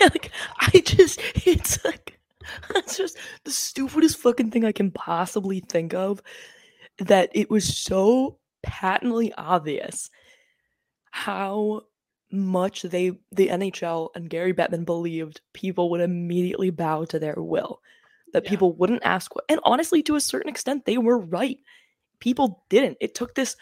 Yeah, 0.00 0.06
like 0.12 0.32
I 0.58 0.80
just 0.80 1.20
it's 1.46 1.84
like 1.84 2.18
that's 2.74 2.96
just 2.96 3.16
the 3.44 3.50
stupidest 3.52 4.18
fucking 4.18 4.50
thing 4.50 4.64
I 4.64 4.72
can 4.72 4.90
possibly 4.90 5.60
think 5.60 5.94
of. 5.94 6.20
That 6.98 7.30
it 7.34 7.50
was 7.50 7.76
so 7.76 8.38
patently 8.62 9.32
obvious 9.34 10.10
how 11.10 11.82
much 12.32 12.82
they 12.82 13.10
the 13.32 13.48
NHL 13.48 14.10
and 14.16 14.28
Gary 14.28 14.52
Bettman 14.52 14.84
believed 14.84 15.40
people 15.52 15.90
would 15.90 16.00
immediately 16.00 16.70
bow 16.70 17.04
to 17.06 17.18
their 17.18 17.36
will. 17.36 17.80
That 18.32 18.44
Yeah. 18.44 18.50
people 18.50 18.72
wouldn't 18.74 19.04
ask 19.04 19.30
and 19.48 19.60
honestly 19.64 20.02
to 20.04 20.16
a 20.16 20.20
certain 20.20 20.48
extent 20.50 20.84
they 20.84 20.98
were 20.98 21.18
right. 21.18 21.58
People 22.24 22.64
didn't. 22.70 22.96
It 23.02 23.14
took 23.14 23.34
this 23.34 23.54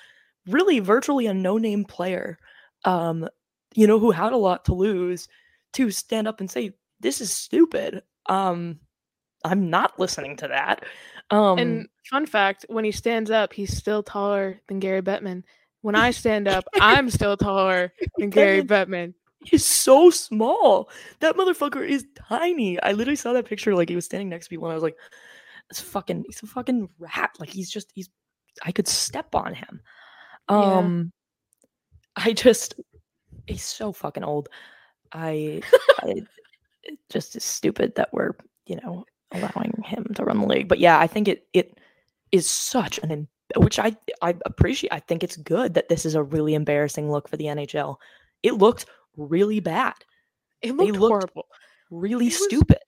really 0.47 0.79
virtually 0.79 1.27
a 1.27 1.35
no-name 1.35 1.85
player 1.85 2.39
um 2.85 3.29
you 3.75 3.87
know 3.87 3.99
who 3.99 4.11
had 4.11 4.33
a 4.33 4.37
lot 4.37 4.65
to 4.65 4.75
lose 4.75 5.29
to 5.73 5.91
stand 5.91 6.27
up 6.27 6.41
and 6.41 6.51
say 6.51 6.73
this 6.99 7.21
is 7.21 7.31
stupid 7.31 8.03
um 8.27 8.81
i'm 9.45 9.71
not 9.71 9.97
listening 10.01 10.37
to 10.37 10.49
that 10.49 10.85
um 11.31 11.59
and 11.59 11.89
fun 12.11 12.27
fact, 12.27 12.67
when 12.69 12.85
he 12.85 12.93
stands 12.93 13.31
up, 13.31 13.53
he's 13.53 13.77
still 13.77 14.03
taller 14.03 14.61
than 14.69 14.81
Gary 14.81 15.01
Bettman. 15.03 15.45
When 15.81 15.95
I 15.95 16.11
stand 16.11 16.49
up, 16.49 16.65
I'm 16.81 17.09
still 17.19 17.37
taller 17.37 17.93
than 18.19 18.31
Gary 18.31 18.63
Bettman. 18.63 19.15
he's 19.45 19.65
so 19.65 20.11
small 20.11 20.89
that 21.21 21.37
motherfucker 21.37 21.85
is 21.85 22.07
tiny 22.15 22.81
i 22.83 22.93
literally 22.93 23.17
saw 23.17 23.33
that 23.33 23.45
picture 23.45 23.75
like 23.75 23.89
he 23.89 23.97
was 23.97 24.05
standing 24.05 24.29
next 24.29 24.47
to 24.47 24.53
me 24.53 24.57
when 24.59 24.71
i 24.71 24.75
was 24.75 24.85
like 24.85 24.97
it's 25.69 25.81
fucking 25.81 26.23
he's 26.29 26.41
a 26.45 26.47
fucking 26.47 26.89
rat 27.01 27.31
like 27.41 27.49
he's 27.49 27.69
just 27.69 27.91
he's 27.93 28.09
i 28.65 28.73
could 28.73 28.89
step 28.89 29.35
on 29.35 29.55
him. 29.55 29.81
Yeah. 30.51 30.57
um 30.79 31.13
i 32.17 32.33
just 32.33 32.75
he's 33.47 33.65
so 33.65 33.93
fucking 33.93 34.25
old. 34.25 34.49
I, 35.13 35.63
I 36.01 36.23
it 36.85 36.99
just 37.11 37.37
is 37.37 37.45
stupid 37.45 37.95
that 37.97 38.13
we're 38.13 38.33
you 38.67 38.77
know 38.77 39.05
allowing 39.33 39.73
him 39.85 40.07
to 40.15 40.25
run 40.25 40.41
the 40.41 40.47
league. 40.47 40.69
But 40.69 40.79
yeah 40.79 40.99
i 40.99 41.07
think 41.07 41.29
it 41.29 41.47
it 41.53 41.79
is 42.33 42.49
such 42.49 42.99
an 42.99 43.29
which 43.57 43.79
i 43.79 43.97
i 44.23 44.35
appreciate. 44.47 44.93
I 44.93 45.01
think 45.01 45.23
it's 45.23 45.37
good 45.37 45.75
that 45.75 45.89
this 45.89 46.07
is 46.07 46.15
a 46.15 46.23
really 46.23 46.55
embarrassing 46.55 47.11
look 47.11 47.29
for 47.29 47.37
the 47.37 47.47
nhl 47.47 47.97
it 48.43 48.55
looked 48.55 48.87
really 49.17 49.61
bad. 49.61 49.95
It 50.63 50.75
looked 50.77 50.97
looked 50.97 51.13
horrible. 51.13 51.47
really 51.91 52.29
It 52.29 52.33
stupid. 52.33 52.79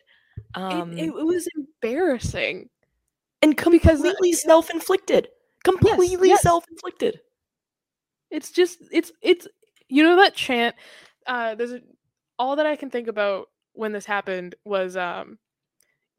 It, 0.56 0.60
um 0.60 0.96
it, 0.98 1.08
it 1.08 1.26
was 1.26 1.46
embarrassing. 1.56 2.68
and 3.42 3.56
because, 3.56 4.00
completely 4.00 4.32
self-inflicted 4.32 5.28
completely 5.64 6.28
yes. 6.28 6.42
self-inflicted 6.42 7.18
It's 8.30 8.50
just 8.50 8.78
it's 8.92 9.10
it's 9.22 9.48
you 9.88 10.02
know 10.02 10.16
that 10.16 10.34
chant. 10.34 10.74
Uh, 11.26 11.54
there's 11.54 11.72
a, 11.72 11.80
all 12.38 12.56
that 12.56 12.66
I 12.66 12.76
can 12.76 12.90
think 12.90 13.08
about 13.08 13.46
when 13.72 13.92
this 13.92 14.04
happened 14.06 14.54
was 14.64 14.96
um, 14.96 15.38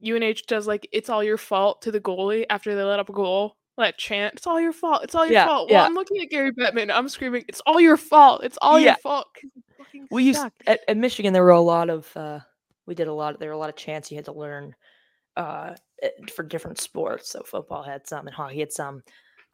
UNH 0.05 0.41
does 0.47 0.67
like 0.67 0.88
it's 0.91 1.09
all 1.09 1.23
your 1.23 1.38
fault 1.38 1.81
to 1.84 1.91
the 1.91 1.99
goalie 2.01 2.45
after 2.49 2.76
they 2.76 2.84
let 2.84 2.99
up 2.99 3.09
a 3.09 3.13
goal. 3.13 3.55
That 3.77 3.97
chant, 3.97 4.35
it's 4.35 4.47
all 4.47 4.59
your 4.61 4.72
fault. 4.72 5.03
It's 5.03 5.15
all 5.15 5.26
your 5.26 5.34
Yeah, 5.34 5.45
fault. 5.47 5.69
Well, 5.69 5.81
yeah. 5.81 5.85
I'm 5.85 5.95
looking 5.95 6.22
at 6.22 6.30
Gary 6.30 6.51
Bettman. 6.53 6.89
I'm 6.93 7.09
screaming, 7.09 7.43
it's 7.49 7.61
all 7.65 7.80
your 7.81 7.97
fault. 7.97 8.43
It's 8.43 8.57
all 8.61 8.80
Yeah. 8.80 8.91
your 8.91 8.97
fault. 8.97 9.27
we 10.11 10.23
used 10.23 10.41
at, 10.67 10.81
at 10.88 10.97
michigan 10.97 11.31
there 11.34 11.43
were 11.43 11.49
a 11.49 11.59
lot 11.61 11.89
of 11.89 12.15
uh 12.17 12.39
we 12.85 12.95
did 12.95 13.07
a 13.07 13.13
lot 13.13 13.34
Of, 13.34 13.39
there 13.39 13.49
were 13.49 13.55
a 13.55 13.57
lot 13.57 13.69
of 13.69 13.76
chants 13.76 14.11
you 14.11 14.17
had 14.17 14.26
to 14.26 14.34
learn 14.34 14.76
uh 15.38 15.76
eh, 16.01 16.09
for 16.34 16.43
different 16.43 16.80
sports 16.80 17.30
so 17.31 17.41
football 17.43 17.84
had 17.84 18.07
some 18.07 18.27
and 18.27 18.35
hockey 18.35 18.59
had 18.59 18.72
some 18.72 19.03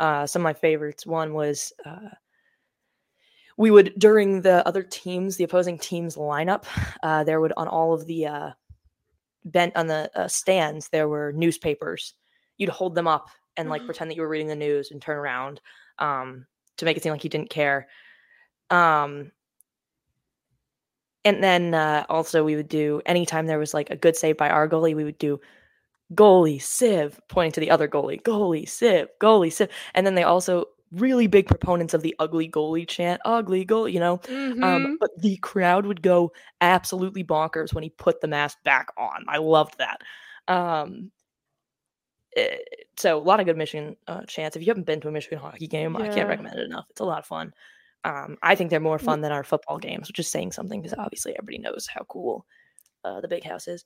uh 0.01 0.25
some 0.27 0.41
of 0.41 0.43
my 0.43 0.53
favorites 0.53 1.05
one 1.05 1.33
was 1.33 1.71
uh 1.85 2.09
we 3.57 3.71
would 3.71 3.93
during 3.97 4.41
the 4.41 4.65
other 4.67 4.83
teams 4.83 5.37
the 5.37 5.43
opposing 5.43 5.77
teams 5.77 6.15
lineup 6.15 6.65
uh 7.03 7.23
there 7.23 7.39
would 7.41 7.53
on 7.57 7.67
all 7.67 7.93
of 7.93 8.05
the 8.07 8.25
uh 8.27 8.51
bent 9.45 9.75
on 9.75 9.87
the 9.87 10.09
uh, 10.15 10.27
stands 10.27 10.89
there 10.89 11.07
were 11.07 11.33
newspapers 11.33 12.13
you'd 12.57 12.69
hold 12.69 12.95
them 12.95 13.07
up 13.07 13.29
and 13.57 13.69
like 13.69 13.81
Mhm. 13.83 13.85
pretend 13.85 14.09
that 14.11 14.15
you 14.15 14.21
were 14.21 14.29
reading 14.29 14.47
the 14.47 14.55
news 14.55 14.91
and 14.91 15.01
turn 15.01 15.17
around 15.17 15.61
um 15.99 16.45
to 16.77 16.85
make 16.85 16.97
it 16.97 17.03
seem 17.03 17.11
like 17.11 17.23
you 17.23 17.29
didn't 17.29 17.49
care. 17.49 17.87
Um, 18.71 19.31
and 21.25 21.43
then 21.43 21.73
uh, 21.75 22.05
also 22.09 22.43
we 22.43 22.55
would 22.55 22.69
do 22.69 23.01
anytime 23.05 23.45
there 23.45 23.59
was 23.59 23.73
like 23.73 23.89
a 23.91 23.95
good 23.95 24.15
save 24.15 24.37
by 24.37 24.49
our 24.49 24.67
goalie, 24.67 24.95
we 24.95 25.03
would 25.03 25.17
do 25.19 25.39
goalie 26.13 26.61
sieve, 26.61 27.19
pointing 27.29 27.51
to 27.53 27.59
the 27.59 27.71
other 27.71 27.87
goalie, 27.87 28.21
goalie 28.21 28.67
sieve, 28.67 29.07
goalie 29.19 29.51
sieve, 29.51 29.69
and 29.93 30.05
then 30.05 30.15
they 30.15 30.23
also 30.23 30.65
really 30.91 31.27
big 31.27 31.47
proponents 31.47 31.93
of 31.93 32.01
the 32.01 32.15
ugly 32.19 32.49
goalie 32.49 32.87
chant, 32.87 33.21
ugly 33.25 33.63
goal, 33.63 33.87
you 33.87 33.99
know. 33.99 34.17
Mhm. 34.19 34.63
Um, 34.63 34.97
but 34.99 35.09
the 35.19 35.37
crowd 35.37 35.85
would 35.85 36.01
go 36.01 36.33
absolutely 36.59 37.23
bonkers 37.23 37.73
when 37.73 37.83
he 37.83 37.89
put 37.91 38.19
the 38.21 38.27
mask 38.27 38.61
back 38.63 38.87
on. 38.97 39.23
I 39.27 39.37
loved 39.37 39.77
that. 39.77 40.01
Um, 40.47 41.11
eh, 42.35 42.57
so 42.97 43.17
a 43.17 43.19
lot 43.19 43.39
of 43.39 43.45
good 43.45 43.57
Michigan 43.57 43.95
uh, 44.07 44.23
chants. 44.25 44.55
If 44.55 44.61
you 44.61 44.67
haven't 44.67 44.85
been 44.85 45.01
to 45.01 45.07
a 45.07 45.11
Michigan 45.11 45.39
hockey 45.39 45.67
game, 45.67 45.95
I 45.95 46.09
can't 46.09 46.27
recommend 46.29 46.59
it 46.59 46.65
enough. 46.65 46.85
It's 46.89 47.01
a 47.01 47.05
lot 47.05 47.19
of 47.19 47.25
fun. 47.25 47.53
Um, 48.03 48.37
I 48.41 48.55
think 48.55 48.69
they're 48.69 48.79
more 48.79 48.99
fun 48.99 49.21
than 49.21 49.31
our 49.31 49.43
football 49.43 49.77
games, 49.77 50.07
which 50.07 50.19
is 50.19 50.27
saying 50.27 50.51
something 50.53 50.81
because 50.81 50.97
obviously 50.97 51.33
everybody 51.37 51.59
knows 51.59 51.87
how 51.87 52.03
cool 52.09 52.45
uh, 53.03 53.21
the 53.21 53.27
big 53.27 53.43
house 53.43 53.67
is. 53.67 53.85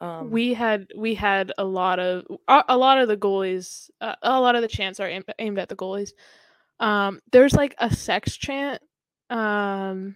Um, 0.00 0.30
we 0.30 0.52
had 0.54 0.88
we 0.96 1.14
had 1.14 1.52
a 1.58 1.64
lot 1.64 1.98
of 1.98 2.24
a, 2.48 2.64
a 2.68 2.76
lot 2.76 2.98
of 2.98 3.08
the 3.08 3.16
goalies 3.16 3.90
uh, 4.00 4.14
a 4.22 4.40
lot 4.40 4.54
of 4.54 4.62
the 4.62 4.68
chants 4.68 5.00
are 5.00 5.08
aimed, 5.08 5.24
aimed 5.38 5.58
at 5.58 5.68
the 5.68 5.76
goalies 5.76 6.10
um 6.80 7.20
there's 7.32 7.54
like 7.54 7.74
a 7.78 7.94
sex 7.94 8.36
chant 8.36 8.82
um 9.30 10.14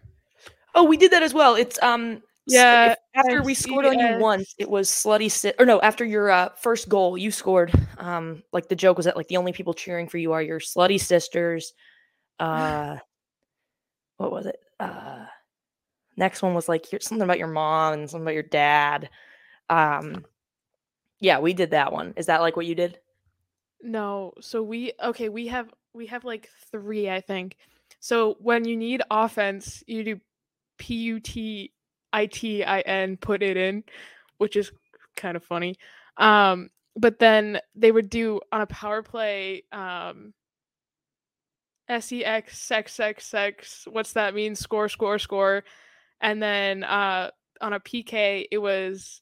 oh, 0.75 0.85
we 0.85 0.97
did 0.97 1.13
that 1.13 1.23
as 1.23 1.35
well. 1.35 1.55
It's 1.57 1.83
um 1.83 2.23
Yeah, 2.47 2.93
if- 2.93 2.99
after 3.17 3.43
we 3.43 3.55
scored 3.55 3.87
on 3.87 3.99
you 3.99 4.09
once, 4.19 4.55
it 4.59 4.69
was 4.71 4.89
slutty 4.91 5.31
sit 5.31 5.57
or 5.59 5.67
no, 5.67 5.81
after 5.81 6.05
your 6.05 6.31
uh, 6.31 6.51
first 6.61 6.89
goal, 6.89 7.19
you 7.19 7.31
scored. 7.31 7.73
Um, 7.99 8.43
like 8.53 8.69
the 8.69 8.77
joke 8.77 8.97
was 8.97 9.07
that 9.07 9.17
like 9.17 9.29
the 9.29 9.37
only 9.39 9.53
people 9.53 9.75
cheering 9.75 10.09
for 10.09 10.19
you 10.19 10.33
are 10.33 10.43
your 10.43 10.61
slutty 10.61 11.01
sisters. 11.01 11.73
Uh, 12.41 12.99
what 14.19 14.33
was 14.33 14.47
it? 14.47 14.59
Uh, 14.79 15.25
next 16.17 16.43
one 16.43 16.55
was 16.55 16.69
like 16.69 16.87
something 17.01 17.23
about 17.23 17.39
your 17.39 17.49
mom 17.49 17.95
and 17.95 18.11
something 18.11 18.25
about 18.25 18.35
your 18.35 18.43
dad. 18.43 19.09
Um, 19.71 20.27
yeah, 21.21 21.39
we 21.39 21.55
did 21.55 21.71
that 21.71 21.93
one. 21.93 22.13
Is 22.17 22.27
that 22.27 22.43
like 22.43 22.57
what 22.57 22.67
you 22.67 22.75
did? 22.75 22.99
no 23.83 24.33
so 24.41 24.63
we 24.63 24.93
okay 25.03 25.29
we 25.29 25.47
have 25.47 25.73
we 25.93 26.07
have 26.07 26.25
like 26.25 26.49
three 26.71 27.11
i 27.11 27.21
think 27.21 27.57
so 27.99 28.37
when 28.41 28.65
you 28.65 28.77
need 28.77 29.03
offense 29.11 29.83
you 29.87 30.05
do 30.05 30.21
p-u-t-i-t-i-n 30.79 31.69
put 33.19 33.43
it 33.43 33.57
in 33.57 33.83
which 34.39 34.57
is 34.57 34.73
kind 35.17 35.37
of 35.37 35.45
funny 35.45 35.77
um 36.17 36.71
but 36.97 37.19
then 37.19 37.59
they 37.75 37.93
would 37.93 38.11
do 38.11 38.41
on 38.53 38.61
a 38.61 38.67
power 38.67 39.03
play 39.03 39.63
um 39.73 40.33
sex 41.89 42.59
sex 42.59 42.95
sex 42.95 43.27
sex 43.27 43.89
what's 43.91 44.13
that 44.13 44.35
mean 44.35 44.55
score 44.55 44.89
score 44.89 45.19
score 45.19 45.65
and 46.21 46.43
then 46.43 46.85
uh 46.85 47.31
on 47.61 47.73
a 47.73 47.81
pk 47.81 48.47
it 48.51 48.59
was 48.59 49.21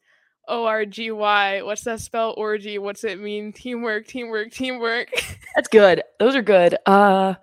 o-r-g-y 0.48 1.62
what's 1.62 1.82
that 1.84 2.00
spell 2.00 2.34
orgy 2.36 2.78
what's 2.78 3.04
it 3.04 3.20
mean 3.20 3.52
teamwork 3.52 4.06
teamwork 4.06 4.50
teamwork 4.50 5.08
That's 5.56 5.68
good. 5.68 6.02
Those 6.20 6.36
are 6.36 6.42
good. 6.42 6.76
Uh, 6.86 7.34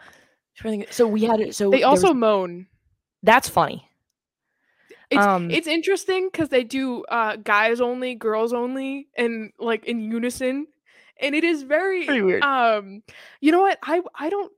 trying 0.55 0.79
to 0.79 0.85
think- 0.85 0.93
so 0.93 1.05
we 1.05 1.23
had 1.25 1.41
it. 1.41 1.53
So 1.53 1.69
they 1.69 1.79
there 1.79 1.89
was- 1.91 2.03
also 2.03 2.13
moan 2.13 2.67
that's 3.23 3.49
funny. 3.49 3.89
it's, 5.09 5.25
um, 5.25 5.49
it's 5.51 5.67
interesting 5.67 6.29
because 6.31 6.49
they 6.49 6.63
do 6.63 7.03
uh 7.05 7.35
guys 7.37 7.81
only 7.81 8.15
girls 8.15 8.53
only 8.53 9.07
and 9.17 9.51
like 9.59 9.85
in 9.85 9.99
unison 10.11 10.67
and 11.21 11.33
it 11.35 11.43
is 11.43 11.63
very 11.63 12.05
weird. 12.21 12.43
um 12.43 13.01
you 13.41 13.51
know 13.51 13.61
what 13.61 13.77
i 13.83 14.01
i 14.15 14.29
don't 14.29 14.51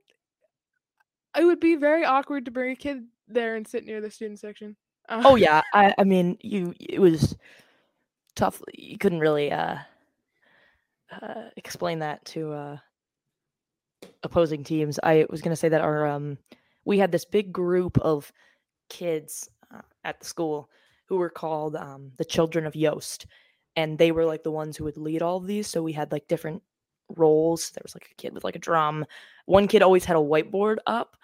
it 1.38 1.44
would 1.44 1.60
be 1.60 1.76
very 1.76 2.04
awkward 2.04 2.44
to 2.46 2.50
bring 2.50 2.72
a 2.72 2.76
kid 2.76 3.04
there 3.28 3.56
and 3.56 3.66
sit 3.68 3.84
near 3.84 4.00
the 4.00 4.10
student 4.10 4.38
section 4.38 4.76
uh, 5.08 5.22
Oh 5.24 5.34
yeah, 5.46 5.62
I 5.74 5.94
I 5.98 6.04
mean 6.04 6.36
you 6.42 6.74
it 6.78 6.98
was 7.00 7.36
tough. 8.38 8.62
You 8.72 8.96
couldn't 8.98 9.20
really 9.20 9.52
uh, 9.52 9.76
uh 11.20 11.50
explain 11.56 11.98
that 11.98 12.24
to 12.26 12.52
uh 12.52 12.76
opposing 14.22 14.64
teams. 14.64 14.98
I 15.02 15.26
was 15.28 15.42
gonna 15.42 15.56
say 15.56 15.68
that 15.68 15.80
our 15.80 16.06
um 16.06 16.38
we 16.84 16.98
had 16.98 17.12
this 17.12 17.24
big 17.24 17.52
group 17.52 17.98
of 17.98 18.32
kids 18.88 19.50
uh, 19.74 19.82
at 20.04 20.20
the 20.20 20.26
school 20.26 20.70
who 21.06 21.16
were 21.16 21.30
called 21.30 21.76
um 21.76 22.12
the 22.16 22.24
children 22.24 22.64
of 22.64 22.76
Yost, 22.76 23.26
and 23.76 23.98
they 23.98 24.12
were 24.12 24.24
like 24.24 24.44
the 24.44 24.52
ones 24.52 24.76
who 24.76 24.84
would 24.84 24.96
lead 24.96 25.22
all 25.22 25.36
of 25.38 25.46
these. 25.46 25.66
So 25.66 25.82
we 25.82 25.92
had 25.92 26.12
like 26.12 26.28
different 26.28 26.62
roles. 27.16 27.70
There 27.70 27.82
was 27.82 27.94
like 27.94 28.08
a 28.10 28.14
kid 28.22 28.34
with 28.34 28.44
like 28.44 28.56
a 28.56 28.60
drum. 28.60 29.04
One 29.46 29.66
kid 29.66 29.82
always 29.82 30.04
had 30.04 30.16
a 30.16 30.20
whiteboard 30.20 30.76
up 30.86 31.16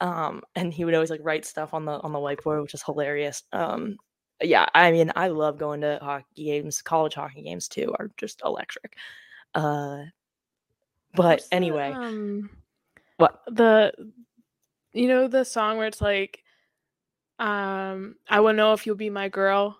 um 0.00 0.42
and 0.56 0.72
he 0.74 0.84
would 0.84 0.94
always 0.94 1.10
like 1.10 1.20
write 1.22 1.44
stuff 1.44 1.72
on 1.74 1.84
the 1.84 1.92
on 2.00 2.12
the 2.12 2.18
whiteboard 2.18 2.60
which 2.60 2.74
is 2.74 2.82
hilarious 2.82 3.44
um 3.52 3.96
yeah 4.42 4.66
i 4.74 4.90
mean 4.90 5.12
i 5.16 5.28
love 5.28 5.58
going 5.58 5.80
to 5.80 5.98
hockey 6.02 6.44
games 6.44 6.82
college 6.82 7.14
hockey 7.14 7.42
games 7.42 7.68
too 7.68 7.94
are 7.98 8.10
just 8.16 8.42
electric 8.44 8.96
uh 9.54 10.02
but 11.14 11.24
what's 11.24 11.48
the, 11.48 11.54
anyway. 11.54 11.92
um, 11.92 12.50
what? 13.18 13.42
the 13.48 13.92
you 14.92 15.08
know 15.08 15.28
the 15.28 15.44
song 15.44 15.76
where 15.78 15.86
it's 15.86 16.00
like 16.00 16.42
um 17.38 18.16
i 18.28 18.40
want 18.40 18.54
to 18.54 18.56
know 18.56 18.72
if 18.72 18.86
you'll 18.86 18.96
be 18.96 19.10
my 19.10 19.28
girl. 19.28 19.78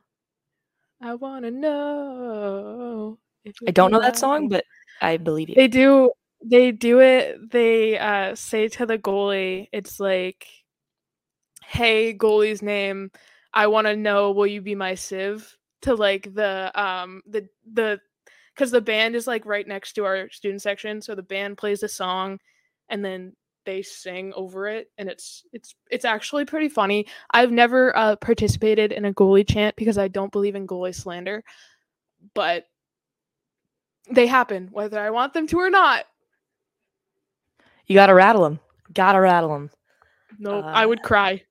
I 1.00 1.14
want 1.14 1.44
to 1.44 1.50
know 1.50 3.18
if 3.44 3.56
i 3.66 3.72
don't 3.72 3.90
know 3.90 4.00
that 4.00 4.16
song 4.16 4.48
but 4.48 4.64
i 5.00 5.16
believe 5.16 5.48
you. 5.48 5.56
They 5.56 5.68
do 5.68 6.12
they 6.44 6.70
do 6.70 7.00
it 7.00 7.50
they 7.50 7.98
uh 7.98 8.34
say 8.34 8.68
to 8.68 8.86
the 8.86 8.98
goalie 8.98 9.68
it's 9.72 9.98
like 9.98 10.46
hey 11.64 12.14
goalie's 12.14 12.62
name 12.62 13.10
i 13.54 13.66
want 13.66 13.86
to 13.86 13.96
know 13.96 14.30
will 14.32 14.46
you 14.46 14.60
be 14.60 14.74
my 14.74 14.94
sieve 14.94 15.56
to 15.82 15.94
like 15.94 16.32
the 16.34 16.70
um 16.80 17.22
the 17.26 17.46
the 17.72 18.00
because 18.54 18.70
the 18.70 18.80
band 18.80 19.14
is 19.16 19.26
like 19.26 19.46
right 19.46 19.66
next 19.66 19.92
to 19.94 20.04
our 20.04 20.28
student 20.30 20.60
section 20.62 21.00
so 21.00 21.14
the 21.14 21.22
band 21.22 21.56
plays 21.58 21.82
a 21.82 21.88
song 21.88 22.38
and 22.88 23.04
then 23.04 23.32
they 23.64 23.80
sing 23.80 24.32
over 24.34 24.66
it 24.66 24.90
and 24.98 25.08
it's 25.08 25.44
it's 25.52 25.74
it's 25.90 26.04
actually 26.04 26.44
pretty 26.44 26.68
funny. 26.68 27.06
I've 27.30 27.52
never 27.52 27.96
uh 27.96 28.16
participated 28.16 28.90
in 28.90 29.04
a 29.04 29.12
goalie 29.14 29.48
chant 29.48 29.76
because 29.76 29.98
i 29.98 30.08
don't 30.08 30.32
believe 30.32 30.56
in 30.56 30.66
goalie 30.66 30.94
slander 30.94 31.44
but 32.34 32.64
they 34.10 34.26
happen 34.26 34.68
whether 34.72 34.98
i 35.00 35.10
want 35.10 35.32
them 35.32 35.46
to 35.46 35.58
or 35.58 35.70
not. 35.70 36.04
You 37.86 37.94
gotta 37.94 38.14
rattle 38.14 38.42
them 38.42 38.58
gotta 38.94 39.20
rattle 39.20 39.50
them 39.50 39.70
no 40.38 40.60
i 40.60 40.84
Uh, 40.84 40.88
would 40.88 41.02
cry. 41.02 41.42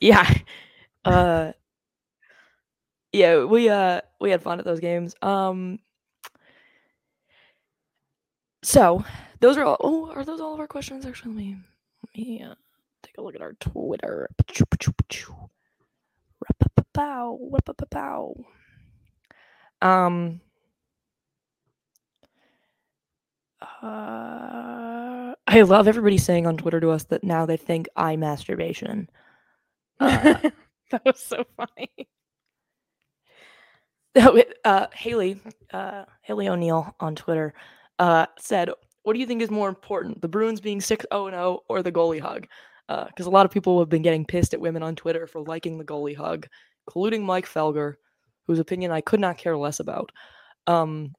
yeah 0.00 0.28
uh 1.04 1.52
yeah 3.12 3.44
we 3.44 3.68
uh 3.68 4.00
we 4.20 4.30
had 4.30 4.42
fun 4.42 4.58
at 4.58 4.64
those 4.64 4.80
games 4.80 5.14
um 5.22 5.78
so 8.62 9.04
those 9.40 9.56
are 9.56 9.64
all 9.64 9.76
oh 9.80 10.10
are 10.12 10.24
those 10.24 10.40
all 10.40 10.54
of 10.54 10.60
our 10.60 10.68
questions? 10.68 11.06
Actually 11.06 11.34
let 11.34 11.36
me 11.36 11.56
let 12.04 12.16
me 12.26 12.42
uh, 12.42 12.54
take 13.02 13.16
a 13.18 13.22
look 13.22 13.34
at 13.34 13.40
our 13.42 13.54
twitter. 13.54 14.28
Um 19.82 20.40
uh, 23.82 25.34
I 25.46 25.62
love 25.62 25.88
everybody 25.88 26.18
saying 26.18 26.46
on 26.46 26.56
Twitter 26.56 26.80
to 26.80 26.90
us 26.90 27.04
that 27.04 27.24
now 27.24 27.46
they 27.46 27.56
think 27.56 27.88
I 27.96 28.16
masturbation. 28.16 29.08
Uh, 29.98 30.50
that 31.04 31.04
was 31.04 31.20
so 31.20 31.44
funny 31.56 31.90
Oh, 34.16 34.42
uh, 34.64 34.86
Haley, 34.92 35.40
uh, 35.72 36.04
Haley 36.22 36.48
O'Neill 36.48 36.94
on 36.98 37.14
Twitter, 37.14 37.54
uh, 38.00 38.26
said, 38.40 38.68
"What 39.04 39.12
do 39.12 39.20
you 39.20 39.26
think 39.26 39.40
is 39.40 39.52
more 39.52 39.68
important, 39.68 40.20
the 40.20 40.26
Bruins 40.26 40.60
being 40.60 40.80
six 40.80 41.06
zero 41.12 41.28
and 41.28 41.34
zero, 41.34 41.60
or 41.68 41.80
the 41.80 41.92
goalie 41.92 42.20
hug?" 42.20 42.48
Because 42.88 43.26
a 43.26 43.30
lot 43.30 43.46
of 43.46 43.52
people 43.52 43.78
have 43.78 43.88
been 43.88 44.02
getting 44.02 44.26
pissed 44.26 44.52
at 44.52 44.60
women 44.60 44.82
on 44.82 44.96
Twitter 44.96 45.28
for 45.28 45.42
liking 45.42 45.78
the 45.78 45.84
goalie 45.84 46.16
hug, 46.16 46.48
including 46.88 47.24
Mike 47.24 47.46
Felger, 47.46 47.94
whose 48.48 48.58
opinion 48.58 48.90
I 48.90 49.00
could 49.00 49.20
not 49.20 49.38
care 49.38 49.56
less 49.56 49.78
about. 49.78 50.10
Um, 50.66 51.14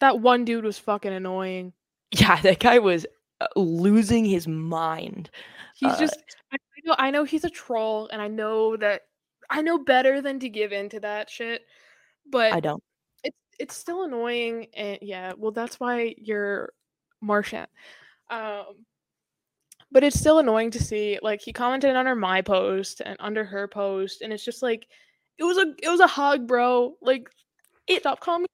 that 0.00 0.20
one 0.20 0.44
dude 0.44 0.64
was 0.64 0.78
fucking 0.78 1.14
annoying 1.14 1.72
yeah, 2.12 2.40
that 2.42 2.60
guy 2.60 2.78
was 2.78 3.06
uh, 3.40 3.46
losing 3.56 4.26
his 4.26 4.46
mind. 4.46 5.30
he's 5.76 5.92
Uh, 5.92 5.98
just 5.98 6.18
I 6.52 6.56
know 6.84 6.94
I 6.98 7.10
know 7.10 7.24
he's 7.24 7.44
a 7.44 7.50
troll 7.50 8.08
and 8.12 8.20
I 8.20 8.28
know 8.28 8.76
that 8.76 9.02
I 9.50 9.62
know 9.62 9.78
better 9.78 10.20
than 10.22 10.40
to 10.40 10.48
give 10.48 10.72
in 10.72 10.88
to 10.90 11.00
that 11.00 11.30
shit 11.30 11.62
but 12.30 12.52
I 12.52 12.60
don't. 12.60 12.82
it's 13.24 13.36
it's 13.58 13.76
still 13.76 14.04
annoying 14.04 14.66
and 14.74 14.98
yeah 15.02 15.32
well 15.36 15.52
that's 15.52 15.78
why 15.80 16.14
you're 16.18 16.72
Marchand 17.20 17.68
um 18.30 18.64
but 19.90 20.02
it's 20.04 20.18
still 20.18 20.38
annoying 20.38 20.70
to 20.70 20.82
see 20.82 21.18
like 21.22 21.40
he 21.42 21.52
commented 21.52 21.94
under 21.96 22.14
my 22.14 22.40
post 22.40 23.02
and 23.04 23.16
under 23.20 23.44
her 23.44 23.68
post 23.68 24.22
and 24.22 24.32
it's 24.32 24.44
just 24.44 24.62
like 24.62 24.86
it 25.38 25.44
was 25.44 25.58
a 25.58 25.74
it 25.82 25.88
was 25.88 26.00
a 26.00 26.06
hug 26.06 26.46
bro 26.46 26.94
like 27.02 27.28
It- 27.86 28.00
stop 28.00 28.20
calling 28.20 28.42
me 28.42 28.48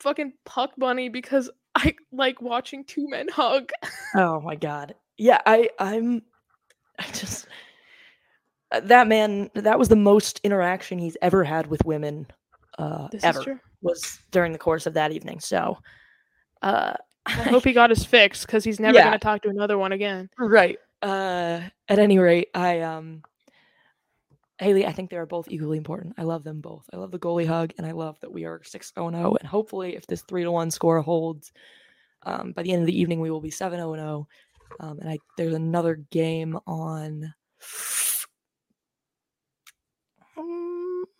fucking 0.00 0.32
puck 0.44 0.70
bunny 0.78 1.08
because 1.08 1.50
I 1.74 1.94
like 2.12 2.40
watching 2.42 2.84
two 2.84 3.08
men 3.08 3.28
hug 3.28 3.70
Oh 4.14 4.40
my 4.40 4.56
god. 4.56 4.94
Yeah, 5.16 5.40
I 5.46 5.70
I'm 5.78 6.22
I 7.02 7.10
just 7.12 7.46
uh, 8.70 8.80
that 8.80 9.08
man 9.08 9.50
that 9.54 9.78
was 9.78 9.88
the 9.88 9.96
most 9.96 10.40
interaction 10.44 10.98
he's 10.98 11.16
ever 11.22 11.44
had 11.44 11.66
with 11.66 11.84
women 11.84 12.26
uh 12.78 13.08
This 13.10 13.24
ever 13.24 13.60
was 13.82 14.18
during 14.30 14.52
the 14.52 14.58
course 14.58 14.86
of 14.86 14.94
that 14.94 15.12
evening. 15.12 15.40
So 15.40 15.78
uh 16.62 16.94
I 17.26 17.30
hope 17.44 17.64
he 17.64 17.72
got 17.72 17.90
his 17.90 18.04
fix 18.04 18.44
because 18.44 18.64
he's 18.64 18.80
never 18.80 18.96
Yeah. 18.98 19.04
gonna 19.04 19.18
talk 19.18 19.42
to 19.42 19.48
another 19.48 19.78
one 19.78 19.92
again. 19.92 20.28
right. 20.38 20.78
Uh 21.02 21.60
at 21.88 21.98
any 21.98 22.18
rate, 22.18 22.48
I 22.54 22.80
um 22.80 23.22
Haley, 24.58 24.86
I 24.86 24.92
think 24.92 25.10
they 25.10 25.16
are 25.16 25.26
both 25.26 25.48
equally 25.50 25.76
important. 25.76 26.14
I 26.18 26.22
love 26.22 26.44
them 26.44 26.60
both. 26.60 26.88
I 26.92 26.96
love 26.96 27.10
the 27.10 27.18
goalie 27.18 27.46
hug 27.48 27.72
and 27.78 27.86
I 27.86 27.90
love 27.92 28.20
that 28.20 28.32
we 28.32 28.44
are 28.44 28.62
6 28.62 28.92
0 28.94 29.10
0 29.10 29.36
and 29.40 29.48
hopefully 29.48 29.96
if 29.96 30.06
this 30.06 30.22
3 30.22 30.44
to 30.44 30.52
1 30.52 30.70
score 30.70 31.00
holds 31.02 31.52
um 32.24 32.52
by 32.52 32.62
the 32.62 32.72
end 32.72 32.82
of 32.82 32.86
the 32.86 32.98
evening 33.00 33.20
we 33.20 33.30
will 33.30 33.40
be 33.40 33.50
7 33.50 33.78
0 33.78 33.94
0. 33.94 34.28
Um 34.80 34.98
and 35.00 35.10
I 35.10 35.18
there's 35.36 35.54
another 35.54 35.96
game 36.10 36.58
on 36.66 37.34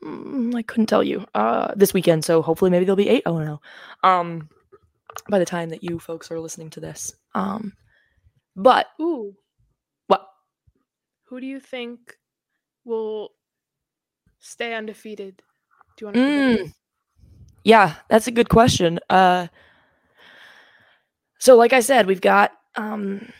Mm, 0.04 0.54
I 0.54 0.62
couldn't 0.62 0.86
tell 0.86 1.02
you 1.02 1.24
uh, 1.34 1.72
this 1.76 1.94
weekend, 1.94 2.24
so 2.24 2.42
hopefully 2.42 2.70
maybe 2.70 2.84
there'll 2.84 2.96
be 2.96 3.08
eight 3.08 3.22
oh 3.26 3.38
no. 3.38 3.60
Um, 4.02 4.48
by 5.28 5.38
the 5.38 5.44
time 5.44 5.68
that 5.70 5.84
you 5.84 5.98
folks 5.98 6.30
are 6.30 6.40
listening 6.40 6.70
to 6.70 6.80
this, 6.80 7.14
um, 7.34 7.72
but 8.56 8.86
Ooh, 9.00 9.34
what? 10.08 10.26
who 11.24 11.40
do 11.40 11.46
you 11.46 11.60
think 11.60 12.16
will 12.84 13.30
stay 14.40 14.74
undefeated? 14.74 15.42
Do 15.96 16.04
you 16.04 16.06
want 16.06 16.16
to? 16.16 16.22
Mm, 16.22 16.72
yeah, 17.64 17.94
that's 18.08 18.26
a 18.26 18.32
good 18.32 18.48
question. 18.48 18.98
Uh, 19.08 19.46
so 21.38 21.56
like 21.56 21.72
I 21.72 21.80
said, 21.80 22.06
we've 22.06 22.20
got 22.20 22.52
um, 22.76 23.32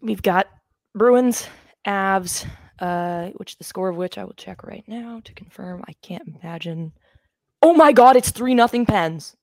we've 0.00 0.22
got 0.22 0.48
Bruins, 0.94 1.46
Avs, 1.86 2.46
uh, 2.78 3.28
which 3.36 3.58
the 3.58 3.64
score 3.64 3.88
of 3.88 3.96
which 3.96 4.18
I 4.18 4.24
will 4.24 4.34
check 4.34 4.64
right 4.64 4.84
now 4.86 5.20
to 5.24 5.32
confirm. 5.34 5.84
I 5.88 5.94
can't 6.02 6.28
imagine. 6.42 6.92
Oh 7.62 7.74
my 7.74 7.92
God! 7.92 8.16
It's 8.16 8.30
three 8.30 8.54
nothing 8.54 8.86
Pens. 8.86 9.36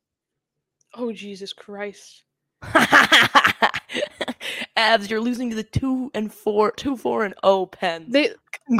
Oh 0.95 1.11
Jesus 1.11 1.53
Christ! 1.53 2.23
Avs, 4.77 5.09
you're 5.09 5.21
losing 5.21 5.49
to 5.49 5.55
the 5.55 5.63
two 5.63 6.11
and 6.13 6.34
four, 6.34 6.71
two 6.71 6.97
four 6.97 7.23
and 7.26 7.34
oh 7.43 7.65
Pens. 7.65 8.11
They 8.11 8.31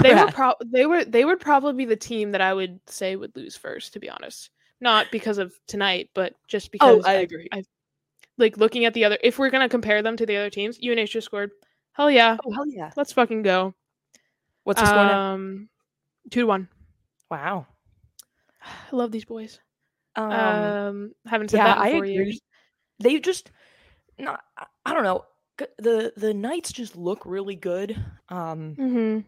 they 0.02 0.14
were 0.14 0.32
pro- 0.32 0.56
they 0.66 0.86
were 0.86 1.06
they 1.06 1.26
would 1.26 1.40
probably 1.40 1.74
be 1.74 1.86
the 1.86 1.96
team 1.96 2.32
that 2.32 2.42
I 2.42 2.54
would 2.54 2.80
say 2.88 3.16
would 3.16 3.36
lose 3.36 3.56
first. 3.56 3.94
To 3.94 4.00
be 4.00 4.10
honest, 4.10 4.50
not 4.82 5.08
because 5.12 5.38
of 5.38 5.54
tonight, 5.68 6.10
but 6.14 6.36
just 6.48 6.72
because 6.72 7.04
oh, 7.06 7.10
I 7.10 7.14
I- 7.14 7.20
agree. 7.20 7.48
I- 7.52 7.64
like 8.40 8.58
looking 8.58 8.86
at 8.86 8.94
the 8.94 9.06
other. 9.06 9.18
If 9.24 9.38
we're 9.38 9.50
gonna 9.50 9.70
compare 9.70 10.02
them 10.02 10.18
to 10.18 10.26
the 10.26 10.38
other 10.38 10.50
teams, 10.50 10.80
UNH 10.84 11.06
just 11.08 11.26
scored. 11.26 11.52
Hell 11.94 12.10
yeah, 12.10 12.38
oh 12.46 12.52
hell 12.52 12.68
yeah! 12.68 12.92
let's 12.96 13.12
fucking 13.14 13.42
go. 13.44 13.74
What's 14.64 14.82
the 14.82 14.88
score 14.88 15.06
now? 15.06 15.34
Um, 15.34 15.70
two 16.32 16.42
to 16.42 16.48
one. 16.48 16.68
Wow. 17.30 17.68
I 18.62 18.96
love 18.96 19.12
these 19.12 19.26
boys. 19.26 19.60
Um, 20.16 20.32
Um, 20.32 21.12
haven't 21.26 21.52
said 21.52 21.58
yeah, 21.58 21.66
that 21.66 21.78
in 21.78 21.84
I 21.84 21.92
four 21.92 21.98
agree. 22.04 22.14
years. 22.14 22.40
They 23.00 23.20
just 23.20 23.52
not. 24.18 24.42
I- 24.58 24.66
I 24.86 24.94
don't 24.94 25.04
know. 25.04 25.26
The 25.78 26.14
the 26.16 26.34
Knights 26.34 26.72
just 26.72 26.96
look 26.96 27.26
really 27.26 27.56
good. 27.56 27.92
Um, 28.30 28.76
Mm-hmm. 28.80 29.20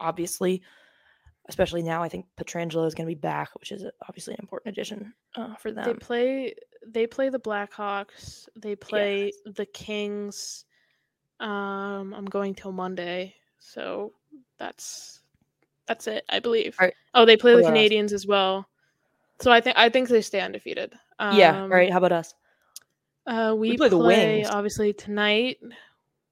obviously, 0.00 0.62
especially 1.48 1.82
now. 1.82 2.02
I 2.02 2.08
think 2.08 2.26
Pietrangelo 2.40 2.86
is 2.86 2.94
going 2.94 3.06
to 3.08 3.14
be 3.14 3.20
back, 3.20 3.50
which 3.58 3.72
is 3.72 3.84
obviously 4.08 4.34
an 4.34 4.40
important 4.40 4.74
addition 4.74 5.12
uh, 5.36 5.54
for 5.56 5.72
them. 5.72 5.84
They 5.84 5.94
play. 5.94 6.54
They 6.86 7.06
play 7.06 7.28
the 7.28 7.38
Blackhawks. 7.40 8.48
They 8.56 8.76
play 8.76 9.32
the 9.44 9.66
Kings. 9.66 10.64
Um, 11.40 12.14
I'm 12.14 12.24
going 12.26 12.54
till 12.54 12.72
Monday, 12.72 13.34
so 13.58 14.12
that's 14.58 15.20
that's 15.86 16.06
it. 16.06 16.24
I 16.28 16.38
believe. 16.40 16.76
Alright. 16.80 16.94
Oh, 17.14 17.24
they 17.24 17.36
play 17.36 17.52
the 17.52 17.60
about 17.60 17.76
us? 17.76 17.78
Canadiens 17.78 18.12
as 18.12 18.26
well. 18.26 18.68
So 19.40 19.52
I 19.52 19.60
think 19.60 19.76
I 19.76 19.88
think 19.88 20.08
they 20.08 20.22
stay 20.22 20.40
undefeated. 20.40 20.94
Um, 21.18 21.36
yeah. 21.36 21.60
All 21.60 21.68
right. 21.68 21.90
How 21.90 21.98
about 21.98 22.12
us? 22.12 22.34
Uh, 23.26 23.54
we, 23.56 23.76
play 23.76 23.88
play, 23.88 23.88
the 23.88 23.98
Wings. 23.98 24.48
obviously 24.48 24.92
tonight. 24.92 25.58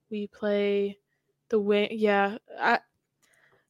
We 0.09 0.27
play 0.27 0.97
the 1.49 1.59
wing. 1.59 1.89
Yeah, 1.91 2.37
I, 2.59 2.79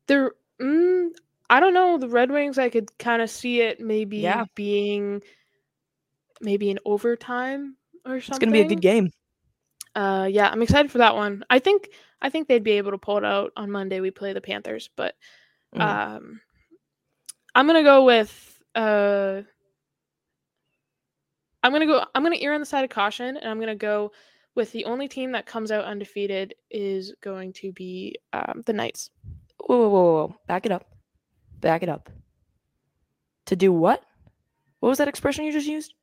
the 0.07 0.31
mm, 0.61 1.09
I 1.49 1.59
don't 1.59 1.73
know 1.73 1.97
the 1.97 2.07
Red 2.09 2.31
Wings. 2.31 2.57
I 2.57 2.69
could 2.69 2.95
kind 2.97 3.21
of 3.21 3.29
see 3.29 3.61
it 3.61 3.79
maybe 3.79 4.17
Yeah. 4.17 4.45
being 4.53 5.21
maybe 6.41 6.69
an 6.71 6.79
overtime 6.85 7.77
or 8.05 8.21
something. 8.21 8.29
It's 8.29 8.39
going 8.39 8.49
to 8.49 8.53
be 8.53 8.61
a 8.61 8.69
good 8.69 8.81
game. 8.81 9.11
Uh, 9.95 10.27
yeah, 10.29 10.49
I'm 10.49 10.61
excited 10.61 10.91
for 10.91 10.97
that 10.97 11.15
one. 11.15 11.43
I 11.49 11.59
think 11.59 11.89
I 12.21 12.29
think 12.29 12.47
they'd 12.47 12.63
be 12.63 12.71
able 12.71 12.91
to 12.91 12.97
pull 12.97 13.17
it 13.17 13.25
out 13.25 13.51
on 13.55 13.71
Monday. 13.71 14.01
We 14.01 14.11
play 14.11 14.33
the 14.33 14.41
Panthers, 14.41 14.89
but 14.95 15.15
Mhm. 15.73 15.81
um, 15.81 16.41
I'm 17.53 17.67
gonna 17.67 17.83
go 17.83 18.03
with 18.03 18.61
uh, 18.75 19.41
I'm 21.63 21.71
gonna 21.71 21.85
go. 21.85 22.05
I'm 22.13 22.23
gonna 22.23 22.35
err 22.37 22.53
on 22.53 22.59
the 22.59 22.65
side 22.65 22.83
of 22.83 22.89
caution, 22.89 23.37
and 23.37 23.49
I'm 23.49 23.59
gonna 23.59 23.75
go 23.75 24.11
with 24.53 24.71
the 24.71 24.85
only 24.85 25.07
team 25.07 25.31
that 25.31 25.45
comes 25.45 25.71
out 25.71 25.85
undefeated 25.85 26.55
is 26.69 27.13
going 27.21 27.53
to 27.53 27.71
be 27.71 28.15
um, 28.33 28.63
the 28.65 28.73
Knights. 28.73 29.09
Whoa, 29.57 29.77
whoa, 29.77 29.89
whoa, 29.89 30.13
whoa! 30.13 30.35
Back 30.47 30.65
it 30.65 30.71
up. 30.71 30.85
Back 31.61 31.83
it 31.83 31.89
up. 31.89 32.09
To 33.47 33.55
do 33.55 33.71
what? 33.71 34.03
What 34.79 34.89
was 34.89 34.97
that 34.97 35.07
expression 35.07 35.45
you 35.45 35.51
just 35.51 35.67
used? 35.67 35.93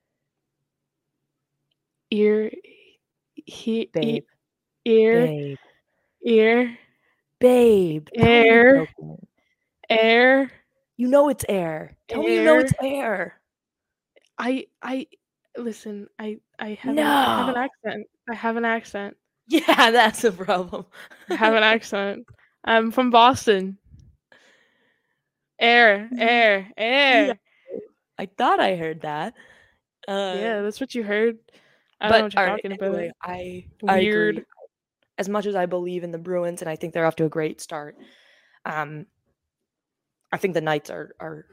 Ear, 2.13 2.53
he, 3.47 3.93
Babe. 3.93 4.25
ear, 4.85 5.33
Babe. 5.37 5.59
ear, 6.25 6.79
Babe. 7.41 8.09
tell 8.19 8.31
me 8.31 8.45
you're 8.45 8.61
Air. 8.61 8.87
air. 9.91 10.51
You 10.97 11.09
know 11.09 11.29
it's 11.29 11.45
air. 11.49 11.97
Tell 12.09 12.23
me 12.23 12.35
you 12.37 12.43
know 12.43 12.59
it's 12.59 12.75
air. 12.83 13.41
I 14.39 14.67
I 14.83 15.09
listen. 15.57 16.09
I 16.19 16.41
I 16.59 16.75
have, 16.75 16.99
an, 16.99 17.19
I 17.25 17.31
have 17.31 17.49
an 17.49 17.57
accent. 17.57 18.07
I 18.31 18.35
have 18.35 18.57
an 18.57 18.65
accent. 18.65 19.17
Yeah, 19.49 19.91
that's 19.91 20.25
a 20.25 20.33
problem. 20.33 20.87
I 21.31 21.35
have 21.37 21.55
an 21.55 21.63
accent. 21.65 22.27
I'm 22.65 22.91
from 22.93 23.11
Boston. 23.11 23.79
Air, 25.59 26.11
air, 26.19 26.73
air. 26.77 27.39
I 28.19 28.27
thought 28.27 28.61
I 28.61 28.77
heard 28.77 29.03
that. 29.03 29.35
Uh, 30.09 30.37
Yeah, 30.39 30.63
that's 30.63 30.81
what 30.81 30.95
you 30.95 31.05
heard. 31.05 31.39
I 32.03 32.09
don't 32.09 32.19
know 32.19 32.25
what 32.25 32.35
you're 32.35 32.47
talking 32.47 32.73
about. 32.73 32.87
anyway, 32.87 33.13
I 33.23 33.67
I 33.89 33.99
Weird. 34.01 34.37
agree. 34.37 34.47
As 35.19 35.29
much 35.29 35.47
as 35.47 35.55
I 35.55 35.67
believe 35.67 36.05
in 36.05 36.11
the 36.11 36.19
Bruins, 36.19 36.63
and 36.63 36.69
I 36.69 36.77
think 36.77 36.95
they're 36.95 37.07
off 37.07 37.17
to 37.17 37.25
a 37.25 37.29
great 37.29 37.61
start, 37.61 37.97
um, 38.65 39.07
I 40.33 40.39
think 40.39 40.55
the 40.55 40.61
Knights 40.61 40.91
are 40.91 41.15
are 41.21 41.47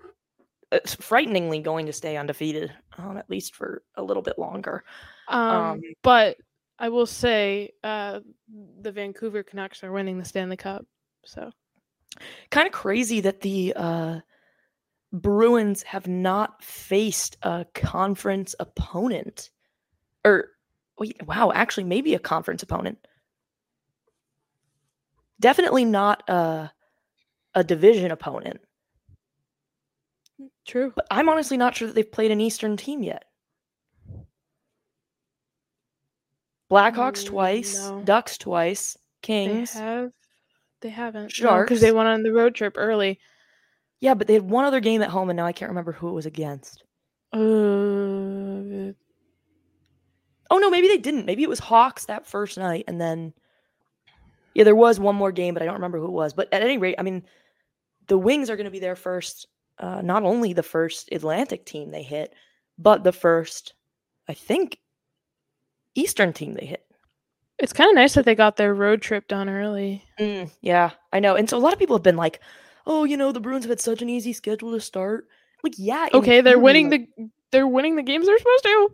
uh, 0.72 0.80
frighteningly 0.86 1.60
going 1.60 1.86
to 1.86 1.94
stay 1.94 2.18
undefeated, 2.18 2.74
um, 2.98 3.18
at 3.18 3.30
least 3.30 3.56
for 3.56 3.84
a 3.96 4.04
little 4.04 4.24
bit 4.24 4.40
longer. 4.40 4.84
Um, 5.28 5.56
um, 5.56 5.82
but 6.04 6.38
I 6.80 6.90
will 6.90 7.06
say, 7.06 7.72
uh, 7.84 8.22
the 8.82 8.92
Vancouver 8.92 9.44
Canucks 9.44 9.84
are 9.84 9.92
winning 9.92 10.18
the 10.18 10.26
Stanley 10.26 10.58
Cup. 10.58 10.86
So 11.26 11.52
Kind 12.50 12.68
of 12.68 12.74
crazy 12.74 13.22
that 13.22 13.42
the 13.42 13.74
uh, 13.76 14.20
Bruins 15.12 15.84
have 15.84 16.08
not 16.08 16.64
faced 16.64 17.38
a 17.44 17.66
conference 17.74 18.56
opponent, 18.60 19.50
or 20.26 20.50
wow, 21.26 21.52
actually, 21.54 21.84
maybe 21.86 22.14
a 22.16 22.20
conference 22.20 22.64
opponent. 22.64 22.98
Definitely 25.40 25.86
not 25.86 26.24
a 26.30 26.72
a 27.56 27.64
division 27.64 28.12
opponent. 28.12 28.62
true. 30.66 30.94
But 30.96 31.08
I'm 31.12 31.30
honestly 31.30 31.58
not 31.58 31.76
sure 31.76 31.88
that 31.88 31.94
they've 31.96 32.12
played 32.12 32.32
an 32.32 32.42
Eastern 32.42 32.78
team 32.78 33.04
yet. 33.04 33.26
Blackhawks 36.72 37.24
Mm, 37.24 37.26
twice, 37.26 37.74
no. 37.74 38.02
Ducks 38.04 38.38
twice, 38.38 38.98
They 39.22 39.22
Kings. 39.22 39.74
have. 39.74 40.12
They 40.82 40.90
haven't. 40.90 41.34
because 41.64 41.80
Sharks. 41.80 41.82
they 41.82 41.92
went 41.92 42.08
on 42.10 42.24
the 42.24 42.32
road 42.34 42.56
trip 42.56 42.74
early. 42.78 43.20
Yeah, 44.02 44.14
but 44.14 44.28
they 44.28 44.34
had 44.34 44.50
one 44.50 44.66
other 44.66 44.80
game 44.80 45.02
at 45.02 45.10
home, 45.10 45.30
and 45.30 45.38
now 45.38 45.46
I 45.46 45.52
can't 45.54 45.70
remember 45.70 45.92
who 45.94 46.10
it 46.10 46.14
was 46.14 46.26
against. 46.26 46.84
Uh, 47.34 48.94
Oh 50.50 50.58
no, 50.58 50.70
maybe 50.70 50.88
they 50.88 50.98
didn't. 50.98 51.26
Maybe 51.26 51.44
it 51.44 51.50
was 51.50 51.60
Hawks 51.60 52.06
that 52.06 52.26
first 52.26 52.58
night, 52.58 52.86
and 52.88 53.00
then 53.00 53.34
yeah, 54.56 54.64
there 54.64 54.76
was 54.76 55.00
one 55.00 55.16
more 55.16 55.32
game, 55.32 55.54
but 55.54 55.62
I 55.62 55.66
don't 55.66 55.76
remember 55.76 56.00
who 56.00 56.06
it 56.06 56.12
was. 56.12 56.34
But 56.34 56.52
at 56.54 56.62
any 56.64 56.78
rate, 56.78 56.96
I 56.98 57.04
mean, 57.04 57.24
the 58.08 58.18
Wings 58.18 58.50
are 58.50 58.56
going 58.56 58.66
to 58.66 58.72
be 58.72 58.80
their 58.80 58.96
first, 58.96 59.48
uh, 59.78 60.02
not 60.02 60.24
only 60.24 60.54
the 60.54 60.64
first 60.64 61.10
Atlantic 61.12 61.66
team 61.66 61.92
they 61.92 62.04
hit, 62.04 62.34
but 62.78 63.04
the 63.04 63.12
first, 63.12 63.74
I 64.28 64.34
think, 64.34 64.80
Eastern 65.96 66.34
team 66.34 66.54
they 66.54 66.66
hit. 66.66 66.86
it's 67.60 67.74
kind 67.74 67.90
of 67.90 67.96
nice 67.96 68.14
that 68.14 68.26
they 68.26 68.36
got 68.36 68.56
their 68.56 68.74
road 68.74 69.02
trip 69.02 69.28
done 69.28 69.50
early. 69.50 70.04
Mm, 70.20 70.50
yeah, 70.62 70.92
I 71.12 71.20
know. 71.20 71.36
And 71.36 71.50
so 71.50 71.58
a 71.58 71.60
lot 71.60 71.74
of 71.74 71.80
people 71.80 71.96
have 71.96 72.04
been 72.04 72.16
like, 72.16 72.40
"Oh, 72.86 73.04
you 73.04 73.18
know, 73.18 73.32
the 73.32 73.40
Bruins 73.42 73.66
have 73.66 73.70
had 73.70 73.82
such 73.82 74.02
an 74.02 74.10
easy 74.10 74.34
schedule 74.34 74.72
to 74.72 74.80
start." 74.80 75.28
Like, 75.64 75.74
yeah, 75.78 76.08
Okay, 76.14 76.42
they're 76.42 76.58
winning 76.60 76.90
the 76.90 77.08
they're 77.52 77.68
winning 77.68 77.96
the 77.98 78.04
games 78.04 78.28
they're 78.28 78.38
supposed 78.38 78.64
to. 78.64 78.90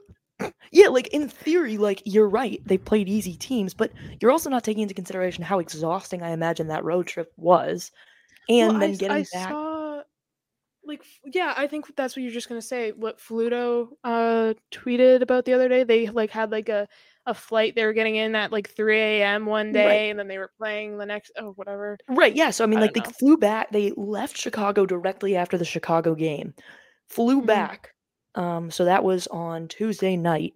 Yeah, 0.71 0.87
like 0.89 1.07
in 1.07 1.29
theory, 1.29 1.77
like 1.77 2.01
you're 2.05 2.27
right. 2.27 2.61
They 2.65 2.77
played 2.77 3.07
easy 3.07 3.35
teams, 3.37 3.73
but 3.73 3.91
you're 4.19 4.31
also 4.31 4.49
not 4.49 4.63
taking 4.63 4.83
into 4.83 4.93
consideration 4.93 5.43
how 5.43 5.59
exhausting 5.59 6.21
I 6.23 6.31
imagine 6.31 6.67
that 6.67 6.83
road 6.83 7.07
trip 7.07 7.31
was. 7.37 7.91
And 8.49 8.77
Well, 8.77 8.79
then 8.79 8.91
s- 8.91 8.97
getting 8.97 9.17
I 9.17 9.25
back. 9.33 9.49
saw, 9.49 10.03
like, 10.85 11.03
yeah, 11.25 11.53
I 11.57 11.67
think 11.67 11.95
that's 11.95 12.15
what 12.15 12.23
you're 12.23 12.31
just 12.33 12.49
gonna 12.49 12.61
say. 12.61 12.91
What 12.93 13.19
Fluto 13.19 13.89
uh 14.03 14.53
tweeted 14.73 15.21
about 15.23 15.45
the 15.45 15.53
other 15.53 15.69
day, 15.69 15.83
they 15.85 16.07
like 16.09 16.31
had 16.31 16.51
like 16.51 16.69
a 16.69 16.87
a 17.27 17.33
flight 17.35 17.75
they 17.75 17.85
were 17.85 17.93
getting 17.93 18.17
in 18.17 18.35
at 18.35 18.51
like 18.51 18.69
3 18.69 18.99
a.m. 18.99 19.45
one 19.47 19.73
day, 19.73 19.85
Right. 19.85 20.11
and 20.11 20.19
then 20.19 20.27
they 20.29 20.37
were 20.39 20.51
playing 20.59 20.97
the 20.99 21.05
next. 21.07 21.31
Oh, 21.37 21.53
whatever. 21.53 21.97
Right, 22.09 22.35
yeah. 22.35 22.51
So 22.51 22.63
I 22.65 22.67
mean, 22.67 22.79
I 22.79 22.83
like 22.83 22.93
they 22.93 23.01
know. 23.01 23.11
flew 23.19 23.37
back. 23.37 23.71
They 23.71 23.91
left 23.97 24.37
Chicago 24.37 24.85
directly 24.85 25.35
after 25.37 25.57
the 25.57 25.65
Chicago 25.65 26.15
game, 26.15 26.53
flew 27.09 27.41
Mhm. 27.41 27.47
back. 27.47 27.94
Um, 28.35 28.69
so 28.69 28.85
that 28.85 29.03
was 29.03 29.27
on 29.27 29.67
Tuesday 29.67 30.15
night. 30.17 30.53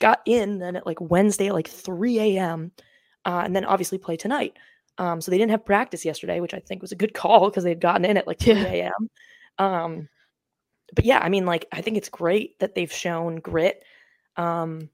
Got 0.00 0.20
in 0.26 0.58
then 0.58 0.76
at 0.76 0.86
like 0.86 1.00
Wednesday 1.00 1.48
at 1.48 1.54
like 1.54 1.68
3 1.68 2.18
a.m. 2.20 2.72
Uh, 3.26 3.42
and 3.44 3.54
then 3.54 3.64
obviously 3.66 3.98
play 3.98 4.16
tonight. 4.16 4.56
Um, 4.98 5.20
so 5.20 5.30
they 5.30 5.38
didn't 5.38 5.50
have 5.52 5.64
practice 5.64 6.04
yesterday, 6.04 6.40
which 6.40 6.54
I 6.54 6.60
think 6.60 6.80
was 6.82 6.92
a 6.92 6.96
good 6.96 7.14
call 7.14 7.48
because 7.50 7.64
they 7.64 7.70
had 7.70 7.80
gotten 7.80 8.04
in 8.04 8.16
at 8.16 8.26
like 8.26 8.40
3 8.40 8.54
Yeah. 8.54 8.64
a.m. 8.64 9.08
Um, 9.58 10.08
but 10.94 11.04
yeah, 11.04 11.18
I 11.18 11.28
mean, 11.28 11.46
like 11.46 11.66
I 11.72 11.82
think 11.82 11.96
it's 11.96 12.08
great 12.08 12.58
that 12.60 12.74
they've 12.74 12.90
shown 12.92 13.36
grit. 13.36 13.84
Um, 14.36 14.88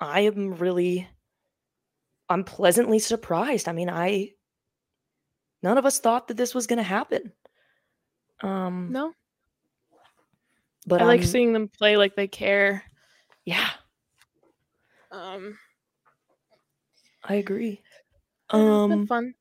I 0.00 0.20
am 0.20 0.54
really, 0.54 1.08
I'm 2.28 2.44
pleasantly 2.44 2.98
surprised. 2.98 3.68
I 3.68 3.72
mean, 3.72 3.88
I 3.90 4.32
none 5.62 5.78
of 5.78 5.86
us 5.86 5.98
thought 6.00 6.28
that 6.28 6.36
this 6.36 6.54
was 6.54 6.66
going 6.66 6.76
to 6.76 6.82
happen. 6.82 7.32
Um, 8.42 8.90
No, 8.92 9.12
but 10.88 11.02
I 11.02 11.04
like 11.06 11.20
I'm- 11.20 11.28
seeing 11.28 11.52
them 11.52 11.68
play 11.68 11.96
like 11.96 12.16
they 12.16 12.26
care. 12.28 12.84
Yeah, 13.44 13.68
Um, 15.10 15.58
I 17.24 17.34
agree. 17.36 17.82
yeah, 18.52 18.58
it's 18.58 18.88
been 18.88 18.92
Um, 18.92 19.06
fun. 19.06 19.34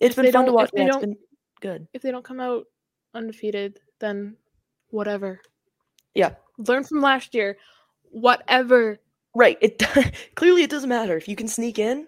it's 0.00 0.16
if 0.18 0.22
been 0.22 0.32
fun 0.32 0.46
to 0.46 0.52
watch. 0.52 0.70
Yeah, 0.74 0.86
it's 0.88 0.96
been 0.96 1.16
good. 1.60 1.86
If 1.92 2.02
they 2.02 2.10
don't 2.10 2.24
come 2.24 2.40
out 2.40 2.66
undefeated, 3.14 3.80
then 4.00 4.36
whatever. 4.90 5.40
Yeah, 6.14 6.34
Learn 6.58 6.84
from 6.84 7.00
last 7.00 7.34
year. 7.34 7.58
Whatever. 8.10 8.98
right. 9.34 9.56
It 9.62 9.78
clearly 10.34 10.62
it 10.62 10.70
doesn't 10.70 10.88
matter 10.88 11.16
if 11.16 11.26
you 11.28 11.34
can 11.36 11.48
sneak 11.48 11.78
in. 11.78 12.06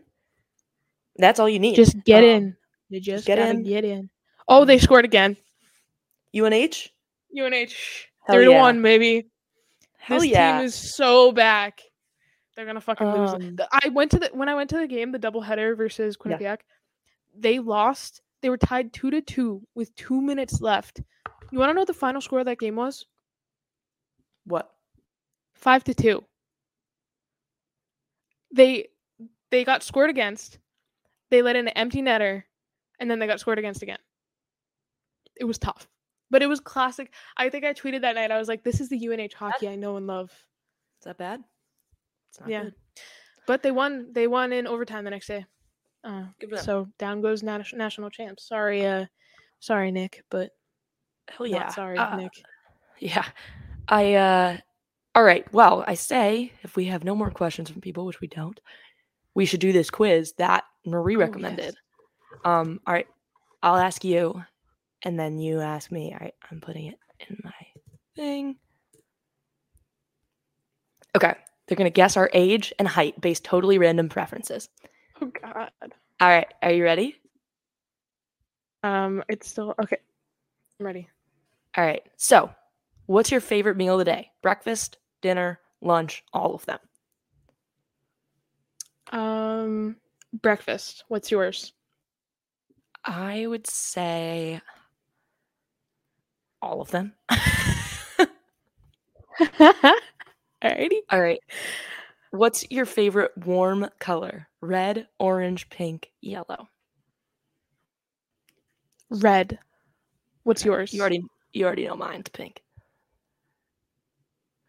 That's 1.17 1.39
all 1.41 1.49
you 1.49 1.59
need. 1.59 1.77
Just 1.77 2.03
get 2.05 2.23
Um, 2.25 2.29
in. 2.31 2.57
You 2.91 3.01
just 3.01 3.25
get 3.27 3.39
in. 3.39 3.63
get 3.63 3.85
in. 3.85 4.11
Oh, 4.47 4.65
they 4.67 4.79
scored 4.79 5.05
again. 5.07 5.37
UNH. 6.35 6.91
UNH 7.35 7.75
Hell 8.25 8.37
three 8.37 8.45
to 8.47 8.51
yeah. 8.53 8.61
one, 8.61 8.83
baby. 8.83 9.27
Hell 9.99 10.21
this 10.21 10.29
yeah. 10.29 10.59
team 10.59 10.67
is 10.67 10.75
so 10.75 11.33
back. 11.33 11.81
They're 12.57 12.67
gonna 12.67 12.81
fucking 12.81 13.07
lose. 13.07 13.35
Um, 13.35 13.57
The- 13.57 13.69
I 13.73 13.89
went 13.89 14.11
to 14.13 14.19
the 14.19 14.31
when 14.33 14.49
I 14.49 14.55
went 14.55 14.71
to 14.71 14.79
the 14.79 14.87
game, 14.87 15.13
the 15.13 15.19
doubleheader 15.19 15.77
versus 15.77 16.17
Yeah. 16.25 16.57
They 17.37 17.59
lost. 17.59 18.21
They 18.43 18.51
were 18.51 18.59
tied 18.59 18.93
two 18.93 19.11
to 19.11 19.21
two 19.21 19.67
with 19.75 19.95
two 19.97 20.21
minutes 20.21 20.61
left. 20.61 21.01
You 21.51 21.59
want 21.59 21.71
to 21.71 21.75
know 21.75 21.81
what 21.81 21.89
the 21.89 21.95
final 21.95 22.21
score 22.21 22.41
of 22.41 22.47
that 22.47 22.59
game 22.59 22.77
was? 22.77 23.07
what? 24.47 24.71
Five 25.55 25.85
to 25.85 25.95
two. 25.95 26.25
They 28.53 28.89
they 29.51 29.65
got 29.65 29.83
scored 29.83 30.11
against. 30.11 30.59
They 31.31 31.43
let 31.43 31.57
in 31.57 31.67
an 31.69 31.75
empty 31.75 32.03
netter, 32.03 32.45
and 33.01 33.11
then 33.11 33.19
they 33.19 33.27
got 33.27 33.41
scored 33.41 33.59
against 33.59 33.83
again. 33.83 33.99
It 35.37 35.45
was 35.45 35.59
tough, 35.59 35.89
but 36.31 36.43
it 36.43 36.47
was 36.47 36.61
classic. 36.61 37.13
I 37.37 37.49
think 37.51 37.65
I 37.65 37.73
tweeted 37.73 38.01
that 38.03 38.15
night. 38.15 38.31
I 38.31 38.39
was 38.39 38.49
like, 38.49 38.63
"This 38.65 38.81
is 38.81 38.89
the 38.89 38.97
UNH 39.09 39.35
hockey 39.35 39.69
I 39.69 39.77
know 39.77 39.97
and 39.97 40.07
love." 40.07 40.31
Is 41.01 41.05
that 41.05 41.19
bad? 41.19 41.43
It's 42.31 42.41
not 42.41 42.49
Yeah. 42.49 42.63
good. 42.65 42.75
But 43.47 43.63
they 43.63 43.71
won. 43.71 44.13
They 44.13 44.27
won 44.27 44.53
in 44.53 44.67
overtime 44.67 45.05
the 45.05 45.11
next 45.11 45.27
day. 45.27 45.45
Uh, 46.03 46.25
Good 46.41 46.51
for 46.51 46.57
them. 46.57 46.65
so 46.65 46.89
down 46.99 47.21
goes 47.23 47.43
nat- 47.43 47.73
national 47.75 48.11
champs. 48.11 48.47
Sorry, 48.47 48.85
uh, 48.87 49.07
sorry, 49.61 49.91
Nick, 49.91 50.23
but 50.31 50.51
Hell 51.29 51.47
yeah. 51.47 51.69
sorry, 51.69 51.97
Uh, 51.99 52.17
Nick. 52.17 52.33
Yeah. 52.99 53.25
I 53.89 54.15
uh 54.15 54.57
all 55.15 55.23
right. 55.25 55.51
Well, 55.53 55.85
I 55.87 55.95
say 55.95 56.53
if 56.63 56.75
we 56.77 56.87
have 56.87 57.05
no 57.05 57.15
more 57.15 57.31
questions 57.31 57.71
from 57.71 57.81
people, 57.81 58.05
which 58.07 58.21
we 58.21 58.27
don't, 58.29 58.59
we 59.35 59.45
should 59.47 59.61
do 59.61 59.73
this 59.73 59.91
quiz 59.91 60.33
that 60.39 60.65
Marie 60.85 61.17
Oh, 61.17 61.21
yes. 61.21 61.29
recommended. 61.29 61.77
Um, 62.45 62.81
all 62.87 62.93
right. 62.95 63.07
I'll 63.63 63.77
ask 63.77 64.05
you 64.05 64.43
and 65.05 65.19
then 65.19 65.39
you 65.39 65.61
ask 65.61 65.93
me. 65.93 66.13
All 66.13 66.19
right, 66.21 66.35
I'm 66.51 66.61
putting 66.61 66.87
it 66.87 66.99
in 67.29 67.39
my 67.45 67.53
thing. 68.17 68.57
Okay. 71.17 71.35
They're 71.67 71.77
gonna 71.77 71.91
guess 71.91 72.17
our 72.17 72.31
age 72.35 72.73
and 72.79 72.89
height 72.89 73.21
based 73.21 73.45
totally 73.45 73.79
random 73.79 74.09
preferences. 74.09 74.69
Oh 75.21 75.31
God. 75.43 75.71
All 76.21 76.29
right, 76.29 76.47
are 76.63 76.73
you 76.73 76.85
ready? 76.85 77.17
Um, 78.83 79.23
it's 79.29 79.49
still 79.49 79.75
okay. 79.83 79.97
I'm 80.79 80.87
ready. 80.87 81.09
All 81.77 81.85
right. 81.85 82.03
So, 82.17 82.51
what's 83.07 83.31
your 83.31 83.41
favorite 83.41 83.77
meal 83.77 83.95
of 83.95 84.01
the 84.01 84.05
day? 84.05 84.31
Breakfast, 84.43 84.99
dinner, 85.23 85.59
lunch, 85.81 86.23
all 86.33 86.55
of 86.55 86.67
them. 86.67 86.79
Um, 89.11 89.97
breakfast. 90.33 91.05
What's 91.09 91.31
yours? 91.31 91.73
I 93.05 93.47
would 93.47 93.67
say 93.67 94.61
all 96.65 96.81
of 96.81 96.91
them. 96.91 97.15
Alrighty. 100.65 101.01
all 101.11 101.21
right. 101.21 101.41
What's 102.31 102.65
your 102.71 102.87
favorite 102.87 103.33
warm 103.39 103.89
color? 103.99 104.49
Red, 104.61 105.09
orange, 105.19 105.71
pink, 105.71 106.11
yellow. 106.21 106.69
Red. 109.11 109.59
What's 110.45 110.65
yours? 110.65 110.93
You 110.93 111.01
already 111.03 111.23
you 111.53 111.67
already 111.67 111.87
know 111.87 111.97
mine's 111.97 112.29
pink. 112.31 112.63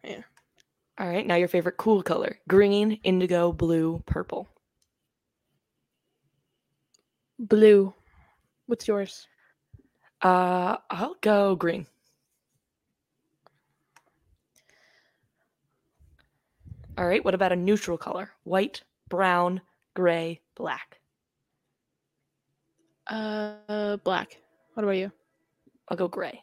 Yeah. 0.04 0.22
All 0.98 1.08
right, 1.08 1.26
now 1.26 1.36
your 1.36 1.48
favorite 1.48 1.76
cool 1.78 2.02
color. 2.02 2.38
Green, 2.48 2.92
indigo, 3.04 3.52
blue, 3.52 4.02
purple. 4.06 4.48
blue. 7.38 7.94
What's 8.66 8.88
yours? 8.88 9.28
Uh 10.26 10.78
I'll 10.90 11.14
go 11.20 11.54
green. 11.54 11.86
All 16.98 17.06
right, 17.06 17.24
what 17.24 17.34
about 17.34 17.52
a 17.52 17.56
neutral 17.56 17.96
color? 17.96 18.32
White, 18.42 18.82
brown, 19.08 19.60
gray, 19.94 20.40
black. 20.56 20.98
Uh, 23.06 23.98
black. 23.98 24.38
What 24.74 24.82
about 24.82 24.96
you? 24.96 25.12
I'll 25.88 25.96
go 25.96 26.08
gray. 26.08 26.42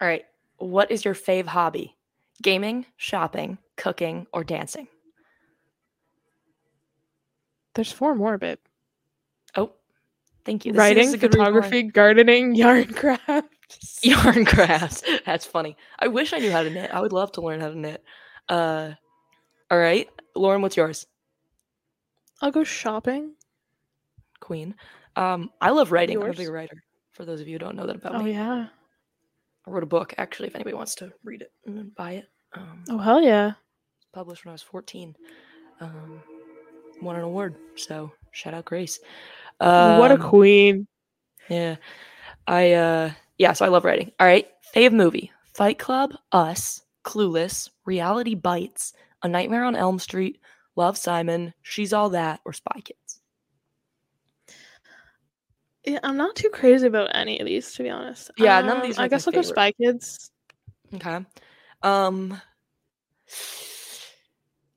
All 0.00 0.08
right. 0.08 0.24
What 0.56 0.90
is 0.90 1.04
your 1.04 1.14
fave 1.14 1.46
hobby? 1.46 1.96
Gaming, 2.42 2.86
shopping, 2.96 3.58
cooking, 3.76 4.26
or 4.32 4.42
dancing? 4.42 4.88
There's 7.74 7.92
four 7.92 8.16
more, 8.16 8.36
babe. 8.38 8.58
Thank 10.44 10.64
you. 10.66 10.72
This- 10.72 10.78
Writing, 10.78 11.08
is 11.08 11.14
a 11.14 11.18
good 11.18 11.34
reason 11.34 11.40
why- 11.40 11.46
photography, 11.60 11.82
gardening, 11.84 12.54
yarn 12.56 12.92
crafts. 12.92 14.00
yarn 14.04 14.44
crafts. 14.44 15.02
That's 15.24 15.46
funny. 15.46 15.76
I 15.98 16.08
wish 16.08 16.32
I 16.32 16.38
knew 16.38 16.50
how 16.50 16.62
to 16.62 16.70
knit. 16.70 16.90
I 16.92 17.00
would 17.00 17.12
love 17.12 17.32
to 17.32 17.40
learn 17.40 17.60
how 17.60 17.68
to 17.70 17.78
knit. 17.78 18.02
Uh, 18.48 18.92
all 19.70 19.78
right, 19.78 20.08
Lauren, 20.36 20.60
what's 20.62 20.76
yours? 20.76 21.06
I'll 22.42 22.50
go 22.50 22.64
shopping. 22.64 23.32
Queen. 24.40 24.74
Um, 25.16 25.50
I 25.60 25.70
love 25.70 25.92
writing. 25.92 26.22
I'm 26.22 26.30
a 26.30 26.34
big 26.34 26.48
writer. 26.50 26.82
For 27.12 27.24
those 27.24 27.40
of 27.40 27.46
you 27.48 27.54
who 27.54 27.58
don't 27.60 27.76
know 27.76 27.86
that 27.86 27.96
about 27.96 28.16
Oh 28.16 28.22
me, 28.22 28.32
Oh 28.32 28.34
yeah. 28.34 28.66
I 29.66 29.70
wrote 29.70 29.82
a 29.84 29.86
book. 29.86 30.12
Actually, 30.18 30.48
if 30.48 30.54
anybody 30.56 30.74
wants 30.74 30.94
to 30.96 31.10
read 31.22 31.40
it 31.40 31.52
and 31.64 31.94
buy 31.94 32.12
it, 32.14 32.28
um, 32.54 32.84
Oh 32.90 32.98
hell 32.98 33.22
yeah. 33.22 33.52
published 34.12 34.44
when 34.44 34.50
I 34.50 34.54
was 34.54 34.62
14. 34.62 35.16
Um, 35.80 36.20
won 37.00 37.16
an 37.16 37.22
award. 37.22 37.54
So 37.76 38.12
shout 38.32 38.52
out 38.52 38.64
Grace. 38.66 38.98
What 39.64 40.10
a 40.10 40.14
Um, 40.14 40.20
queen. 40.20 40.86
Yeah. 41.48 41.76
I 42.46 42.72
uh 42.72 43.10
yeah, 43.38 43.52
so 43.52 43.64
I 43.64 43.68
love 43.68 43.84
writing. 43.84 44.12
All 44.20 44.26
right. 44.26 44.48
Fave 44.74 44.92
movie. 44.92 45.30
Fight 45.54 45.78
Club, 45.78 46.14
Us, 46.32 46.82
Clueless, 47.04 47.70
Reality 47.84 48.34
Bites, 48.34 48.92
A 49.22 49.28
Nightmare 49.28 49.64
on 49.64 49.76
Elm 49.76 49.98
Street, 49.98 50.40
Love 50.76 50.98
Simon, 50.98 51.54
She's 51.62 51.92
All 51.92 52.10
That, 52.10 52.40
or 52.44 52.52
Spy 52.52 52.80
Kids. 52.84 53.20
Yeah, 55.84 56.00
I'm 56.02 56.16
not 56.16 56.34
too 56.34 56.48
crazy 56.48 56.86
about 56.86 57.10
any 57.14 57.38
of 57.40 57.46
these, 57.46 57.72
to 57.74 57.82
be 57.82 57.90
honest. 57.90 58.30
Yeah, 58.38 58.60
none 58.62 58.78
of 58.78 58.82
these 58.82 58.98
Um, 58.98 59.02
are 59.02 59.04
I 59.04 59.08
guess 59.08 59.26
I'll 59.26 59.32
go. 59.32 59.42
Spy 59.42 59.72
Kids. 59.72 60.30
Okay. 60.94 61.24
Um 61.82 62.40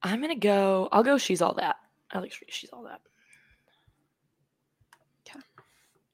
I'm 0.03 0.21
gonna 0.21 0.35
go 0.35 0.89
I'll 0.91 1.03
go 1.03 1.17
She's 1.17 1.41
All 1.41 1.53
That. 1.55 1.77
I 2.11 2.19
like 2.19 2.33
She's 2.49 2.69
All 2.71 2.83
That. 2.83 3.01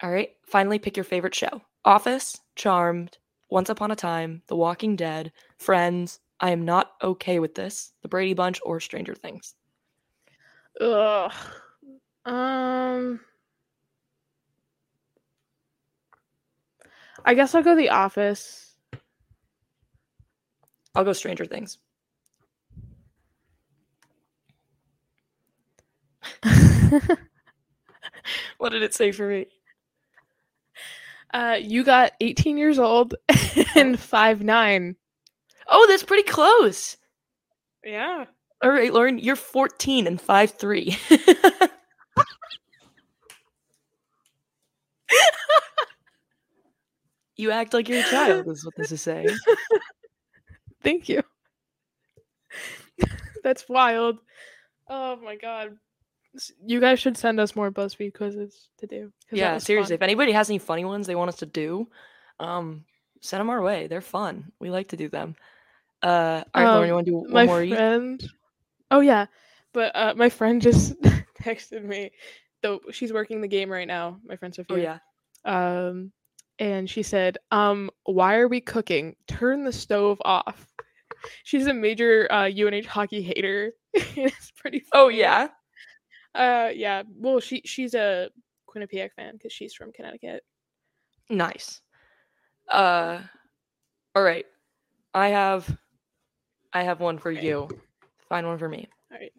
All 0.04 0.12
right. 0.12 0.32
Finally 0.46 0.80
pick 0.80 0.98
your 0.98 1.06
favorite 1.06 1.34
show. 1.34 1.62
Office, 1.86 2.42
Charmed, 2.58 3.18
Once 3.50 3.70
Upon 3.70 3.90
a 3.90 3.96
Time, 3.96 4.42
The 4.48 4.56
Walking 4.56 4.98
Dead, 4.98 5.32
Friends. 5.58 6.20
I 6.42 6.52
am 6.52 6.66
not 6.66 6.92
okay 7.02 7.40
with 7.40 7.56
this. 7.56 7.94
The 8.02 8.10
Brady 8.10 8.34
Bunch 8.34 8.60
or 8.66 8.82
Stranger 8.82 9.16
Things. 9.16 9.56
Ugh. 10.82 11.32
Um. 12.26 13.22
I 17.24 17.34
guess 17.34 17.56
I'll 17.56 17.64
go 17.64 17.76
The 17.76 17.90
Office. 17.90 18.76
I'll 20.96 21.06
go 21.06 21.14
Stranger 21.14 21.46
Things. 21.46 21.78
what 28.58 28.70
did 28.72 28.84
it 28.84 28.94
say 28.94 29.14
for 29.14 29.30
me? 29.30 29.48
Uh, 31.34 31.58
you 31.60 31.84
got 31.84 32.14
18 32.22 32.58
years 32.58 32.78
old 32.80 33.16
and 33.76 34.00
five 34.00 34.44
nine. 34.44 34.96
Oh, 35.68 35.86
that's 35.90 36.04
pretty 36.04 36.24
close. 36.24 36.98
Yeah. 37.84 38.26
All 38.62 38.70
right, 38.70 38.94
Lauren, 38.94 39.18
you're 39.18 39.36
14 39.36 40.08
and 40.08 40.22
five 40.22 40.52
three. 40.52 40.98
you 47.36 47.52
act 47.52 47.74
like 47.74 47.90
you're 47.90 48.00
a 48.00 48.04
child, 48.04 48.48
is 48.48 48.64
what 48.64 48.76
this 48.78 48.92
is 48.92 49.02
saying. 49.02 49.28
Thank 50.84 51.10
you. 51.10 51.24
That's 53.44 53.68
wild. 53.68 54.20
Oh 54.88 55.18
my 55.18 55.36
god. 55.36 55.78
You 56.66 56.80
guys 56.80 57.00
should 57.00 57.18
send 57.18 57.40
us 57.40 57.56
more 57.56 57.72
BuzzFeed 57.72 58.14
quizzes 58.16 58.70
to 58.80 58.88
do. 58.88 59.12
Yeah, 59.32 59.58
seriously. 59.60 59.94
fun. 59.94 59.96
If 59.96 60.02
anybody 60.02 60.32
has 60.32 60.50
any 60.50 60.58
funny 60.60 60.84
ones 60.86 61.06
they 61.08 61.16
want 61.16 61.30
us 61.30 61.38
to 61.38 61.46
do, 61.46 61.88
um, 62.40 62.86
send 63.22 63.40
them 63.42 63.50
our 63.50 63.62
way. 63.62 63.88
They're 63.88 64.02
fun. 64.02 64.52
We 64.60 64.70
like 64.72 64.90
to 64.90 64.98
do 64.98 65.10
them. 65.10 65.36
Uh, 66.02 66.44
all 66.54 66.64
right, 66.64 66.72
Lauren, 66.74 66.88
you 66.88 66.92
Um, 66.92 66.96
want 66.96 67.06
to 67.06 67.12
do 67.12 67.18
one 67.18 67.32
my 67.32 67.46
more? 67.46 67.64
each? 67.64 67.74
friend. 67.74 68.24
Oh 68.92 69.00
yeah, 69.00 69.28
but 69.74 69.96
uh, 69.96 70.14
my 70.16 70.30
friend 70.30 70.62
just 70.62 70.96
texted 71.42 71.84
me. 71.84 72.12
Though 72.62 72.80
she's 72.92 73.12
working 73.14 73.42
the 73.42 73.48
game 73.48 73.70
right 73.72 73.88
now. 73.88 74.20
My 74.26 74.36
friend 74.36 74.54
Sophia. 74.56 75.02
Oh 75.46 75.46
yeah. 75.46 75.88
Um, 75.88 76.12
and 76.60 76.90
she 76.90 77.04
said, 77.04 77.38
"Um, 77.52 77.90
why 78.06 78.36
are 78.38 78.48
we 78.48 78.60
cooking? 78.62 79.16
Turn 79.28 79.64
the 79.64 79.74
stove 79.74 80.22
off." 80.26 80.68
She's 81.44 81.68
a 81.68 81.74
major 81.74 82.28
uh, 82.32 82.50
UNH 82.50 82.86
hockey 82.86 83.22
hater. 83.22 83.72
it's 83.94 84.52
pretty. 84.58 84.84
Oh 84.94 85.08
yeah. 85.10 85.50
Uh, 86.36 86.70
yeah. 86.74 87.04
Well, 87.16 87.40
she 87.40 87.62
she's 87.66 87.94
a 87.94 88.30
Quinnipiac 88.68 89.12
fan 89.16 89.34
because 89.34 89.54
she's 89.54 89.74
from 89.74 89.92
Connecticut. 89.92 90.44
Nice. 91.30 91.82
Uh, 92.70 93.20
all 94.16 94.24
right. 94.24 94.46
I 95.14 95.30
have, 95.30 95.78
I 96.74 96.84
have 96.84 97.00
one 97.00 97.20
for 97.20 97.32
Okay. 97.32 97.46
you. 97.46 97.70
Find 98.30 98.48
one 98.48 98.58
for 98.58 98.68
me. 98.68 98.88
All 99.12 99.20
right, 99.20 99.32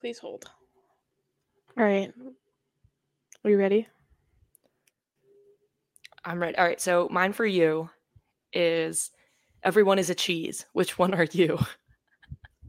please 0.00 0.18
hold. 0.18 0.44
All 1.76 1.84
right, 1.84 2.12
are 3.44 3.50
you 3.50 3.58
ready? 3.58 3.88
I'm 6.24 6.40
ready. 6.40 6.56
All 6.56 6.64
right. 6.64 6.80
So 6.80 7.08
mine 7.10 7.32
for 7.32 7.46
you 7.46 7.90
is 8.52 9.10
everyone 9.62 9.98
is 9.98 10.10
a 10.10 10.14
cheese. 10.14 10.66
Which 10.74 10.98
one 10.98 11.14
are 11.14 11.26
you? 11.32 11.58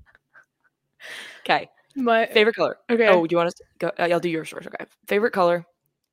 okay. 1.42 1.70
My 1.96 2.26
Favorite 2.28 2.56
color. 2.56 2.78
okay. 2.90 3.08
Oh, 3.08 3.26
do 3.28 3.34
you 3.34 3.38
want 3.38 3.54
to 3.56 3.64
go? 3.80 3.88
Uh, 4.00 4.04
I'll 4.12 4.20
do 4.20 4.30
yours 4.30 4.50
first. 4.50 4.68
Okay. 4.68 4.86
Favorite 5.08 5.32
color: 5.32 5.66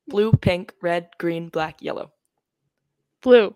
blue, 0.08 0.32
pink, 0.32 0.72
red, 0.82 1.08
green, 1.18 1.48
black, 1.48 1.80
yellow. 1.82 2.12
blue. 3.22 3.54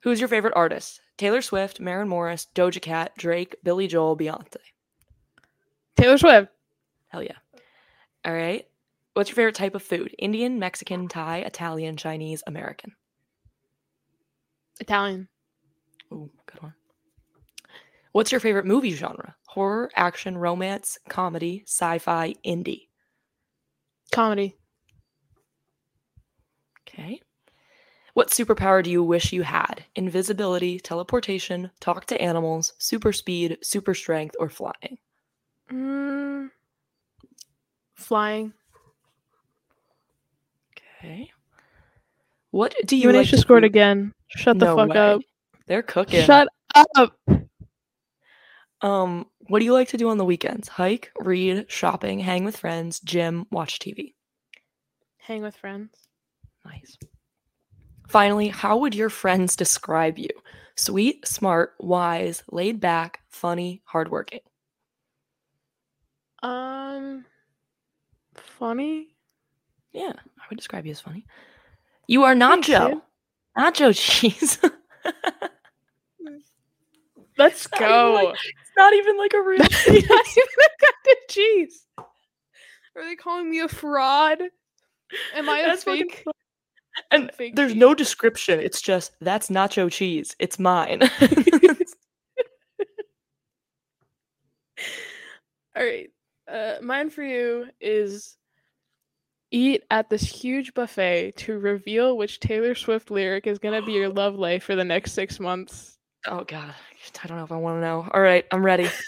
Who's 0.00 0.20
your 0.20 0.28
favorite 0.28 0.54
artist? 0.54 1.00
Taylor 1.18 1.42
Swift, 1.42 1.80
Maren 1.80 2.08
Morris, 2.08 2.46
Doja 2.54 2.80
Cat, 2.80 3.12
Drake, 3.18 3.56
Billy 3.64 3.86
Joel, 3.88 4.16
Beyonce. 4.16 4.56
Taylor 5.96 6.18
Swift. 6.18 6.48
Hell 7.08 7.22
yeah. 7.22 7.36
All 8.24 8.32
right. 8.32 8.66
What's 9.14 9.30
your 9.30 9.34
favorite 9.36 9.54
type 9.54 9.74
of 9.74 9.82
food? 9.82 10.14
Indian, 10.18 10.58
Mexican, 10.58 11.08
Thai, 11.08 11.38
Italian, 11.38 11.96
Chinese, 11.96 12.42
American. 12.46 12.94
Italian. 14.78 15.26
Ooh, 16.12 16.30
good 16.44 16.62
one. 16.62 16.74
What's 18.16 18.32
your 18.32 18.40
favorite 18.40 18.64
movie 18.64 18.92
genre? 18.92 19.36
Horror, 19.46 19.90
action, 19.94 20.38
romance, 20.38 20.96
comedy, 21.06 21.64
sci-fi, 21.66 22.34
indie. 22.46 22.88
Comedy. 24.10 24.56
Okay. 26.88 27.20
What 28.14 28.30
superpower 28.30 28.82
do 28.82 28.90
you 28.90 29.02
wish 29.02 29.34
you 29.34 29.42
had? 29.42 29.84
Invisibility, 29.96 30.80
teleportation, 30.80 31.70
talk 31.78 32.06
to 32.06 32.18
animals, 32.18 32.72
super 32.78 33.12
speed, 33.12 33.58
super 33.62 33.92
strength, 33.92 34.34
or 34.40 34.48
flying? 34.48 34.96
Mm, 35.70 36.48
flying. 37.96 38.54
Okay. 41.04 41.30
What 42.50 42.74
do 42.86 42.96
you 42.96 43.10
UNH 43.10 43.14
like 43.14 43.26
scored 43.26 43.60
do- 43.64 43.66
again. 43.66 44.14
Shut 44.28 44.58
the 44.58 44.64
No 44.64 44.76
fuck 44.76 44.88
way. 44.88 44.96
up. 44.96 45.20
They're 45.66 45.82
cooking. 45.82 46.24
Shut 46.24 46.48
up. 46.74 47.14
Um, 48.82 49.26
what 49.48 49.58
do 49.60 49.64
you 49.64 49.72
like 49.72 49.88
to 49.88 49.96
do 49.96 50.08
on 50.10 50.18
the 50.18 50.24
weekends? 50.24 50.68
Hike, 50.68 51.10
read, 51.20 51.70
shopping, 51.70 52.18
hang 52.20 52.44
with 52.44 52.56
friends, 52.56 53.00
gym, 53.00 53.46
watch 53.50 53.78
TV. 53.78 54.14
Hang 55.18 55.42
with 55.42 55.56
friends. 55.56 55.90
Nice. 56.64 56.96
Finally, 58.08 58.48
how 58.48 58.76
would 58.76 58.94
your 58.94 59.10
friends 59.10 59.56
describe 59.56 60.18
you? 60.18 60.28
Sweet, 60.76 61.26
smart, 61.26 61.74
wise, 61.80 62.42
laid 62.50 62.80
back, 62.80 63.20
funny, 63.30 63.82
hardworking. 63.84 64.40
Um, 66.42 67.24
funny. 68.34 69.08
Yeah, 69.92 70.12
I 70.14 70.42
would 70.50 70.56
describe 70.56 70.84
you 70.84 70.92
as 70.92 71.00
funny. 71.00 71.24
You 72.06 72.24
are 72.24 72.34
nacho. 72.34 72.90
dude. 72.90 73.00
Nacho 73.56 73.92
cheese. 73.96 74.60
Let's 77.38 77.66
go. 77.66 78.12
like- 78.26 78.36
not 78.76 78.92
even 78.94 79.16
like 79.18 79.32
a 79.34 79.42
real 79.42 79.58
Not 79.62 79.70
cheese. 79.70 80.04
even 80.04 80.48
a 80.58 80.70
goddamn 80.80 81.22
cheese. 81.28 81.86
Are 82.96 83.04
they 83.04 83.16
calling 83.16 83.50
me 83.50 83.60
a 83.60 83.68
fraud? 83.68 84.38
Am 85.34 85.48
I 85.48 85.58
a 85.60 85.66
That's 85.66 85.84
fake? 85.84 86.24
And 87.10 87.30
fake 87.32 87.56
there's 87.56 87.72
cheese? 87.72 87.80
no 87.80 87.94
description. 87.94 88.60
It's 88.60 88.80
just 88.80 89.12
that's 89.20 89.48
nacho 89.48 89.90
cheese. 89.90 90.34
It's 90.38 90.58
mine. 90.58 91.02
All 95.76 95.84
right. 95.84 96.10
Uh, 96.50 96.76
mine 96.82 97.10
for 97.10 97.22
you 97.22 97.66
is 97.80 98.36
eat 99.50 99.82
at 99.90 100.10
this 100.10 100.22
huge 100.22 100.74
buffet 100.74 101.32
to 101.36 101.58
reveal 101.58 102.16
which 102.16 102.40
Taylor 102.40 102.74
Swift 102.74 103.10
lyric 103.10 103.46
is 103.46 103.58
gonna 103.58 103.82
be 103.82 103.92
your 103.92 104.08
love 104.10 104.34
life 104.36 104.62
for 104.64 104.74
the 104.76 104.84
next 104.84 105.12
six 105.12 105.38
months. 105.38 105.95
Oh 106.26 106.44
god. 106.44 106.74
I 107.22 107.26
don't 107.26 107.38
know 107.38 107.44
if 107.44 107.52
I 107.52 107.56
want 107.56 107.76
to 107.76 107.80
know. 107.80 108.08
All 108.12 108.20
right, 108.20 108.44
I'm 108.50 108.64
ready. 108.64 108.88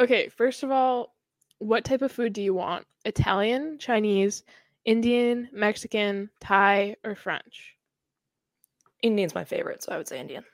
Okay, 0.00 0.28
first 0.28 0.62
of 0.62 0.70
all, 0.70 1.16
what 1.58 1.84
type 1.84 2.02
of 2.02 2.12
food 2.12 2.32
do 2.32 2.40
you 2.40 2.54
want? 2.54 2.86
Italian, 3.04 3.78
Chinese, 3.78 4.44
Indian, 4.84 5.48
Mexican, 5.52 6.30
Thai, 6.40 6.94
or 7.04 7.16
French? 7.16 7.74
Indian's 9.02 9.34
my 9.34 9.44
favorite, 9.44 9.82
so 9.82 9.92
I 9.92 9.96
would 9.96 10.06
say 10.06 10.20
Indian. 10.20 10.44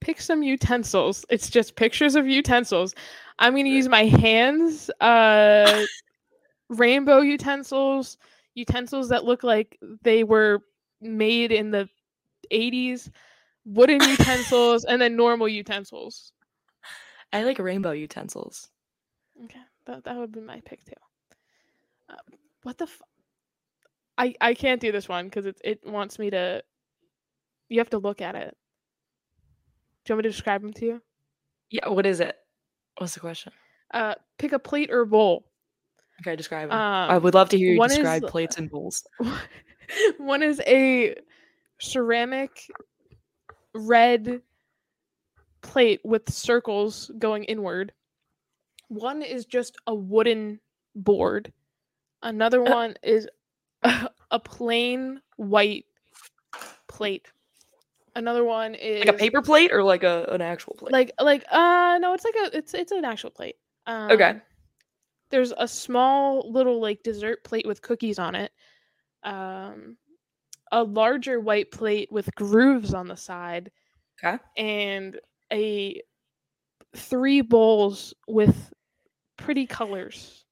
Pick 0.00 0.20
some 0.20 0.42
utensils. 0.42 1.24
It's 1.30 1.48
just 1.48 1.76
pictures 1.76 2.16
of 2.16 2.26
utensils. 2.26 2.94
I'm 3.38 3.54
gonna 3.54 3.68
use 3.68 3.88
my 3.88 4.06
hands, 4.06 4.90
uh, 5.00 5.84
rainbow 6.68 7.20
utensils, 7.20 8.18
utensils 8.54 9.08
that 9.10 9.24
look 9.24 9.44
like 9.44 9.78
they 10.02 10.24
were 10.24 10.62
made 11.00 11.52
in 11.52 11.70
the 11.70 11.88
80s, 12.52 13.10
wooden 13.64 14.00
utensils, 14.02 14.84
and 14.84 15.00
then 15.00 15.16
normal 15.16 15.48
utensils. 15.48 16.32
I 17.32 17.42
like 17.44 17.58
rainbow 17.58 17.92
utensils. 17.92 18.68
Okay, 19.44 19.60
that 19.86 20.04
that 20.04 20.16
would 20.16 20.32
be 20.32 20.40
my 20.40 20.60
pick 20.64 20.84
too. 20.84 20.92
Uh, 22.08 22.14
what 22.62 22.78
the? 22.78 22.84
F- 22.84 23.02
I 24.18 24.34
I 24.40 24.54
can't 24.54 24.80
do 24.80 24.92
this 24.92 25.08
one 25.08 25.26
because 25.26 25.46
it 25.46 25.60
it 25.64 25.80
wants 25.86 26.18
me 26.18 26.30
to. 26.30 26.62
You 27.68 27.80
have 27.80 27.90
to 27.90 27.98
look 27.98 28.20
at 28.22 28.34
it. 28.36 28.56
Do 30.04 30.12
you 30.12 30.14
want 30.16 30.24
me 30.24 30.30
to 30.30 30.32
describe 30.32 30.62
them 30.62 30.72
to 30.74 30.86
you? 30.86 31.02
Yeah, 31.70 31.88
what 31.88 32.06
is 32.06 32.20
it? 32.20 32.36
What's 32.98 33.14
the 33.14 33.20
question? 33.20 33.52
Uh, 33.92 34.14
pick 34.38 34.52
a 34.52 34.58
plate 34.58 34.90
or 34.92 35.04
bowl. 35.04 35.44
Okay, 36.22 36.36
describe 36.36 36.70
it. 36.70 36.74
I 36.74 37.16
Um, 37.16 37.22
would 37.24 37.34
love 37.34 37.48
to 37.50 37.58
hear 37.58 37.72
you 37.72 37.78
one 37.78 37.90
is- 37.90 37.96
describe 37.96 38.22
plates 38.28 38.56
and 38.56 38.70
bowls. 38.70 39.04
one 40.18 40.42
is 40.42 40.60
a 40.66 41.16
ceramic 41.78 42.70
red 43.74 44.42
plate 45.62 46.00
with 46.04 46.30
circles 46.30 47.10
going 47.18 47.44
inward. 47.44 47.92
One 48.88 49.22
is 49.22 49.44
just 49.44 49.76
a 49.86 49.94
wooden 49.94 50.60
board. 50.94 51.52
Another 52.22 52.62
Uh. 52.62 52.70
one 52.70 52.94
is 53.02 53.28
a 54.30 54.38
plain 54.40 55.20
white 55.36 55.86
plate. 56.88 57.28
Another 58.14 58.44
one 58.44 58.74
is 58.74 59.00
Like 59.04 59.14
a 59.14 59.18
paper 59.18 59.42
plate 59.42 59.72
or 59.72 59.82
like 59.82 60.02
a 60.02 60.24
an 60.30 60.40
actual 60.40 60.74
plate? 60.74 60.92
like 60.92 61.12
like 61.20 61.44
uh 61.50 61.98
no, 62.00 62.14
it's 62.14 62.24
like 62.24 62.34
a 62.52 62.56
it's 62.56 62.72
it's 62.74 62.92
an 62.92 63.04
actual 63.04 63.30
plate. 63.30 63.56
Um, 63.86 64.10
Okay. 64.12 64.40
There's 65.30 65.52
a 65.58 65.68
small 65.68 66.50
little 66.50 66.80
like 66.80 67.02
dessert 67.02 67.44
plate 67.44 67.66
with 67.66 67.82
cookies 67.82 68.18
on 68.18 68.34
it. 68.34 68.52
Um, 69.22 69.96
a 70.72 70.82
larger 70.82 71.40
white 71.40 71.70
plate 71.70 72.10
with 72.10 72.34
grooves 72.34 72.94
on 72.94 73.08
the 73.08 73.16
side. 73.16 73.70
Okay. 74.22 74.38
And 74.56 75.18
a 75.52 76.02
three 76.94 77.40
bowls 77.40 78.14
with 78.26 78.72
pretty 79.36 79.66
colors. 79.66 80.44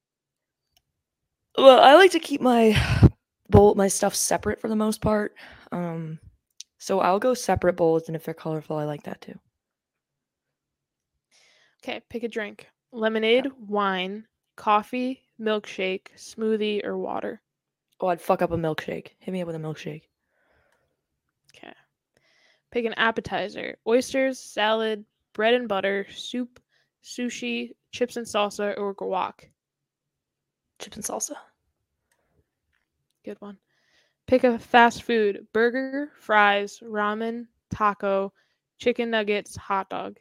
Well, 1.57 1.81
I 1.81 1.95
like 1.95 2.11
to 2.13 2.21
keep 2.21 2.41
my 2.41 2.81
bowl 3.49 3.75
my 3.75 3.89
stuff 3.89 4.15
separate 4.15 4.61
for 4.61 4.69
the 4.69 4.77
most 4.77 5.01
part. 5.01 5.35
Um 5.73 6.19
so 6.79 7.01
I'll 7.01 7.19
go 7.21 7.35
separate 7.35 7.77
bowls 7.77 8.09
and 8.09 8.17
if 8.17 8.25
they're 8.25 8.35
colorful, 8.35 8.77
I 8.77 8.85
like 8.85 9.05
that 9.05 9.21
too. 9.21 9.39
Okay, 11.83 12.01
pick 12.09 12.23
a 12.23 12.29
drink. 12.29 12.69
Lemonade, 12.93 13.49
wine, 13.59 14.27
coffee, 14.57 15.23
milkshake, 15.41 16.09
smoothie, 16.17 16.85
or 16.85 16.97
water. 16.97 17.43
Oh, 18.01 18.09
I'd 18.09 18.21
fuck 18.21 18.43
up 18.43 18.53
a 18.53 18.57
milkshake. 18.57 19.09
Hit 19.19 19.33
me 19.33 19.41
up 19.41 19.47
with 19.47 19.57
a 19.57 19.61
milkshake. 19.61 20.03
Okay. 21.57 21.73
Pick 22.71 22.85
an 22.85 22.95
appetizer. 22.95 23.77
Oysters, 23.87 24.39
salad, 24.39 25.05
bread 25.33 25.55
and 25.55 25.69
butter, 25.69 26.07
soup, 26.15 26.61
sushi, 27.03 27.73
chips 27.93 28.17
and 28.17 28.27
salsa, 28.27 28.77
or 28.79 28.95
guac. 28.95 29.51
Chips 30.79 30.97
and 30.97 31.05
salsa. 31.05 31.37
Good 33.25 33.41
one. 33.41 33.59
Pick 34.27 34.45
a 34.45 34.59
fast 34.59 35.03
food. 35.03 35.47
Burger, 35.53 36.11
fries, 36.19 36.81
ramen, 36.83 37.47
taco, 37.71 38.33
chicken 38.79 39.11
nuggets, 39.11 39.57
hot 39.57 39.89
dog. 39.91 40.19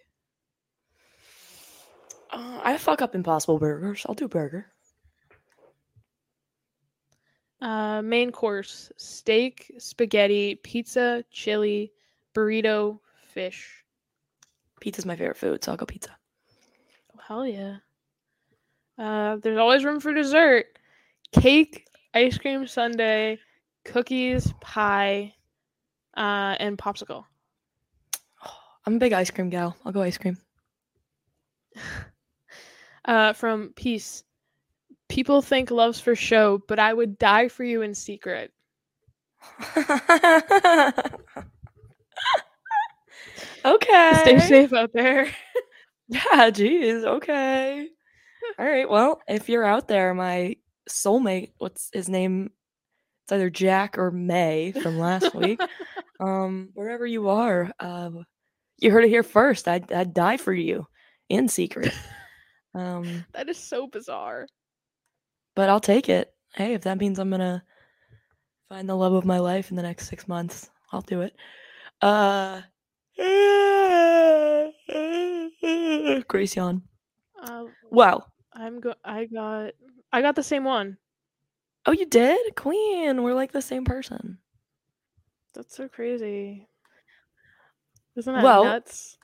Uh, 2.32 2.62
I 2.64 2.78
fuck 2.78 3.02
up 3.02 3.16
impossible 3.16 3.60
burgers. 3.60 4.06
I'll 4.08 4.16
do 4.16 4.28
burger. 4.28 4.73
Uh, 7.64 8.02
main 8.02 8.30
course 8.30 8.92
steak, 8.98 9.72
spaghetti, 9.78 10.56
pizza, 10.56 11.24
chili, 11.32 11.94
burrito, 12.36 13.00
fish. 13.30 13.86
Pizza's 14.82 15.06
my 15.06 15.16
favorite 15.16 15.38
food, 15.38 15.64
so 15.64 15.72
I'll 15.72 15.78
go 15.78 15.86
pizza. 15.86 16.10
Oh, 17.16 17.22
hell 17.26 17.48
yeah. 17.48 17.78
Uh, 18.98 19.38
there's 19.38 19.58
always 19.58 19.86
room 19.86 20.02
for 20.02 20.14
dessert. 20.14 20.78
Cake, 21.32 21.88
ice 22.14 22.38
cream 22.38 22.68
sundae, 22.68 23.38
cookies, 23.86 24.54
pie, 24.60 25.34
uh, 26.18 26.58
and 26.60 26.78
popsicle. 26.78 27.24
I'm 28.86 28.96
a 28.96 29.00
big 29.00 29.14
ice 29.14 29.32
cream 29.32 29.50
gal. 29.50 29.78
I'll 29.86 29.94
go 29.94 30.02
ice 30.02 30.18
cream. 30.18 30.38
Uh, 33.06 33.34
from 33.34 33.74
Peace. 33.76 34.24
People 35.14 35.44
think 35.44 35.70
love's 35.70 36.00
for 36.00 36.16
show, 36.16 36.60
but 36.68 36.80
I 36.80 36.92
would 36.92 37.20
die 37.20 37.48
for 37.48 37.64
you 37.64 37.84
in 37.84 37.94
secret. 37.94 38.52
okay. 43.64 44.12
Stay 44.22 44.40
safe 44.40 44.74
out 44.74 44.92
there. 44.94 45.30
Yeah, 46.10 46.50
geez. 46.50 47.06
Okay. 47.06 47.88
All 48.60 48.66
right. 48.66 48.90
Well, 48.90 49.22
if 49.28 49.48
you're 49.50 49.64
out 49.64 49.88
there, 49.88 50.14
my 50.14 50.58
soulmate, 50.90 51.54
what's 51.60 51.90
his 51.94 52.10
name? 52.10 52.52
It's 53.24 53.32
either 53.32 53.50
Jack 53.50 53.98
or 53.98 54.12
May 54.12 54.74
from 54.74 55.00
last 55.00 55.34
week. 55.34 55.62
um, 56.20 56.70
wherever 56.74 57.06
you 57.08 57.30
are, 57.30 57.72
uh, 57.80 58.10
you 58.80 58.92
heard 58.92 59.06
it 59.06 59.10
here 59.10 59.24
first. 59.24 59.68
I'd, 59.68 59.92
I'd 59.92 60.14
die 60.14 60.38
for 60.38 60.54
you 60.54 60.86
in 61.30 61.48
secret. 61.48 61.94
Um, 62.76 63.26
that 63.34 63.48
is 63.48 63.58
so 63.58 63.88
bizarre. 63.88 64.48
But 65.56 65.70
I'll 65.70 65.80
take 65.80 66.10
it. 66.10 66.34
Hey, 66.56 66.74
if 66.74 66.82
that 66.84 66.98
means 67.00 67.20
I'm 67.20 67.30
gonna 67.30 67.64
find 68.70 68.88
the 68.88 68.96
love 68.96 69.14
of 69.14 69.26
my 69.26 69.40
life 69.40 69.70
in 69.72 69.76
the 69.78 69.84
next 69.84 70.08
six 70.08 70.28
months, 70.28 70.70
I'll 70.92 71.02
do 71.02 71.22
it. 71.22 71.36
Uh, 72.02 72.62
Grace 76.28 76.56
yawn. 76.56 76.82
Uh, 77.42 77.66
Wow. 77.92 78.26
I'm 78.54 78.80
go. 78.80 78.94
I 79.04 79.26
got. 79.26 79.72
I 80.12 80.22
got 80.22 80.36
the 80.36 80.44
same 80.44 80.64
one. 80.64 80.98
Oh, 81.86 81.92
you 81.92 82.06
did, 82.06 82.56
Queen. 82.56 83.24
We're 83.24 83.34
like 83.34 83.52
the 83.52 83.62
same 83.62 83.84
person. 83.84 84.38
That's 85.56 85.76
so 85.76 85.88
crazy. 85.88 86.68
Isn't 88.16 88.34
that 88.34 88.44
Well- 88.44 88.64
nuts? 88.66 89.18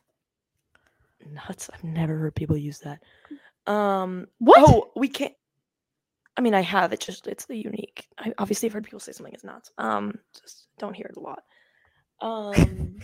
Nuts. 1.25 1.69
I've 1.73 1.83
never 1.83 2.17
heard 2.17 2.35
people 2.35 2.57
use 2.57 2.79
that. 2.79 3.01
Um. 3.71 4.27
What? 4.39 4.63
Oh, 4.67 4.91
we 4.95 5.07
can't. 5.09 5.33
I 6.39 6.41
mean, 6.41 6.53
I 6.53 6.61
have. 6.61 6.93
It's 6.93 7.05
just 7.05 7.27
it's 7.27 7.47
the 7.47 7.57
unique. 7.57 8.07
I 8.17 8.31
obviously 8.37 8.69
have 8.69 8.73
heard 8.73 8.85
people 8.85 9.01
say 9.01 9.11
something 9.11 9.35
is 9.35 9.43
nuts. 9.43 9.71
Um, 9.77 10.17
just 10.41 10.67
don't 10.77 10.93
hear 10.93 11.07
it 11.07 11.17
a 11.17 11.19
lot. 11.19 11.43
Um, 12.21 13.01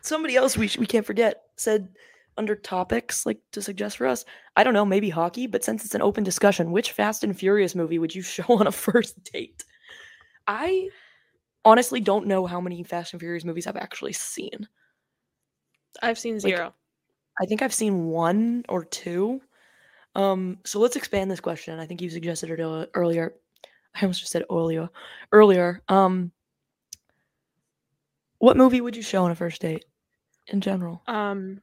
somebody 0.00 0.36
else 0.36 0.56
we 0.56 0.66
sh- 0.66 0.78
we 0.78 0.86
can't 0.86 1.04
forget 1.04 1.42
said 1.58 1.90
under 2.38 2.56
topics 2.56 3.26
like 3.26 3.40
to 3.52 3.60
suggest 3.60 3.98
for 3.98 4.06
us. 4.06 4.24
I 4.56 4.64
don't 4.64 4.72
know, 4.72 4.86
maybe 4.86 5.10
hockey, 5.10 5.46
but 5.46 5.64
since 5.64 5.84
it's 5.84 5.94
an 5.94 6.00
open 6.00 6.24
discussion, 6.24 6.72
which 6.72 6.92
Fast 6.92 7.24
and 7.24 7.38
Furious 7.38 7.74
movie 7.74 7.98
would 7.98 8.14
you 8.14 8.22
show 8.36 8.46
on 8.48 8.66
a 8.66 8.72
first 8.72 9.22
date? 9.24 9.62
I 10.46 10.88
honestly 11.62 12.00
don't 12.00 12.26
know 12.26 12.46
how 12.46 12.62
many 12.62 12.82
Fast 12.84 13.12
and 13.12 13.20
Furious 13.20 13.44
movies 13.44 13.66
I've 13.66 13.76
actually 13.76 14.14
seen. 14.14 14.66
I've 16.02 16.18
seen 16.18 16.40
zero. 16.40 16.72
I 17.38 17.44
think 17.44 17.60
I've 17.60 17.74
seen 17.74 18.06
one 18.06 18.64
or 18.70 18.82
two. 18.82 19.42
Um, 20.16 20.58
so 20.64 20.80
let's 20.80 20.96
expand 20.96 21.30
this 21.30 21.40
question. 21.40 21.78
I 21.78 21.86
think 21.86 22.00
you 22.00 22.08
suggested 22.08 22.50
it 22.50 22.90
earlier. 22.94 23.34
I 23.94 24.00
almost 24.00 24.20
just 24.20 24.32
said 24.32 24.44
earlier. 24.50 24.88
Earlier. 25.30 25.82
Um, 25.88 26.32
what 28.38 28.56
movie 28.56 28.80
would 28.80 28.96
you 28.96 29.02
show 29.02 29.24
on 29.24 29.30
a 29.30 29.34
first 29.34 29.60
date, 29.60 29.84
in 30.48 30.60
general? 30.60 31.02
um, 31.06 31.60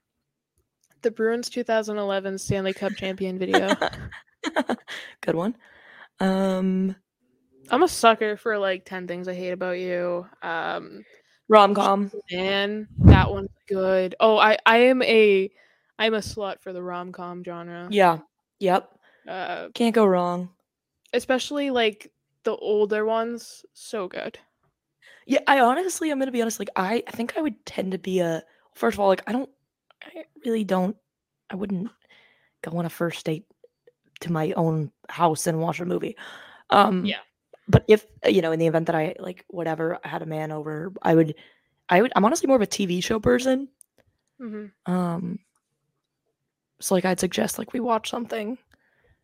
the 1.02 1.12
Bruins 1.12 1.50
2011 1.50 2.38
Stanley 2.38 2.74
Cup 2.74 2.94
champion 2.94 3.38
video. 3.38 3.76
Good 5.22 5.36
one. 5.36 5.56
Um, 6.20 6.96
I'm 7.70 7.84
a 7.84 7.88
sucker 7.88 8.38
for 8.38 8.58
like 8.58 8.86
10 8.86 9.08
things 9.08 9.28
I 9.28 9.34
hate 9.34 9.52
about 9.52 9.80
you. 9.80 10.28
Um, 10.42 11.04
rom 11.50 11.74
com. 11.74 12.12
man, 12.32 12.88
that 13.00 13.30
one's 13.32 13.50
good. 13.68 14.16
Oh, 14.20 14.38
I 14.38 14.58
I 14.66 14.78
am 14.78 15.02
a 15.02 15.50
I'm 16.00 16.14
a 16.14 16.20
slut 16.20 16.62
for 16.62 16.72
the 16.72 16.84
rom 16.84 17.12
com 17.12 17.44
genre. 17.44 17.88
Yeah. 17.92 18.20
Yep. 18.64 18.90
Uh, 19.28 19.68
Can't 19.74 19.94
go 19.96 20.06
wrong. 20.06 20.50
especially 21.14 21.70
like 21.70 22.12
the 22.44 22.56
older 22.56 23.06
ones, 23.06 23.66
so 23.74 24.08
good. 24.08 24.40
Yeah, 25.28 25.40
I 25.48 25.60
honestly, 25.60 26.10
I'm 26.12 26.20
gonna 26.20 26.32
be 26.32 26.42
honest. 26.42 26.60
Like, 26.60 26.70
I, 26.76 27.04
I 27.08 27.12
think 27.12 27.34
I 27.38 27.42
would 27.42 27.66
tend 27.66 27.92
to 27.92 27.98
be 27.98 28.20
a. 28.20 28.44
First 28.74 28.96
of 28.96 29.00
all, 29.02 29.10
like, 29.10 29.24
I 29.28 29.32
don't, 29.32 29.50
I 30.02 30.26
really 30.46 30.64
don't. 30.64 30.96
I 31.50 31.56
wouldn't 31.56 31.90
go 32.62 32.78
on 32.78 32.86
a 32.86 32.90
first 32.90 33.26
date 33.26 33.46
to 34.22 34.32
my 34.32 34.52
own 34.54 34.92
house 35.10 35.46
and 35.48 35.60
watch 35.60 35.80
a 35.80 35.86
movie. 35.86 36.16
Um, 36.70 37.06
Yeah. 37.06 37.20
But 37.68 37.86
if 37.88 38.06
you 38.26 38.42
know, 38.42 38.52
in 38.52 38.60
the 38.60 38.68
event 38.68 38.88
that 38.88 38.96
I 38.96 39.16
like 39.20 39.46
whatever, 39.50 40.00
I 40.04 40.08
had 40.08 40.22
a 40.22 40.26
man 40.26 40.52
over, 40.52 40.92
I 41.02 41.16
would, 41.16 41.36
I 41.90 42.02
would. 42.02 42.12
I'm 42.16 42.26
honestly 42.26 42.48
more 42.48 42.58
of 42.58 42.62
a 42.62 42.68
TV 42.68 43.02
show 43.04 43.20
person. 43.20 43.68
hmm 44.40 44.66
Um. 44.86 45.40
So 46.84 46.94
like, 46.96 47.06
I'd 47.06 47.20
suggest 47.20 47.58
like 47.58 47.72
we 47.74 47.80
watch 47.80 48.10
something. 48.10 48.58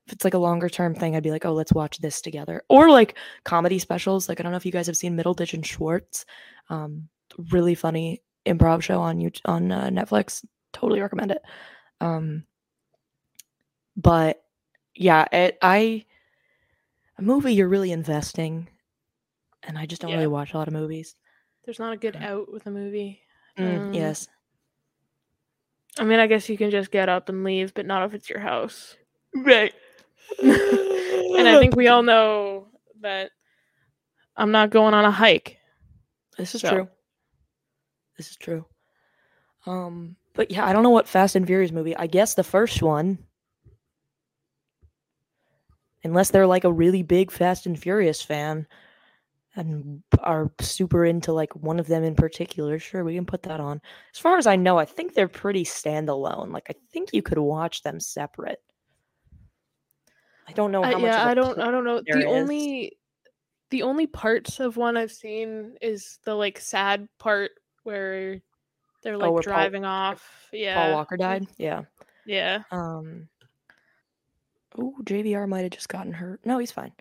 If 0.07 0.13
it's 0.13 0.23
like 0.23 0.33
a 0.33 0.37
longer 0.39 0.69
term 0.69 0.95
thing, 0.95 1.15
I'd 1.15 1.23
be 1.23 1.29
like, 1.31 1.45
oh, 1.45 1.53
let's 1.53 1.73
watch 1.73 1.99
this 1.99 2.21
together. 2.21 2.63
Or 2.69 2.89
like 2.89 3.17
comedy 3.43 3.77
specials. 3.79 4.27
Like 4.29 4.39
I 4.39 4.43
don't 4.43 4.51
know 4.51 4.57
if 4.57 4.65
you 4.65 4.71
guys 4.71 4.87
have 4.87 4.97
seen 4.97 5.15
Middleditch 5.17 5.53
and 5.53 5.65
Schwartz. 5.65 6.25
Um, 6.69 7.09
really 7.51 7.75
funny 7.75 8.21
improv 8.45 8.81
show 8.81 8.99
on 9.01 9.19
you 9.19 9.29
on 9.45 9.71
uh, 9.71 9.89
Netflix. 9.89 10.43
Totally 10.73 11.01
recommend 11.01 11.31
it. 11.31 11.41
Um, 12.01 12.45
but 13.97 14.41
yeah, 14.95 15.25
it 15.31 15.57
I 15.61 16.05
a 17.17 17.21
movie 17.21 17.53
you're 17.53 17.67
really 17.67 17.91
investing, 17.91 18.69
and 19.63 19.77
I 19.77 19.85
just 19.85 20.01
don't 20.01 20.11
Yeah. 20.11 20.17
really 20.17 20.27
watch 20.27 20.53
a 20.53 20.57
lot 20.57 20.67
of 20.69 20.73
movies. 20.73 21.15
There's 21.65 21.79
not 21.79 21.93
a 21.93 21.97
good 21.97 22.15
Mm. 22.15 22.23
out 22.23 22.51
with 22.51 22.65
a 22.65 22.71
movie. 22.71 23.21
Mm, 23.57 23.87
Um, 23.89 23.93
yes. 23.93 24.27
I 25.99 26.03
mean, 26.05 26.19
I 26.19 26.27
guess 26.27 26.47
you 26.49 26.57
can 26.57 26.71
just 26.71 26.91
get 26.91 27.09
up 27.09 27.29
and 27.29 27.43
leave, 27.43 27.73
but 27.73 27.85
not 27.85 28.03
if 28.05 28.13
it's 28.13 28.29
your 28.29 28.39
house. 28.39 28.95
Right. 29.35 29.73
And 30.41 31.47
I 31.47 31.59
think 31.59 31.75
we 31.75 31.87
all 31.87 32.01
know 32.03 32.67
that 33.01 33.31
I'm 34.35 34.51
not 34.51 34.69
going 34.71 34.93
on 34.93 35.05
a 35.05 35.11
hike. 35.11 35.57
This 36.37 36.55
is 36.55 36.61
So- 36.61 36.69
true. 36.69 36.87
This 38.17 38.31
is 38.31 38.37
true. 38.37 38.65
Um, 39.65 40.15
but 40.33 40.51
yeah, 40.51 40.65
I 40.65 40.73
don't 40.73 40.83
know 40.83 40.89
what 40.89 41.07
Fast 41.07 41.35
and 41.35 41.45
Furious 41.45 41.71
movie. 41.71 41.95
I 41.95 42.07
guess 42.07 42.33
the 42.33 42.43
first 42.43 42.81
one. 42.81 43.19
Unless 46.03 46.31
they're 46.31 46.47
like 46.47 46.63
a 46.63 46.71
really 46.71 47.03
big 47.03 47.29
Fast 47.31 47.65
and 47.65 47.77
Furious 47.79 48.21
fan. 48.21 48.67
And 49.59 50.01
are 50.23 50.51
super 50.61 51.05
into 51.05 51.31
like 51.33 51.55
one 51.55 51.79
of 51.79 51.87
them 51.87 52.03
in 52.03 52.15
particular, 52.15 52.79
sure, 52.79 53.03
we 53.03 53.15
can 53.15 53.25
put 53.25 53.43
that 53.43 53.59
on. 53.59 53.81
As 54.13 54.19
far 54.19 54.37
as 54.37 54.47
I 54.47 54.55
know, 54.55 54.77
I 54.79 54.85
think 54.85 55.13
they're 55.13 55.27
pretty 55.27 55.63
standalone. 55.63 56.51
Like 56.51 56.67
I 56.69 56.75
think 56.91 57.09
you 57.13 57.21
could 57.21 57.37
watch 57.37 57.83
them 57.83 57.99
separate. 57.99 58.61
I 60.47 60.53
don't 60.53 60.71
know 60.71 60.81
how 60.81 60.93
much. 60.93 61.01
yeah, 61.03 61.27
I 61.27 61.33
don't. 61.35 61.59
I 61.59 61.69
don't 61.69 61.83
know. 61.83 62.01
The 62.05 62.19
is. 62.19 62.25
only, 62.25 62.97
the 63.69 63.83
only 63.83 64.07
parts 64.07 64.59
of 64.59 64.77
one 64.77 64.97
I've 64.97 65.11
seen 65.11 65.75
is 65.81 66.17
the 66.23 66.33
like 66.33 66.59
sad 66.59 67.07
part 67.19 67.51
where 67.83 68.41
they're 69.03 69.17
like 69.17 69.29
Oh, 69.29 69.33
where 69.33 69.43
Paul- 69.43 69.53
driving 69.53 69.85
off. 69.85 70.49
Yeah, 70.51 70.75
Paul 70.75 70.93
Walker 70.93 71.17
died. 71.17 71.45
Yeah. 71.57 71.83
Yeah. 72.25 72.63
Um. 72.71 73.27
Oh, 74.77 74.95
JVR 75.03 75.47
might 75.47 75.61
have 75.61 75.71
just 75.71 75.89
gotten 75.89 76.13
hurt. 76.13 76.39
No, 76.45 76.57
he's 76.57 76.71
fine. 76.71 76.93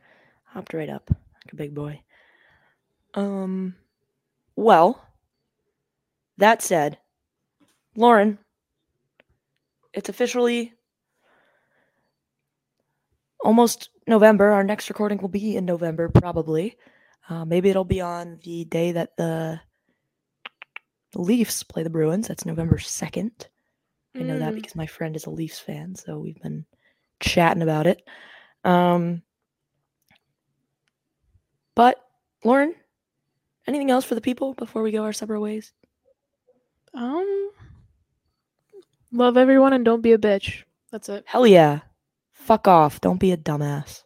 Hopped 0.45 0.75
right 0.75 0.89
up 0.91 1.09
like 1.11 1.53
a 1.53 1.57
big 1.57 1.75
boy. 1.75 2.03
Um. 3.19 3.75
Well. 4.57 5.05
That 6.37 6.63
said, 6.63 6.99
Lauren, 7.97 8.39
it's 9.93 10.09
officially 10.09 10.73
almost 13.43 13.91
November. 14.07 14.53
Our 14.53 14.63
next 14.63 14.89
recording 14.89 15.19
will 15.19 15.29
be 15.29 15.57
in 15.57 15.65
November, 15.65 16.09
probably. 16.09 16.77
Uh, 17.29 17.45
maybe 17.45 17.71
it'll 17.71 17.83
be 17.83 18.01
on 18.01 18.39
the 18.45 18.65
day 18.67 18.93
that 18.93 19.17
the 19.17 19.61
Leafs 21.17 21.65
play 21.65 21.83
the 21.83 21.91
Bruins. 21.91 22.29
That's 22.29 22.47
November 22.47 22.79
second. 22.79 23.49
I 24.15 24.21
know 24.21 24.39
that 24.39 24.53
Mm. 24.53 24.57
because 24.57 24.77
my 24.77 24.87
friend 24.87 25.17
is 25.17 25.27
a 25.27 25.31
Leafs 25.31 25.59
fan, 25.59 25.97
so 25.97 26.21
we've 26.21 26.41
been 26.41 26.67
chatting 27.19 27.63
about 27.65 27.89
it. 27.89 28.01
Um, 28.63 29.23
but 31.75 32.01
Lauren, 32.45 32.77
anything 33.69 33.91
else 33.91 34.05
for 34.05 34.15
the 34.15 34.21
people 34.21 34.55
before 34.55 34.83
we 34.83 34.91
go 34.91 35.05
our 35.05 35.13
separate 35.13 35.41
ways? 35.41 35.73
Um. 36.95 37.51
Love 39.13 39.37
everyone 39.37 39.73
and 39.73 39.85
don't 39.85 40.03
be 40.03 40.13
a 40.13 40.19
bitch. 40.19 40.65
That's 40.91 41.09
it. 41.09 41.25
Hell 41.27 41.47
yeah. 41.47 41.81
Fuck 42.33 42.67
off. 42.67 43.01
Don't 43.01 43.21
be 43.21 43.33
a 43.33 43.37
dumbass. 43.37 44.03